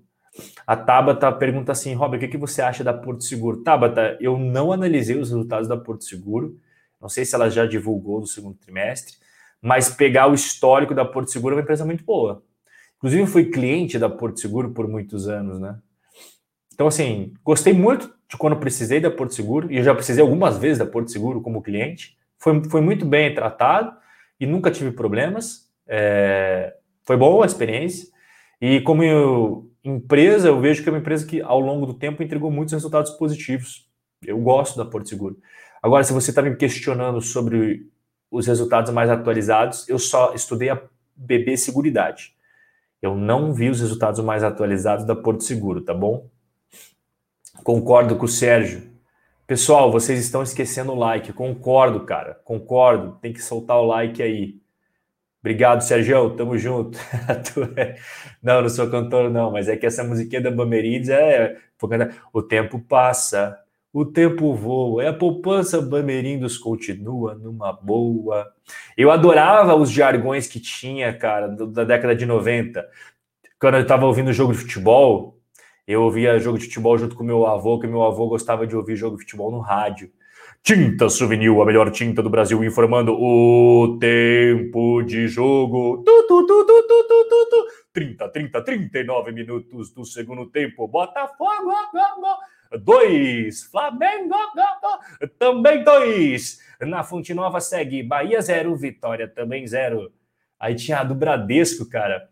A 0.65 0.75
Tabata 0.75 1.31
pergunta 1.31 1.73
assim, 1.73 1.93
Robert, 1.93 2.17
o 2.17 2.21
que, 2.21 2.29
que 2.29 2.37
você 2.37 2.61
acha 2.61 2.83
da 2.83 2.93
Porto 2.93 3.23
Seguro? 3.23 3.63
Tabata, 3.63 4.17
eu 4.19 4.37
não 4.37 4.71
analisei 4.71 5.17
os 5.17 5.29
resultados 5.29 5.67
da 5.67 5.77
Porto 5.77 6.05
Seguro. 6.05 6.57
Não 7.01 7.09
sei 7.09 7.25
se 7.25 7.35
ela 7.35 7.49
já 7.49 7.65
divulgou 7.65 8.21
no 8.21 8.27
segundo 8.27 8.57
trimestre, 8.57 9.15
mas 9.61 9.89
pegar 9.89 10.27
o 10.27 10.33
histórico 10.33 10.95
da 10.95 11.03
Porto 11.03 11.29
Seguro 11.29 11.53
é 11.53 11.57
uma 11.57 11.63
empresa 11.63 11.85
muito 11.85 12.03
boa. 12.05 12.41
Inclusive, 13.03 13.27
fui 13.27 13.45
cliente 13.51 13.99
da 13.99 14.09
Porto 14.09 14.39
Seguro 14.39 14.71
por 14.71 14.87
muitos 14.87 15.27
anos, 15.27 15.59
né? 15.59 15.77
Então, 16.73 16.87
assim, 16.87 17.33
gostei 17.43 17.73
muito 17.73 18.09
de 18.29 18.37
quando 18.37 18.55
precisei 18.55 19.01
da 19.01 19.11
Porto 19.11 19.33
Seguro, 19.33 19.69
e 19.69 19.75
eu 19.75 19.83
já 19.83 19.93
precisei 19.93 20.23
algumas 20.23 20.57
vezes 20.57 20.77
da 20.77 20.85
Porto 20.85 21.11
Seguro 21.11 21.41
como 21.41 21.61
cliente. 21.61 22.17
Foi, 22.39 22.63
foi 22.69 22.79
muito 22.79 23.05
bem 23.05 23.35
tratado 23.35 23.93
e 24.39 24.45
nunca 24.45 24.71
tive 24.71 24.91
problemas. 24.91 25.69
É, 25.85 26.77
foi 27.03 27.17
boa 27.17 27.43
a 27.43 27.45
experiência. 27.45 28.07
E 28.61 28.79
como 28.79 29.03
eu, 29.03 29.69
empresa, 29.83 30.47
eu 30.47 30.61
vejo 30.61 30.81
que 30.81 30.87
é 30.87 30.91
uma 30.93 30.99
empresa 30.99 31.27
que, 31.27 31.41
ao 31.41 31.59
longo 31.59 31.85
do 31.85 31.95
tempo, 31.95 32.23
entregou 32.23 32.49
muitos 32.49 32.73
resultados 32.73 33.11
positivos. 33.11 33.85
Eu 34.25 34.39
gosto 34.39 34.77
da 34.77 34.85
Porto 34.85 35.09
Seguro. 35.09 35.37
Agora, 35.81 36.05
se 36.05 36.13
você 36.13 36.31
está 36.31 36.41
me 36.41 36.55
questionando 36.55 37.19
sobre 37.19 37.85
os 38.31 38.47
resultados 38.47 38.93
mais 38.93 39.09
atualizados, 39.09 39.89
eu 39.89 39.99
só 39.99 40.33
estudei 40.33 40.69
a 40.69 40.81
BB 41.17 41.57
Seguridade. 41.57 42.32
Eu 43.03 43.17
não 43.17 43.51
vi 43.53 43.69
os 43.69 43.81
resultados 43.81 44.21
mais 44.21 44.45
atualizados 44.45 45.03
da 45.03 45.13
Porto 45.13 45.43
Seguro, 45.43 45.81
tá 45.81 45.93
bom? 45.93 46.29
Concordo 47.61 48.15
com 48.15 48.23
o 48.23 48.29
Sérgio. 48.29 48.93
Pessoal, 49.45 49.91
vocês 49.91 50.21
estão 50.21 50.41
esquecendo 50.41 50.93
o 50.93 50.95
like. 50.95 51.33
Concordo, 51.33 52.05
cara. 52.05 52.35
Concordo. 52.45 53.17
Tem 53.21 53.33
que 53.33 53.41
soltar 53.41 53.75
o 53.75 53.85
like 53.85 54.23
aí. 54.23 54.55
Obrigado, 55.41 55.81
Sérgio. 55.81 56.33
Tamo 56.37 56.57
junto. 56.57 56.97
É- 57.75 57.97
não, 58.41 58.61
não 58.61 58.69
sou 58.69 58.89
cantor, 58.89 59.29
não, 59.29 59.51
mas 59.51 59.67
é 59.67 59.75
que 59.75 59.85
essa 59.85 60.01
musiquinha 60.05 60.41
da 60.41 60.49
Bamerides 60.49 61.09
é. 61.09 61.57
O 62.31 62.41
tempo 62.41 62.79
passa, 62.79 63.59
o 63.93 64.03
tempo 64.03 64.55
voa, 64.55 65.03
é 65.03 65.07
a 65.09 65.13
poupança 65.13 65.79
Bamerindos 65.79 66.57
continua 66.57 67.35
numa 67.35 67.71
boa. 67.71 68.51
Eu 68.97 69.11
adorava 69.11 69.75
os 69.75 69.91
jargões 69.91 70.47
que 70.47 70.59
tinha, 70.59 71.15
cara, 71.15 71.47
da 71.47 71.83
década 71.83 72.15
de 72.15 72.25
90. 72.25 72.83
Quando 73.59 73.75
eu 73.75 73.81
estava 73.81 74.07
ouvindo 74.07 74.33
jogo 74.33 74.51
de 74.51 74.57
futebol, 74.57 75.37
eu 75.87 76.01
ouvia 76.01 76.39
jogo 76.39 76.57
de 76.57 76.65
futebol 76.65 76.97
junto 76.97 77.15
com 77.15 77.23
meu 77.23 77.45
avô, 77.45 77.79
que 77.79 77.85
meu 77.85 78.01
avô 78.01 78.27
gostava 78.27 78.65
de 78.65 78.75
ouvir 78.75 78.95
jogo 78.95 79.15
de 79.15 79.23
futebol 79.23 79.51
no 79.51 79.59
rádio. 79.59 80.11
Tinta 80.63 81.07
Souvenir, 81.07 81.51
a 81.51 81.65
melhor 81.65 81.91
tinta 81.91 82.23
do 82.23 82.29
Brasil, 82.31 82.63
informando 82.63 83.13
o 83.13 83.97
tempo 83.99 85.03
de 85.03 85.27
jogo. 85.27 86.01
Tu, 86.03 86.27
tu, 86.27 86.47
tu, 86.47 86.65
tu, 86.65 86.87
tu, 86.87 87.07
tu, 87.07 87.27
tu, 87.29 87.49
tu. 87.49 87.67
30, 87.93 88.29
30, 88.29 88.61
39 88.63 89.31
minutos 89.33 89.91
do 89.91 90.03
segundo 90.03 90.47
tempo. 90.47 90.87
Botafogo, 90.87 91.71
dois. 92.79 93.63
Flamengo, 93.63 94.35
também 95.39 95.83
dois. 95.83 96.59
Na 96.81 97.03
Fonte 97.03 97.33
Nova 97.33 97.59
segue 97.59 98.03
Bahia 98.03 98.41
zero, 98.41 98.75
Vitória 98.75 99.27
também 99.27 99.65
zero. 99.65 100.11
Aí 100.59 100.75
tinha 100.75 100.99
a 100.99 101.03
do 101.03 101.15
Bradesco, 101.15 101.89
cara. 101.89 102.27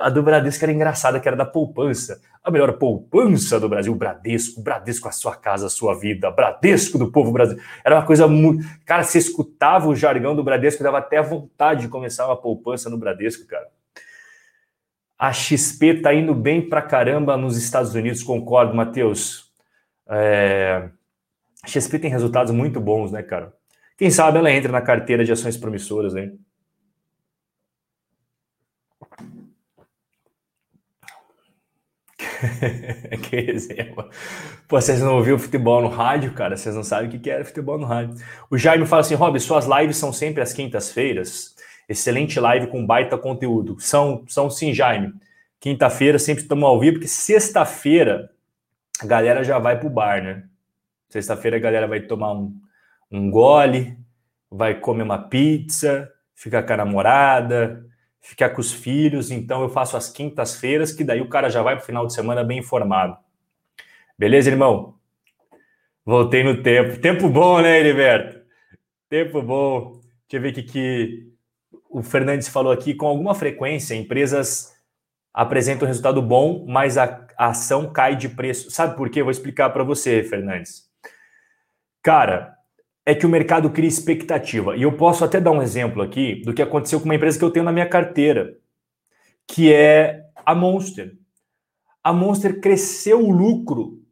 A 0.00 0.08
do 0.08 0.22
Bradesco 0.22 0.64
era 0.64 0.72
engraçada, 0.72 1.18
que 1.18 1.26
era 1.26 1.36
da 1.36 1.44
poupança. 1.44 2.20
A 2.42 2.50
melhor 2.50 2.72
poupança 2.74 3.58
do 3.58 3.68
Brasil, 3.68 3.92
Bradesco, 3.92 4.62
Bradesco 4.62 5.08
a 5.08 5.12
sua 5.12 5.34
casa, 5.34 5.66
a 5.66 5.70
sua 5.70 5.98
vida, 5.98 6.30
Bradesco 6.30 6.96
do 6.96 7.10
povo 7.10 7.32
brasileiro. 7.32 7.68
Era 7.84 7.96
uma 7.96 8.06
coisa 8.06 8.28
muito. 8.28 8.64
Cara, 8.84 9.02
você 9.02 9.18
escutava 9.18 9.88
o 9.88 9.96
jargão 9.96 10.36
do 10.36 10.44
Bradesco, 10.44 10.84
dava 10.84 10.98
até 10.98 11.20
vontade 11.20 11.82
de 11.82 11.88
começar 11.88 12.26
uma 12.26 12.36
poupança 12.36 12.88
no 12.88 12.96
Bradesco, 12.96 13.44
cara. 13.46 13.66
A 15.18 15.32
XP 15.32 16.02
tá 16.02 16.14
indo 16.14 16.34
bem 16.34 16.68
pra 16.68 16.82
caramba 16.82 17.36
nos 17.36 17.56
Estados 17.56 17.94
Unidos, 17.94 18.22
concordo, 18.22 18.74
Matheus. 18.74 19.45
É... 20.08 20.88
A 21.62 21.68
XP 21.68 21.98
tem 21.98 22.10
resultados 22.10 22.52
muito 22.52 22.80
bons, 22.80 23.10
né, 23.10 23.22
cara? 23.22 23.52
Quem 23.96 24.10
sabe 24.10 24.38
ela 24.38 24.50
entra 24.50 24.70
na 24.70 24.80
carteira 24.80 25.24
de 25.24 25.32
ações 25.32 25.56
promissoras, 25.56 26.14
né? 26.14 26.32
que 33.28 33.36
exemplo. 33.36 34.08
Pô, 34.68 34.80
vocês 34.80 35.00
não 35.00 35.16
ouviram 35.16 35.38
futebol 35.38 35.80
no 35.80 35.88
rádio, 35.88 36.32
cara? 36.32 36.56
Vocês 36.56 36.74
não 36.74 36.82
sabem 36.82 37.08
o 37.08 37.20
que 37.20 37.30
era 37.30 37.44
futebol 37.44 37.78
no 37.78 37.86
rádio. 37.86 38.16
O 38.50 38.58
Jaime 38.58 38.86
fala 38.86 39.00
assim: 39.00 39.14
Rob, 39.14 39.38
suas 39.40 39.66
lives 39.66 39.96
são 39.96 40.12
sempre 40.12 40.42
às 40.42 40.52
quintas-feiras. 40.52 41.54
Excelente 41.88 42.38
live 42.40 42.66
com 42.66 42.84
baita 42.84 43.16
conteúdo. 43.16 43.76
São, 43.78 44.24
são 44.28 44.50
sim, 44.50 44.74
Jaime. 44.74 45.14
Quinta-feira 45.60 46.18
sempre 46.18 46.42
estamos 46.42 46.64
ao 46.64 46.78
vivo, 46.78 46.94
porque 46.94 47.08
sexta-feira 47.08 48.30
a 49.00 49.06
galera 49.06 49.44
já 49.44 49.58
vai 49.58 49.78
pro 49.78 49.90
bar, 49.90 50.22
né? 50.22 50.44
Sexta-feira 51.08 51.56
a 51.56 51.60
galera 51.60 51.86
vai 51.86 52.00
tomar 52.00 52.32
um, 52.32 52.54
um 53.10 53.30
gole, 53.30 53.98
vai 54.50 54.78
comer 54.78 55.02
uma 55.02 55.18
pizza, 55.18 56.10
ficar 56.34 56.62
com 56.62 56.72
a 56.72 56.76
namorada, 56.78 57.86
ficar 58.20 58.50
com 58.50 58.60
os 58.60 58.72
filhos, 58.72 59.30
então 59.30 59.62
eu 59.62 59.68
faço 59.68 59.96
as 59.96 60.08
quintas-feiras, 60.08 60.92
que 60.92 61.04
daí 61.04 61.20
o 61.20 61.28
cara 61.28 61.48
já 61.48 61.62
vai 61.62 61.76
para 61.76 61.82
o 61.82 61.86
final 61.86 62.06
de 62.06 62.14
semana 62.14 62.42
bem 62.42 62.58
informado. 62.58 63.16
Beleza, 64.18 64.50
irmão? 64.50 64.94
Voltei 66.04 66.42
no 66.42 66.62
tempo. 66.62 67.00
Tempo 67.00 67.28
bom, 67.28 67.60
né, 67.60 67.78
Heriberto? 67.78 68.40
Tempo 69.08 69.42
bom. 69.42 70.00
Deixa 70.28 70.36
eu 70.36 70.40
ver 70.40 70.50
o 70.50 70.54
que, 70.54 70.62
que 70.62 71.32
o 71.90 72.02
Fernandes 72.02 72.48
falou 72.48 72.72
aqui. 72.72 72.94
Com 72.94 73.06
alguma 73.06 73.34
frequência, 73.34 73.94
empresas 73.94 74.74
apresentam 75.34 75.86
resultado 75.86 76.22
bom, 76.22 76.64
mas 76.66 76.96
a, 76.96 77.25
a 77.36 77.48
ação 77.48 77.92
cai 77.92 78.16
de 78.16 78.28
preço. 78.28 78.70
Sabe 78.70 78.96
por 78.96 79.10
quê? 79.10 79.22
vou 79.22 79.30
explicar 79.30 79.70
para 79.70 79.84
você, 79.84 80.22
Fernandes. 80.22 80.84
Cara, 82.02 82.56
é 83.04 83.14
que 83.14 83.26
o 83.26 83.28
mercado 83.28 83.70
cria 83.70 83.88
expectativa. 83.88 84.76
E 84.76 84.82
eu 84.82 84.96
posso 84.96 85.24
até 85.24 85.40
dar 85.40 85.52
um 85.52 85.62
exemplo 85.62 86.02
aqui 86.02 86.42
do 86.44 86.52
que 86.52 86.62
aconteceu 86.62 86.98
com 86.98 87.04
uma 87.04 87.14
empresa 87.14 87.38
que 87.38 87.44
eu 87.44 87.50
tenho 87.50 87.64
na 87.64 87.72
minha 87.72 87.88
carteira, 87.88 88.56
que 89.46 89.72
é 89.72 90.24
a 90.44 90.54
Monster. 90.54 91.16
A 92.02 92.12
Monster 92.12 92.60
cresceu 92.60 93.24
o 93.24 93.30
lucro 93.30 94.02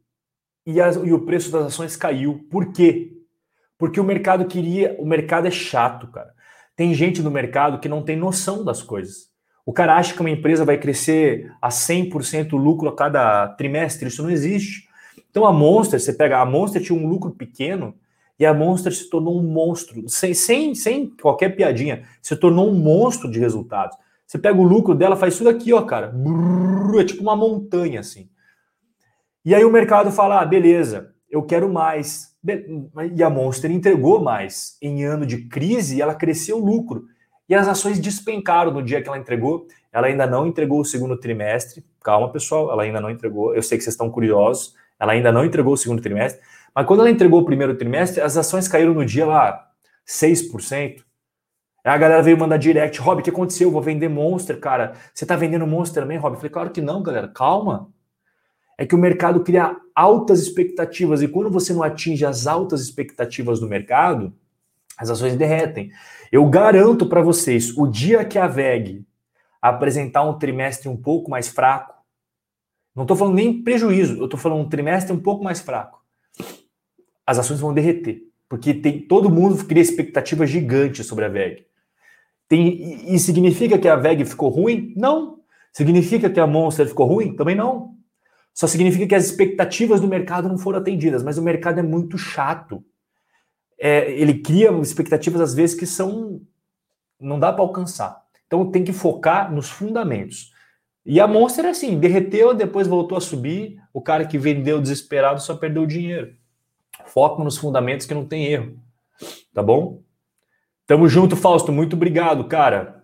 e, 0.65 0.79
as, 0.79 0.95
e 0.95 1.11
o 1.11 1.25
preço 1.25 1.51
das 1.51 1.65
ações 1.65 1.95
caiu. 1.95 2.45
Por 2.49 2.71
quê? 2.71 3.11
Porque 3.77 3.99
o 3.99 4.03
mercado 4.03 4.45
queria. 4.45 4.95
O 4.99 5.05
mercado 5.05 5.47
é 5.47 5.51
chato, 5.51 6.07
cara. 6.07 6.33
Tem 6.75 6.93
gente 6.93 7.21
no 7.21 7.31
mercado 7.31 7.79
que 7.79 7.89
não 7.89 8.03
tem 8.03 8.15
noção 8.15 8.63
das 8.63 8.81
coisas. 8.81 9.29
O 9.65 9.73
cara 9.73 9.95
acha 9.95 10.13
que 10.13 10.19
uma 10.19 10.29
empresa 10.29 10.63
vai 10.63 10.77
crescer 10.77 11.51
a 11.61 11.69
100% 11.69 12.51
lucro 12.51 12.87
a 12.87 12.95
cada 12.95 13.47
trimestre. 13.49 14.07
Isso 14.07 14.21
não 14.21 14.29
existe. 14.29 14.87
Então 15.29 15.45
a 15.45 15.51
Monster, 15.51 15.99
você 15.99 16.13
pega. 16.13 16.39
A 16.39 16.45
Monster 16.45 16.81
tinha 16.81 16.97
um 16.97 17.07
lucro 17.07 17.31
pequeno 17.31 17.95
e 18.37 18.45
a 18.45 18.53
Monster 18.53 18.93
se 18.93 19.09
tornou 19.09 19.39
um 19.39 19.43
monstro, 19.43 20.07
sem, 20.07 20.33
sem, 20.33 20.75
sem 20.75 21.09
qualquer 21.09 21.55
piadinha, 21.55 22.03
se 22.21 22.35
tornou 22.35 22.69
um 22.69 22.75
monstro 22.75 23.31
de 23.31 23.39
resultados. 23.39 23.97
Você 24.27 24.37
pega 24.37 24.59
o 24.59 24.63
lucro 24.63 24.93
dela, 24.93 25.15
faz 25.15 25.35
isso 25.35 25.43
daqui, 25.43 25.71
ó, 25.71 25.81
cara. 25.83 26.13
É 26.99 27.03
tipo 27.03 27.21
uma 27.21 27.35
montanha, 27.35 27.99
assim. 27.99 28.29
E 29.43 29.53
aí 29.53 29.63
o 29.63 29.71
mercado 29.71 30.11
fala: 30.11 30.41
ah, 30.41 30.45
beleza, 30.45 31.13
eu 31.29 31.43
quero 31.43 31.71
mais. 31.71 32.33
E 33.15 33.23
a 33.23 33.29
Monster 33.29 33.71
entregou 33.71 34.21
mais. 34.21 34.77
Em 34.81 35.03
ano 35.03 35.25
de 35.25 35.47
crise, 35.47 36.01
ela 36.01 36.15
cresceu 36.15 36.57
o 36.57 36.65
lucro. 36.65 37.05
E 37.47 37.55
as 37.55 37.67
ações 37.67 37.99
despencaram 37.99 38.71
no 38.71 38.81
dia 38.81 39.01
que 39.01 39.07
ela 39.07 39.17
entregou. 39.17 39.67
Ela 39.91 40.07
ainda 40.07 40.25
não 40.25 40.47
entregou 40.47 40.79
o 40.79 40.85
segundo 40.85 41.17
trimestre. 41.17 41.85
Calma, 42.03 42.31
pessoal, 42.31 42.71
ela 42.71 42.83
ainda 42.83 42.99
não 42.99 43.09
entregou. 43.09 43.53
Eu 43.55 43.61
sei 43.61 43.77
que 43.77 43.83
vocês 43.83 43.93
estão 43.93 44.09
curiosos. 44.09 44.73
Ela 44.99 45.13
ainda 45.13 45.31
não 45.31 45.45
entregou 45.45 45.73
o 45.73 45.77
segundo 45.77 46.01
trimestre. 46.01 46.41
Mas 46.73 46.85
quando 46.85 47.01
ela 47.01 47.09
entregou 47.09 47.41
o 47.41 47.45
primeiro 47.45 47.75
trimestre, 47.77 48.21
as 48.21 48.35
ações 48.35 48.67
caíram 48.67 48.93
no 48.93 49.05
dia 49.05 49.25
lá 49.25 49.67
6%. 50.07 51.03
Aí 51.83 51.93
a 51.93 51.97
galera 51.97 52.23
veio 52.23 52.37
mandar 52.37 52.57
direct, 52.57 52.99
Rob, 52.99 53.21
o 53.21 53.23
que 53.23 53.29
aconteceu? 53.29 53.67
Eu 53.67 53.71
vou 53.71 53.81
vender 53.81 54.09
Monster, 54.09 54.59
cara. 54.59 54.93
Você 55.13 55.25
tá 55.25 55.35
vendendo 55.35 55.67
Monster 55.67 56.01
também, 56.01 56.17
Rob? 56.17 56.33
Eu 56.33 56.37
falei, 56.37 56.51
claro 56.51 56.71
que 56.71 56.81
não, 56.81 57.03
galera, 57.03 57.27
calma. 57.27 57.89
É 58.77 58.85
que 58.85 58.95
o 58.95 58.97
mercado 58.97 59.41
cria 59.41 59.77
altas 59.93 60.41
expectativas 60.41 61.21
e 61.21 61.27
quando 61.27 61.49
você 61.49 61.73
não 61.73 61.83
atinge 61.83 62.25
as 62.25 62.47
altas 62.47 62.81
expectativas 62.81 63.59
do 63.59 63.69
mercado, 63.69 64.33
as 64.97 65.09
ações 65.09 65.35
derretem. 65.35 65.91
Eu 66.31 66.45
garanto 66.49 67.07
para 67.07 67.21
vocês, 67.21 67.75
o 67.77 67.87
dia 67.87 68.23
que 68.25 68.37
a 68.37 68.47
VEG 68.47 69.05
apresentar 69.61 70.23
um 70.23 70.37
trimestre 70.37 70.87
um 70.87 70.97
pouco 70.97 71.29
mais 71.29 71.47
fraco, 71.47 71.95
não 72.95 73.03
estou 73.03 73.17
falando 73.17 73.35
nem 73.35 73.63
prejuízo, 73.63 74.17
eu 74.17 74.25
estou 74.25 74.39
falando 74.39 74.61
um 74.61 74.69
trimestre 74.69 75.11
um 75.11 75.19
pouco 75.19 75.43
mais 75.43 75.59
fraco 75.59 76.05
as 77.25 77.39
ações 77.39 77.59
vão 77.59 77.73
derreter, 77.73 78.21
porque 78.47 78.73
tem 78.73 78.99
todo 78.99 79.29
mundo 79.29 79.63
cria 79.65 79.81
expectativa 79.81 80.45
gigante 80.45 81.03
sobre 81.03 81.25
a 81.25 81.29
VEG. 81.29 81.65
Tem, 82.47 83.11
e 83.11 83.17
significa 83.17 83.79
que 83.79 83.87
a 83.87 83.95
VEG 83.95 84.23
ficou 84.23 84.49
ruim? 84.49 84.93
Não. 84.95 85.39
Significa 85.73 86.29
que 86.29 86.39
a 86.39 86.45
Monster 86.45 86.87
ficou 86.87 87.07
ruim? 87.07 87.35
Também 87.35 87.55
não. 87.55 87.95
Só 88.53 88.67
significa 88.67 89.07
que 89.07 89.15
as 89.15 89.25
expectativas 89.25 89.99
do 89.99 90.07
mercado 90.07 90.47
não 90.47 90.57
foram 90.57 90.77
atendidas, 90.77 91.23
mas 91.23 91.37
o 91.37 91.41
mercado 91.41 91.79
é 91.79 91.83
muito 91.83 92.17
chato. 92.17 92.83
É, 93.77 94.11
ele 94.11 94.39
cria 94.39 94.71
expectativas 94.79 95.41
às 95.41 95.53
vezes 95.53 95.77
que 95.77 95.85
são 95.85 96.41
não 97.19 97.39
dá 97.39 97.51
para 97.51 97.61
alcançar. 97.63 98.23
Então 98.47 98.69
tem 98.69 98.83
que 98.83 98.93
focar 98.93 99.51
nos 99.51 99.69
fundamentos. 99.69 100.53
E 101.05 101.19
a 101.19 101.27
Monster 101.27 101.65
assim, 101.65 101.99
derreteu, 101.99 102.53
depois 102.53 102.87
voltou 102.87 103.17
a 103.17 103.21
subir. 103.21 103.79
O 103.93 104.01
cara 104.01 104.25
que 104.25 104.37
vendeu 104.37 104.81
desesperado 104.81 105.41
só 105.41 105.55
perdeu 105.55 105.85
dinheiro. 105.85 106.33
Foco 107.05 107.43
nos 107.43 107.57
fundamentos 107.57 108.05
que 108.05 108.13
não 108.13 108.25
tem 108.25 108.45
erro. 108.45 108.79
Tá 109.53 109.61
bom? 109.61 110.01
Tamo 110.87 111.07
junto, 111.07 111.35
Fausto. 111.35 111.71
Muito 111.71 111.95
obrigado, 111.95 112.47
cara. 112.47 113.03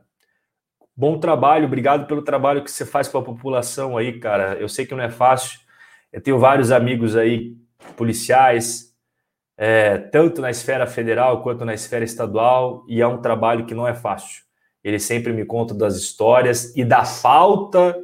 Bom 0.96 1.20
trabalho, 1.20 1.66
obrigado 1.66 2.06
pelo 2.06 2.22
trabalho 2.22 2.64
que 2.64 2.72
você 2.72 2.86
faz 2.86 3.08
com 3.08 3.18
a 3.18 3.24
população 3.24 3.98
aí, 3.98 4.20
cara. 4.20 4.56
Eu 4.56 4.68
sei 4.68 4.86
que 4.86 4.94
não 4.94 5.04
é 5.04 5.10
fácil. 5.10 5.60
Eu 6.12 6.22
tenho 6.22 6.38
vários 6.38 6.72
amigos 6.72 7.16
aí, 7.16 7.56
policiais, 7.96 8.91
é, 9.64 10.00
tanto 10.00 10.42
na 10.42 10.50
esfera 10.50 10.88
federal 10.88 11.44
quanto 11.44 11.64
na 11.64 11.76
esfera 11.76 12.04
estadual, 12.04 12.84
e 12.88 13.00
é 13.00 13.06
um 13.06 13.22
trabalho 13.22 13.64
que 13.68 13.76
não 13.76 13.88
é 13.88 13.94
fácil. 13.94 14.42
Eles 14.84 15.04
sempre 15.04 15.32
me 15.32 15.46
contam 15.46 15.78
das 15.78 15.96
histórias 15.96 16.76
e 16.76 16.84
da 16.84 17.06
falta 17.06 17.96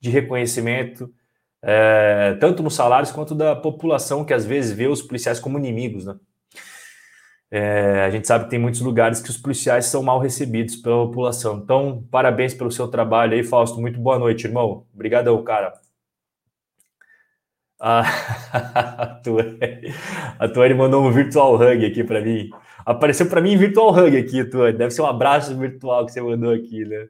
de 0.00 0.08
reconhecimento 0.08 1.12
é, 1.62 2.36
tanto 2.40 2.62
nos 2.62 2.74
salários 2.74 3.12
quanto 3.12 3.34
da 3.34 3.54
população 3.54 4.24
que 4.24 4.32
às 4.32 4.46
vezes 4.46 4.72
vê 4.72 4.86
os 4.86 5.02
policiais 5.02 5.38
como 5.38 5.58
inimigos, 5.58 6.06
né? 6.06 6.16
É, 7.50 8.04
a 8.04 8.10
gente 8.10 8.26
sabe 8.26 8.44
que 8.44 8.50
tem 8.50 8.58
muitos 8.58 8.80
lugares 8.80 9.20
que 9.20 9.30
os 9.30 9.36
policiais 9.36 9.86
são 9.86 10.02
mal 10.02 10.18
recebidos 10.18 10.76
pela 10.76 11.06
população. 11.06 11.58
Então, 11.62 12.02
parabéns 12.10 12.54
pelo 12.54 12.70
seu 12.70 12.88
trabalho 12.88 13.34
aí, 13.34 13.44
Fausto. 13.44 13.78
Muito 13.78 14.00
boa 14.00 14.18
noite, 14.18 14.46
irmão. 14.46 14.86
Obrigadão, 14.92 15.42
cara. 15.44 15.72
Ah, 17.86 18.00
a 20.38 20.48
Tuane 20.48 20.72
mandou 20.74 21.04
um 21.04 21.12
virtual 21.12 21.56
hug 21.56 21.84
aqui 21.84 22.02
para 22.02 22.22
mim. 22.22 22.48
Apareceu 22.78 23.26
para 23.28 23.42
mim 23.42 23.58
virtual 23.58 23.92
hug 23.92 24.16
aqui, 24.16 24.42
Tuane. 24.42 24.78
Deve 24.78 24.90
ser 24.90 25.02
um 25.02 25.06
abraço 25.06 25.54
virtual 25.54 26.06
que 26.06 26.12
você 26.12 26.22
mandou 26.22 26.50
aqui, 26.50 26.82
né? 26.86 27.08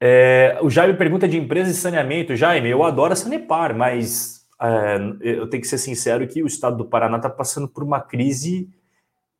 É, 0.00 0.58
o 0.62 0.70
Jaime 0.70 0.94
pergunta 0.94 1.28
de 1.28 1.36
empresa 1.36 1.70
de 1.70 1.76
saneamento. 1.76 2.34
Jaime, 2.34 2.70
eu 2.70 2.82
adoro 2.82 3.12
a 3.12 3.16
Sanepar, 3.16 3.76
mas 3.76 4.46
é, 4.58 4.96
eu 5.20 5.50
tenho 5.50 5.60
que 5.60 5.68
ser 5.68 5.76
sincero 5.76 6.26
que 6.26 6.42
o 6.42 6.46
estado 6.46 6.78
do 6.78 6.86
Paraná 6.86 7.18
está 7.18 7.28
passando 7.28 7.68
por 7.68 7.84
uma 7.84 8.00
crise 8.00 8.70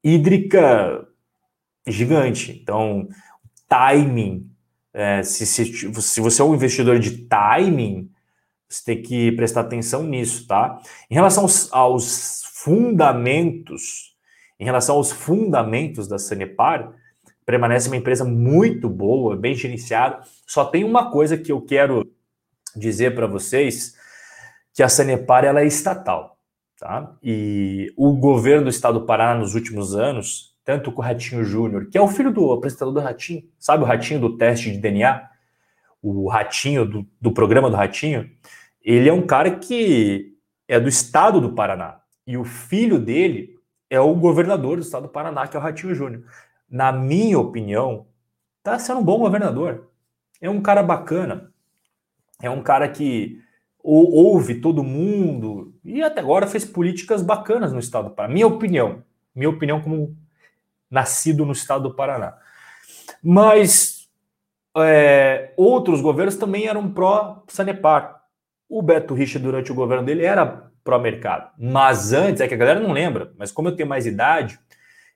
hídrica 0.02 1.08
gigante. 1.86 2.52
Então, 2.62 3.08
timing. 3.66 4.46
É, 4.92 5.22
se, 5.22 5.46
se, 5.46 5.64
se 6.02 6.20
você 6.20 6.42
é 6.42 6.44
um 6.44 6.54
investidor 6.54 6.98
de 6.98 7.16
timing, 7.26 8.10
você 8.74 8.84
tem 8.84 9.02
que 9.02 9.30
prestar 9.32 9.60
atenção 9.60 10.02
nisso, 10.02 10.46
tá? 10.48 10.80
Em 11.08 11.14
relação 11.14 11.44
aos, 11.44 11.72
aos 11.72 12.42
fundamentos, 12.54 14.16
em 14.58 14.64
relação 14.64 14.96
aos 14.96 15.12
fundamentos 15.12 16.08
da 16.08 16.18
Sanepar, 16.18 16.92
permanece 17.46 17.88
uma 17.88 17.96
empresa 17.96 18.24
muito 18.24 18.88
boa, 18.88 19.36
bem 19.36 19.54
gerenciada. 19.54 20.20
Só 20.46 20.64
tem 20.64 20.82
uma 20.82 21.10
coisa 21.10 21.38
que 21.38 21.52
eu 21.52 21.60
quero 21.60 22.04
dizer 22.74 23.14
para 23.14 23.28
vocês, 23.28 23.94
que 24.72 24.82
a 24.82 24.88
Sanepar 24.88 25.44
ela 25.44 25.60
é 25.60 25.66
estatal, 25.66 26.36
tá? 26.76 27.14
E 27.22 27.92
o 27.96 28.12
governo 28.14 28.64
do 28.64 28.70
estado 28.70 28.98
do 28.98 29.06
Paraná 29.06 29.38
nos 29.38 29.54
últimos 29.54 29.94
anos, 29.94 30.56
tanto 30.64 30.90
com 30.90 31.00
o 31.00 31.04
Ratinho 31.04 31.44
Júnior, 31.44 31.88
que 31.88 31.96
é 31.96 32.00
o 32.00 32.08
filho 32.08 32.32
do 32.32 32.50
apresentador 32.50 32.92
do 32.92 33.00
Ratinho, 33.00 33.44
sabe 33.56 33.84
o 33.84 33.86
Ratinho 33.86 34.18
do 34.18 34.36
teste 34.36 34.72
de 34.72 34.78
DNA? 34.78 35.34
o 36.04 36.28
Ratinho, 36.28 36.84
do, 36.84 37.06
do 37.18 37.32
programa 37.32 37.70
do 37.70 37.76
Ratinho, 37.76 38.28
ele 38.84 39.08
é 39.08 39.12
um 39.12 39.26
cara 39.26 39.56
que 39.56 40.36
é 40.68 40.78
do 40.78 40.88
estado 40.88 41.40
do 41.40 41.54
Paraná. 41.54 42.00
E 42.26 42.36
o 42.36 42.44
filho 42.44 42.98
dele 42.98 43.58
é 43.88 43.98
o 44.00 44.14
governador 44.14 44.76
do 44.76 44.82
estado 44.82 45.04
do 45.04 45.08
Paraná, 45.08 45.46
que 45.46 45.56
é 45.56 45.60
o 45.60 45.62
Ratinho 45.62 45.94
Júnior. 45.94 46.24
Na 46.68 46.92
minha 46.92 47.38
opinião, 47.38 48.06
tá 48.62 48.78
sendo 48.78 49.00
um 49.00 49.04
bom 49.04 49.18
governador. 49.18 49.88
É 50.40 50.50
um 50.50 50.60
cara 50.60 50.82
bacana. 50.82 51.52
É 52.42 52.50
um 52.50 52.62
cara 52.62 52.88
que 52.88 53.40
ouve 53.82 54.60
todo 54.60 54.82
mundo 54.82 55.74
e 55.84 56.02
até 56.02 56.20
agora 56.20 56.46
fez 56.46 56.64
políticas 56.64 57.20
bacanas 57.20 57.72
no 57.72 57.78
estado 57.78 58.08
do 58.08 58.14
Paraná. 58.14 58.34
Minha 58.34 58.46
opinião. 58.46 59.02
Minha 59.34 59.50
opinião 59.50 59.80
como 59.80 60.16
nascido 60.90 61.44
no 61.44 61.52
estado 61.52 61.88
do 61.88 61.94
Paraná. 61.94 62.36
Mas 63.22 64.08
é, 64.76 65.52
outros 65.56 66.00
governos 66.00 66.36
também 66.36 66.66
eram 66.66 66.90
pró-Sanepar. 66.90 68.23
O 68.74 68.82
Beto 68.82 69.14
Richa, 69.14 69.38
durante 69.38 69.70
o 69.70 69.74
governo 69.74 70.04
dele, 70.04 70.24
era 70.24 70.68
pró-mercado. 70.82 71.48
Mas 71.56 72.12
antes, 72.12 72.40
é 72.40 72.48
que 72.48 72.54
a 72.54 72.56
galera 72.56 72.80
não 72.80 72.90
lembra, 72.90 73.32
mas 73.38 73.52
como 73.52 73.68
eu 73.68 73.76
tenho 73.76 73.88
mais 73.88 74.04
idade, 74.04 74.58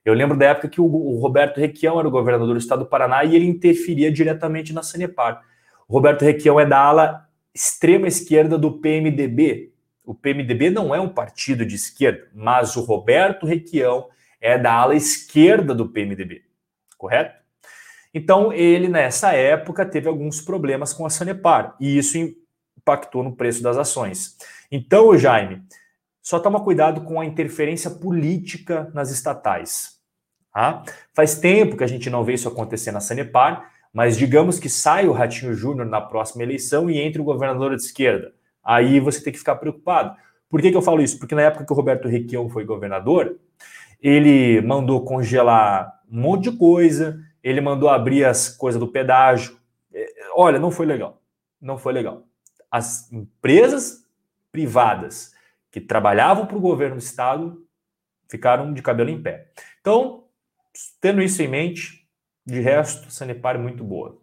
eu 0.05 0.13
lembro 0.13 0.37
da 0.37 0.45
época 0.45 0.69
que 0.69 0.79
o, 0.79 0.87
Roberto 1.19 1.59
Requião 1.59 1.99
era 1.99 2.07
o 2.07 2.11
governador 2.11 2.53
do 2.53 2.57
estado 2.57 2.85
do 2.85 2.89
Paraná 2.89 3.21
e 3.25 3.35
ele 3.35 3.45
interferia 3.45 4.09
diretamente 4.09 4.71
na 4.71 4.81
Sanepar. 4.81 5.41
O 5.89 5.93
Roberto 5.93 6.23
Requião 6.23 6.57
é 6.57 6.65
da 6.65 6.79
ala 6.79 7.27
extrema 7.53 8.07
esquerda 8.07 8.57
do 8.57 8.79
PMDB. 8.79 9.73
O 10.05 10.15
PMDB 10.15 10.69
não 10.69 10.95
é 10.95 11.01
um 11.01 11.09
partido 11.09 11.65
de 11.65 11.75
esquerda, 11.75 12.29
mas 12.33 12.77
o 12.77 12.81
Roberto 12.81 13.45
Requião 13.45 14.07
é 14.39 14.57
da 14.57 14.71
ala 14.71 14.95
esquerda 14.95 15.75
do 15.75 15.89
PMDB, 15.89 16.43
correto? 16.97 17.37
Então, 18.13 18.53
ele, 18.53 18.87
nessa 18.87 19.33
época, 19.33 19.85
teve 19.85 20.07
alguns 20.07 20.39
problemas 20.39 20.93
com 20.93 21.05
a 21.05 21.09
Sanepar, 21.09 21.75
e 21.77 21.97
isso 21.97 22.17
impactou 22.89 23.23
no 23.23 23.35
preço 23.35 23.61
das 23.61 23.77
ações. 23.77 24.35
Então, 24.71 25.15
Jaime, 25.15 25.61
só 26.21 26.39
toma 26.39 26.63
cuidado 26.63 27.01
com 27.01 27.21
a 27.21 27.25
interferência 27.25 27.91
política 27.91 28.89
nas 28.93 29.11
estatais. 29.11 29.99
Tá? 30.51 30.83
Faz 31.13 31.35
tempo 31.35 31.77
que 31.77 31.83
a 31.83 31.87
gente 31.87 32.09
não 32.09 32.23
vê 32.23 32.33
isso 32.33 32.47
acontecer 32.47 32.91
na 32.91 32.99
Sanepar, 32.99 33.71
mas 33.93 34.17
digamos 34.17 34.59
que 34.59 34.69
sai 34.69 35.07
o 35.07 35.11
Ratinho 35.11 35.53
Júnior 35.53 35.85
na 35.87 36.01
próxima 36.01 36.43
eleição 36.43 36.89
e 36.89 36.99
entre 36.99 37.21
o 37.21 37.25
governador 37.25 37.75
de 37.75 37.83
esquerda. 37.83 38.33
Aí 38.63 38.99
você 38.99 39.23
tem 39.23 39.31
que 39.31 39.39
ficar 39.39 39.55
preocupado. 39.55 40.15
Por 40.49 40.61
que, 40.61 40.71
que 40.71 40.77
eu 40.77 40.81
falo 40.81 41.01
isso? 41.01 41.17
Porque 41.19 41.35
na 41.35 41.43
época 41.43 41.65
que 41.65 41.71
o 41.71 41.75
Roberto 41.75 42.07
Requião 42.07 42.49
foi 42.49 42.65
governador, 42.65 43.37
ele 44.01 44.61
mandou 44.61 45.03
congelar 45.03 46.01
um 46.11 46.21
monte 46.21 46.49
de 46.49 46.57
coisa, 46.57 47.19
ele 47.43 47.61
mandou 47.61 47.89
abrir 47.89 48.25
as 48.25 48.49
coisas 48.49 48.79
do 48.79 48.87
pedágio. 48.87 49.57
É, 49.93 50.07
olha, 50.35 50.59
não 50.59 50.71
foi 50.71 50.85
legal. 50.85 51.21
Não 51.61 51.77
foi 51.77 51.93
legal. 51.93 52.28
As 52.71 53.11
empresas 53.11 54.05
privadas 54.51 55.33
que 55.71 55.79
trabalhavam 55.79 56.45
para 56.45 56.57
o 56.57 56.61
governo 56.61 56.95
do 56.95 57.01
estado 57.01 57.65
ficaram 58.29 58.73
de 58.73 58.81
cabelo 58.81 59.09
em 59.09 59.21
pé. 59.21 59.51
Então, 59.81 60.25
tendo 61.01 61.21
isso 61.21 61.41
em 61.41 61.47
mente, 61.47 62.07
de 62.45 62.59
resto, 62.59 63.11
Sanepar 63.11 63.55
é 63.55 63.59
muito 63.59 63.83
boa. 63.83 64.19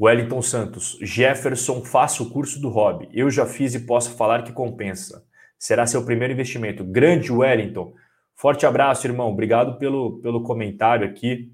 Wellington 0.00 0.40
Santos, 0.40 0.96
Jefferson, 1.00 1.84
faça 1.84 2.22
o 2.22 2.30
curso 2.30 2.60
do 2.60 2.68
hobby. 2.68 3.08
Eu 3.12 3.30
já 3.30 3.44
fiz 3.44 3.74
e 3.74 3.80
posso 3.80 4.16
falar 4.16 4.44
que 4.44 4.52
compensa. 4.52 5.26
Será 5.58 5.86
seu 5.86 6.04
primeiro 6.04 6.32
investimento. 6.32 6.84
Grande 6.84 7.32
Wellington. 7.32 7.94
Forte 8.36 8.64
abraço, 8.64 9.08
irmão. 9.08 9.32
Obrigado 9.32 9.76
pelo, 9.76 10.20
pelo 10.20 10.44
comentário 10.44 11.08
aqui. 11.08 11.52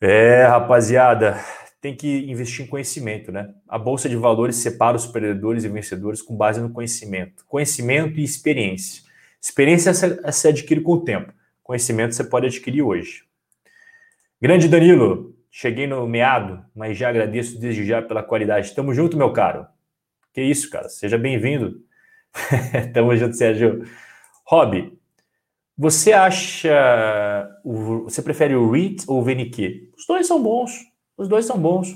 É, 0.00 0.44
rapaziada, 0.44 1.36
tem 1.84 1.94
que 1.94 2.30
investir 2.30 2.64
em 2.64 2.66
conhecimento, 2.66 3.30
né? 3.30 3.52
A 3.68 3.76
bolsa 3.76 4.08
de 4.08 4.16
valores 4.16 4.56
separa 4.56 4.96
os 4.96 5.06
perdedores 5.06 5.64
e 5.64 5.68
vencedores 5.68 6.22
com 6.22 6.34
base 6.34 6.58
no 6.58 6.70
conhecimento. 6.70 7.44
Conhecimento 7.46 8.18
e 8.18 8.24
experiência. 8.24 9.02
Experiência 9.38 9.92
se 9.92 10.48
adquire 10.48 10.80
com 10.80 10.92
o 10.92 11.04
tempo. 11.04 11.30
Conhecimento 11.62 12.14
você 12.14 12.24
pode 12.24 12.46
adquirir 12.46 12.80
hoje. 12.80 13.24
Grande 14.40 14.66
Danilo, 14.66 15.36
cheguei 15.50 15.86
no 15.86 16.08
meado, 16.08 16.64
mas 16.74 16.96
já 16.96 17.10
agradeço 17.10 17.60
desde 17.60 17.84
já 17.84 18.00
pela 18.00 18.22
qualidade. 18.22 18.74
Tamo 18.74 18.94
junto, 18.94 19.18
meu 19.18 19.30
caro. 19.30 19.66
Que 20.32 20.40
isso, 20.40 20.70
cara. 20.70 20.88
Seja 20.88 21.18
bem-vindo. 21.18 21.82
Tamo 22.94 23.14
junto, 23.14 23.36
Sérgio. 23.36 23.84
Rob, 24.46 24.90
você 25.76 26.14
acha. 26.14 27.46
Você 27.62 28.22
prefere 28.22 28.54
o 28.54 28.70
REIT 28.70 29.04
ou 29.06 29.20
o 29.20 29.22
VNQ? 29.22 29.90
Os 29.98 30.06
dois 30.06 30.26
são 30.26 30.42
bons. 30.42 30.93
Os 31.16 31.28
dois 31.28 31.44
são 31.44 31.58
bons. 31.58 31.94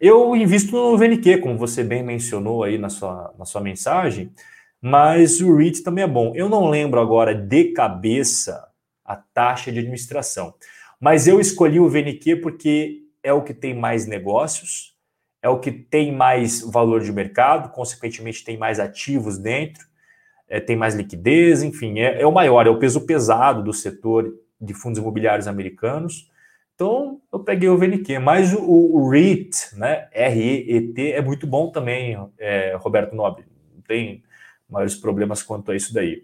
Eu 0.00 0.36
invisto 0.36 0.72
no 0.72 0.96
VNQ, 0.96 1.38
como 1.38 1.58
você 1.58 1.82
bem 1.82 2.02
mencionou 2.02 2.62
aí 2.62 2.78
na 2.78 2.88
sua, 2.88 3.34
na 3.38 3.44
sua 3.44 3.60
mensagem, 3.60 4.32
mas 4.80 5.40
o 5.40 5.56
REIT 5.56 5.82
também 5.82 6.04
é 6.04 6.08
bom. 6.08 6.32
Eu 6.34 6.48
não 6.48 6.68
lembro 6.68 7.00
agora 7.00 7.34
de 7.34 7.72
cabeça 7.72 8.68
a 9.04 9.16
taxa 9.16 9.72
de 9.72 9.78
administração, 9.78 10.54
mas 11.00 11.26
eu 11.26 11.40
escolhi 11.40 11.80
o 11.80 11.88
VNQ 11.88 12.36
porque 12.36 13.02
é 13.22 13.32
o 13.32 13.42
que 13.42 13.54
tem 13.54 13.74
mais 13.74 14.06
negócios, 14.06 14.94
é 15.42 15.48
o 15.48 15.58
que 15.58 15.72
tem 15.72 16.12
mais 16.14 16.60
valor 16.60 17.00
de 17.00 17.12
mercado, 17.12 17.70
consequentemente 17.70 18.44
tem 18.44 18.56
mais 18.56 18.78
ativos 18.78 19.38
dentro, 19.38 19.86
é, 20.48 20.60
tem 20.60 20.76
mais 20.76 20.94
liquidez, 20.94 21.62
enfim, 21.62 21.98
é, 21.98 22.20
é, 22.20 22.26
o 22.26 22.32
maior, 22.32 22.66
é 22.66 22.70
o 22.70 22.78
peso 22.78 23.06
pesado 23.06 23.62
do 23.62 23.72
setor 23.72 24.32
de 24.60 24.74
fundos 24.74 24.98
imobiliários 24.98 25.46
americanos. 25.46 26.30
Então, 26.78 27.20
eu 27.32 27.40
peguei 27.40 27.68
o 27.68 27.76
VNQ, 27.76 28.20
mas 28.20 28.54
o, 28.54 28.60
o 28.62 29.10
REIT, 29.10 29.76
né, 29.76 30.06
R-E-E-T, 30.12 31.10
é 31.10 31.20
muito 31.20 31.44
bom 31.44 31.72
também, 31.72 32.16
é, 32.38 32.76
Roberto 32.76 33.16
Nobre, 33.16 33.46
não 33.74 33.82
tem 33.82 34.22
maiores 34.70 34.94
problemas 34.94 35.42
quanto 35.42 35.72
a 35.72 35.76
isso 35.76 35.92
daí. 35.92 36.22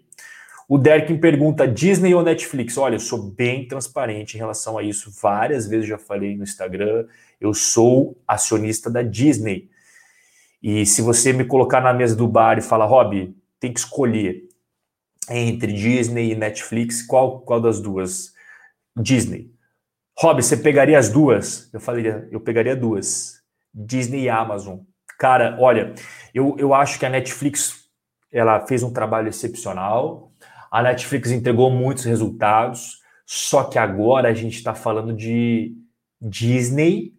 O 0.69 0.77
Derkin 0.77 1.17
pergunta: 1.17 1.67
Disney 1.67 2.13
ou 2.15 2.23
Netflix? 2.23 2.77
Olha, 2.77 2.95
eu 2.95 3.01
sou 3.01 3.21
bem 3.21 3.67
transparente 3.67 4.35
em 4.35 4.37
relação 4.37 4.77
a 4.77 4.83
isso. 4.83 5.11
Várias 5.21 5.67
vezes 5.67 5.89
já 5.89 5.97
falei 5.97 6.37
no 6.37 6.43
Instagram. 6.43 7.05
Eu 7.39 7.53
sou 7.53 8.17
acionista 8.25 8.89
da 8.89 9.01
Disney. 9.01 9.69
E 10.63 10.85
se 10.85 11.01
você 11.01 11.33
me 11.33 11.43
colocar 11.43 11.81
na 11.81 11.93
mesa 11.93 12.15
do 12.15 12.29
bar 12.29 12.57
e 12.57 12.61
falar, 12.61 12.85
Rob, 12.85 13.35
tem 13.59 13.73
que 13.73 13.79
escolher 13.79 14.47
entre 15.29 15.73
Disney 15.73 16.31
e 16.31 16.35
Netflix, 16.35 17.01
qual, 17.05 17.41
qual 17.41 17.59
das 17.59 17.81
duas? 17.81 18.33
Disney. 18.97 19.54
Rob, 20.17 20.41
você 20.41 20.55
pegaria 20.55 20.97
as 20.97 21.09
duas? 21.09 21.69
Eu 21.73 21.79
falaria, 21.79 22.27
eu 22.31 22.39
pegaria 22.39 22.75
duas. 22.75 23.41
Disney 23.73 24.23
e 24.23 24.29
Amazon. 24.29 24.79
Cara, 25.19 25.57
olha, 25.59 25.93
eu, 26.33 26.55
eu 26.57 26.73
acho 26.73 26.97
que 26.97 27.05
a 27.05 27.09
Netflix 27.09 27.89
ela 28.31 28.65
fez 28.65 28.81
um 28.81 28.93
trabalho 28.93 29.27
excepcional. 29.27 30.31
A 30.71 30.81
Netflix 30.81 31.31
entregou 31.31 31.69
muitos 31.69 32.05
resultados. 32.05 32.99
Só 33.25 33.63
que 33.63 33.77
agora 33.77 34.29
a 34.29 34.33
gente 34.33 34.55
está 34.55 34.73
falando 34.73 35.13
de 35.13 35.75
Disney, 36.21 37.13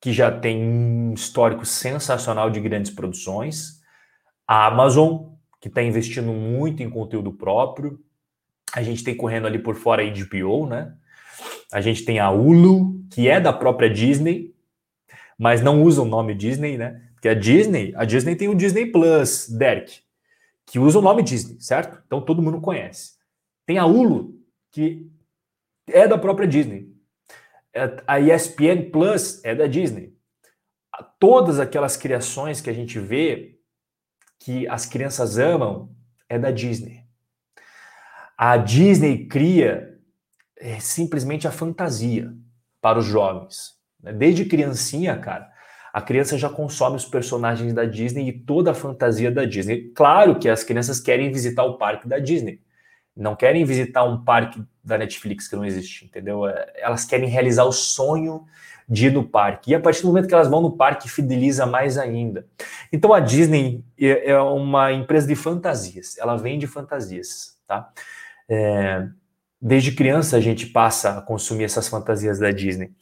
que 0.00 0.12
já 0.12 0.30
tem 0.30 0.62
um 0.62 1.14
histórico 1.14 1.64
sensacional 1.64 2.50
de 2.50 2.60
grandes 2.60 2.90
produções. 2.92 3.80
A 4.46 4.66
Amazon, 4.66 5.32
que 5.60 5.68
está 5.68 5.82
investindo 5.82 6.32
muito 6.32 6.82
em 6.82 6.90
conteúdo 6.90 7.32
próprio. 7.32 7.98
A 8.74 8.82
gente 8.82 9.02
tem 9.02 9.16
correndo 9.16 9.46
ali 9.46 9.58
por 9.58 9.74
fora 9.74 10.02
a 10.02 10.06
HBO, 10.06 10.66
né? 10.66 10.94
A 11.72 11.80
gente 11.80 12.04
tem 12.04 12.18
a 12.18 12.30
Hulu, 12.30 13.04
que 13.10 13.28
é 13.28 13.40
da 13.40 13.52
própria 13.52 13.88
Disney, 13.88 14.54
mas 15.38 15.62
não 15.62 15.82
usa 15.82 16.02
o 16.02 16.06
nome 16.06 16.34
Disney, 16.34 16.76
né? 16.76 17.02
Porque 17.14 17.28
a 17.28 17.34
Disney, 17.34 17.92
a 17.96 18.04
Disney 18.04 18.34
tem 18.34 18.48
o 18.48 18.54
Disney 18.54 18.86
Plus, 18.86 19.48
Derek, 19.48 20.00
que 20.66 20.78
usa 20.78 20.98
o 20.98 21.02
nome 21.02 21.22
Disney, 21.22 21.60
certo? 21.60 22.02
Então 22.06 22.20
todo 22.20 22.42
mundo 22.42 22.60
conhece. 22.60 23.12
Tem 23.66 23.78
a 23.78 23.84
Hulu, 23.84 24.34
que 24.70 25.10
é 25.86 26.08
da 26.08 26.18
própria 26.18 26.48
Disney. 26.48 26.88
É, 27.72 28.02
a 28.06 28.18
ESPN 28.18 28.90
Plus 28.90 29.44
é 29.44 29.54
da 29.54 29.66
Disney. 29.66 30.14
Todas 31.18 31.60
aquelas 31.60 31.96
criações 31.96 32.60
que 32.60 32.70
a 32.70 32.72
gente 32.72 32.98
vê 32.98 33.58
que 34.38 34.66
as 34.66 34.86
crianças 34.86 35.38
amam 35.38 35.94
é 36.28 36.38
da 36.38 36.50
Disney. 36.50 37.04
A 38.36 38.56
Disney 38.56 39.26
cria 39.26 39.89
é, 40.60 40.78
simplesmente 40.78 41.48
a 41.48 41.50
fantasia 41.50 42.32
para 42.80 42.98
os 42.98 43.06
jovens. 43.06 43.74
Né? 44.02 44.12
Desde 44.12 44.44
criancinha, 44.44 45.16
cara, 45.16 45.50
a 45.92 46.00
criança 46.00 46.38
já 46.38 46.48
consome 46.48 46.96
os 46.96 47.04
personagens 47.04 47.72
da 47.72 47.84
Disney 47.84 48.28
e 48.28 48.32
toda 48.32 48.70
a 48.70 48.74
fantasia 48.74 49.30
da 49.30 49.44
Disney. 49.44 49.90
Claro 49.94 50.38
que 50.38 50.48
as 50.48 50.62
crianças 50.62 51.00
querem 51.00 51.32
visitar 51.32 51.64
o 51.64 51.78
parque 51.78 52.06
da 52.06 52.18
Disney. 52.18 52.60
Não 53.16 53.34
querem 53.34 53.64
visitar 53.64 54.04
um 54.04 54.22
parque 54.22 54.62
da 54.84 54.96
Netflix 54.96 55.48
que 55.48 55.56
não 55.56 55.64
existe, 55.64 56.04
entendeu? 56.04 56.46
É, 56.46 56.72
elas 56.76 57.04
querem 57.04 57.28
realizar 57.28 57.64
o 57.64 57.72
sonho 57.72 58.46
de 58.88 59.06
ir 59.06 59.12
no 59.12 59.26
parque. 59.26 59.72
E 59.72 59.74
a 59.74 59.80
partir 59.80 60.02
do 60.02 60.08
momento 60.08 60.28
que 60.28 60.34
elas 60.34 60.48
vão 60.48 60.60
no 60.60 60.76
parque, 60.76 61.08
fideliza 61.08 61.66
mais 61.66 61.98
ainda. 61.98 62.46
Então 62.92 63.12
a 63.12 63.20
Disney 63.20 63.84
é, 63.98 64.30
é 64.30 64.40
uma 64.40 64.92
empresa 64.92 65.26
de 65.26 65.34
fantasias, 65.34 66.16
ela 66.18 66.36
vende 66.36 66.66
fantasias, 66.66 67.58
tá? 67.66 67.90
É, 68.48 69.08
desde 69.60 69.92
criança 69.92 70.36
a 70.36 70.40
gente 70.40 70.66
passa 70.66 71.18
a 71.18 71.22
consumir 71.22 71.64
essas 71.64 71.88
fantasias 71.88 72.38
da 72.38 72.50
Disney. 72.50 72.92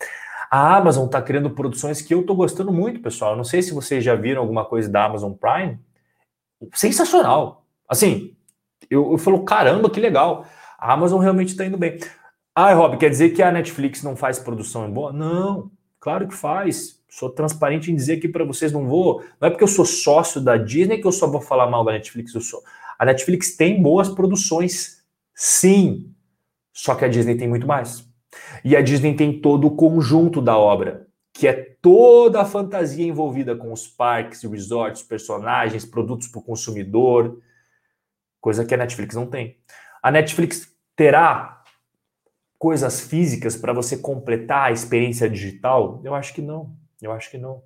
A 0.51 0.77
Amazon 0.77 1.07
está 1.07 1.21
criando 1.21 1.51
produções 1.51 2.01
que 2.01 2.15
eu 2.15 2.23
estou 2.23 2.35
gostando 2.35 2.73
muito, 2.73 3.01
pessoal. 3.01 3.37
Não 3.37 3.45
sei 3.45 3.63
se 3.63 3.75
vocês 3.75 4.03
já 4.03 4.15
viram 4.15 4.41
alguma 4.41 4.65
coisa 4.65 4.89
da 4.89 5.05
Amazon 5.05 5.33
Prime. 5.33 5.79
Sensacional. 6.73 7.67
Assim, 7.87 8.35
eu, 8.91 9.13
eu 9.13 9.19
falo, 9.19 9.45
caramba, 9.45 9.91
que 9.91 10.01
legal. 10.01 10.47
A 10.79 10.93
Amazon 10.93 11.21
realmente 11.21 11.49
está 11.49 11.67
indo 11.67 11.77
bem. 11.77 11.99
Ah, 12.55 12.73
Rob, 12.73 12.97
quer 12.97 13.11
dizer 13.11 13.31
que 13.31 13.43
a 13.43 13.53
Netflix 13.53 14.03
não 14.03 14.17
faz 14.17 14.39
produção 14.39 14.91
boa? 14.91 15.13
Não, 15.13 15.71
claro 16.01 16.27
que 16.27 16.35
faz. 16.35 16.99
Sou 17.09 17.31
transparente 17.31 17.91
em 17.91 17.95
dizer 17.95 18.19
aqui 18.19 18.29
para 18.29 18.45
vocês, 18.45 18.73
não 18.73 18.87
vou. 18.87 19.23
Não 19.41 19.49
é 19.49 19.51
porque 19.51 19.65
eu 19.65 19.69
sou 19.69 19.85
sócio 19.85 20.41
da 20.41 20.57
Disney 20.57 20.99
que 20.99 21.07
eu 21.07 21.13
só 21.13 21.27
vou 21.27 21.41
falar 21.41 21.69
mal 21.69 21.85
da 21.85 21.93
Netflix. 21.93 22.35
Eu 22.35 22.41
sou. 22.41 22.63
A 22.99 23.05
Netflix 23.05 23.57
tem 23.57 23.81
boas 23.83 24.09
produções, 24.09 25.05
sim. 25.35 26.13
Só 26.79 26.95
que 26.95 27.05
a 27.05 27.09
Disney 27.09 27.37
tem 27.37 27.49
muito 27.49 27.67
mais. 27.67 28.09
E 28.65 28.77
a 28.77 28.81
Disney 28.81 29.17
tem 29.17 29.41
todo 29.41 29.67
o 29.67 29.75
conjunto 29.75 30.41
da 30.41 30.57
obra, 30.57 31.09
que 31.35 31.49
é 31.49 31.53
toda 31.83 32.41
a 32.41 32.45
fantasia 32.45 33.05
envolvida 33.05 33.57
com 33.57 33.73
os 33.73 33.89
parques, 33.89 34.45
resorts, 34.45 35.03
personagens, 35.03 35.85
produtos 35.85 36.29
para 36.29 36.39
o 36.39 36.45
consumidor, 36.45 37.43
coisa 38.41 38.65
que 38.65 38.73
a 38.73 38.77
Netflix 38.77 39.17
não 39.17 39.27
tem. 39.27 39.59
A 40.01 40.13
Netflix 40.13 40.73
terá 40.95 41.65
coisas 42.57 43.01
físicas 43.01 43.57
para 43.57 43.73
você 43.73 43.99
completar 43.99 44.69
a 44.69 44.73
experiência 44.73 45.29
digital? 45.29 46.01
Eu 46.05 46.15
acho 46.15 46.33
que 46.33 46.41
não. 46.41 46.77
Eu 47.03 47.11
acho 47.11 47.29
que 47.29 47.39
não. 47.39 47.61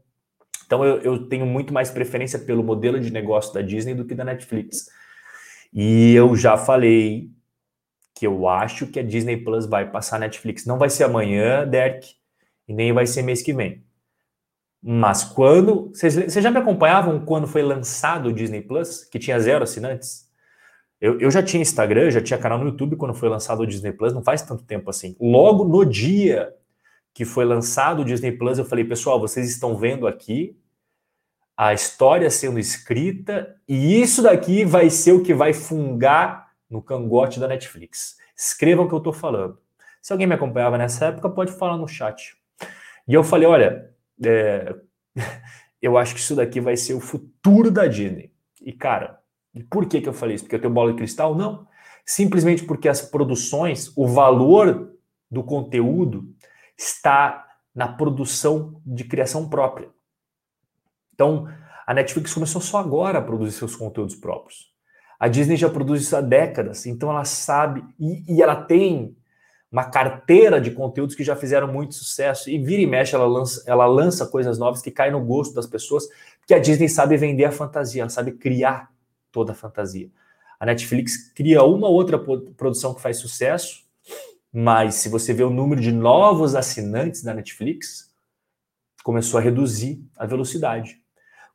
Então 0.65 0.83
eu, 0.83 1.03
eu, 1.03 1.29
tenho 1.29 1.45
muito 1.45 1.71
mais 1.71 1.91
preferência 1.91 2.39
pelo 2.39 2.65
modelo 2.65 2.99
de 2.99 3.13
negócio 3.13 3.53
da 3.53 3.61
Disney 3.61 3.95
do 3.95 4.07
que 4.07 4.15
da 4.15 4.25
Netflix. 4.25 4.87
E 5.71 6.15
eu 6.15 6.35
já 6.35 6.57
falei 6.57 7.31
que 8.15 8.27
eu 8.27 8.49
acho 8.49 8.87
que 8.87 9.01
a 9.01 9.03
Disney 9.03 9.37
Plus 9.37 9.67
vai 9.67 9.91
passar 9.91 10.19
Netflix. 10.19 10.67
Não 10.67 10.79
vai 10.79 10.91
ser 10.91 11.05
amanhã, 11.05 11.67
Derek, 11.67 12.15
e 12.69 12.75
nem 12.75 12.93
vai 12.93 13.07
ser 13.07 13.23
mês 13.23 13.43
que 13.43 13.53
vem. 13.53 13.85
Mas 14.83 15.23
quando. 15.23 15.89
Vocês, 15.89 16.33
já 16.33 16.51
me 16.51 16.59
acompanhavam 16.59 17.25
quando 17.25 17.47
foi 17.47 17.63
lançado 17.63 18.29
o 18.29 18.33
Disney 18.33 18.61
Plus, 18.61 19.05
que 19.05 19.19
tinha 19.19 19.39
zero 19.39 19.63
assinantes? 19.63 20.29
Eu, 21.01 21.19
eu 21.21 21.31
já 21.31 21.43
tinha 21.43 21.61
Instagram, 21.61 22.11
já 22.11 22.21
tinha 22.21 22.39
canal 22.39 22.59
no 22.59 22.67
YouTube 22.67 22.97
quando 22.97 23.15
foi 23.15 23.29
lançado 23.29 23.61
o 23.61 23.67
Disney 23.67 23.93
Plus, 23.93 24.13
não 24.13 24.23
faz 24.23 24.43
tanto 24.43 24.65
tempo 24.65 24.91
assim. 24.91 25.17
Logo 25.21 25.65
no 25.65 25.85
dia 25.85 26.55
que 27.15 27.25
foi 27.25 27.45
lançado 27.45 28.03
o 28.03 28.05
Disney 28.05 28.33
Plus, 28.33 28.59
eu 28.59 28.65
falei, 28.65 28.85
pessoal, 28.85 29.21
vocês 29.21 29.49
estão 29.51 29.77
vendo 29.77 30.07
aqui 30.07 30.57
a 31.57 31.75
história 31.75 32.31
sendo 32.31 32.59
escrita, 32.59 33.55
e 33.69 34.01
isso 34.01 34.23
daqui 34.23 34.65
vai 34.65 34.89
ser 34.89 35.13
o 35.13 35.23
que 35.23 35.35
vai 35.35 35.53
fungar 35.53 36.42
no 36.73 36.83
cangote 36.83 37.39
da 37.39 37.47
Netflix. 37.47 38.17
Escrevam 38.35 38.87
o 38.87 38.89
que 38.89 38.95
eu 38.95 38.99
estou 38.99 39.13
falando. 39.13 39.59
Se 40.01 40.13
alguém 40.13 40.27
me 40.27 40.35
acompanhava 40.35 40.79
nessa 40.79 41.07
época, 41.07 41.29
pode 41.29 41.53
falar 41.53 41.77
no 41.77 41.87
chat. 41.87 42.35
E 43.07 43.15
eu 43.15 43.23
falei: 43.23 43.47
olha, 43.47 43.95
é, 44.25 44.75
eu 45.81 45.99
acho 45.99 46.15
que 46.15 46.21
isso 46.21 46.35
daqui 46.35 46.61
vai 46.61 46.77
ser 46.77 46.95
o 46.95 47.01
futuro 47.01 47.71
da 47.71 47.87
Disney. 47.87 48.33
E 48.61 48.73
cara, 48.73 49.21
por 49.71 49.87
que, 49.87 50.01
que 50.01 50.09
eu 50.09 50.15
falei 50.15 50.35
isso? 50.35 50.45
Porque 50.45 50.57
eu 50.57 50.61
tenho 50.61 50.73
bola 50.73 50.91
de 50.91 50.97
cristal? 50.97 51.35
Não. 51.35 51.69
Simplesmente 52.05 52.65
porque 52.65 52.89
as 52.89 53.03
produções, 53.03 53.93
o 53.97 54.09
valor 54.09 54.97
do 55.31 55.45
conteúdo 55.45 56.35
está 56.77 57.47
na 57.75 57.87
produção 57.87 58.81
de 58.85 59.05
criação 59.05 59.49
própria. 59.49 59.89
Então, 61.15 61.47
a 61.87 61.95
Netflix 61.95 62.35
começou 62.35 62.61
só 62.61 62.79
agora 62.79 63.19
a 63.19 63.23
produzir 63.23 63.53
seus 63.53 63.77
conteúdos 63.77 64.15
próprios. 64.17 64.72
A 65.23 65.29
Disney 65.29 65.57
já 65.57 65.71
produz 65.71 66.03
isso 66.03 66.17
há 66.17 66.21
décadas, 66.21 66.85
então 66.85 67.09
ela 67.09 67.25
sabe 67.25 67.85
e, 67.97 68.25
e, 68.27 68.43
ela 68.43 68.57
tem 68.57 69.17
uma 69.71 69.85
carteira 69.85 70.61
de 70.61 70.73
conteúdos 70.73 71.15
que 71.15 71.23
já 71.23 71.37
fizeram 71.37 71.73
muito 71.73 71.95
sucesso. 71.95 72.51
E 72.51 72.59
vira 72.59 72.83
e 72.83 72.89
mexe, 72.89 73.15
ela 73.15 73.25
lança, 73.25 73.63
ela 73.65 73.87
lança 73.87 74.27
coisas 74.27 74.59
novas 74.59 74.83
que 74.83 74.91
caem 74.91 75.13
no 75.13 75.25
gosto 75.25 75.55
das 75.55 75.65
pessoas, 75.65 76.09
porque 76.41 76.53
a 76.53 76.59
Disney 76.59 76.89
sabe 76.89 77.17
vender 77.17 77.45
a 77.45 77.53
fantasia, 77.53 78.03
ela 78.03 78.11
sabe 78.11 78.33
criar 78.33 78.91
toda 79.31 79.53
a 79.53 79.55
fantasia. 79.55 80.11
A 80.59 80.67
Netflix 80.67 81.31
cria 81.33 81.63
uma 81.63 81.87
outra 81.87 82.19
produção 82.19 82.93
que 82.93 83.01
faz 83.01 83.19
sucesso, 83.19 83.85
mas 84.53 84.97
se 84.97 85.09
você 85.09 85.33
vê 85.33 85.45
o 85.45 85.51
número 85.51 85.81
de 85.81 85.93
novos 85.93 86.57
assinantes 86.57 87.23
da 87.23 87.33
Netflix, 87.33 88.13
começou 89.05 89.39
a 89.39 89.41
reduzir 89.41 90.05
a 90.19 90.27
velocidade. 90.27 91.01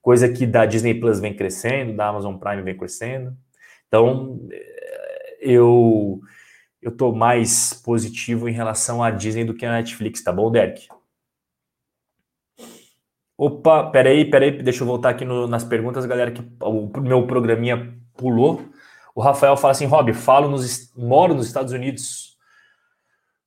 Coisa 0.01 0.29
que 0.29 0.47
da 0.47 0.65
Disney 0.65 0.93
Plus 0.93 1.19
vem 1.19 1.35
crescendo, 1.35 1.93
da 1.93 2.07
Amazon 2.07 2.37
Prime 2.37 2.61
vem 2.61 2.77
crescendo. 2.77 3.35
Então, 3.87 4.39
eu 5.39 6.21
eu 6.81 6.95
tô 6.95 7.11
mais 7.11 7.73
positivo 7.73 8.47
em 8.47 8.53
relação 8.53 9.03
à 9.03 9.11
Disney 9.11 9.43
do 9.43 9.53
que 9.53 9.65
a 9.65 9.71
Netflix, 9.71 10.23
tá 10.23 10.31
bom, 10.31 10.51
Derek? 10.51 10.87
Opa, 13.37 13.89
peraí, 13.91 14.29
peraí, 14.29 14.63
deixa 14.63 14.83
eu 14.83 14.87
voltar 14.87 15.09
aqui 15.09 15.25
no, 15.25 15.47
nas 15.47 15.63
perguntas, 15.63 16.05
galera, 16.05 16.31
que 16.31 16.41
o 16.61 17.01
meu 17.01 17.27
programinha 17.27 17.95
pulou. 18.15 18.63
O 19.13 19.21
Rafael 19.21 19.55
fala 19.57 19.71
assim, 19.71 19.85
Rob, 19.85 20.13
falo 20.13 20.49
nos, 20.49 20.93
moro 20.95 21.33
nos 21.33 21.47
Estados 21.47 21.73
Unidos. 21.73 22.37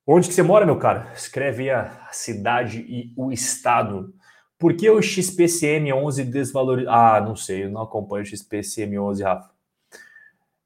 Onde 0.05 0.27
que 0.27 0.33
você 0.33 0.43
mora, 0.43 0.65
meu 0.65 0.77
cara? 0.77 1.11
Escreve 1.13 1.69
a 1.69 2.07
cidade 2.11 2.79
e 2.87 3.13
o 3.17 3.31
estado. 3.31 4.13
Por 4.57 4.75
que 4.75 4.89
o 4.89 4.99
XPCM11 4.99 6.29
desvalorizado? 6.29 6.95
Ah, 6.95 7.21
não 7.21 7.35
sei, 7.35 7.65
eu 7.65 7.69
não 7.69 7.81
acompanho 7.81 8.23
o 8.23 8.27
XPCM11, 8.27 9.23
Rafa. 9.23 9.50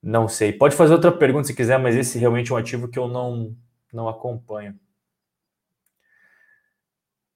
Não 0.05 0.27
sei. 0.27 0.53
Pode 0.53 0.75
fazer 0.75 0.93
outra 0.93 1.11
pergunta 1.11 1.47
se 1.47 1.55
quiser, 1.55 1.79
mas 1.79 1.95
esse 1.95 2.19
realmente 2.19 2.51
é 2.51 2.53
um 2.53 2.57
ativo 2.59 2.87
que 2.87 2.99
eu 2.99 3.07
não, 3.07 3.57
não 3.91 4.07
acompanho. 4.07 4.79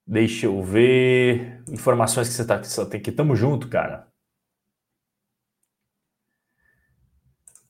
Deixa 0.06 0.46
eu 0.46 0.62
ver. 0.62 1.64
Informações 1.68 2.28
que 2.28 2.36
você 2.36 2.46
tá, 2.46 2.60
que 2.60 2.86
tem 2.92 3.02
que 3.02 3.12
tamo 3.12 3.36
junto, 3.36 3.68
cara. 3.68 4.08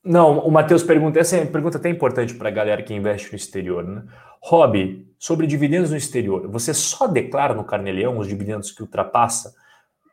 Não, 0.03 0.39
o 0.39 0.51
Matheus 0.51 0.84
pergunta, 0.84 1.17
essa 1.17 1.38
é 1.38 1.45
pergunta 1.45 1.77
até 1.77 1.89
importante 1.89 2.34
para 2.35 2.49
a 2.49 2.51
galera 2.51 2.84
que 2.84 2.93
investe 2.93 3.31
no 3.31 3.38
exterior, 3.38 3.85
né? 3.85 4.03
Rob, 4.41 5.07
sobre 5.17 5.47
dividendos 5.47 5.91
no 5.91 5.97
exterior, 5.97 6.45
você 6.49 6.73
só 6.73 7.07
declara 7.07 7.53
no 7.53 7.63
Carneleão 7.63 8.17
os 8.17 8.27
dividendos 8.27 8.71
que 8.71 8.81
ultrapassa 8.81 9.55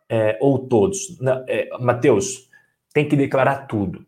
é, 0.09 0.39
ou 0.41 0.69
todos? 0.69 1.19
É, 1.49 1.77
Matheus, 1.81 2.49
tem 2.93 3.09
que 3.09 3.17
declarar 3.17 3.67
tudo. 3.67 4.06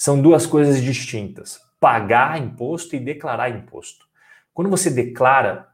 São 0.00 0.18
duas 0.18 0.46
coisas 0.46 0.82
distintas: 0.82 1.60
pagar 1.78 2.40
imposto 2.40 2.96
e 2.96 2.98
declarar 2.98 3.50
imposto. 3.50 4.06
Quando 4.54 4.70
você 4.70 4.90
declara, 4.90 5.68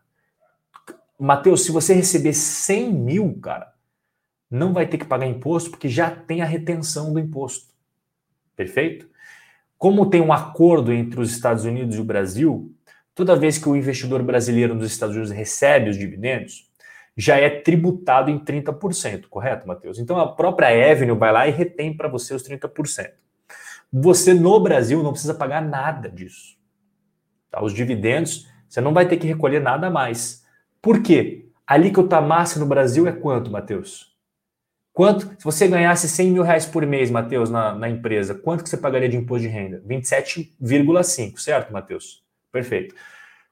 Mateus, 1.17 1.65
se 1.65 1.71
você 1.71 1.95
receber 1.95 2.33
100 2.33 2.93
mil, 2.93 3.39
cara, 3.41 3.73
não 4.51 4.73
vai 4.73 4.85
ter 4.85 4.99
que 4.99 5.05
pagar 5.05 5.29
imposto 5.29 5.71
porque 5.71 5.89
já 5.89 6.11
tem 6.11 6.43
a 6.43 6.45
retenção 6.45 7.13
do 7.13 7.21
imposto. 7.21 7.73
Perfeito? 8.57 9.09
Como 9.79 10.11
tem 10.11 10.21
um 10.21 10.33
acordo 10.33 10.93
entre 10.93 11.21
os 11.21 11.31
Estados 11.31 11.65
Unidos 11.65 11.95
e 11.95 12.01
o 12.01 12.05
Brasil, 12.05 12.75
toda 13.15 13.37
vez 13.37 13.59
que 13.59 13.69
o 13.69 13.77
investidor 13.77 14.25
brasileiro 14.25 14.75
nos 14.75 14.91
Estados 14.91 15.15
Unidos 15.15 15.31
recebe 15.31 15.89
os 15.89 15.97
dividendos, 15.97 16.69
já 17.17 17.37
é 17.37 17.49
tributado 17.49 18.29
em 18.29 18.41
30%, 18.41 19.29
correto, 19.29 19.69
Matheus? 19.69 20.01
Então 20.01 20.19
a 20.19 20.35
própria 20.35 20.91
Avenue 20.91 21.17
vai 21.17 21.31
lá 21.31 21.47
e 21.47 21.53
retém 21.53 21.97
para 21.97 22.09
você 22.09 22.35
os 22.35 22.43
30%. 22.43 23.13
Você 23.93 24.35
no 24.35 24.59
Brasil 24.61 25.03
não 25.03 25.13
precisa 25.13 25.35
pagar 25.35 25.63
nada 25.63 26.09
disso. 26.09 26.57
Tá? 27.51 27.63
Os 27.63 27.73
dividendos, 27.73 28.47
você 28.69 28.81
não 28.81 28.93
vai 28.93 29.07
ter 29.09 29.17
que 29.17 29.27
recolher 29.27 29.61
nada 29.61 29.89
mais. 29.91 30.45
Por 30.83 31.03
quê? 31.03 31.49
A 31.67 32.21
máxima 32.21 32.65
no 32.65 32.69
Brasil 32.69 33.07
é 33.07 33.13
quanto, 33.13 33.51
Matheus? 33.51 34.15
Quanto? 34.93 35.29
Se 35.39 35.45
você 35.45 35.69
ganhasse 35.69 36.09
100 36.09 36.31
mil 36.31 36.43
reais 36.43 36.65
por 36.65 36.87
mês, 36.87 37.11
Matheus, 37.11 37.51
na, 37.51 37.75
na 37.75 37.89
empresa, 37.89 38.35
quanto 38.35 38.63
que 38.63 38.71
você 38.71 38.77
pagaria 38.79 39.09
de 39.09 39.17
imposto 39.17 39.43
de 39.43 39.49
renda? 39.49 39.83
27,5, 39.87 41.39
certo, 41.39 41.73
Matheus? 41.73 42.25
Perfeito. 42.51 42.95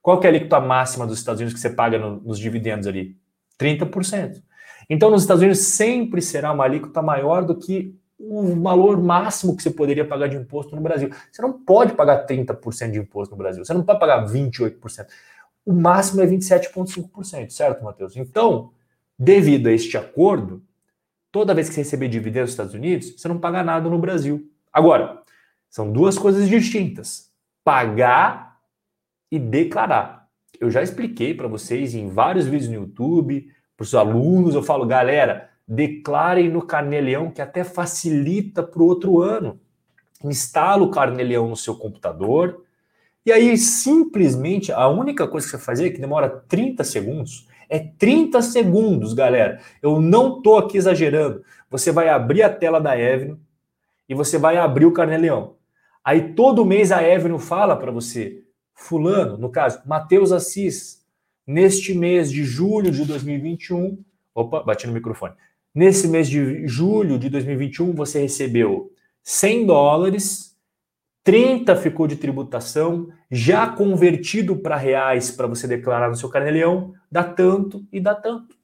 Qual 0.01 0.19
que 0.21 0.27
é 0.27 0.31
a 0.31 0.33
alíquota 0.33 0.61
máxima 0.61 1.07
dos 1.07 1.19
Estados 1.19 1.41
Unidos 1.41 1.55
que 1.55 1.61
você 1.61 1.75
paga 1.75 1.99
no, 1.99 2.21
nos 2.21 2.39
dividendos 2.39 2.87
ali? 2.87 3.17
30%. 3.61 4.43
Então, 4.89 5.11
nos 5.11 5.23
Estados 5.23 5.43
Unidos 5.43 5.61
sempre 5.61 6.23
será 6.23 6.53
uma 6.53 6.65
alíquota 6.65 7.03
maior 7.03 7.45
do 7.45 7.57
que 7.57 7.95
o 8.27 8.61
valor 8.63 9.01
máximo 9.01 9.57
que 9.57 9.63
você 9.63 9.71
poderia 9.71 10.07
pagar 10.07 10.29
de 10.29 10.37
imposto 10.37 10.75
no 10.75 10.83
Brasil. 10.83 11.11
Você 11.31 11.43
não 11.43 11.53
pode 11.53 11.95
pagar 11.95 12.27
30% 12.27 12.91
de 12.91 12.99
imposto 12.99 13.33
no 13.33 13.39
Brasil, 13.39 13.65
você 13.65 13.75
não 13.75 13.83
pode 13.83 14.01
pagar 14.01 14.25
28%. 14.27 15.07
O 15.67 15.73
máximo 15.73 16.23
é 16.23 16.27
27,5%, 16.27 17.51
certo, 17.51 17.85
Matheus? 17.85 18.17
Então, 18.17 18.71
devido 19.19 19.69
a 19.69 19.73
este 19.73 19.97
acordo, 19.97 20.63
toda 21.31 21.55
vez 21.55 21.69
que 21.69 21.75
você 21.75 21.81
receber 21.81 22.09
dividendos 22.09 22.49
nos 22.49 22.51
Estados 22.51 22.75
Unidos, 22.75 23.15
você 23.17 23.29
não 23.29 23.39
paga 23.39 23.63
nada 23.63 23.89
no 23.89 23.99
Brasil. 23.99 24.51
Agora, 24.73 25.23
são 25.71 25.91
duas 25.91 26.19
coisas 26.19 26.49
distintas: 26.49 27.31
pagar 27.65 28.59
e 29.31 29.39
declarar. 29.39 30.29
Eu 30.61 30.71
já 30.71 30.83
expliquei 30.83 31.35
para 31.35 31.49
vocês 31.49 31.95
em 31.95 32.09
vários 32.09 32.47
vídeos 32.47 32.69
no 32.69 32.77
YouTube, 32.77 33.51
para 33.77 33.85
os 33.85 33.95
alunos, 33.95 34.55
eu 34.55 34.63
falo, 34.63 34.87
galera, 34.87 35.51
declarem 35.67 36.49
no 36.51 36.63
Carneleão, 36.63 37.31
que 37.31 37.41
até 37.41 37.65
facilita 37.65 38.63
para 38.63 38.83
o 38.83 38.87
outro 38.87 39.21
ano. 39.21 39.61
Instala 40.23 40.83
o 40.83 40.91
Carneleão 40.91 41.49
no 41.49 41.57
seu 41.57 41.75
computador, 41.77 42.65
e 43.27 43.33
aí 43.33 43.57
simplesmente 43.57 44.71
a 44.73 44.87
única 44.89 45.27
coisa 45.27 45.47
que 45.47 45.53
você 45.53 45.59
fazer, 45.59 45.91
que 45.91 46.01
demora 46.01 46.29
30 46.29 46.85
segundos, 46.85 47.49
É 47.69 47.79
30 47.79 48.43
segundos, 48.43 49.15
galera. 49.15 49.59
Eu 49.83 50.01
não 50.01 50.43
tô 50.43 50.59
aqui 50.59 50.77
exagerando. 50.77 51.43
Você 51.71 51.91
vai 51.91 52.09
abrir 52.09 52.43
a 52.43 52.51
tela 52.51 52.79
da 52.81 52.93
Avenue 52.93 53.39
e 54.09 54.15
você 54.15 54.39
vai 54.39 54.59
abrir 54.59 54.87
o 54.87 54.93
Carneleão. 54.93 55.57
Aí 56.05 56.35
todo 56.35 56.65
mês 56.65 56.93
a 56.93 56.99
Avenue 56.99 57.39
fala 57.39 57.75
para 57.75 57.91
você, 57.91 58.43
fulano, 58.75 59.39
no 59.39 59.51
caso, 59.51 59.81
Matheus 59.87 60.31
Assis, 60.31 61.03
neste 61.47 61.95
mês 61.95 62.31
de 62.31 62.45
julho 62.45 62.91
de 62.91 63.05
2021, 63.05 63.99
opa, 64.35 64.63
bati 64.63 64.87
no 64.87 64.93
microfone. 64.93 65.35
Nesse 65.75 66.07
mês 66.07 66.29
de 66.29 66.69
julho 66.69 67.19
de 67.19 67.29
2021, 67.29 67.93
você 67.95 68.21
recebeu 68.21 68.93
100 69.25 69.67
dólares, 69.67 70.57
30 71.25 71.75
ficou 71.75 72.07
de 72.07 72.15
tributação, 72.15 73.09
já 73.29 73.67
convertido 73.67 74.55
para 74.55 74.77
reais 74.77 75.33
para 75.33 75.49
você 75.49 75.67
declarar 75.67 76.09
no 76.09 76.15
seu 76.15 76.29
carneleão, 76.29 76.95
dá 77.11 77.25
tanto 77.25 77.85
e 77.93 77.99
dá 77.99 78.15
tanto. 78.15 78.55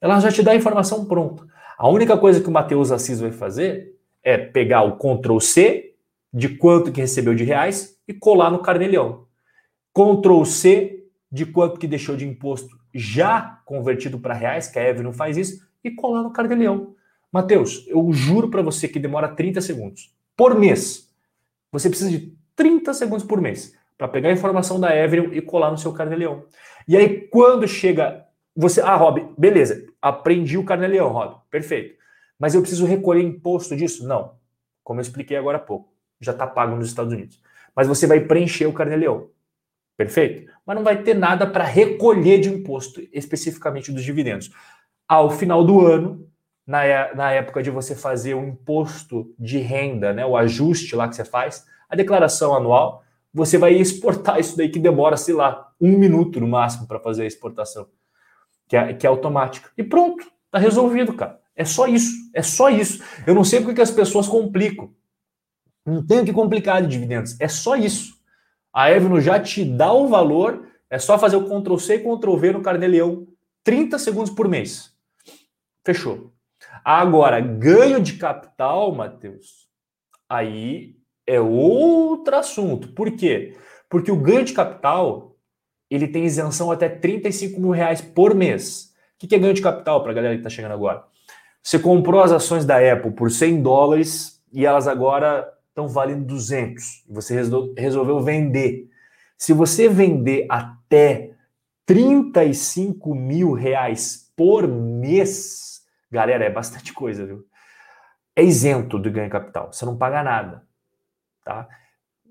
Ela 0.00 0.18
já 0.18 0.32
te 0.32 0.42
dá 0.42 0.52
a 0.52 0.56
informação 0.56 1.04
pronta. 1.04 1.46
A 1.76 1.88
única 1.90 2.16
coisa 2.16 2.40
que 2.40 2.48
o 2.48 2.52
Matheus 2.52 2.90
Assis 2.90 3.20
vai 3.20 3.30
fazer 3.30 3.94
é 4.22 4.38
pegar 4.38 4.82
o 4.82 4.96
Ctrl 4.96 5.38
C 5.40 5.94
de 6.32 6.48
quanto 6.48 6.90
que 6.90 7.02
recebeu 7.02 7.34
de 7.34 7.44
reais 7.44 7.98
e 8.08 8.14
colar 8.14 8.50
no 8.50 8.60
carneleão. 8.60 9.26
Ctrl 9.92 10.44
C 10.44 11.04
de 11.30 11.44
quanto 11.44 11.78
que 11.78 11.86
deixou 11.86 12.16
de 12.16 12.26
imposto 12.26 12.78
já 12.94 13.60
convertido 13.66 14.18
para 14.18 14.32
reais, 14.32 14.68
que 14.68 14.78
a 14.78 14.82
Eve 14.82 15.02
não 15.02 15.12
faz 15.12 15.36
isso, 15.36 15.64
e 15.84 15.90
colar 15.90 16.22
no 16.22 16.32
carneleão. 16.32 16.94
Matheus, 17.30 17.84
eu 17.88 18.12
juro 18.12 18.48
para 18.48 18.62
você 18.62 18.88
que 18.88 18.98
demora 18.98 19.28
30 19.28 19.60
segundos 19.60 20.14
por 20.36 20.58
mês. 20.58 21.12
Você 21.70 21.88
precisa 21.88 22.10
de 22.10 22.32
30 22.56 22.94
segundos 22.94 23.26
por 23.26 23.40
mês 23.40 23.76
para 23.98 24.08
pegar 24.08 24.28
a 24.28 24.32
informação 24.32 24.80
da 24.80 24.96
Evelyn 24.96 25.32
e 25.32 25.42
colar 25.42 25.70
no 25.70 25.78
seu 25.78 25.92
carneleão. 25.92 26.44
E 26.86 26.96
aí, 26.96 27.28
quando 27.28 27.66
chega. 27.66 28.24
Você. 28.56 28.80
Ah, 28.80 28.94
Rob, 28.94 29.32
beleza. 29.36 29.84
Aprendi 30.00 30.56
o 30.56 30.64
carneleão, 30.64 31.08
Rob. 31.08 31.36
Perfeito. 31.50 31.96
Mas 32.38 32.54
eu 32.54 32.60
preciso 32.60 32.86
recolher 32.86 33.22
imposto 33.22 33.76
disso? 33.76 34.06
Não. 34.06 34.36
Como 34.82 35.00
eu 35.00 35.02
expliquei 35.02 35.36
agora 35.36 35.56
há 35.58 35.60
pouco. 35.60 35.92
Já 36.20 36.32
está 36.32 36.46
pago 36.46 36.76
nos 36.76 36.88
Estados 36.88 37.12
Unidos. 37.12 37.40
Mas 37.74 37.88
você 37.88 38.06
vai 38.06 38.20
preencher 38.20 38.66
o 38.66 38.72
carneleão. 38.72 39.28
Perfeito? 39.96 40.50
Mas 40.66 40.76
não 40.76 40.84
vai 40.84 41.02
ter 41.02 41.14
nada 41.14 41.46
para 41.46 41.64
recolher 41.64 42.40
de 42.40 42.48
imposto, 42.48 43.00
especificamente 43.12 43.92
dos 43.92 44.02
dividendos. 44.02 44.50
Ao 45.08 45.30
final 45.30 45.64
do 45.64 45.86
ano, 45.86 46.28
na, 46.66 46.84
é, 46.84 47.14
na 47.14 47.30
época 47.32 47.62
de 47.62 47.70
você 47.70 47.94
fazer 47.94 48.34
o 48.34 48.44
imposto 48.44 49.34
de 49.38 49.58
renda, 49.58 50.12
né, 50.12 50.24
o 50.24 50.36
ajuste 50.36 50.96
lá 50.96 51.08
que 51.08 51.16
você 51.16 51.24
faz, 51.24 51.66
a 51.88 51.96
declaração 51.96 52.54
anual, 52.54 53.02
você 53.32 53.58
vai 53.58 53.74
exportar 53.74 54.38
isso 54.38 54.56
daí 54.56 54.68
que 54.68 54.78
demora, 54.78 55.16
sei 55.16 55.34
lá, 55.34 55.72
um 55.80 55.98
minuto 55.98 56.40
no 56.40 56.46
máximo 56.46 56.86
para 56.86 57.00
fazer 57.00 57.24
a 57.24 57.26
exportação, 57.26 57.88
que 58.68 58.76
é, 58.76 58.94
que 58.94 59.06
é 59.06 59.10
automática. 59.10 59.70
E 59.76 59.82
pronto, 59.82 60.30
tá 60.50 60.58
resolvido, 60.58 61.12
cara. 61.12 61.40
É 61.56 61.64
só 61.64 61.86
isso, 61.86 62.12
é 62.32 62.42
só 62.42 62.68
isso. 62.68 63.02
Eu 63.26 63.34
não 63.34 63.44
sei 63.44 63.60
porque 63.60 63.74
que 63.74 63.82
as 63.82 63.90
pessoas 63.90 64.26
complicam. 64.26 64.92
Não 65.84 66.04
tem 66.04 66.20
o 66.20 66.24
que 66.24 66.32
complicar 66.32 66.80
de 66.80 66.88
dividendos, 66.88 67.38
é 67.38 67.46
só 67.46 67.76
isso. 67.76 68.14
A 68.72 68.90
Evno 68.90 69.20
já 69.20 69.38
te 69.38 69.64
dá 69.64 69.92
o 69.92 70.08
valor, 70.08 70.66
é 70.88 70.98
só 70.98 71.18
fazer 71.18 71.36
o 71.36 71.44
Ctrl 71.44 71.76
C 71.76 71.96
e 71.96 71.98
Ctrl 71.98 72.36
V 72.36 72.52
no 72.52 72.62
Carneleão, 72.62 73.26
30 73.62 73.98
segundos 73.98 74.30
por 74.30 74.48
mês. 74.48 74.93
Fechou. 75.84 76.32
Agora, 76.84 77.40
ganho 77.40 78.00
de 78.00 78.14
capital, 78.14 78.94
Matheus, 78.94 79.68
aí 80.28 80.96
é 81.26 81.40
outro 81.40 82.36
assunto. 82.36 82.88
Por 82.88 83.10
quê? 83.12 83.56
Porque 83.88 84.10
o 84.10 84.16
ganho 84.16 84.44
de 84.44 84.52
capital 84.52 85.36
ele 85.90 86.08
tem 86.08 86.24
isenção 86.24 86.70
até 86.72 86.88
35 86.88 87.60
mil 87.60 87.70
reais 87.70 88.00
por 88.00 88.34
mês. 88.34 88.94
O 89.14 89.26
que 89.26 89.34
é 89.34 89.38
ganho 89.38 89.54
de 89.54 89.62
capital 89.62 90.02
para 90.02 90.12
a 90.12 90.14
galera 90.14 90.34
que 90.34 90.40
está 90.40 90.50
chegando 90.50 90.72
agora? 90.72 91.04
Você 91.62 91.78
comprou 91.78 92.20
as 92.20 92.32
ações 92.32 92.64
da 92.64 92.76
Apple 92.76 93.12
por 93.12 93.30
100 93.30 93.62
dólares 93.62 94.42
e 94.52 94.66
elas 94.66 94.86
agora 94.88 95.50
estão 95.68 95.88
valendo 95.88 96.24
200. 96.24 97.04
Você 97.08 97.34
resolveu 97.76 98.20
vender. 98.20 98.88
Se 99.36 99.52
você 99.52 99.88
vender 99.88 100.46
até 100.48 101.30
35 101.86 103.14
mil 103.14 103.52
reais 103.52 104.30
por 104.36 104.66
mês, 104.66 105.73
Galera, 106.14 106.44
é 106.44 106.50
bastante 106.50 106.92
coisa, 106.92 107.26
viu? 107.26 107.44
É 108.36 108.42
isento 108.44 109.00
do 109.00 109.10
ganho 109.10 109.28
capital. 109.28 109.72
Você 109.72 109.84
não 109.84 109.98
paga 109.98 110.22
nada, 110.22 110.64
tá? 111.42 111.68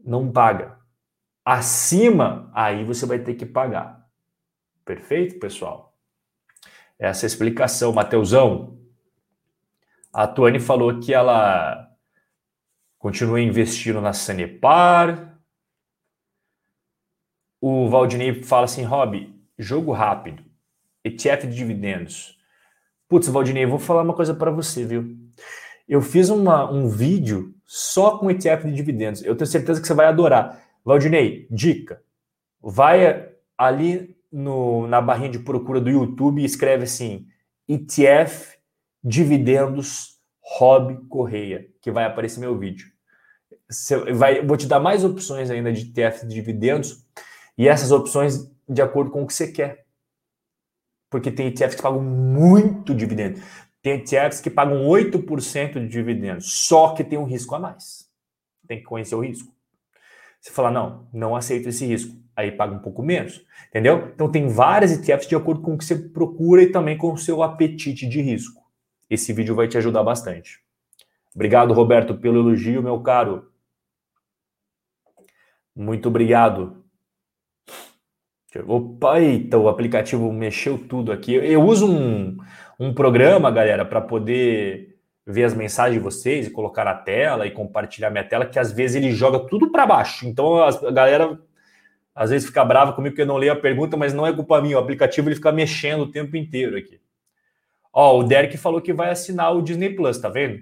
Não 0.06 0.32
paga. 0.32 0.80
Acima, 1.44 2.50
aí 2.54 2.86
você 2.86 3.06
vai 3.06 3.20
ter 3.20 3.34
que 3.34 3.46
pagar. 3.46 4.08
Perfeito, 4.86 5.38
pessoal? 5.38 5.98
Essa 6.98 7.26
é 7.26 7.28
explicação. 7.28 7.92
Mateusão, 7.92 8.80
a 10.14 10.26
Tuane 10.28 10.62
falou 10.62 11.02
que 11.02 11.14
ela 11.14 11.94
continua 12.98 13.42
investindo 13.42 14.00
na 14.00 14.14
Sanepar. 14.14 15.38
O 17.60 17.90
Valdinei 17.90 18.44
fala 18.44 18.64
assim, 18.64 18.84
Rob, 18.84 19.30
jogo 19.58 19.92
rápido, 19.92 20.42
ETF 21.04 21.48
de 21.48 21.56
dividendos. 21.56 22.42
Putz, 23.08 23.28
Valdinei, 23.28 23.66
vou 23.66 23.80
falar 23.80 24.02
uma 24.02 24.14
coisa 24.14 24.34
para 24.34 24.52
você, 24.52 24.86
viu? 24.86 25.16
Eu 25.88 26.02
fiz 26.02 26.30
uma, 26.30 26.72
um 26.72 26.88
vídeo 26.88 27.54
só 27.66 28.18
com 28.18 28.32
ETF 28.32 28.66
de 28.66 28.74
dividendos. 28.74 29.24
Eu 29.24 29.36
tenho 29.36 29.48
certeza 29.48 29.82
que 29.82 29.88
você 29.88 29.94
vai 29.94 30.06
adorar. 30.06 30.64
Valdinei, 30.84 31.48
dica. 31.52 32.02
Vai 32.62 33.30
ali 33.58 34.16
no, 34.32 34.88
na 34.88 35.02
barrinha 35.02 35.30
de 35.30 35.40
procura 35.40 35.80
do 35.80 35.90
YouTube 35.90 36.42
e 36.42 36.46
escreve 36.46 36.84
assim: 36.84 37.28
ETF 37.68 38.58
Dividendos 39.04 40.20
Rob 40.42 40.98
Correia, 41.10 41.68
que 41.82 41.92
vai 41.92 42.06
aparecer 42.06 42.40
meu 42.40 42.58
vídeo. 42.58 42.88
Você 43.70 44.14
vai, 44.14 44.46
vou 44.46 44.58
te 44.58 44.68
dar 44.68 44.80
mais 44.80 45.04
opções 45.04 45.50
ainda 45.50 45.72
de 45.72 45.82
ETF 45.82 46.26
de 46.26 46.34
dividendos 46.34 47.06
e 47.58 47.68
essas 47.68 47.92
opções 47.92 48.50
de 48.68 48.82
acordo 48.82 49.12
com 49.12 49.24
o 49.24 49.28
que 49.28 49.34
você 49.34 49.52
quer 49.52 49.83
porque 51.14 51.30
tem 51.30 51.46
ETFs 51.46 51.76
que 51.76 51.82
pagam 51.84 52.02
muito 52.02 52.92
dividendo. 52.96 53.40
Tem 53.84 54.00
ETFs 54.00 54.42
que 54.42 54.50
pagam 54.50 54.84
8% 54.88 55.74
de 55.74 55.88
dividendos, 55.88 56.52
só 56.52 56.96
que 56.96 57.04
tem 57.04 57.20
um 57.20 57.24
risco 57.24 57.54
a 57.54 57.60
mais. 57.60 58.10
Tem 58.68 58.80
que 58.80 58.84
conhecer 58.84 59.14
o 59.14 59.20
risco. 59.20 59.54
Você 60.42 60.50
fala, 60.50 60.72
não, 60.72 61.08
não 61.14 61.36
aceito 61.36 61.70
esse 61.70 61.86
risco. 61.86 62.16
Aí 62.36 62.52
paga 62.52 62.74
um 62.74 62.80
pouco 62.80 63.04
menos, 63.04 63.46
entendeu? 63.70 64.12
Então 64.16 64.28
tem 64.28 64.48
várias 64.48 64.92
ETFs 64.92 65.28
de 65.28 65.36
acordo 65.36 65.62
com 65.62 65.76
o 65.76 65.78
que 65.78 65.86
você 65.86 65.96
procura 65.96 66.64
e 66.64 66.72
também 66.72 66.98
com 66.98 67.14
o 67.14 67.18
seu 67.18 67.44
apetite 67.44 68.10
de 68.10 68.20
risco. 68.20 68.64
Esse 69.08 69.32
vídeo 69.34 69.54
vai 69.54 69.68
te 69.68 69.78
ajudar 69.78 70.02
bastante. 70.02 70.64
Obrigado, 71.36 71.76
Roberto, 71.76 72.16
pelo 72.18 72.40
elogio, 72.40 72.82
meu 72.82 73.00
caro. 73.02 73.52
Muito 75.76 76.10
obrigado. 76.10 76.83
Opa, 78.68 79.20
eita, 79.20 79.58
o 79.58 79.68
aplicativo 79.68 80.32
mexeu 80.32 80.78
tudo 80.78 81.12
aqui. 81.12 81.34
Eu 81.34 81.64
uso 81.64 81.90
um, 81.90 82.38
um 82.80 82.94
programa, 82.94 83.50
galera, 83.50 83.86
para 83.86 84.02
poder 84.02 84.96
ver 85.26 85.46
as 85.46 85.54
mensagens 85.54 85.98
de 85.98 86.04
vocês 86.04 86.48
e 86.48 86.52
colocar 86.52 86.84
na 86.84 86.94
tela 86.94 87.48
e 87.48 87.52
compartilhar 87.52 88.10
minha 88.10 88.24
tela, 88.24 88.46
que 88.46 88.60
às 88.60 88.72
vezes 88.72 88.98
ele 88.98 89.12
joga 89.12 89.40
tudo 89.40 89.72
para 89.72 89.86
baixo. 89.86 90.28
Então 90.28 90.58
a 90.62 90.92
galera 90.92 91.40
às 92.14 92.30
vezes 92.30 92.48
fica 92.48 92.64
brava 92.64 92.94
comigo 92.94 93.14
porque 93.14 93.24
eu 93.24 93.28
não 93.28 93.38
leio 93.38 93.54
a 93.54 93.56
pergunta, 93.56 93.98
mas 93.98 94.14
não 94.14 94.28
é 94.28 94.34
culpa 94.34 94.62
minha. 94.62 94.78
O 94.78 94.80
aplicativo 94.80 95.30
ele 95.30 95.36
fica 95.36 95.52
mexendo 95.52 96.02
o 96.02 96.12
tempo 96.12 96.36
inteiro 96.38 96.78
aqui. 96.78 97.00
Ó, 97.92 98.20
o 98.20 98.24
Derek 98.24 98.58
falou 98.58 98.82
que 98.82 98.94
vai 98.94 99.12
assinar 99.12 99.56
o 99.56 99.62
Disney 99.62 99.90
Plus, 99.90 100.18
tá 100.18 100.30
vendo? 100.30 100.62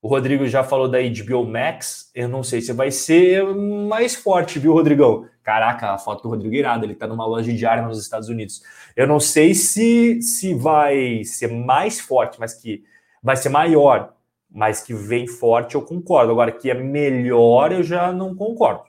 O 0.00 0.08
Rodrigo 0.08 0.46
já 0.46 0.62
falou 0.62 0.88
da 0.88 0.98
HBO 1.00 1.44
Max. 1.44 2.10
Eu 2.14 2.28
não 2.28 2.42
sei 2.42 2.60
se 2.60 2.72
vai 2.72 2.90
ser 2.90 3.44
mais 3.44 4.14
forte, 4.14 4.58
viu, 4.58 4.72
Rodrigão? 4.72 5.28
Caraca, 5.46 5.92
a 5.92 5.98
foto 5.98 6.24
do 6.24 6.30
Rodrigo 6.30 6.56
é 6.56 6.58
irada. 6.58 6.84
Ele 6.84 6.96
tá 6.96 7.06
numa 7.06 7.24
loja 7.24 7.52
de 7.52 7.64
armas 7.64 7.90
nos 7.90 8.02
Estados 8.02 8.28
Unidos. 8.28 8.64
Eu 8.96 9.06
não 9.06 9.20
sei 9.20 9.54
se, 9.54 10.20
se 10.20 10.52
vai 10.52 11.22
ser 11.22 11.52
mais 11.52 12.00
forte, 12.00 12.40
mas 12.40 12.52
que 12.52 12.82
vai 13.22 13.36
ser 13.36 13.48
maior, 13.48 14.12
mas 14.50 14.82
que 14.82 14.92
vem 14.92 15.28
forte, 15.28 15.76
eu 15.76 15.82
concordo. 15.82 16.32
Agora, 16.32 16.50
que 16.50 16.68
é 16.68 16.74
melhor, 16.74 17.70
eu 17.70 17.84
já 17.84 18.12
não 18.12 18.34
concordo. 18.34 18.82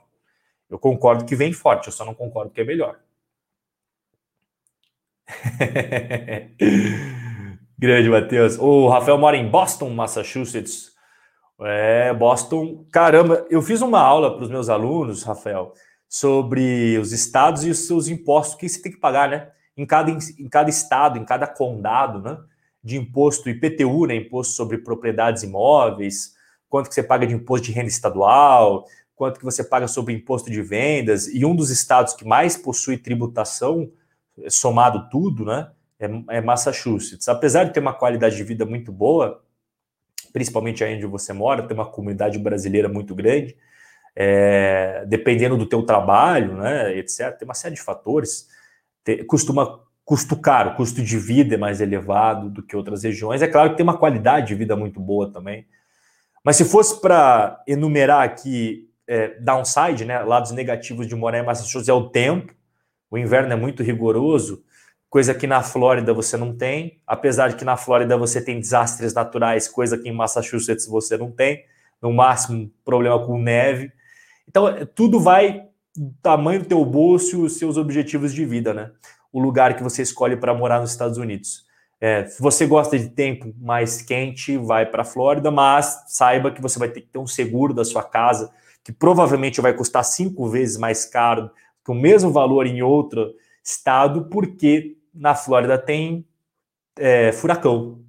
Eu 0.68 0.80
concordo 0.80 1.24
que 1.24 1.36
vem 1.36 1.52
forte, 1.52 1.86
eu 1.86 1.92
só 1.92 2.04
não 2.04 2.12
concordo 2.12 2.50
que 2.50 2.60
é 2.60 2.64
melhor. 2.64 2.98
Grande, 7.78 8.10
Matheus. 8.10 8.58
O 8.58 8.88
Rafael 8.88 9.16
mora 9.16 9.36
em 9.36 9.48
Boston, 9.48 9.90
Massachusetts. 9.90 10.90
É, 11.60 12.12
Boston. 12.12 12.84
Caramba, 12.90 13.46
eu 13.48 13.62
fiz 13.62 13.80
uma 13.80 14.00
aula 14.00 14.34
para 14.34 14.42
os 14.42 14.50
meus 14.50 14.68
alunos, 14.68 15.22
Rafael, 15.22 15.72
sobre 16.08 16.96
os 16.98 17.12
estados 17.12 17.64
e 17.64 17.70
os 17.70 17.86
seus 17.86 18.08
impostos 18.08 18.56
que 18.56 18.68
você 18.68 18.80
tem 18.80 18.92
que 18.92 18.98
pagar, 18.98 19.28
né? 19.28 19.50
Em 19.76 19.84
cada, 19.84 20.10
em 20.10 20.48
cada 20.48 20.70
estado, 20.70 21.18
em 21.18 21.24
cada 21.24 21.46
condado, 21.46 22.20
né? 22.20 22.38
De 22.82 22.96
imposto 22.96 23.50
IPTU, 23.50 24.06
né? 24.06 24.16
Imposto 24.16 24.54
sobre 24.54 24.78
propriedades 24.78 25.42
imóveis, 25.42 26.34
quanto 26.68 26.88
que 26.88 26.94
você 26.94 27.02
paga 27.02 27.26
de 27.26 27.34
imposto 27.34 27.66
de 27.66 27.72
renda 27.72 27.88
estadual, 27.88 28.86
quanto 29.14 29.38
que 29.38 29.44
você 29.44 29.62
paga 29.62 29.86
sobre 29.86 30.14
imposto 30.14 30.50
de 30.50 30.62
vendas. 30.62 31.28
E 31.28 31.44
um 31.44 31.54
dos 31.54 31.70
estados 31.70 32.14
que 32.14 32.24
mais 32.24 32.56
possui 32.56 32.96
tributação 32.96 33.90
somado 34.48 35.08
tudo, 35.10 35.44
né? 35.44 35.70
É, 35.98 36.36
é 36.38 36.40
Massachusetts. 36.40 37.28
Apesar 37.28 37.64
de 37.64 37.72
ter 37.72 37.80
uma 37.80 37.92
qualidade 37.92 38.36
de 38.36 38.44
vida 38.44 38.64
muito 38.64 38.92
boa, 38.92 39.42
principalmente 40.32 40.84
aí 40.84 40.94
onde 40.96 41.06
você 41.06 41.32
mora, 41.32 41.66
tem 41.66 41.76
uma 41.76 41.90
comunidade 41.90 42.38
brasileira 42.38 42.88
muito 42.88 43.14
grande, 43.14 43.56
é, 44.20 45.04
dependendo 45.06 45.56
do 45.56 45.64
teu 45.64 45.84
trabalho, 45.84 46.56
né, 46.56 46.98
etc., 46.98 47.38
tem 47.38 47.46
uma 47.46 47.54
série 47.54 47.76
de 47.76 47.80
fatores, 47.80 48.48
tem, 49.04 49.24
costuma 49.24 49.78
custo 50.04 50.36
caro, 50.36 50.74
custo 50.74 51.00
de 51.00 51.16
vida 51.16 51.54
é 51.54 51.58
mais 51.58 51.80
elevado 51.80 52.50
do 52.50 52.60
que 52.60 52.74
outras 52.74 53.04
regiões. 53.04 53.42
É 53.42 53.46
claro 53.46 53.70
que 53.70 53.76
tem 53.76 53.84
uma 53.84 53.96
qualidade 53.96 54.48
de 54.48 54.56
vida 54.56 54.74
muito 54.74 54.98
boa 54.98 55.30
também. 55.30 55.68
Mas 56.42 56.56
se 56.56 56.64
fosse 56.64 57.00
para 57.00 57.62
enumerar 57.64 58.24
aqui 58.24 58.90
é, 59.06 59.38
downside, 59.38 60.04
né, 60.04 60.18
lados 60.20 60.50
negativos 60.50 61.06
de 61.06 61.14
morar 61.14 61.38
em 61.38 61.46
Massachusetts, 61.46 61.88
é 61.88 61.92
o 61.92 62.08
tempo. 62.08 62.52
O 63.08 63.16
inverno 63.16 63.52
é 63.52 63.56
muito 63.56 63.84
rigoroso, 63.84 64.64
coisa 65.08 65.32
que 65.32 65.46
na 65.46 65.62
Flórida 65.62 66.12
você 66.12 66.36
não 66.36 66.56
tem, 66.56 67.00
apesar 67.06 67.50
de 67.50 67.56
que 67.56 67.64
na 67.64 67.76
Flórida 67.76 68.16
você 68.16 68.42
tem 68.42 68.58
desastres 68.58 69.14
naturais, 69.14 69.68
coisa 69.68 69.96
que 69.96 70.08
em 70.08 70.12
Massachusetts 70.12 70.88
você 70.88 71.16
não 71.16 71.30
tem, 71.30 71.64
no 72.02 72.12
máximo 72.12 72.68
problema 72.84 73.24
com 73.24 73.40
neve. 73.40 73.92
Então, 74.48 74.66
é, 74.66 74.84
tudo 74.84 75.20
vai 75.20 75.68
do 75.94 76.14
tamanho 76.22 76.60
do 76.60 76.66
teu 76.66 76.84
bolso 76.84 77.36
e 77.36 77.42
os 77.42 77.58
seus 77.58 77.76
objetivos 77.76 78.32
de 78.32 78.44
vida, 78.44 78.72
né? 78.72 78.90
O 79.30 79.40
lugar 79.40 79.76
que 79.76 79.82
você 79.82 80.02
escolhe 80.02 80.36
para 80.36 80.54
morar 80.54 80.80
nos 80.80 80.90
Estados 80.90 81.18
Unidos. 81.18 81.66
É, 82.00 82.26
se 82.26 82.40
você 82.40 82.66
gosta 82.66 82.98
de 82.98 83.08
tempo 83.08 83.52
mais 83.60 84.00
quente, 84.00 84.56
vai 84.56 84.86
para 84.86 85.02
a 85.02 85.04
Flórida, 85.04 85.50
mas 85.50 86.04
saiba 86.06 86.50
que 86.50 86.62
você 86.62 86.78
vai 86.78 86.88
ter 86.88 87.02
que 87.02 87.08
ter 87.08 87.18
um 87.18 87.26
seguro 87.26 87.74
da 87.74 87.84
sua 87.84 88.04
casa, 88.04 88.50
que 88.84 88.92
provavelmente 88.92 89.60
vai 89.60 89.74
custar 89.74 90.04
cinco 90.04 90.48
vezes 90.48 90.76
mais 90.76 91.04
caro 91.04 91.50
que 91.84 91.90
o 91.90 91.94
mesmo 91.94 92.30
valor 92.30 92.66
em 92.66 92.82
outro 92.82 93.34
estado, 93.64 94.28
porque 94.30 94.96
na 95.12 95.34
Flórida 95.34 95.76
tem 95.76 96.24
é, 96.96 97.32
furacão. 97.32 98.00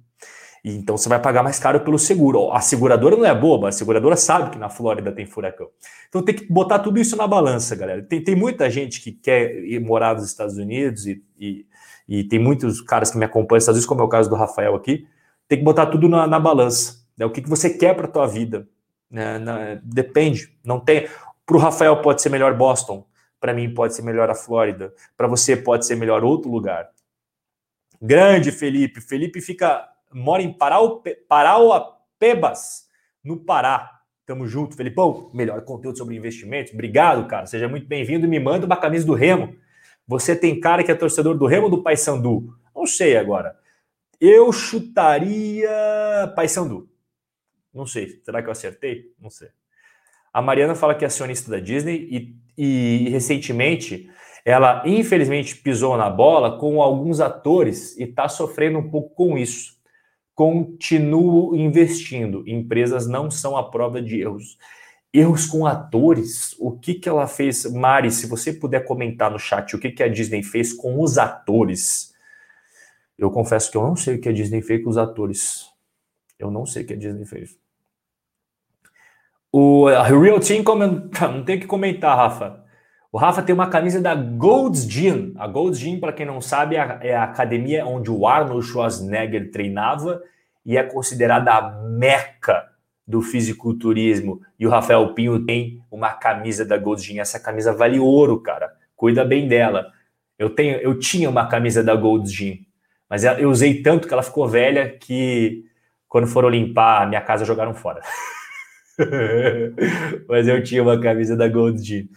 Então 0.64 0.96
você 0.96 1.08
vai 1.08 1.20
pagar 1.20 1.42
mais 1.42 1.58
caro 1.58 1.80
pelo 1.80 1.98
seguro. 1.98 2.52
A 2.52 2.60
seguradora 2.60 3.16
não 3.16 3.24
é 3.24 3.34
boba, 3.34 3.68
a 3.68 3.72
seguradora 3.72 4.16
sabe 4.16 4.50
que 4.50 4.58
na 4.58 4.68
Flórida 4.68 5.10
tem 5.10 5.26
furacão. 5.26 5.68
Então 6.08 6.22
tem 6.22 6.34
que 6.34 6.50
botar 6.52 6.80
tudo 6.80 7.00
isso 7.00 7.16
na 7.16 7.26
balança, 7.26 7.74
galera. 7.74 8.02
Tem, 8.02 8.22
tem 8.22 8.34
muita 8.34 8.68
gente 8.68 9.00
que 9.00 9.12
quer 9.12 9.64
ir 9.64 9.80
morar 9.80 10.14
nos 10.14 10.24
Estados 10.24 10.58
Unidos 10.58 11.06
e, 11.06 11.22
e, 11.38 11.66
e, 12.06 12.24
tem 12.24 12.38
muitos 12.38 12.80
caras 12.80 13.10
que 13.10 13.16
me 13.16 13.24
acompanham 13.24 13.58
Estados 13.58 13.78
Unidos, 13.78 13.88
como 13.88 14.02
é 14.02 14.04
o 14.04 14.08
caso 14.08 14.28
do 14.28 14.36
Rafael 14.36 14.74
aqui. 14.74 15.06
Tem 15.48 15.58
que 15.58 15.64
botar 15.64 15.86
tudo 15.86 16.08
na, 16.08 16.26
na 16.26 16.38
balança. 16.38 17.00
Né? 17.16 17.24
O 17.24 17.30
que, 17.30 17.40
que 17.40 17.48
você 17.48 17.70
quer 17.70 17.94
para 17.94 18.06
a 18.06 18.10
tua 18.10 18.26
vida. 18.26 18.68
Né? 19.10 19.38
Na, 19.38 19.80
depende. 19.82 20.52
Não 20.62 20.78
tem. 20.78 21.08
Para 21.46 21.56
o 21.56 21.60
Rafael 21.60 21.96
pode 22.02 22.20
ser 22.20 22.28
melhor 22.28 22.54
Boston. 22.54 23.06
Para 23.40 23.54
mim 23.54 23.72
pode 23.72 23.94
ser 23.94 24.02
melhor 24.02 24.28
a 24.28 24.34
Flórida. 24.34 24.92
Para 25.16 25.26
você 25.26 25.56
pode 25.56 25.86
ser 25.86 25.96
melhor 25.96 26.22
outro 26.22 26.50
lugar. 26.50 26.90
Grande 28.00 28.52
Felipe. 28.52 29.00
Felipe 29.00 29.40
fica 29.40 29.88
mora 30.12 30.42
em 30.42 30.52
Parauapebas, 31.28 32.88
no 33.22 33.36
Pará. 33.38 33.98
Tamo 34.26 34.46
junto, 34.46 34.76
Felipão. 34.76 35.30
Melhor 35.34 35.62
conteúdo 35.62 35.98
sobre 35.98 36.16
investimentos. 36.16 36.72
Obrigado, 36.72 37.26
cara. 37.26 37.46
Seja 37.46 37.68
muito 37.68 37.86
bem-vindo. 37.86 38.28
Me 38.28 38.38
manda 38.38 38.66
uma 38.66 38.76
camisa 38.76 39.06
do 39.06 39.14
Remo. 39.14 39.56
Você 40.06 40.36
tem 40.36 40.58
cara 40.60 40.84
que 40.84 40.90
é 40.90 40.94
torcedor 40.94 41.36
do 41.36 41.46
Remo 41.46 41.64
ou 41.64 41.70
do 41.70 41.82
Paysandu? 41.82 42.54
Não 42.74 42.86
sei 42.86 43.16
agora. 43.16 43.56
Eu 44.20 44.52
chutaria 44.52 45.70
Paysandu. 46.36 46.88
Não 47.72 47.86
sei. 47.86 48.20
Será 48.24 48.42
que 48.42 48.48
eu 48.48 48.52
acertei? 48.52 49.12
Não 49.20 49.30
sei. 49.30 49.48
A 50.32 50.40
Mariana 50.40 50.74
fala 50.74 50.94
que 50.94 51.04
é 51.04 51.08
acionista 51.08 51.50
da 51.50 51.58
Disney 51.58 52.08
e, 52.56 53.06
e 53.06 53.08
recentemente 53.10 54.08
ela 54.44 54.82
infelizmente 54.86 55.56
pisou 55.56 55.96
na 55.96 56.08
bola 56.08 56.56
com 56.58 56.80
alguns 56.80 57.20
atores 57.20 57.96
e 57.98 58.04
está 58.04 58.28
sofrendo 58.28 58.78
um 58.78 58.90
pouco 58.90 59.14
com 59.14 59.36
isso 59.36 59.79
continuo 60.40 61.54
investindo. 61.54 62.42
Empresas 62.48 63.06
não 63.06 63.30
são 63.30 63.58
a 63.58 63.70
prova 63.70 64.00
de 64.00 64.22
erros. 64.22 64.56
Erros 65.12 65.44
com 65.44 65.66
atores. 65.66 66.56
O 66.58 66.78
que, 66.78 66.94
que 66.94 67.10
ela 67.10 67.26
fez? 67.26 67.70
Mari, 67.70 68.10
se 68.10 68.26
você 68.26 68.50
puder 68.50 68.86
comentar 68.86 69.30
no 69.30 69.38
chat 69.38 69.76
o 69.76 69.78
que, 69.78 69.90
que 69.90 70.02
a 70.02 70.08
Disney 70.08 70.42
fez 70.42 70.72
com 70.72 70.98
os 71.02 71.18
atores. 71.18 72.14
Eu 73.18 73.30
confesso 73.30 73.70
que 73.70 73.76
eu 73.76 73.82
não 73.82 73.94
sei 73.94 74.14
o 74.14 74.18
que 74.18 74.30
a 74.30 74.32
Disney 74.32 74.62
fez 74.62 74.82
com 74.82 74.88
os 74.88 74.96
atores. 74.96 75.66
Eu 76.38 76.50
não 76.50 76.64
sei 76.64 76.84
o 76.84 76.86
que 76.86 76.94
a 76.94 76.96
Disney 76.96 77.26
fez. 77.26 77.58
O 79.52 79.88
Real 79.88 80.40
Team, 80.40 80.64
não 81.20 81.44
tem 81.44 81.60
que 81.60 81.66
comentar, 81.66 82.16
Rafa. 82.16 82.64
O 83.12 83.18
Rafa 83.18 83.42
tem 83.42 83.54
uma 83.54 83.68
camisa 83.68 84.00
da 84.00 84.14
Gold's 84.14 84.86
Gym. 84.88 85.32
A 85.36 85.46
Gold's 85.48 85.80
Gym, 85.80 85.98
para 85.98 86.12
quem 86.12 86.24
não 86.24 86.40
sabe, 86.40 86.76
é, 86.76 86.98
é 87.02 87.16
a 87.16 87.24
academia 87.24 87.84
onde 87.84 88.10
o 88.10 88.26
Arnold 88.26 88.64
Schwarzenegger 88.64 89.50
treinava 89.50 90.22
e 90.64 90.76
é 90.76 90.82
considerada 90.82 91.52
a 91.52 91.70
meca 91.82 92.68
do 93.06 93.20
fisiculturismo. 93.20 94.40
E 94.56 94.66
o 94.66 94.70
Rafael 94.70 95.12
Pinho 95.12 95.44
tem 95.44 95.82
uma 95.90 96.12
camisa 96.12 96.64
da 96.64 96.78
Gold's 96.78 97.04
Gym. 97.04 97.18
Essa 97.18 97.40
camisa 97.40 97.72
vale 97.72 97.98
ouro, 97.98 98.40
cara. 98.40 98.70
Cuida 98.94 99.24
bem 99.24 99.48
dela. 99.48 99.90
Eu 100.38 100.50
tenho, 100.50 100.76
eu 100.76 100.96
tinha 100.96 101.28
uma 101.28 101.48
camisa 101.48 101.82
da 101.82 101.94
Gold's 101.96 102.32
Gym, 102.32 102.64
mas 103.08 103.24
eu 103.24 103.50
usei 103.50 103.82
tanto 103.82 104.06
que 104.06 104.14
ela 104.14 104.22
ficou 104.22 104.48
velha 104.48 104.88
que 104.88 105.64
quando 106.08 106.26
foram 106.26 106.48
limpar 106.48 107.02
a 107.02 107.06
minha 107.06 107.20
casa 107.20 107.44
jogaram 107.44 107.74
fora. 107.74 108.00
mas 110.28 110.48
eu 110.48 110.62
tinha 110.62 110.82
uma 110.82 110.98
camisa 110.98 111.36
da 111.36 111.48
Gold's 111.48 111.84
Gym. 111.84 112.08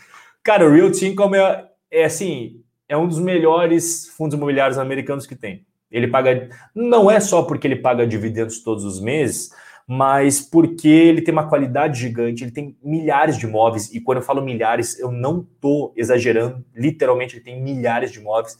Cara, 0.43 0.67
o 0.67 0.71
Real 0.71 0.89
Income 0.89 1.37
é, 1.37 1.65
é 1.89 2.03
assim, 2.03 2.61
é 2.87 2.97
um 2.97 3.07
dos 3.07 3.19
melhores 3.19 4.07
fundos 4.09 4.35
imobiliários 4.35 4.77
americanos 4.77 5.25
que 5.25 5.35
tem. 5.35 5.65
Ele 5.89 6.07
paga, 6.07 6.49
não 6.75 7.09
é 7.09 7.19
só 7.19 7.43
porque 7.43 7.65
ele 7.65 7.77
paga 7.77 8.05
dividendos 8.05 8.61
todos 8.61 8.83
os 8.83 8.99
meses, 8.99 9.51
mas 9.87 10.41
porque 10.41 10.87
ele 10.87 11.21
tem 11.21 11.31
uma 11.31 11.47
qualidade 11.47 11.99
gigante, 11.99 12.43
ele 12.43 12.51
tem 12.51 12.77
milhares 12.83 13.37
de 13.37 13.45
imóveis, 13.45 13.93
e 13.93 14.01
quando 14.01 14.17
eu 14.17 14.23
falo 14.23 14.41
milhares, 14.41 14.99
eu 14.99 15.11
não 15.11 15.41
estou 15.41 15.93
exagerando, 15.95 16.65
literalmente 16.75 17.35
ele 17.35 17.43
tem 17.43 17.61
milhares 17.61 18.11
de 18.11 18.19
imóveis. 18.19 18.57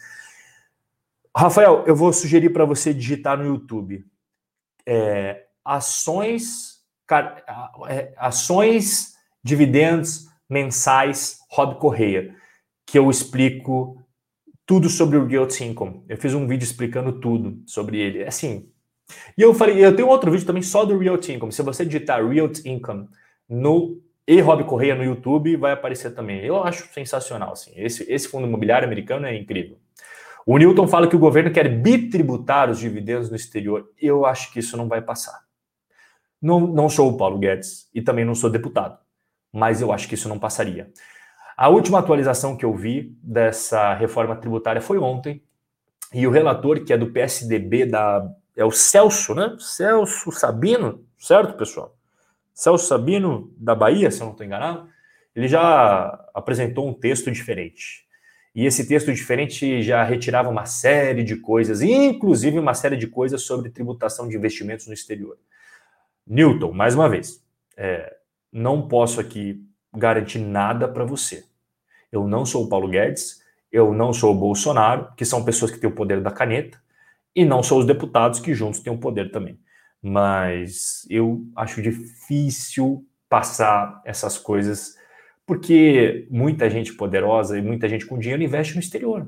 Rafael, 1.36 1.84
eu 1.86 1.96
vou 1.96 2.14
sugerir 2.14 2.52
para 2.52 2.66
você 2.66 2.94
digitar 2.94 3.38
no 3.38 3.46
YouTube 3.46 4.06
é, 4.86 5.46
ações, 5.66 6.82
é, 7.90 8.14
ações, 8.18 9.16
dividendos 9.44 10.33
mensais 10.54 11.40
Rob 11.50 11.80
Correia, 11.80 12.36
que 12.86 12.98
eu 12.98 13.10
explico 13.10 14.00
tudo 14.66 14.88
sobre 14.88 15.18
o 15.18 15.26
Real 15.26 15.48
Income. 15.62 16.04
Eu 16.08 16.18
fiz 16.18 16.34
um 16.34 16.48
vídeo 16.48 16.64
explicando 16.64 17.20
tudo 17.20 17.62
sobre 17.66 18.00
ele. 18.00 18.20
É 18.20 18.28
assim. 18.28 18.70
E 19.38 19.42
eu 19.42 19.54
falei, 19.54 19.84
eu 19.84 19.96
tenho 19.96 20.08
outro 20.08 20.32
vídeo 20.32 20.46
também 20.46 20.62
só 20.62 20.86
do 20.86 20.98
Real 20.98 21.18
Income. 21.28 21.52
Se 21.52 21.62
você 21.62 21.84
digitar 21.84 22.26
Real 22.26 22.50
Income 22.64 23.10
no 23.50 24.02
e 24.26 24.40
Rob 24.40 24.64
Correia 24.64 24.96
no 24.96 25.04
YouTube, 25.04 25.58
vai 25.58 25.74
aparecer 25.74 26.12
também. 26.12 26.40
Eu 26.40 26.64
acho 26.64 26.88
sensacional, 26.94 27.52
assim. 27.52 27.74
Esse, 27.76 28.10
esse 28.10 28.28
fundo 28.30 28.48
imobiliário 28.48 28.88
americano 28.88 29.26
é 29.26 29.36
incrível. 29.36 29.78
O 30.46 30.58
Newton 30.58 30.88
fala 30.88 31.08
que 31.08 31.16
o 31.16 31.20
governo 31.20 31.52
quer 31.52 31.68
bitributar 31.68 32.70
os 32.70 32.80
dividendos 32.80 33.30
no 33.30 33.36
exterior. 33.36 33.90
Eu 34.02 34.26
acho 34.26 34.54
que 34.54 34.60
isso 34.60 34.78
não 34.78 34.88
vai 34.88 35.02
passar. 35.02 35.42
Não, 36.42 36.62
não 36.62 36.88
sou 36.88 37.10
o 37.10 37.18
Paulo 37.18 37.38
Guedes 37.38 37.90
e 37.94 38.02
também 38.02 38.24
não 38.24 38.36
sou 38.36 38.50
deputado 38.50 39.03
mas 39.54 39.80
eu 39.80 39.92
acho 39.92 40.08
que 40.08 40.16
isso 40.16 40.28
não 40.28 40.40
passaria. 40.40 40.92
A 41.56 41.70
última 41.70 42.00
atualização 42.00 42.58
que 42.58 42.66
eu 42.66 42.76
vi 42.76 43.16
dessa 43.22 43.94
reforma 43.94 44.36
tributária 44.36 44.82
foi 44.82 44.98
ontem, 44.98 45.44
e 46.12 46.26
o 46.26 46.32
relator, 46.32 46.84
que 46.84 46.92
é 46.92 46.98
do 46.98 47.12
PSDB, 47.12 47.86
da, 47.86 48.28
é 48.56 48.66
o 48.66 48.72
Celso, 48.72 49.34
né? 49.34 49.56
Celso 49.60 50.32
Sabino, 50.32 51.06
certo, 51.18 51.56
pessoal? 51.56 51.96
Celso 52.54 52.88
Sabino, 52.88 53.52
da 53.58 53.74
Bahia, 53.74 54.12
se 54.12 54.22
eu 54.22 54.26
não 54.26 54.32
estou 54.32 54.46
enganado, 54.46 54.88
ele 55.36 55.48
já 55.48 56.24
apresentou 56.34 56.88
um 56.88 56.94
texto 56.94 57.32
diferente. 57.32 58.04
E 58.54 58.68
esse 58.68 58.88
texto 58.88 59.12
diferente 59.12 59.82
já 59.82 60.04
retirava 60.04 60.50
uma 60.50 60.66
série 60.66 61.24
de 61.24 61.36
coisas, 61.36 61.82
inclusive 61.82 62.60
uma 62.60 62.76
série 62.76 62.96
de 62.96 63.08
coisas 63.08 63.42
sobre 63.42 63.72
tributação 63.72 64.28
de 64.28 64.38
investimentos 64.38 64.86
no 64.86 64.94
exterior. 64.94 65.38
Newton, 66.28 66.72
mais 66.72 66.94
uma 66.94 67.10
vez, 67.10 67.44
é, 67.76 68.16
não 68.54 68.88
posso 68.88 69.20
aqui 69.20 69.66
garantir 69.92 70.40
nada 70.40 70.88
para 70.88 71.04
você. 71.04 71.44
Eu 72.12 72.28
não 72.28 72.46
sou 72.46 72.66
o 72.66 72.70
Paulo 72.70 72.88
Guedes, 72.88 73.42
eu 73.72 73.92
não 73.92 74.14
sou 74.14 74.32
o 74.32 74.38
Bolsonaro, 74.38 75.12
que 75.18 75.26
são 75.26 75.44
pessoas 75.44 75.72
que 75.72 75.80
têm 75.80 75.90
o 75.90 75.96
poder 75.96 76.22
da 76.22 76.30
caneta, 76.30 76.80
e 77.36 77.44
não 77.44 77.64
sou 77.64 77.80
os 77.80 77.86
deputados 77.86 78.40
que 78.40 78.54
juntos 78.54 78.80
têm 78.80 78.94
o 78.94 79.00
poder 79.00 79.32
também. 79.32 79.60
Mas 80.00 81.08
eu 81.10 81.44
acho 81.56 81.82
difícil 81.82 83.04
passar 83.28 84.00
essas 84.06 84.38
coisas, 84.38 84.96
porque 85.46 86.28
muita 86.30 86.70
gente 86.70 86.94
poderosa 86.94 87.58
e 87.58 87.62
muita 87.62 87.90
gente 87.90 88.06
com 88.06 88.20
dinheiro 88.20 88.44
investe 88.44 88.76
no 88.76 88.80
exterior. 88.80 89.28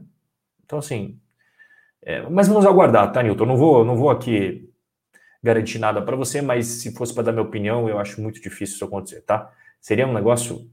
Então, 0.63 0.77
assim. 0.77 1.19
É, 2.03 2.21
mas 2.29 2.47
vamos 2.47 2.67
aguardar, 2.67 3.11
tá, 3.11 3.23
Nilton? 3.23 3.47
Não 3.47 3.57
vou, 3.57 3.83
não 3.83 3.95
vou 3.95 4.11
aqui 4.11 4.69
garantir 5.45 5.79
nada 5.79 6.01
para 6.01 6.15
você, 6.15 6.41
mas 6.41 6.65
se 6.67 6.93
fosse 6.95 7.13
para 7.13 7.23
dar 7.23 7.31
minha 7.31 7.43
opinião, 7.45 7.87
eu 7.87 7.99
acho 7.99 8.21
muito 8.21 8.41
difícil 8.41 8.75
isso 8.75 8.85
acontecer, 8.85 9.21
tá? 9.21 9.51
Seria 9.79 10.07
um 10.07 10.13
negócio. 10.13 10.69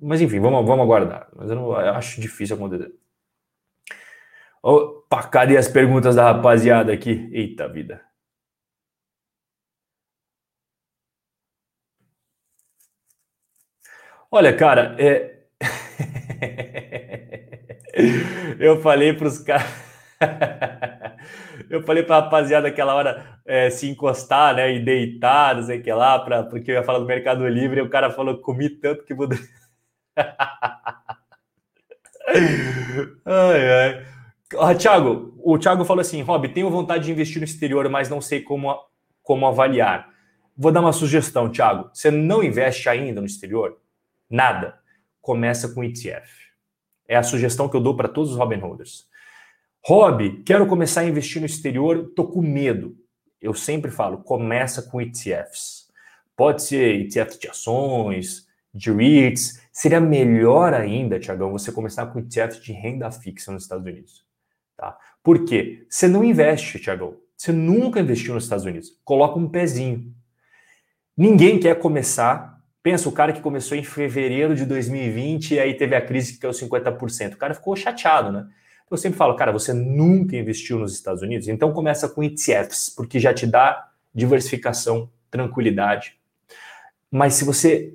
Mas 0.00 0.20
enfim, 0.22 0.40
vamos, 0.40 0.66
vamos 0.66 0.84
aguardar. 0.84 1.28
Mas 1.36 1.50
eu, 1.50 1.56
não, 1.56 1.72
eu 1.72 1.94
acho 1.94 2.20
difícil 2.20 2.56
acontecer. 2.56 2.92
Opa, 4.62 5.22
cadê 5.24 5.56
as 5.56 5.68
perguntas 5.68 6.16
da 6.16 6.24
rapaziada 6.32 6.92
aqui? 6.92 7.28
Eita 7.32 7.68
vida. 7.68 8.00
Olha, 14.30 14.56
cara, 14.56 14.96
é... 14.98 15.40
eu 18.58 18.80
falei 18.80 19.12
para 19.12 19.26
os 19.26 19.38
caras. 19.38 19.66
eu 21.68 21.82
falei 21.82 22.02
para 22.02 22.16
a 22.16 22.20
rapaziada 22.20 22.68
aquela 22.68 22.94
hora 22.94 23.40
é, 23.44 23.70
se 23.70 23.88
encostar, 23.88 24.54
né, 24.54 24.74
e 24.74 24.80
deitar, 24.80 25.56
não 25.56 25.62
sei 25.62 25.78
o 25.78 25.82
que 25.82 25.92
lá, 25.92 26.18
pra, 26.18 26.42
porque 26.42 26.70
eu 26.70 26.76
ia 26.76 26.82
falar 26.82 26.98
do 26.98 27.06
Mercado 27.06 27.46
Livre 27.48 27.80
e 27.80 27.82
o 27.82 27.90
cara 27.90 28.10
falou: 28.10 28.38
comi 28.38 28.68
tanto 28.68 29.04
que 29.04 29.14
vou. 29.14 29.28
ai, 33.24 33.70
ai. 33.70 34.06
Thiago, 34.76 35.34
o 35.38 35.58
Thiago 35.58 35.84
falou 35.84 36.00
assim: 36.00 36.22
Rob, 36.22 36.48
tenho 36.48 36.70
vontade 36.70 37.04
de 37.04 37.12
investir 37.12 37.38
no 37.38 37.44
exterior, 37.44 37.88
mas 37.88 38.08
não 38.08 38.20
sei 38.20 38.40
como, 38.40 38.74
como 39.22 39.46
avaliar. 39.46 40.08
Vou 40.56 40.72
dar 40.72 40.80
uma 40.80 40.92
sugestão, 40.92 41.50
Thiago. 41.50 41.90
Você 41.92 42.10
não 42.10 42.42
investe 42.42 42.88
ainda 42.88 43.20
no 43.20 43.26
exterior? 43.26 43.78
Nada. 44.28 44.78
Começa 45.20 45.68
com 45.72 45.84
ETF. 45.84 46.30
É 47.08 47.16
a 47.16 47.22
sugestão 47.22 47.68
que 47.68 47.76
eu 47.76 47.80
dou 47.80 47.96
para 47.96 48.08
todos 48.08 48.32
os 48.32 48.36
Robin 48.36 48.58
Rob, 49.82 50.42
quero 50.44 50.66
começar 50.66 51.00
a 51.00 51.04
investir 51.04 51.40
no 51.40 51.46
exterior, 51.46 52.12
tô 52.14 52.26
com 52.26 52.42
medo. 52.42 52.96
Eu 53.40 53.54
sempre 53.54 53.90
falo, 53.90 54.18
começa 54.18 54.82
com 54.82 55.00
ETFs. 55.00 55.88
Pode 56.36 56.62
ser 56.62 57.00
ETF 57.00 57.38
de 57.38 57.48
ações, 57.48 58.46
de 58.74 58.92
REITs. 58.92 59.60
Seria 59.72 60.00
melhor 60.00 60.74
ainda, 60.74 61.18
Tiagão, 61.18 61.50
você 61.50 61.72
começar 61.72 62.06
com 62.06 62.18
ETF 62.18 62.60
de 62.60 62.72
renda 62.72 63.10
fixa 63.10 63.50
nos 63.50 63.62
Estados 63.62 63.86
Unidos. 63.86 64.22
Tá? 64.76 64.98
Por 65.22 65.46
quê? 65.46 65.86
Você 65.88 66.06
não 66.06 66.22
investe, 66.22 66.78
Tiagão. 66.78 67.16
Você 67.34 67.50
nunca 67.50 68.00
investiu 68.00 68.34
nos 68.34 68.44
Estados 68.44 68.66
Unidos. 68.66 68.98
Coloca 69.02 69.38
um 69.38 69.48
pezinho. 69.48 70.14
Ninguém 71.16 71.58
quer 71.58 71.78
começar. 71.78 72.60
Pensa, 72.82 73.08
o 73.08 73.12
cara 73.12 73.32
que 73.32 73.40
começou 73.40 73.76
em 73.76 73.84
fevereiro 73.84 74.54
de 74.54 74.66
2020 74.66 75.54
e 75.54 75.58
aí 75.60 75.74
teve 75.74 75.94
a 75.96 76.02
crise 76.02 76.34
que 76.34 76.40
caiu 76.40 76.52
50%. 76.52 77.32
O 77.32 77.38
cara 77.38 77.54
ficou 77.54 77.74
chateado, 77.74 78.30
né? 78.30 78.46
Eu 78.90 78.96
sempre 78.96 79.16
falo, 79.16 79.36
cara, 79.36 79.52
você 79.52 79.72
nunca 79.72 80.36
investiu 80.36 80.78
nos 80.78 80.92
Estados 80.92 81.22
Unidos, 81.22 81.46
então 81.46 81.72
começa 81.72 82.08
com 82.08 82.24
ETFs, 82.24 82.90
porque 82.90 83.20
já 83.20 83.32
te 83.32 83.46
dá 83.46 83.88
diversificação, 84.12 85.08
tranquilidade. 85.30 86.16
Mas 87.10 87.34
se 87.34 87.44
você 87.44 87.94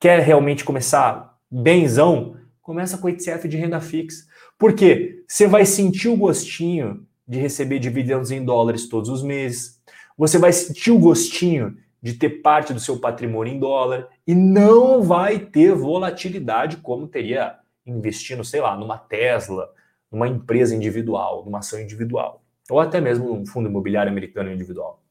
quer 0.00 0.20
realmente 0.20 0.64
começar 0.64 1.38
benzão, 1.50 2.36
começa 2.60 2.98
com 2.98 3.08
ETF 3.08 3.46
de 3.46 3.56
renda 3.56 3.80
fixa. 3.80 4.26
Porque 4.58 5.22
você 5.26 5.46
vai 5.46 5.64
sentir 5.64 6.08
o 6.08 6.16
gostinho 6.16 7.06
de 7.26 7.38
receber 7.38 7.78
dividendos 7.78 8.30
em 8.30 8.44
dólares 8.44 8.88
todos 8.88 9.08
os 9.08 9.22
meses. 9.22 9.80
Você 10.16 10.38
vai 10.38 10.52
sentir 10.52 10.90
o 10.90 10.98
gostinho 10.98 11.76
de 12.02 12.14
ter 12.14 12.42
parte 12.42 12.74
do 12.74 12.80
seu 12.80 12.98
patrimônio 12.98 13.54
em 13.54 13.58
dólar 13.58 14.08
e 14.26 14.34
não 14.34 15.02
vai 15.02 15.38
ter 15.38 15.74
volatilidade 15.74 16.76
como 16.78 17.08
teria 17.08 17.56
investindo, 17.86 18.44
sei 18.44 18.60
lá, 18.60 18.76
numa 18.76 18.98
Tesla, 18.98 19.70
numa 20.14 20.28
empresa 20.28 20.74
individual, 20.74 21.44
numa 21.44 21.58
ação 21.58 21.80
individual, 21.80 22.42
ou 22.70 22.80
até 22.80 23.00
mesmo 23.00 23.28
num 23.28 23.44
fundo 23.44 23.68
imobiliário 23.68 24.10
americano 24.10 24.52
individual. 24.52 25.02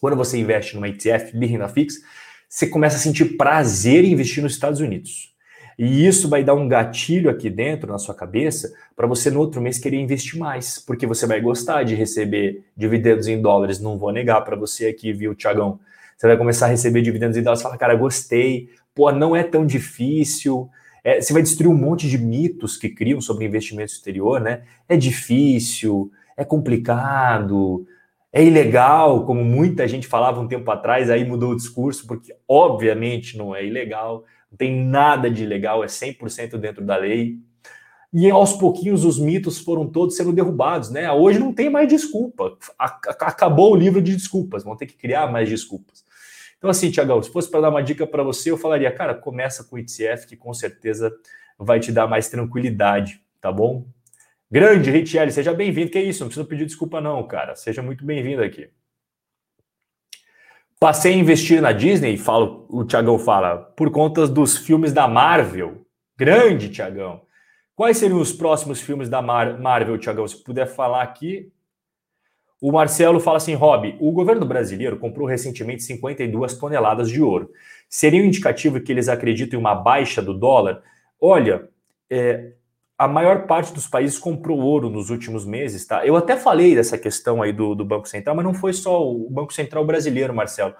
Quando 0.00 0.16
você 0.16 0.38
investe 0.38 0.74
numa 0.74 0.88
ETF 0.88 1.36
de 1.36 1.46
renda 1.46 1.68
fixa, 1.68 2.00
você 2.48 2.66
começa 2.66 2.96
a 2.96 3.00
sentir 3.00 3.36
prazer 3.36 4.04
em 4.04 4.12
investir 4.12 4.42
nos 4.42 4.52
Estados 4.52 4.80
Unidos. 4.80 5.32
E 5.78 6.06
isso 6.06 6.28
vai 6.28 6.44
dar 6.44 6.54
um 6.54 6.68
gatilho 6.68 7.30
aqui 7.30 7.48
dentro 7.48 7.90
na 7.90 7.98
sua 7.98 8.14
cabeça 8.14 8.72
para 8.94 9.06
você 9.06 9.30
no 9.30 9.40
outro 9.40 9.60
mês 9.60 9.78
querer 9.78 9.98
investir 9.98 10.38
mais, 10.38 10.78
porque 10.78 11.06
você 11.06 11.26
vai 11.26 11.40
gostar 11.40 11.82
de 11.82 11.94
receber 11.94 12.64
dividendos 12.76 13.26
em 13.26 13.40
dólares. 13.40 13.80
Não 13.80 13.96
vou 13.96 14.12
negar 14.12 14.42
para 14.42 14.54
você 14.54 14.86
aqui, 14.86 15.12
viu, 15.12 15.34
Tiagão? 15.34 15.80
Você 16.16 16.26
vai 16.26 16.36
começar 16.36 16.66
a 16.66 16.68
receber 16.68 17.00
dividendos 17.00 17.36
em 17.36 17.42
dólares 17.42 17.60
e 17.60 17.62
fala, 17.62 17.78
cara, 17.78 17.94
gostei, 17.94 18.68
pô, 18.94 19.10
não 19.10 19.34
é 19.34 19.42
tão 19.42 19.64
difícil. 19.64 20.68
É, 21.04 21.20
você 21.20 21.32
vai 21.32 21.42
destruir 21.42 21.68
um 21.68 21.76
monte 21.76 22.08
de 22.08 22.18
mitos 22.18 22.76
que 22.76 22.88
criam 22.88 23.20
sobre 23.20 23.44
investimento 23.44 23.92
exterior, 23.92 24.40
né? 24.40 24.62
É 24.88 24.96
difícil, 24.96 26.10
é 26.36 26.44
complicado, 26.44 27.86
é 28.32 28.44
ilegal, 28.44 29.26
como 29.26 29.44
muita 29.44 29.86
gente 29.88 30.06
falava 30.06 30.40
um 30.40 30.48
tempo 30.48 30.70
atrás, 30.70 31.10
aí 31.10 31.24
mudou 31.24 31.52
o 31.52 31.56
discurso, 31.56 32.06
porque 32.06 32.34
obviamente 32.48 33.36
não 33.36 33.54
é 33.54 33.64
ilegal 33.64 34.24
não 34.52 34.58
tem 34.58 34.84
nada 34.84 35.30
de 35.30 35.42
ilegal, 35.42 35.82
é 35.82 35.86
100% 35.86 36.58
dentro 36.58 36.84
da 36.84 36.96
lei. 36.96 37.38
E 38.12 38.30
aos 38.30 38.52
pouquinhos 38.52 39.06
os 39.06 39.18
mitos 39.18 39.58
foram 39.58 39.88
todos 39.88 40.14
sendo 40.14 40.32
derrubados, 40.32 40.90
né? 40.90 41.10
Hoje 41.10 41.38
não 41.38 41.54
tem 41.54 41.70
mais 41.70 41.88
desculpa. 41.88 42.58
Acabou 42.78 43.72
o 43.72 43.76
livro 43.76 44.02
de 44.02 44.14
desculpas, 44.14 44.62
vão 44.62 44.76
ter 44.76 44.84
que 44.84 44.94
criar 44.94 45.32
mais 45.32 45.48
desculpas. 45.48 46.01
Então, 46.62 46.70
assim, 46.70 46.92
Tiagão, 46.92 47.20
se 47.20 47.28
fosse 47.28 47.50
para 47.50 47.62
dar 47.62 47.70
uma 47.70 47.82
dica 47.82 48.06
para 48.06 48.22
você, 48.22 48.52
eu 48.52 48.56
falaria, 48.56 48.88
cara, 48.92 49.16
começa 49.16 49.64
com 49.64 49.74
o 49.74 49.78
ETF, 49.80 50.28
que 50.28 50.36
com 50.36 50.54
certeza 50.54 51.12
vai 51.58 51.80
te 51.80 51.90
dar 51.90 52.06
mais 52.06 52.28
tranquilidade, 52.28 53.20
tá 53.40 53.50
bom? 53.50 53.84
Grande 54.48 54.88
Richelle, 54.88 55.32
seja 55.32 55.52
bem-vindo. 55.52 55.90
Que 55.90 55.98
é 55.98 56.02
isso? 56.02 56.20
Não 56.20 56.28
precisa 56.28 56.46
pedir 56.46 56.64
desculpa, 56.64 57.00
não, 57.00 57.26
cara. 57.26 57.56
Seja 57.56 57.82
muito 57.82 58.04
bem-vindo 58.04 58.44
aqui. 58.44 58.70
Passei 60.78 61.14
a 61.14 61.16
investir 61.16 61.60
na 61.60 61.72
Disney, 61.72 62.16
falo, 62.16 62.64
o 62.68 62.84
Tiagão 62.84 63.18
fala, 63.18 63.56
por 63.58 63.90
conta 63.90 64.28
dos 64.28 64.56
filmes 64.56 64.92
da 64.92 65.08
Marvel. 65.08 65.84
Grande, 66.16 66.68
Tiagão. 66.68 67.22
Quais 67.74 67.96
seriam 67.96 68.20
os 68.20 68.32
próximos 68.32 68.80
filmes 68.80 69.08
da 69.08 69.20
Mar 69.20 69.58
Marvel, 69.58 69.98
Tiagão? 69.98 70.28
Se 70.28 70.40
puder 70.40 70.66
falar 70.66 71.02
aqui. 71.02 71.52
O 72.62 72.70
Marcelo 72.70 73.18
fala 73.18 73.38
assim: 73.38 73.54
Rob, 73.54 73.96
o 73.98 74.12
governo 74.12 74.46
brasileiro 74.46 74.96
comprou 74.96 75.26
recentemente 75.26 75.82
52 75.82 76.56
toneladas 76.56 77.10
de 77.10 77.20
ouro. 77.20 77.50
Seria 77.88 78.22
um 78.22 78.24
indicativo 78.24 78.80
que 78.80 78.92
eles 78.92 79.08
acreditam 79.08 79.58
em 79.58 79.60
uma 79.60 79.74
baixa 79.74 80.22
do 80.22 80.32
dólar? 80.32 80.80
Olha, 81.20 81.68
é, 82.08 82.52
a 82.96 83.08
maior 83.08 83.48
parte 83.48 83.74
dos 83.74 83.88
países 83.88 84.16
comprou 84.16 84.60
ouro 84.60 84.88
nos 84.88 85.10
últimos 85.10 85.44
meses, 85.44 85.84
tá? 85.84 86.06
Eu 86.06 86.14
até 86.14 86.36
falei 86.36 86.76
dessa 86.76 86.96
questão 86.96 87.42
aí 87.42 87.52
do, 87.52 87.74
do 87.74 87.84
Banco 87.84 88.08
Central, 88.08 88.36
mas 88.36 88.44
não 88.44 88.54
foi 88.54 88.72
só 88.72 89.10
o 89.10 89.28
Banco 89.28 89.52
Central 89.52 89.84
brasileiro, 89.84 90.32
Marcelo. 90.32 90.72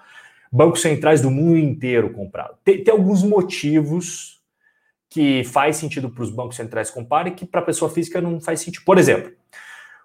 Bancos 0.49 0.81
centrais 0.81 1.19
do 1.19 1.29
mundo 1.29 1.57
inteiro 1.57 2.13
compraram. 2.13 2.55
Tem, 2.63 2.81
tem 2.81 2.93
alguns 2.93 3.23
motivos 3.23 4.41
que 5.09 5.43
faz 5.43 5.75
sentido 5.75 6.09
para 6.09 6.23
os 6.23 6.29
bancos 6.29 6.55
centrais 6.55 6.89
comprarem 6.89 7.35
que 7.35 7.45
para 7.45 7.59
a 7.59 7.65
pessoa 7.65 7.91
física 7.91 8.21
não 8.21 8.39
faz 8.39 8.61
sentido. 8.61 8.85
Por 8.85 8.97
exemplo, 8.97 9.33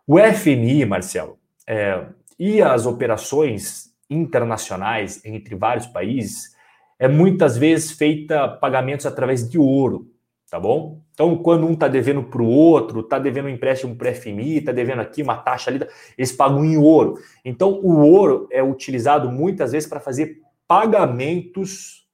o 0.07 0.19
FMI, 0.19 0.85
Marcelo, 0.85 1.38
é, 1.69 2.07
e 2.39 2.62
as 2.62 2.86
operações 2.86 3.93
internacionais 4.09 5.23
entre 5.24 5.55
vários 5.55 5.86
países 5.86 6.57
é 6.99 7.07
muitas 7.07 7.57
vezes 7.59 7.93
feita 7.93 8.49
pagamentos 8.49 9.07
através 9.07 9.49
de 9.49 9.59
ouro 9.59 10.11
tá 10.51 10.59
bom? 10.59 11.03
Então, 11.12 11.36
quando 11.36 11.66
um 11.66 11.74
está 11.74 11.89
devendo 11.89 12.23
para 12.23 12.43
o 12.43 12.49
outro, 12.49 13.01
está 13.01 13.19
devendo 13.19 13.47
um 13.47 13.51
empréstimo 13.51 13.95
para 13.95 14.15
FMI, 14.15 14.59
está 14.59 14.73
devendo 14.73 15.01
aqui 15.01 15.23
uma 15.23 15.36
taxa 15.36 15.70
ali, 15.70 15.81
eles 16.16 16.32
pagam 16.32 16.65
em 16.65 16.77
ouro. 16.77 17.19
Então, 17.45 17.81
o 17.82 17.99
ouro 17.99 18.49
é 18.51 18.62
utilizado 18.62 19.31
muitas 19.31 19.73
vezes 19.73 19.89
para 19.89 20.01
fazer 20.01 20.40
pagamentos 20.66 22.07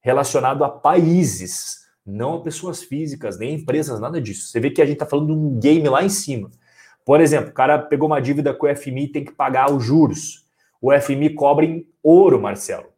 relacionados 0.00 0.62
a 0.62 0.68
países, 0.68 1.86
não 2.04 2.34
a 2.34 2.42
pessoas 2.42 2.82
físicas, 2.82 3.38
nem 3.38 3.54
empresas, 3.54 4.00
nada 4.00 4.20
disso. 4.20 4.48
Você 4.48 4.60
vê 4.60 4.70
que 4.70 4.82
a 4.82 4.86
gente 4.86 4.94
está 4.94 5.06
falando 5.06 5.26
de 5.28 5.32
um 5.32 5.58
game 5.58 5.88
lá 5.88 6.04
em 6.04 6.08
cima. 6.08 6.50
Por 7.06 7.20
exemplo, 7.20 7.50
o 7.50 7.54
cara 7.54 7.78
pegou 7.78 8.08
uma 8.08 8.20
dívida 8.20 8.52
com 8.52 8.66
o 8.66 8.76
FMI 8.76 9.04
e 9.04 9.12
tem 9.12 9.24
que 9.24 9.30
pagar 9.30 9.70
os 9.70 9.84
juros. 9.84 10.44
O 10.82 10.92
FMI 10.92 11.30
cobra 11.30 11.64
em 11.64 11.86
ouro, 12.02 12.42
Marcelo. 12.42 12.88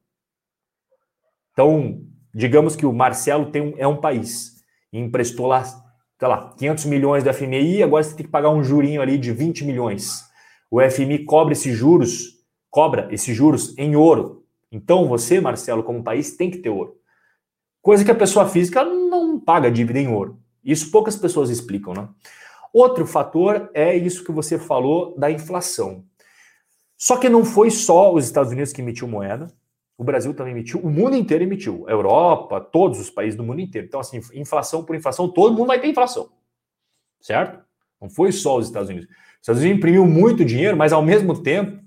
Então, 1.52 2.00
digamos 2.32 2.74
que 2.74 2.86
o 2.86 2.92
Marcelo 2.92 3.50
tem 3.50 3.60
um, 3.60 3.74
é 3.76 3.86
um 3.86 4.00
país 4.00 4.64
e 4.90 4.98
emprestou 4.98 5.46
lá, 5.46 5.62
sei 5.62 6.26
lá, 6.26 6.54
500 6.56 6.86
milhões 6.86 7.22
do 7.22 7.34
FMI, 7.34 7.82
agora 7.82 8.02
você 8.02 8.16
tem 8.16 8.24
que 8.24 8.32
pagar 8.32 8.48
um 8.48 8.64
jurinho 8.64 9.02
ali 9.02 9.18
de 9.18 9.30
20 9.30 9.66
milhões. 9.66 10.24
O 10.70 10.80
FMI 10.80 11.26
cobra 11.26 11.52
esses 11.52 11.76
juros, 11.76 12.38
cobra 12.70 13.08
esses 13.10 13.36
juros 13.36 13.76
em 13.76 13.94
ouro. 13.94 14.42
Então 14.72 15.06
você, 15.06 15.38
Marcelo, 15.38 15.82
como 15.82 16.02
país, 16.02 16.34
tem 16.34 16.50
que 16.50 16.58
ter 16.58 16.70
ouro. 16.70 16.96
Coisa 17.82 18.02
que 18.02 18.10
a 18.10 18.14
pessoa 18.14 18.48
física 18.48 18.82
não 18.84 19.38
paga 19.38 19.70
dívida 19.70 19.98
em 19.98 20.08
ouro. 20.08 20.40
Isso 20.64 20.90
poucas 20.90 21.14
pessoas 21.14 21.50
explicam, 21.50 21.92
né? 21.92 22.08
Outro 22.72 23.06
fator 23.06 23.70
é 23.74 23.96
isso 23.96 24.24
que 24.24 24.32
você 24.32 24.58
falou 24.58 25.18
da 25.18 25.30
inflação. 25.30 26.04
Só 26.96 27.16
que 27.16 27.28
não 27.28 27.44
foi 27.44 27.70
só 27.70 28.12
os 28.12 28.24
Estados 28.24 28.52
Unidos 28.52 28.72
que 28.72 28.80
emitiu 28.80 29.06
moeda, 29.06 29.48
o 29.96 30.04
Brasil 30.04 30.32
também 30.32 30.52
emitiu, 30.52 30.78
o 30.80 30.88
mundo 30.88 31.16
inteiro 31.16 31.42
emitiu. 31.42 31.84
A 31.88 31.90
Europa, 31.90 32.60
todos 32.60 33.00
os 33.00 33.10
países 33.10 33.36
do 33.36 33.42
mundo 33.42 33.60
inteiro. 33.60 33.86
Então, 33.86 33.98
assim, 33.98 34.20
inflação 34.32 34.84
por 34.84 34.94
inflação, 34.94 35.28
todo 35.28 35.56
mundo 35.56 35.66
vai 35.66 35.80
ter 35.80 35.88
inflação. 35.88 36.30
Certo? 37.20 37.60
Não 38.00 38.08
foi 38.08 38.30
só 38.30 38.56
os 38.56 38.66
Estados 38.66 38.88
Unidos. 38.88 39.08
Os 39.08 39.40
Estados 39.40 39.60
Unidos 39.60 39.78
imprimiu 39.78 40.06
muito 40.06 40.44
dinheiro, 40.44 40.76
mas 40.76 40.92
ao 40.92 41.02
mesmo 41.02 41.42
tempo, 41.42 41.82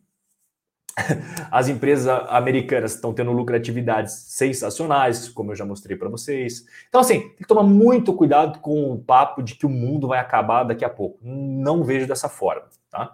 As 1.52 1.68
empresas 1.68 2.08
americanas 2.30 2.96
estão 2.96 3.14
tendo 3.14 3.32
lucratividades 3.32 4.14
sensacionais, 4.14 5.30
como 5.30 5.52
eu 5.52 5.56
já 5.56 5.66
mostrei 5.66 5.98
para 5.98 6.10
vocês. 6.10 6.66
Então, 6.90 7.02
assim, 7.02 7.20
tem 7.22 7.38
que 7.38 7.48
tomar 7.48 7.64
muito 7.64 8.14
cuidado 8.14 8.60
com 8.60 8.92
o 8.92 9.00
papo 9.00 9.42
de 9.42 9.56
que 9.56 9.66
o 9.66 9.70
mundo 9.70 10.08
vai 10.08 10.20
acabar 10.20 10.64
daqui 10.64 10.86
a 10.86 10.90
pouco. 10.90 11.20
Não 11.22 11.84
vejo 11.84 12.08
dessa 12.08 12.30
forma, 12.30 12.64
tá? 12.90 13.14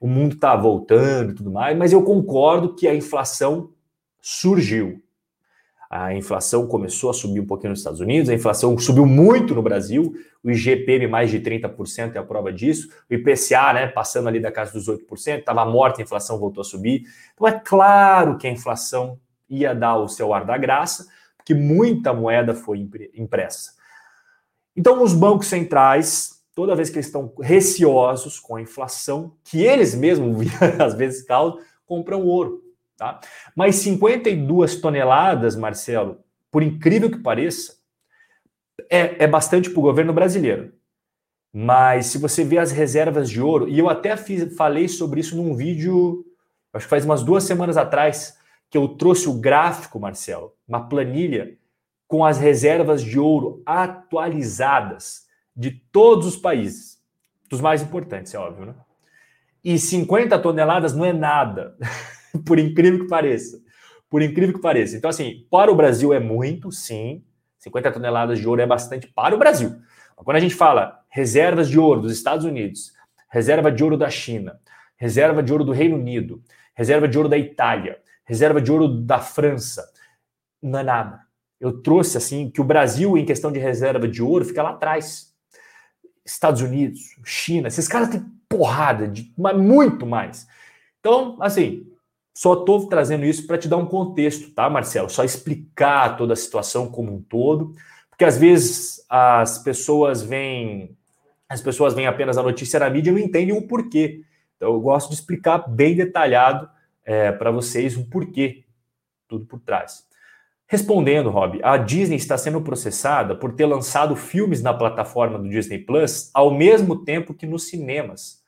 O 0.00 0.06
mundo 0.06 0.34
está 0.34 0.54
voltando 0.56 1.32
e 1.32 1.34
tudo 1.34 1.50
mais, 1.50 1.76
mas 1.76 1.92
eu 1.92 2.02
concordo 2.02 2.74
que 2.74 2.86
a 2.86 2.94
inflação 2.94 3.70
surgiu 4.20 5.03
a 5.96 6.12
inflação 6.12 6.66
começou 6.66 7.08
a 7.08 7.14
subir 7.14 7.38
um 7.38 7.46
pouquinho 7.46 7.70
nos 7.70 7.78
Estados 7.78 8.00
Unidos, 8.00 8.28
a 8.28 8.34
inflação 8.34 8.76
subiu 8.76 9.06
muito 9.06 9.54
no 9.54 9.62
Brasil, 9.62 10.12
o 10.42 10.50
IGPM 10.50 11.06
mais 11.06 11.30
de 11.30 11.38
30% 11.38 12.16
é 12.16 12.18
a 12.18 12.22
prova 12.24 12.52
disso, 12.52 12.88
o 13.08 13.14
IPCA, 13.14 13.72
né, 13.72 13.86
passando 13.86 14.26
ali 14.26 14.40
da 14.40 14.50
casa 14.50 14.72
dos 14.72 14.88
8%, 14.88 15.38
estava 15.38 15.64
morta, 15.64 16.00
a 16.00 16.02
inflação 16.02 16.36
voltou 16.36 16.62
a 16.62 16.64
subir. 16.64 17.04
Então 17.32 17.46
é 17.46 17.52
claro 17.52 18.36
que 18.36 18.48
a 18.48 18.50
inflação 18.50 19.20
ia 19.48 19.72
dar 19.72 19.96
o 19.98 20.08
seu 20.08 20.34
ar 20.34 20.44
da 20.44 20.58
graça, 20.58 21.06
porque 21.36 21.54
muita 21.54 22.12
moeda 22.12 22.54
foi 22.54 22.90
impressa. 23.14 23.74
Então 24.74 25.00
os 25.00 25.14
bancos 25.14 25.46
centrais, 25.46 26.42
toda 26.56 26.74
vez 26.74 26.90
que 26.90 26.96
eles 26.96 27.06
estão 27.06 27.32
receosos 27.40 28.40
com 28.40 28.56
a 28.56 28.60
inflação, 28.60 29.36
que 29.44 29.62
eles 29.62 29.94
mesmos 29.94 30.44
às 30.76 30.94
vezes 30.94 31.22
causam, 31.22 31.60
compram 31.86 32.26
ouro. 32.26 32.63
Tá? 32.96 33.20
Mas 33.56 33.76
52 33.76 34.80
toneladas, 34.80 35.56
Marcelo, 35.56 36.18
por 36.50 36.62
incrível 36.62 37.10
que 37.10 37.18
pareça, 37.18 37.76
é, 38.90 39.24
é 39.24 39.26
bastante 39.26 39.70
para 39.70 39.78
o 39.78 39.82
governo 39.82 40.12
brasileiro. 40.12 40.72
Mas 41.52 42.06
se 42.06 42.18
você 42.18 42.44
vê 42.44 42.58
as 42.58 42.72
reservas 42.72 43.30
de 43.30 43.40
ouro, 43.40 43.68
e 43.68 43.78
eu 43.78 43.88
até 43.88 44.16
fiz, 44.16 44.56
falei 44.56 44.88
sobre 44.88 45.20
isso 45.20 45.36
num 45.36 45.54
vídeo, 45.54 46.24
acho 46.72 46.86
que 46.86 46.90
faz 46.90 47.04
umas 47.04 47.22
duas 47.22 47.44
semanas 47.44 47.76
atrás, 47.76 48.36
que 48.68 48.76
eu 48.76 48.88
trouxe 48.88 49.28
o 49.28 49.34
gráfico, 49.34 50.00
Marcelo, 50.00 50.52
uma 50.66 50.88
planilha 50.88 51.56
com 52.08 52.24
as 52.24 52.38
reservas 52.38 53.02
de 53.02 53.18
ouro 53.18 53.62
atualizadas 53.64 55.26
de 55.56 55.70
todos 55.70 56.26
os 56.26 56.36
países, 56.36 57.00
dos 57.48 57.60
mais 57.60 57.82
importantes, 57.82 58.34
é 58.34 58.38
óbvio, 58.38 58.66
né? 58.66 58.74
E 59.62 59.78
50 59.78 60.38
toneladas 60.40 60.92
não 60.92 61.04
é 61.04 61.12
nada. 61.12 61.76
por 62.44 62.58
incrível 62.58 63.00
que 63.00 63.08
pareça. 63.08 63.62
Por 64.10 64.22
incrível 64.22 64.54
que 64.54 64.60
pareça. 64.60 64.96
Então, 64.96 65.10
assim, 65.10 65.46
para 65.50 65.70
o 65.70 65.74
Brasil 65.74 66.12
é 66.12 66.20
muito, 66.20 66.70
sim. 66.70 67.22
50 67.58 67.92
toneladas 67.92 68.38
de 68.38 68.46
ouro 68.46 68.60
é 68.60 68.66
bastante 68.66 69.06
para 69.06 69.34
o 69.34 69.38
Brasil. 69.38 69.76
Quando 70.16 70.36
a 70.36 70.40
gente 70.40 70.54
fala 70.54 71.00
reservas 71.08 71.68
de 71.68 71.78
ouro 71.78 72.02
dos 72.02 72.12
Estados 72.12 72.44
Unidos, 72.44 72.92
reserva 73.28 73.72
de 73.72 73.82
ouro 73.82 73.96
da 73.96 74.08
China, 74.10 74.60
reserva 74.96 75.42
de 75.42 75.52
ouro 75.52 75.64
do 75.64 75.72
Reino 75.72 75.96
Unido, 75.96 76.42
reserva 76.74 77.08
de 77.08 77.16
ouro 77.16 77.28
da 77.28 77.38
Itália, 77.38 77.98
reserva 78.24 78.60
de 78.60 78.70
ouro 78.70 78.88
da 78.88 79.18
França, 79.18 79.90
não 80.62 80.78
é 80.78 80.82
nada. 80.82 81.20
Eu 81.60 81.82
trouxe 81.82 82.16
assim 82.16 82.50
que 82.50 82.60
o 82.60 82.64
Brasil, 82.64 83.16
em 83.16 83.24
questão 83.24 83.50
de 83.50 83.58
reserva 83.58 84.06
de 84.06 84.22
ouro, 84.22 84.44
fica 84.44 84.62
lá 84.62 84.70
atrás. 84.70 85.32
Estados 86.24 86.62
Unidos, 86.62 87.00
China, 87.24 87.68
esses 87.68 87.86
caras 87.86 88.08
têm 88.08 88.24
porrada, 88.48 89.08
de, 89.08 89.32
mas 89.36 89.56
muito 89.56 90.06
mais. 90.06 90.46
Então, 91.00 91.36
assim, 91.40 91.86
só 92.34 92.54
estou 92.54 92.88
trazendo 92.88 93.24
isso 93.24 93.46
para 93.46 93.56
te 93.56 93.68
dar 93.68 93.76
um 93.76 93.86
contexto, 93.86 94.50
tá, 94.50 94.68
Marcelo? 94.68 95.08
Só 95.08 95.22
explicar 95.22 96.16
toda 96.16 96.32
a 96.32 96.36
situação 96.36 96.90
como 96.90 97.14
um 97.14 97.22
todo, 97.22 97.72
porque 98.10 98.24
às 98.24 98.36
vezes 98.36 99.04
as 99.08 99.58
pessoas 99.58 100.22
veem 100.22 100.96
as 101.48 101.60
pessoas 101.60 101.94
veem 101.94 102.08
apenas 102.08 102.36
a 102.36 102.42
notícia 102.42 102.80
na 102.80 102.90
mídia 102.90 103.10
e 103.10 103.12
não 103.12 103.20
entendem 103.20 103.56
o 103.56 103.68
porquê. 103.68 104.22
Então 104.56 104.72
eu 104.72 104.80
gosto 104.80 105.10
de 105.10 105.14
explicar 105.14 105.58
bem 105.68 105.94
detalhado 105.94 106.68
é, 107.04 107.30
para 107.30 107.52
vocês 107.52 107.96
o 107.96 108.08
porquê, 108.08 108.64
tudo 109.28 109.46
por 109.46 109.60
trás. 109.60 110.04
Respondendo, 110.66 111.30
Rob, 111.30 111.60
a 111.62 111.76
Disney 111.76 112.16
está 112.16 112.36
sendo 112.36 112.60
processada 112.60 113.36
por 113.36 113.52
ter 113.52 113.66
lançado 113.66 114.16
filmes 114.16 114.62
na 114.62 114.74
plataforma 114.74 115.38
do 115.38 115.48
Disney 115.48 115.78
Plus 115.78 116.30
ao 116.34 116.52
mesmo 116.52 117.04
tempo 117.04 117.34
que 117.34 117.46
nos 117.46 117.68
cinemas 117.68 118.42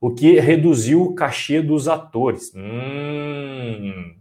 o 0.00 0.14
que 0.14 0.38
reduziu 0.38 1.02
o 1.02 1.14
cachê 1.14 1.62
dos 1.62 1.88
atores. 1.88 2.52
Hum. 2.54 4.16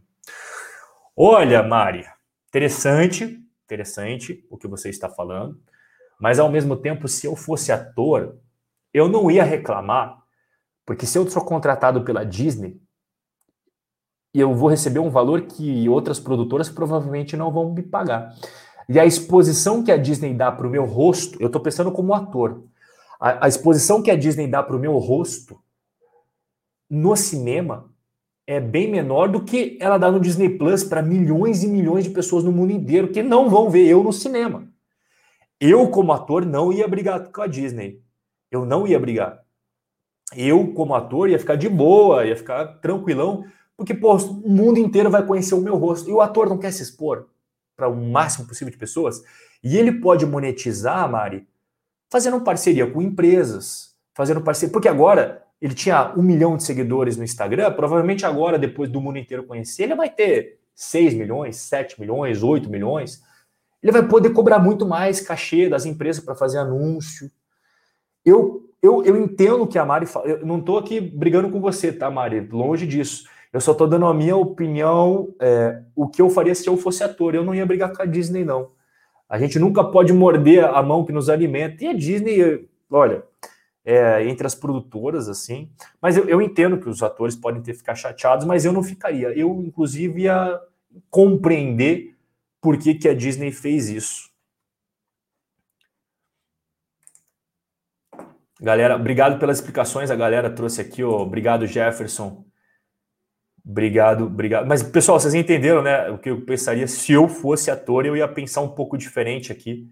Olha, 1.15 1.63
Mari, 1.63 2.05
interessante, 2.49 3.41
interessante 3.65 4.45
o 4.49 4.57
que 4.57 4.67
você 4.67 4.89
está 4.89 5.09
falando, 5.09 5.59
mas 6.19 6.39
ao 6.39 6.49
mesmo 6.49 6.75
tempo, 6.75 7.07
se 7.07 7.27
eu 7.27 7.35
fosse 7.35 7.71
ator, 7.71 8.37
eu 8.93 9.07
não 9.09 9.29
ia 9.29 9.43
reclamar, 9.43 10.17
porque 10.85 11.05
se 11.05 11.17
eu 11.17 11.29
sou 11.29 11.43
contratado 11.43 12.03
pela 12.03 12.25
Disney, 12.25 12.79
eu 14.33 14.53
vou 14.53 14.69
receber 14.69 14.99
um 14.99 15.09
valor 15.09 15.43
que 15.43 15.87
outras 15.87 16.19
produtoras 16.19 16.69
provavelmente 16.69 17.37
não 17.37 17.51
vão 17.51 17.73
me 17.73 17.81
pagar. 17.81 18.33
E 18.87 18.99
a 18.99 19.05
exposição 19.05 19.83
que 19.83 19.91
a 19.91 19.97
Disney 19.97 20.33
dá 20.33 20.51
para 20.51 20.67
o 20.67 20.69
meu 20.69 20.85
rosto, 20.85 21.41
eu 21.41 21.47
estou 21.47 21.61
pensando 21.61 21.91
como 21.91 22.13
ator, 22.13 22.63
a, 23.19 23.45
a 23.45 23.47
exposição 23.47 24.01
que 24.01 24.11
a 24.11 24.15
Disney 24.15 24.47
dá 24.47 24.61
para 24.61 24.75
o 24.75 24.79
meu 24.79 24.97
rosto 24.97 25.59
no 26.95 27.15
cinema 27.15 27.91
é 28.47 28.59
bem 28.59 28.89
menor 28.89 29.27
do 29.27 29.43
que 29.43 29.77
ela 29.81 29.97
dá 29.97 30.09
no 30.09 30.19
Disney 30.19 30.49
Plus 30.49 30.83
para 30.83 31.01
milhões 31.01 31.63
e 31.63 31.67
milhões 31.67 32.05
de 32.05 32.09
pessoas 32.09 32.43
no 32.43 32.51
mundo 32.51 32.71
inteiro 32.71 33.09
que 33.09 33.21
não 33.21 33.49
vão 33.49 33.69
ver 33.69 33.85
eu 33.85 34.01
no 34.01 34.13
cinema. 34.13 34.67
Eu, 35.59 35.89
como 35.89 36.13
ator, 36.13 36.45
não 36.45 36.71
ia 36.71 36.87
brigar 36.87 37.31
com 37.31 37.41
a 37.41 37.47
Disney. 37.47 38.01
Eu 38.49 38.65
não 38.65 38.87
ia 38.87 38.99
brigar. 38.99 39.43
Eu, 40.35 40.73
como 40.73 40.95
ator, 40.95 41.29
ia 41.29 41.39
ficar 41.39 41.55
de 41.55 41.67
boa, 41.67 42.25
ia 42.25 42.35
ficar 42.35 42.65
tranquilão, 42.79 43.45
porque, 43.75 43.93
pô, 43.93 44.15
o 44.15 44.49
mundo 44.49 44.79
inteiro 44.79 45.09
vai 45.09 45.25
conhecer 45.25 45.55
o 45.55 45.61
meu 45.61 45.75
rosto. 45.75 46.09
E 46.09 46.13
o 46.13 46.21
ator 46.21 46.47
não 46.47 46.57
quer 46.57 46.71
se 46.71 46.83
expor 46.83 47.27
para 47.75 47.89
o 47.89 47.95
máximo 47.95 48.47
possível 48.47 48.71
de 48.71 48.77
pessoas. 48.77 49.21
E 49.63 49.77
ele 49.77 49.99
pode 49.99 50.25
monetizar, 50.25 51.09
Mari, 51.09 51.47
fazendo 52.09 52.39
parceria 52.41 52.89
com 52.89 53.01
empresas, 53.01 53.95
fazendo 54.13 54.41
parceria. 54.41 54.71
Porque 54.71 54.87
agora 54.87 55.44
ele 55.65 55.73
tinha 55.73 56.13
um 56.15 56.21
milhão 56.21 56.55
de 56.55 56.63
seguidores 56.63 57.17
no 57.17 57.23
Instagram, 57.23 57.71
provavelmente 57.71 58.23
agora, 58.23 58.59
depois 58.59 58.87
do 58.87 59.01
mundo 59.01 59.17
inteiro 59.17 59.47
conhecer, 59.47 59.81
ele 59.81 59.95
vai 59.95 60.11
ter 60.11 60.59
6 60.75 61.15
milhões, 61.15 61.55
7 61.55 61.99
milhões, 61.99 62.43
8 62.43 62.69
milhões. 62.69 63.23
Ele 63.81 63.91
vai 63.91 64.07
poder 64.07 64.29
cobrar 64.29 64.59
muito 64.59 64.85
mais 64.85 65.19
cachê 65.19 65.67
das 65.67 65.83
empresas 65.83 66.23
para 66.23 66.35
fazer 66.35 66.59
anúncio. 66.59 67.31
Eu, 68.23 68.69
eu, 68.79 69.03
eu 69.05 69.17
entendo 69.17 69.65
que 69.65 69.79
a 69.79 69.83
Mari 69.83 70.05
fala. 70.05 70.27
Eu 70.27 70.45
não 70.45 70.59
estou 70.59 70.77
aqui 70.77 71.01
brigando 71.01 71.49
com 71.49 71.59
você, 71.59 71.91
tá, 71.91 72.11
Mari? 72.11 72.41
Longe 72.41 72.85
disso. 72.85 73.27
Eu 73.51 73.59
só 73.59 73.71
estou 73.71 73.87
dando 73.87 74.05
a 74.05 74.13
minha 74.13 74.37
opinião, 74.37 75.33
é, 75.41 75.81
o 75.95 76.07
que 76.07 76.21
eu 76.21 76.29
faria 76.29 76.53
se 76.53 76.67
eu 76.67 76.77
fosse 76.77 77.03
ator. 77.03 77.33
Eu 77.33 77.43
não 77.43 77.55
ia 77.55 77.65
brigar 77.65 77.91
com 77.91 78.03
a 78.03 78.05
Disney, 78.05 78.45
não. 78.45 78.69
A 79.27 79.39
gente 79.39 79.57
nunca 79.57 79.83
pode 79.83 80.13
morder 80.13 80.63
a 80.63 80.83
mão 80.83 81.03
que 81.03 81.11
nos 81.11 81.27
alimenta. 81.27 81.83
E 81.83 81.87
a 81.87 81.93
Disney, 81.93 82.69
olha, 82.91 83.23
é, 83.85 84.27
entre 84.27 84.47
as 84.47 84.55
produtoras, 84.55 85.29
assim. 85.29 85.69
Mas 86.01 86.17
eu, 86.17 86.27
eu, 86.27 86.41
entendo 86.41 86.79
que 86.79 86.89
os 86.89 87.03
atores 87.03 87.35
podem 87.35 87.61
ter 87.61 87.75
ficar 87.75 87.93
chateados, 87.93 88.45
mas 88.45 88.65
eu 88.65 88.73
não 88.73 88.83
ficaria. 88.83 89.29
Eu, 89.37 89.61
inclusive, 89.63 90.23
ia 90.23 90.59
compreender 91.11 92.17
por 92.59 92.77
que, 92.77 92.95
que 92.95 93.07
a 93.07 93.13
Disney 93.13 93.51
fez 93.51 93.89
isso. 93.89 94.33
Galera, 98.59 98.95
obrigado 98.95 99.37
pelas 99.37 99.59
explicações. 99.59 100.09
A 100.09 100.15
galera 100.15 100.49
trouxe 100.49 100.81
aqui, 100.81 101.03
ó. 101.03 101.21
Obrigado, 101.21 101.67
Jefferson. 101.67 102.43
Obrigado, 103.63 104.25
obrigado. 104.25 104.65
Mas, 104.65 104.81
pessoal, 104.81 105.19
vocês 105.19 105.33
entenderam, 105.33 105.83
né? 105.83 106.09
O 106.09 106.17
que 106.17 106.29
eu 106.29 106.41
pensaria 106.41 106.87
se 106.87 107.11
eu 107.11 107.27
fosse 107.27 107.69
ator, 107.69 108.05
eu 108.05 108.15
ia 108.15 108.27
pensar 108.27 108.61
um 108.61 108.69
pouco 108.69 108.97
diferente 108.97 109.51
aqui. 109.51 109.87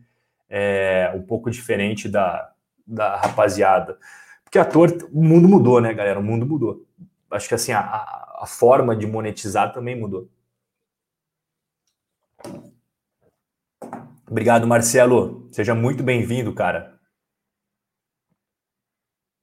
É, 0.49 1.11
um 1.15 1.23
pouco 1.23 1.49
diferente 1.49 2.07
da, 2.07 2.52
da 2.85 3.15
rapaziada. 3.15 3.97
Porque 4.43 4.59
ator, 4.59 5.09
o 5.11 5.23
mundo 5.23 5.47
mudou, 5.47 5.81
né, 5.81 5.93
galera? 5.93 6.19
O 6.19 6.23
mundo 6.23 6.45
mudou. 6.45 6.85
Acho 7.31 7.47
que 7.47 7.55
assim, 7.55 7.71
a, 7.71 7.81
a 7.81 8.45
forma 8.45 8.95
de 8.95 9.07
monetizar 9.07 9.73
também 9.73 9.99
mudou. 9.99 10.29
Obrigado, 14.29 14.67
Marcelo. 14.67 15.47
Seja 15.51 15.75
muito 15.75 16.03
bem-vindo, 16.03 16.53
cara. 16.53 16.99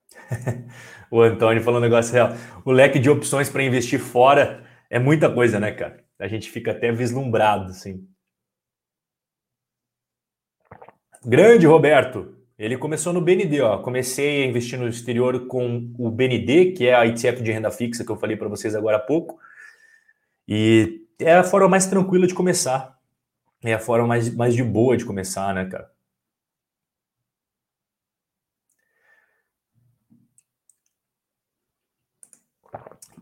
o 1.10 1.20
Antônio 1.20 1.62
falou 1.62 1.80
um 1.80 1.82
negócio 1.82 2.12
real. 2.12 2.30
O 2.64 2.72
leque 2.72 2.98
de 2.98 3.10
opções 3.10 3.48
para 3.48 3.62
investir 3.62 4.00
fora 4.00 4.64
é 4.88 4.98
muita 4.98 5.32
coisa, 5.32 5.58
né, 5.58 5.72
cara? 5.72 6.04
A 6.18 6.28
gente 6.28 6.50
fica 6.50 6.72
até 6.72 6.92
vislumbrado, 6.92 7.70
assim. 7.70 8.06
Grande 11.24 11.66
Roberto. 11.66 12.39
Ele 12.61 12.77
começou 12.77 13.11
no 13.15 13.23
BND, 13.23 13.62
ó. 13.62 13.78
Comecei 13.78 14.43
a 14.43 14.47
investir 14.47 14.78
no 14.78 14.87
exterior 14.87 15.47
com 15.47 15.91
o 15.99 16.11
BND, 16.11 16.73
que 16.73 16.87
é 16.87 16.95
a 16.95 17.07
ETF 17.07 17.43
de 17.43 17.51
renda 17.51 17.70
fixa 17.70 18.05
que 18.05 18.12
eu 18.12 18.19
falei 18.19 18.37
para 18.37 18.49
vocês 18.49 18.74
agora 18.74 18.99
há 18.99 19.01
pouco. 19.01 19.41
E 20.47 21.07
é 21.19 21.37
a 21.37 21.43
forma 21.43 21.70
mais 21.70 21.87
tranquila 21.87 22.27
de 22.27 22.35
começar. 22.35 22.99
É 23.62 23.73
a 23.73 23.78
forma 23.78 24.07
mais, 24.07 24.28
mais 24.35 24.55
de 24.55 24.62
boa 24.62 24.95
de 24.95 25.07
começar, 25.07 25.55
né, 25.55 25.65
cara? 25.65 25.91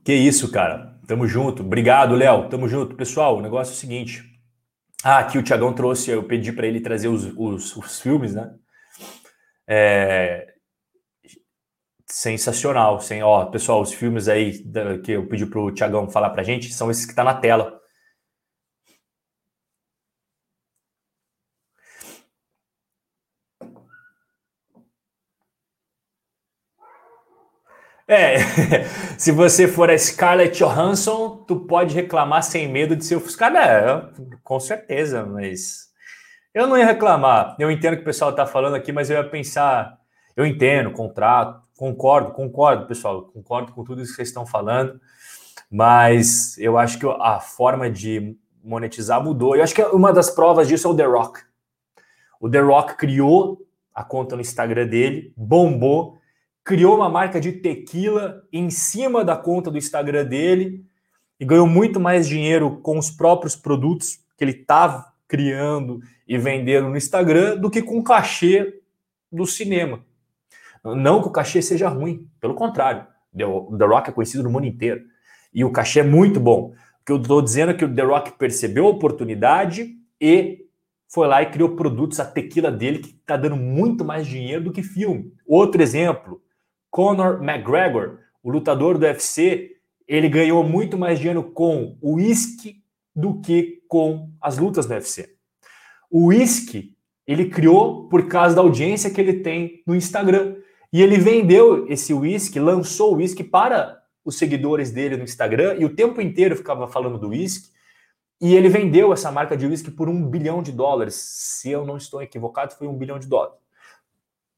Que 0.05 0.15
isso, 0.15 0.51
cara. 0.51 0.99
Tamo 1.07 1.29
junto. 1.29 1.63
Obrigado, 1.63 2.17
Léo. 2.17 2.49
Tamo 2.49 2.69
junto. 2.69 2.97
Pessoal, 2.97 3.37
o 3.37 3.41
negócio 3.41 3.71
é 3.71 3.75
o 3.75 3.79
seguinte. 3.79 4.25
Ah, 5.05 5.19
aqui 5.19 5.39
o 5.39 5.45
Tiagão 5.45 5.73
trouxe, 5.73 6.11
eu 6.11 6.25
pedi 6.25 6.51
para 6.53 6.67
ele 6.67 6.81
trazer 6.81 7.07
os, 7.07 7.25
os, 7.37 7.77
os 7.77 8.01
filmes, 8.01 8.35
né? 8.35 8.53
É... 9.69 10.55
Sensacional. 12.11 13.01
Sem, 13.01 13.23
ó, 13.23 13.47
pessoal, 13.47 13.81
os 13.83 13.93
filmes 13.93 14.27
aí 14.29 14.63
que 15.05 15.13
eu 15.13 15.27
pedi 15.29 15.47
para 15.47 15.61
o 15.61 15.71
Tiagão 15.73 16.11
falar 16.11 16.31
para 16.31 16.43
gente 16.43 16.73
são 16.73 16.91
esses 16.91 17.07
que 17.07 17.15
tá 17.15 17.23
na 17.25 17.35
tela. 17.35 17.79
É, 28.07 28.39
se 29.19 29.31
você 29.33 29.69
for 29.69 29.91
a 29.91 29.99
Scarlett 29.99 30.59
Johansson, 30.59 31.45
tu 31.47 31.61
pode 31.67 31.95
reclamar 31.95 32.43
sem 32.43 32.67
medo 32.69 32.97
de 32.97 33.05
ser 33.05 33.17
ofuscado. 33.17 33.57
É, 33.59 34.11
com 34.43 34.59
certeza, 34.59 35.25
mas 35.27 35.88
eu 36.55 36.67
não 36.67 36.77
ia 36.77 36.87
reclamar. 36.87 37.57
Eu 37.59 37.71
entendo 37.71 37.97
que 37.97 38.03
o 38.03 38.05
pessoal 38.05 38.31
está 38.31 38.47
falando 38.47 38.75
aqui, 38.75 38.93
mas 38.93 39.11
eu 39.11 39.17
ia 39.17 39.29
pensar, 39.29 39.99
eu 40.37 40.47
entendo, 40.47 40.91
contrato, 40.91 41.63
concordo, 41.77 42.33
concordo, 42.33 42.87
pessoal, 42.87 43.23
concordo 43.23 43.73
com 43.73 43.85
tudo 43.85 44.03
isso 44.03 44.11
que 44.13 44.17
vocês 44.17 44.29
estão 44.29 44.47
falando, 44.47 45.01
mas 45.71 46.57
eu 46.59 46.79
acho 46.79 46.99
que 46.99 47.07
a 47.07 47.41
forma 47.41 47.91
de 47.91 48.37
monetizar 48.63 49.23
mudou. 49.23 49.57
Eu 49.57 49.63
acho 49.63 49.75
que 49.75 49.83
uma 49.83 50.13
das 50.13 50.31
provas 50.31 50.69
disso 50.69 50.89
é 50.89 50.91
o 50.91 50.97
The 50.97 51.05
Rock. 51.05 51.41
O 52.41 52.49
The 52.49 52.61
Rock 52.61 52.97
criou 52.97 53.67
a 53.95 54.05
conta 54.05 54.37
no 54.37 54.41
Instagram 54.41 54.87
dele, 54.87 55.33
bombou, 55.37 56.19
criou 56.65 56.97
uma 56.97 57.09
marca 57.09 57.41
de 57.41 57.53
tequila 57.53 58.43
em 58.53 58.71
cima 58.71 59.25
da 59.25 59.37
conta 59.37 59.71
do 59.71 59.79
Instagram 59.79 60.25
dele 60.25 60.85
e 61.41 61.45
ganhou 61.45 61.67
muito 61.67 61.99
mais 61.99 62.29
dinheiro 62.29 62.81
com 62.81 62.99
os 62.99 63.11
próprios 63.11 63.57
produtos 63.57 64.21
que 64.37 64.45
ele 64.45 64.53
estava 64.53 65.13
criando 65.27 66.01
e 66.29 66.37
vendendo 66.37 66.91
no 66.91 66.97
Instagram 66.97 67.57
do 67.57 67.71
que 67.71 67.81
com 67.81 67.99
o 67.99 68.05
cachê 68.05 68.81
do 69.33 69.47
cinema. 69.47 70.05
Não 70.85 71.23
que 71.23 71.29
o 71.29 71.33
cachê 71.33 71.63
seja 71.63 71.89
ruim, 71.89 72.29
pelo 72.39 72.55
contrário. 72.55 73.07
The 73.35 73.85
Rock 73.87 74.11
é 74.11 74.13
conhecido 74.13 74.45
no 74.45 74.51
mundo 74.51 74.67
inteiro. 74.67 75.03
E 75.53 75.65
o 75.65 75.73
cachê 75.73 76.01
é 76.01 76.05
muito 76.05 76.39
bom. 76.39 76.75
O 77.01 77.05
que 77.05 77.13
eu 77.13 77.21
estou 77.21 77.41
dizendo 77.41 77.71
é 77.71 77.75
que 77.75 77.85
o 77.85 77.95
The 77.95 78.03
Rock 78.03 78.33
percebeu 78.39 78.87
a 78.87 78.91
oportunidade 78.91 79.97
e 80.21 80.67
foi 81.11 81.27
lá 81.27 81.43
e 81.43 81.51
criou 81.51 81.75
produtos, 81.75 82.21
a 82.21 82.27
tequila 82.27 82.71
dele, 82.71 82.99
que 82.99 83.09
está 83.09 83.37
dando 83.37 83.57
muito 83.57 84.05
mais 84.05 84.27
dinheiro 84.27 84.65
do 84.65 84.73
que 84.73 84.83
filme. 84.83 85.33
Outro 85.47 85.83
exemplo, 85.83 86.43
Conor 86.91 87.43
McGregor, 87.43 88.19
o 88.43 88.51
lutador 88.51 88.99
do 88.99 89.07
UFC, 89.07 89.77
ele 90.07 90.29
ganhou 90.29 90.63
muito 90.63 90.99
mais 90.99 91.19
dinheiro 91.19 91.43
com 91.43 91.97
o 92.03 92.17
uísque 92.17 92.83
do 93.17 93.41
que 93.41 93.83
com 93.89 94.31
as 94.41 94.59
lutas 94.59 94.87
no 94.87 94.95
UFC. 94.95 95.38
O 96.11 96.27
uísque 96.27 96.97
ele 97.29 97.51
criou 97.51 98.09
por 98.09 98.27
causa 98.27 98.57
da 98.57 98.63
audiência 98.63 99.11
que 99.11 99.21
ele 99.21 99.41
tem 99.41 99.83
no 99.87 99.95
Instagram. 99.95 100.57
E 100.91 101.03
ele 101.03 101.19
vendeu 101.19 101.87
esse 101.87 102.15
uísque, 102.15 102.59
lançou 102.59 103.13
o 103.13 103.17
uísque 103.17 103.45
para 103.45 104.03
os 104.25 104.39
seguidores 104.39 104.91
dele 104.91 105.19
no 105.19 105.25
Instagram 105.25 105.77
e 105.79 105.85
o 105.85 105.95
tempo 105.95 106.23
inteiro 106.23 106.57
ficava 106.57 106.89
falando 106.89 107.19
do 107.19 107.29
uísque. 107.29 107.69
E 108.41 108.55
ele 108.55 108.71
vendeu 108.71 109.13
essa 109.13 109.31
marca 109.31 109.57
de 109.57 109.67
uísque 109.67 109.91
por 109.91 110.09
um 110.09 110.27
bilhão 110.27 110.63
de 110.63 110.73
dólares. 110.73 111.17
Se 111.17 111.71
eu 111.71 111.85
não 111.85 111.99
estou 111.99 112.23
equivocado, 112.23 112.75
foi 112.75 112.89
um 112.89 112.97
bilhão 112.97 113.19
de 113.19 113.27
dólares. 113.27 113.59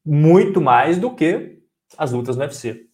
Muito 0.05 0.61
mais 0.61 0.97
do 0.97 1.13
que 1.13 1.59
as 1.97 2.13
lutas 2.13 2.37
no 2.37 2.43
UFC. 2.43 2.87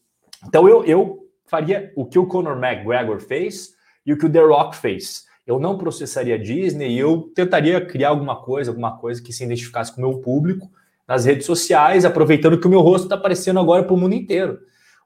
Então 0.47 0.67
eu, 0.67 0.83
eu 0.85 1.29
faria 1.45 1.93
o 1.95 2.05
que 2.05 2.17
o 2.17 2.25
Conor 2.25 2.57
McGregor 2.57 3.19
fez 3.19 3.75
e 4.03 4.11
o 4.11 4.17
que 4.17 4.25
o 4.25 4.31
The 4.31 4.41
Rock 4.41 4.75
fez. 4.75 5.26
Eu 5.47 5.61
não 5.61 5.77
processaria 5.77 6.35
a 6.35 6.37
Disney 6.37 6.99
eu 6.99 7.31
tentaria 7.33 7.79
criar 7.83 8.09
alguma 8.09 8.35
coisa, 8.35 8.69
alguma 8.69 8.97
coisa 8.97 9.23
que 9.23 9.31
se 9.31 9.45
identificasse 9.45 9.95
com 9.95 10.01
o 10.01 10.09
meu 10.09 10.19
público 10.19 10.69
nas 11.07 11.23
redes 11.23 11.45
sociais, 11.45 12.03
aproveitando 12.03 12.59
que 12.59 12.67
o 12.67 12.69
meu 12.69 12.81
rosto 12.81 13.05
está 13.05 13.15
aparecendo 13.15 13.57
agora 13.57 13.81
para 13.81 13.93
o 13.93 13.97
mundo 13.97 14.13
inteiro. 14.13 14.59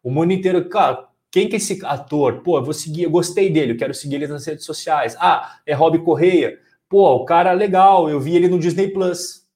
O 0.03 0.09
mundo 0.09 0.33
inteiro, 0.33 0.67
cara, 0.67 1.07
quem 1.29 1.47
que 1.47 1.55
é 1.55 1.57
esse 1.57 1.79
ator? 1.85 2.41
Pô, 2.41 2.57
eu 2.57 2.63
vou 2.63 2.73
seguir, 2.73 3.03
eu 3.03 3.11
gostei 3.11 3.51
dele, 3.51 3.73
eu 3.73 3.77
quero 3.77 3.93
seguir 3.93 4.15
ele 4.15 4.27
nas 4.27 4.47
redes 4.47 4.65
sociais. 4.65 5.15
Ah, 5.19 5.59
é 5.63 5.75
Rob 5.75 5.99
Correia. 5.99 6.59
Pô, 6.89 7.17
o 7.17 7.25
cara 7.25 7.51
é 7.51 7.55
legal, 7.55 8.09
eu 8.09 8.19
vi 8.19 8.35
ele 8.35 8.47
no 8.47 8.57
Disney 8.57 8.87
Plus. 8.87 9.47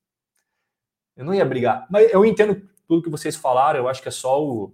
Eu 1.18 1.26
não 1.26 1.34
ia 1.34 1.44
brigar, 1.44 1.88
mas 1.90 2.14
eu 2.14 2.24
entendo 2.24 2.62
tudo 2.88 3.02
que 3.02 3.10
vocês 3.10 3.36
falaram, 3.36 3.80
eu 3.80 3.88
acho 3.88 4.04
que 4.04 4.08
é 4.08 4.12
só 4.12 4.44
o, 4.44 4.74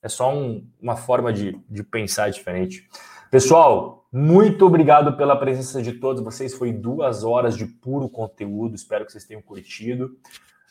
é 0.00 0.08
só 0.08 0.32
um, 0.32 0.64
uma 0.80 0.94
forma 0.94 1.32
de, 1.32 1.58
de 1.68 1.82
pensar 1.82 2.30
diferente. 2.30 2.88
Pessoal, 3.30 3.97
muito 4.12 4.66
obrigado 4.66 5.16
pela 5.16 5.36
presença 5.36 5.82
de 5.82 5.92
todos 5.92 6.22
vocês. 6.22 6.54
Foi 6.54 6.72
duas 6.72 7.24
horas 7.24 7.56
de 7.56 7.66
puro 7.66 8.08
conteúdo. 8.08 8.74
Espero 8.74 9.04
que 9.04 9.12
vocês 9.12 9.24
tenham 9.24 9.42
curtido. 9.42 10.16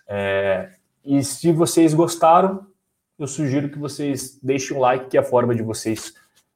É, 0.07 0.71
e 1.05 1.23
se 1.23 1.51
vocês 1.51 1.93
gostaram, 1.93 2.65
eu 3.17 3.27
sugiro 3.27 3.69
que 3.69 3.77
vocês 3.77 4.39
deixem 4.41 4.75
um 4.75 4.79
like, 4.79 5.07
que 5.07 5.17
é 5.17 5.19
a 5.19 5.23
forma 5.23 5.53
de 5.53 5.61
vocês 5.61 6.13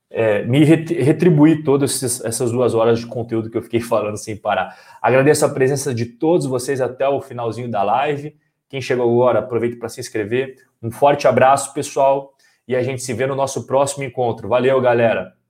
é, 0.10 0.44
me 0.44 0.64
retribuir 0.64 1.64
todas 1.64 2.22
essas 2.24 2.52
duas 2.52 2.76
horas 2.76 3.00
de 3.00 3.08
conteúdo 3.08 3.50
que 3.50 3.58
eu 3.58 3.64
fiquei 3.64 3.80
falando 3.82 4.18
sem 4.18 4.36
parar. 4.36 4.76
Agradeço 5.02 5.46
a 5.46 5.50
presença 5.50 5.94
de 5.94 6.06
todos 6.06 6.46
vocês 6.46 6.82
até 6.82 7.08
o 7.08 7.22
finalzinho 7.22 7.70
da 7.70 7.82
live. 7.82 8.36
Quem 8.68 8.82
chegou 8.82 9.10
agora, 9.10 9.40
aproveita 9.40 9.78
para 9.78 9.90
se 9.90 10.00
inscrever. 10.00 10.56
Um 10.82 10.92
forte 10.92 11.28
abraço, 11.28 11.74
pessoal, 11.74 12.34
e 12.68 12.76
a 12.76 12.84
gente 12.84 13.02
se 13.02 13.14
vê 13.14 13.26
no 13.28 13.36
nosso 13.36 13.68
próximo 13.68 14.04
encontro. 14.04 14.48
Valeu, 14.48 14.80
galera! 14.82 15.41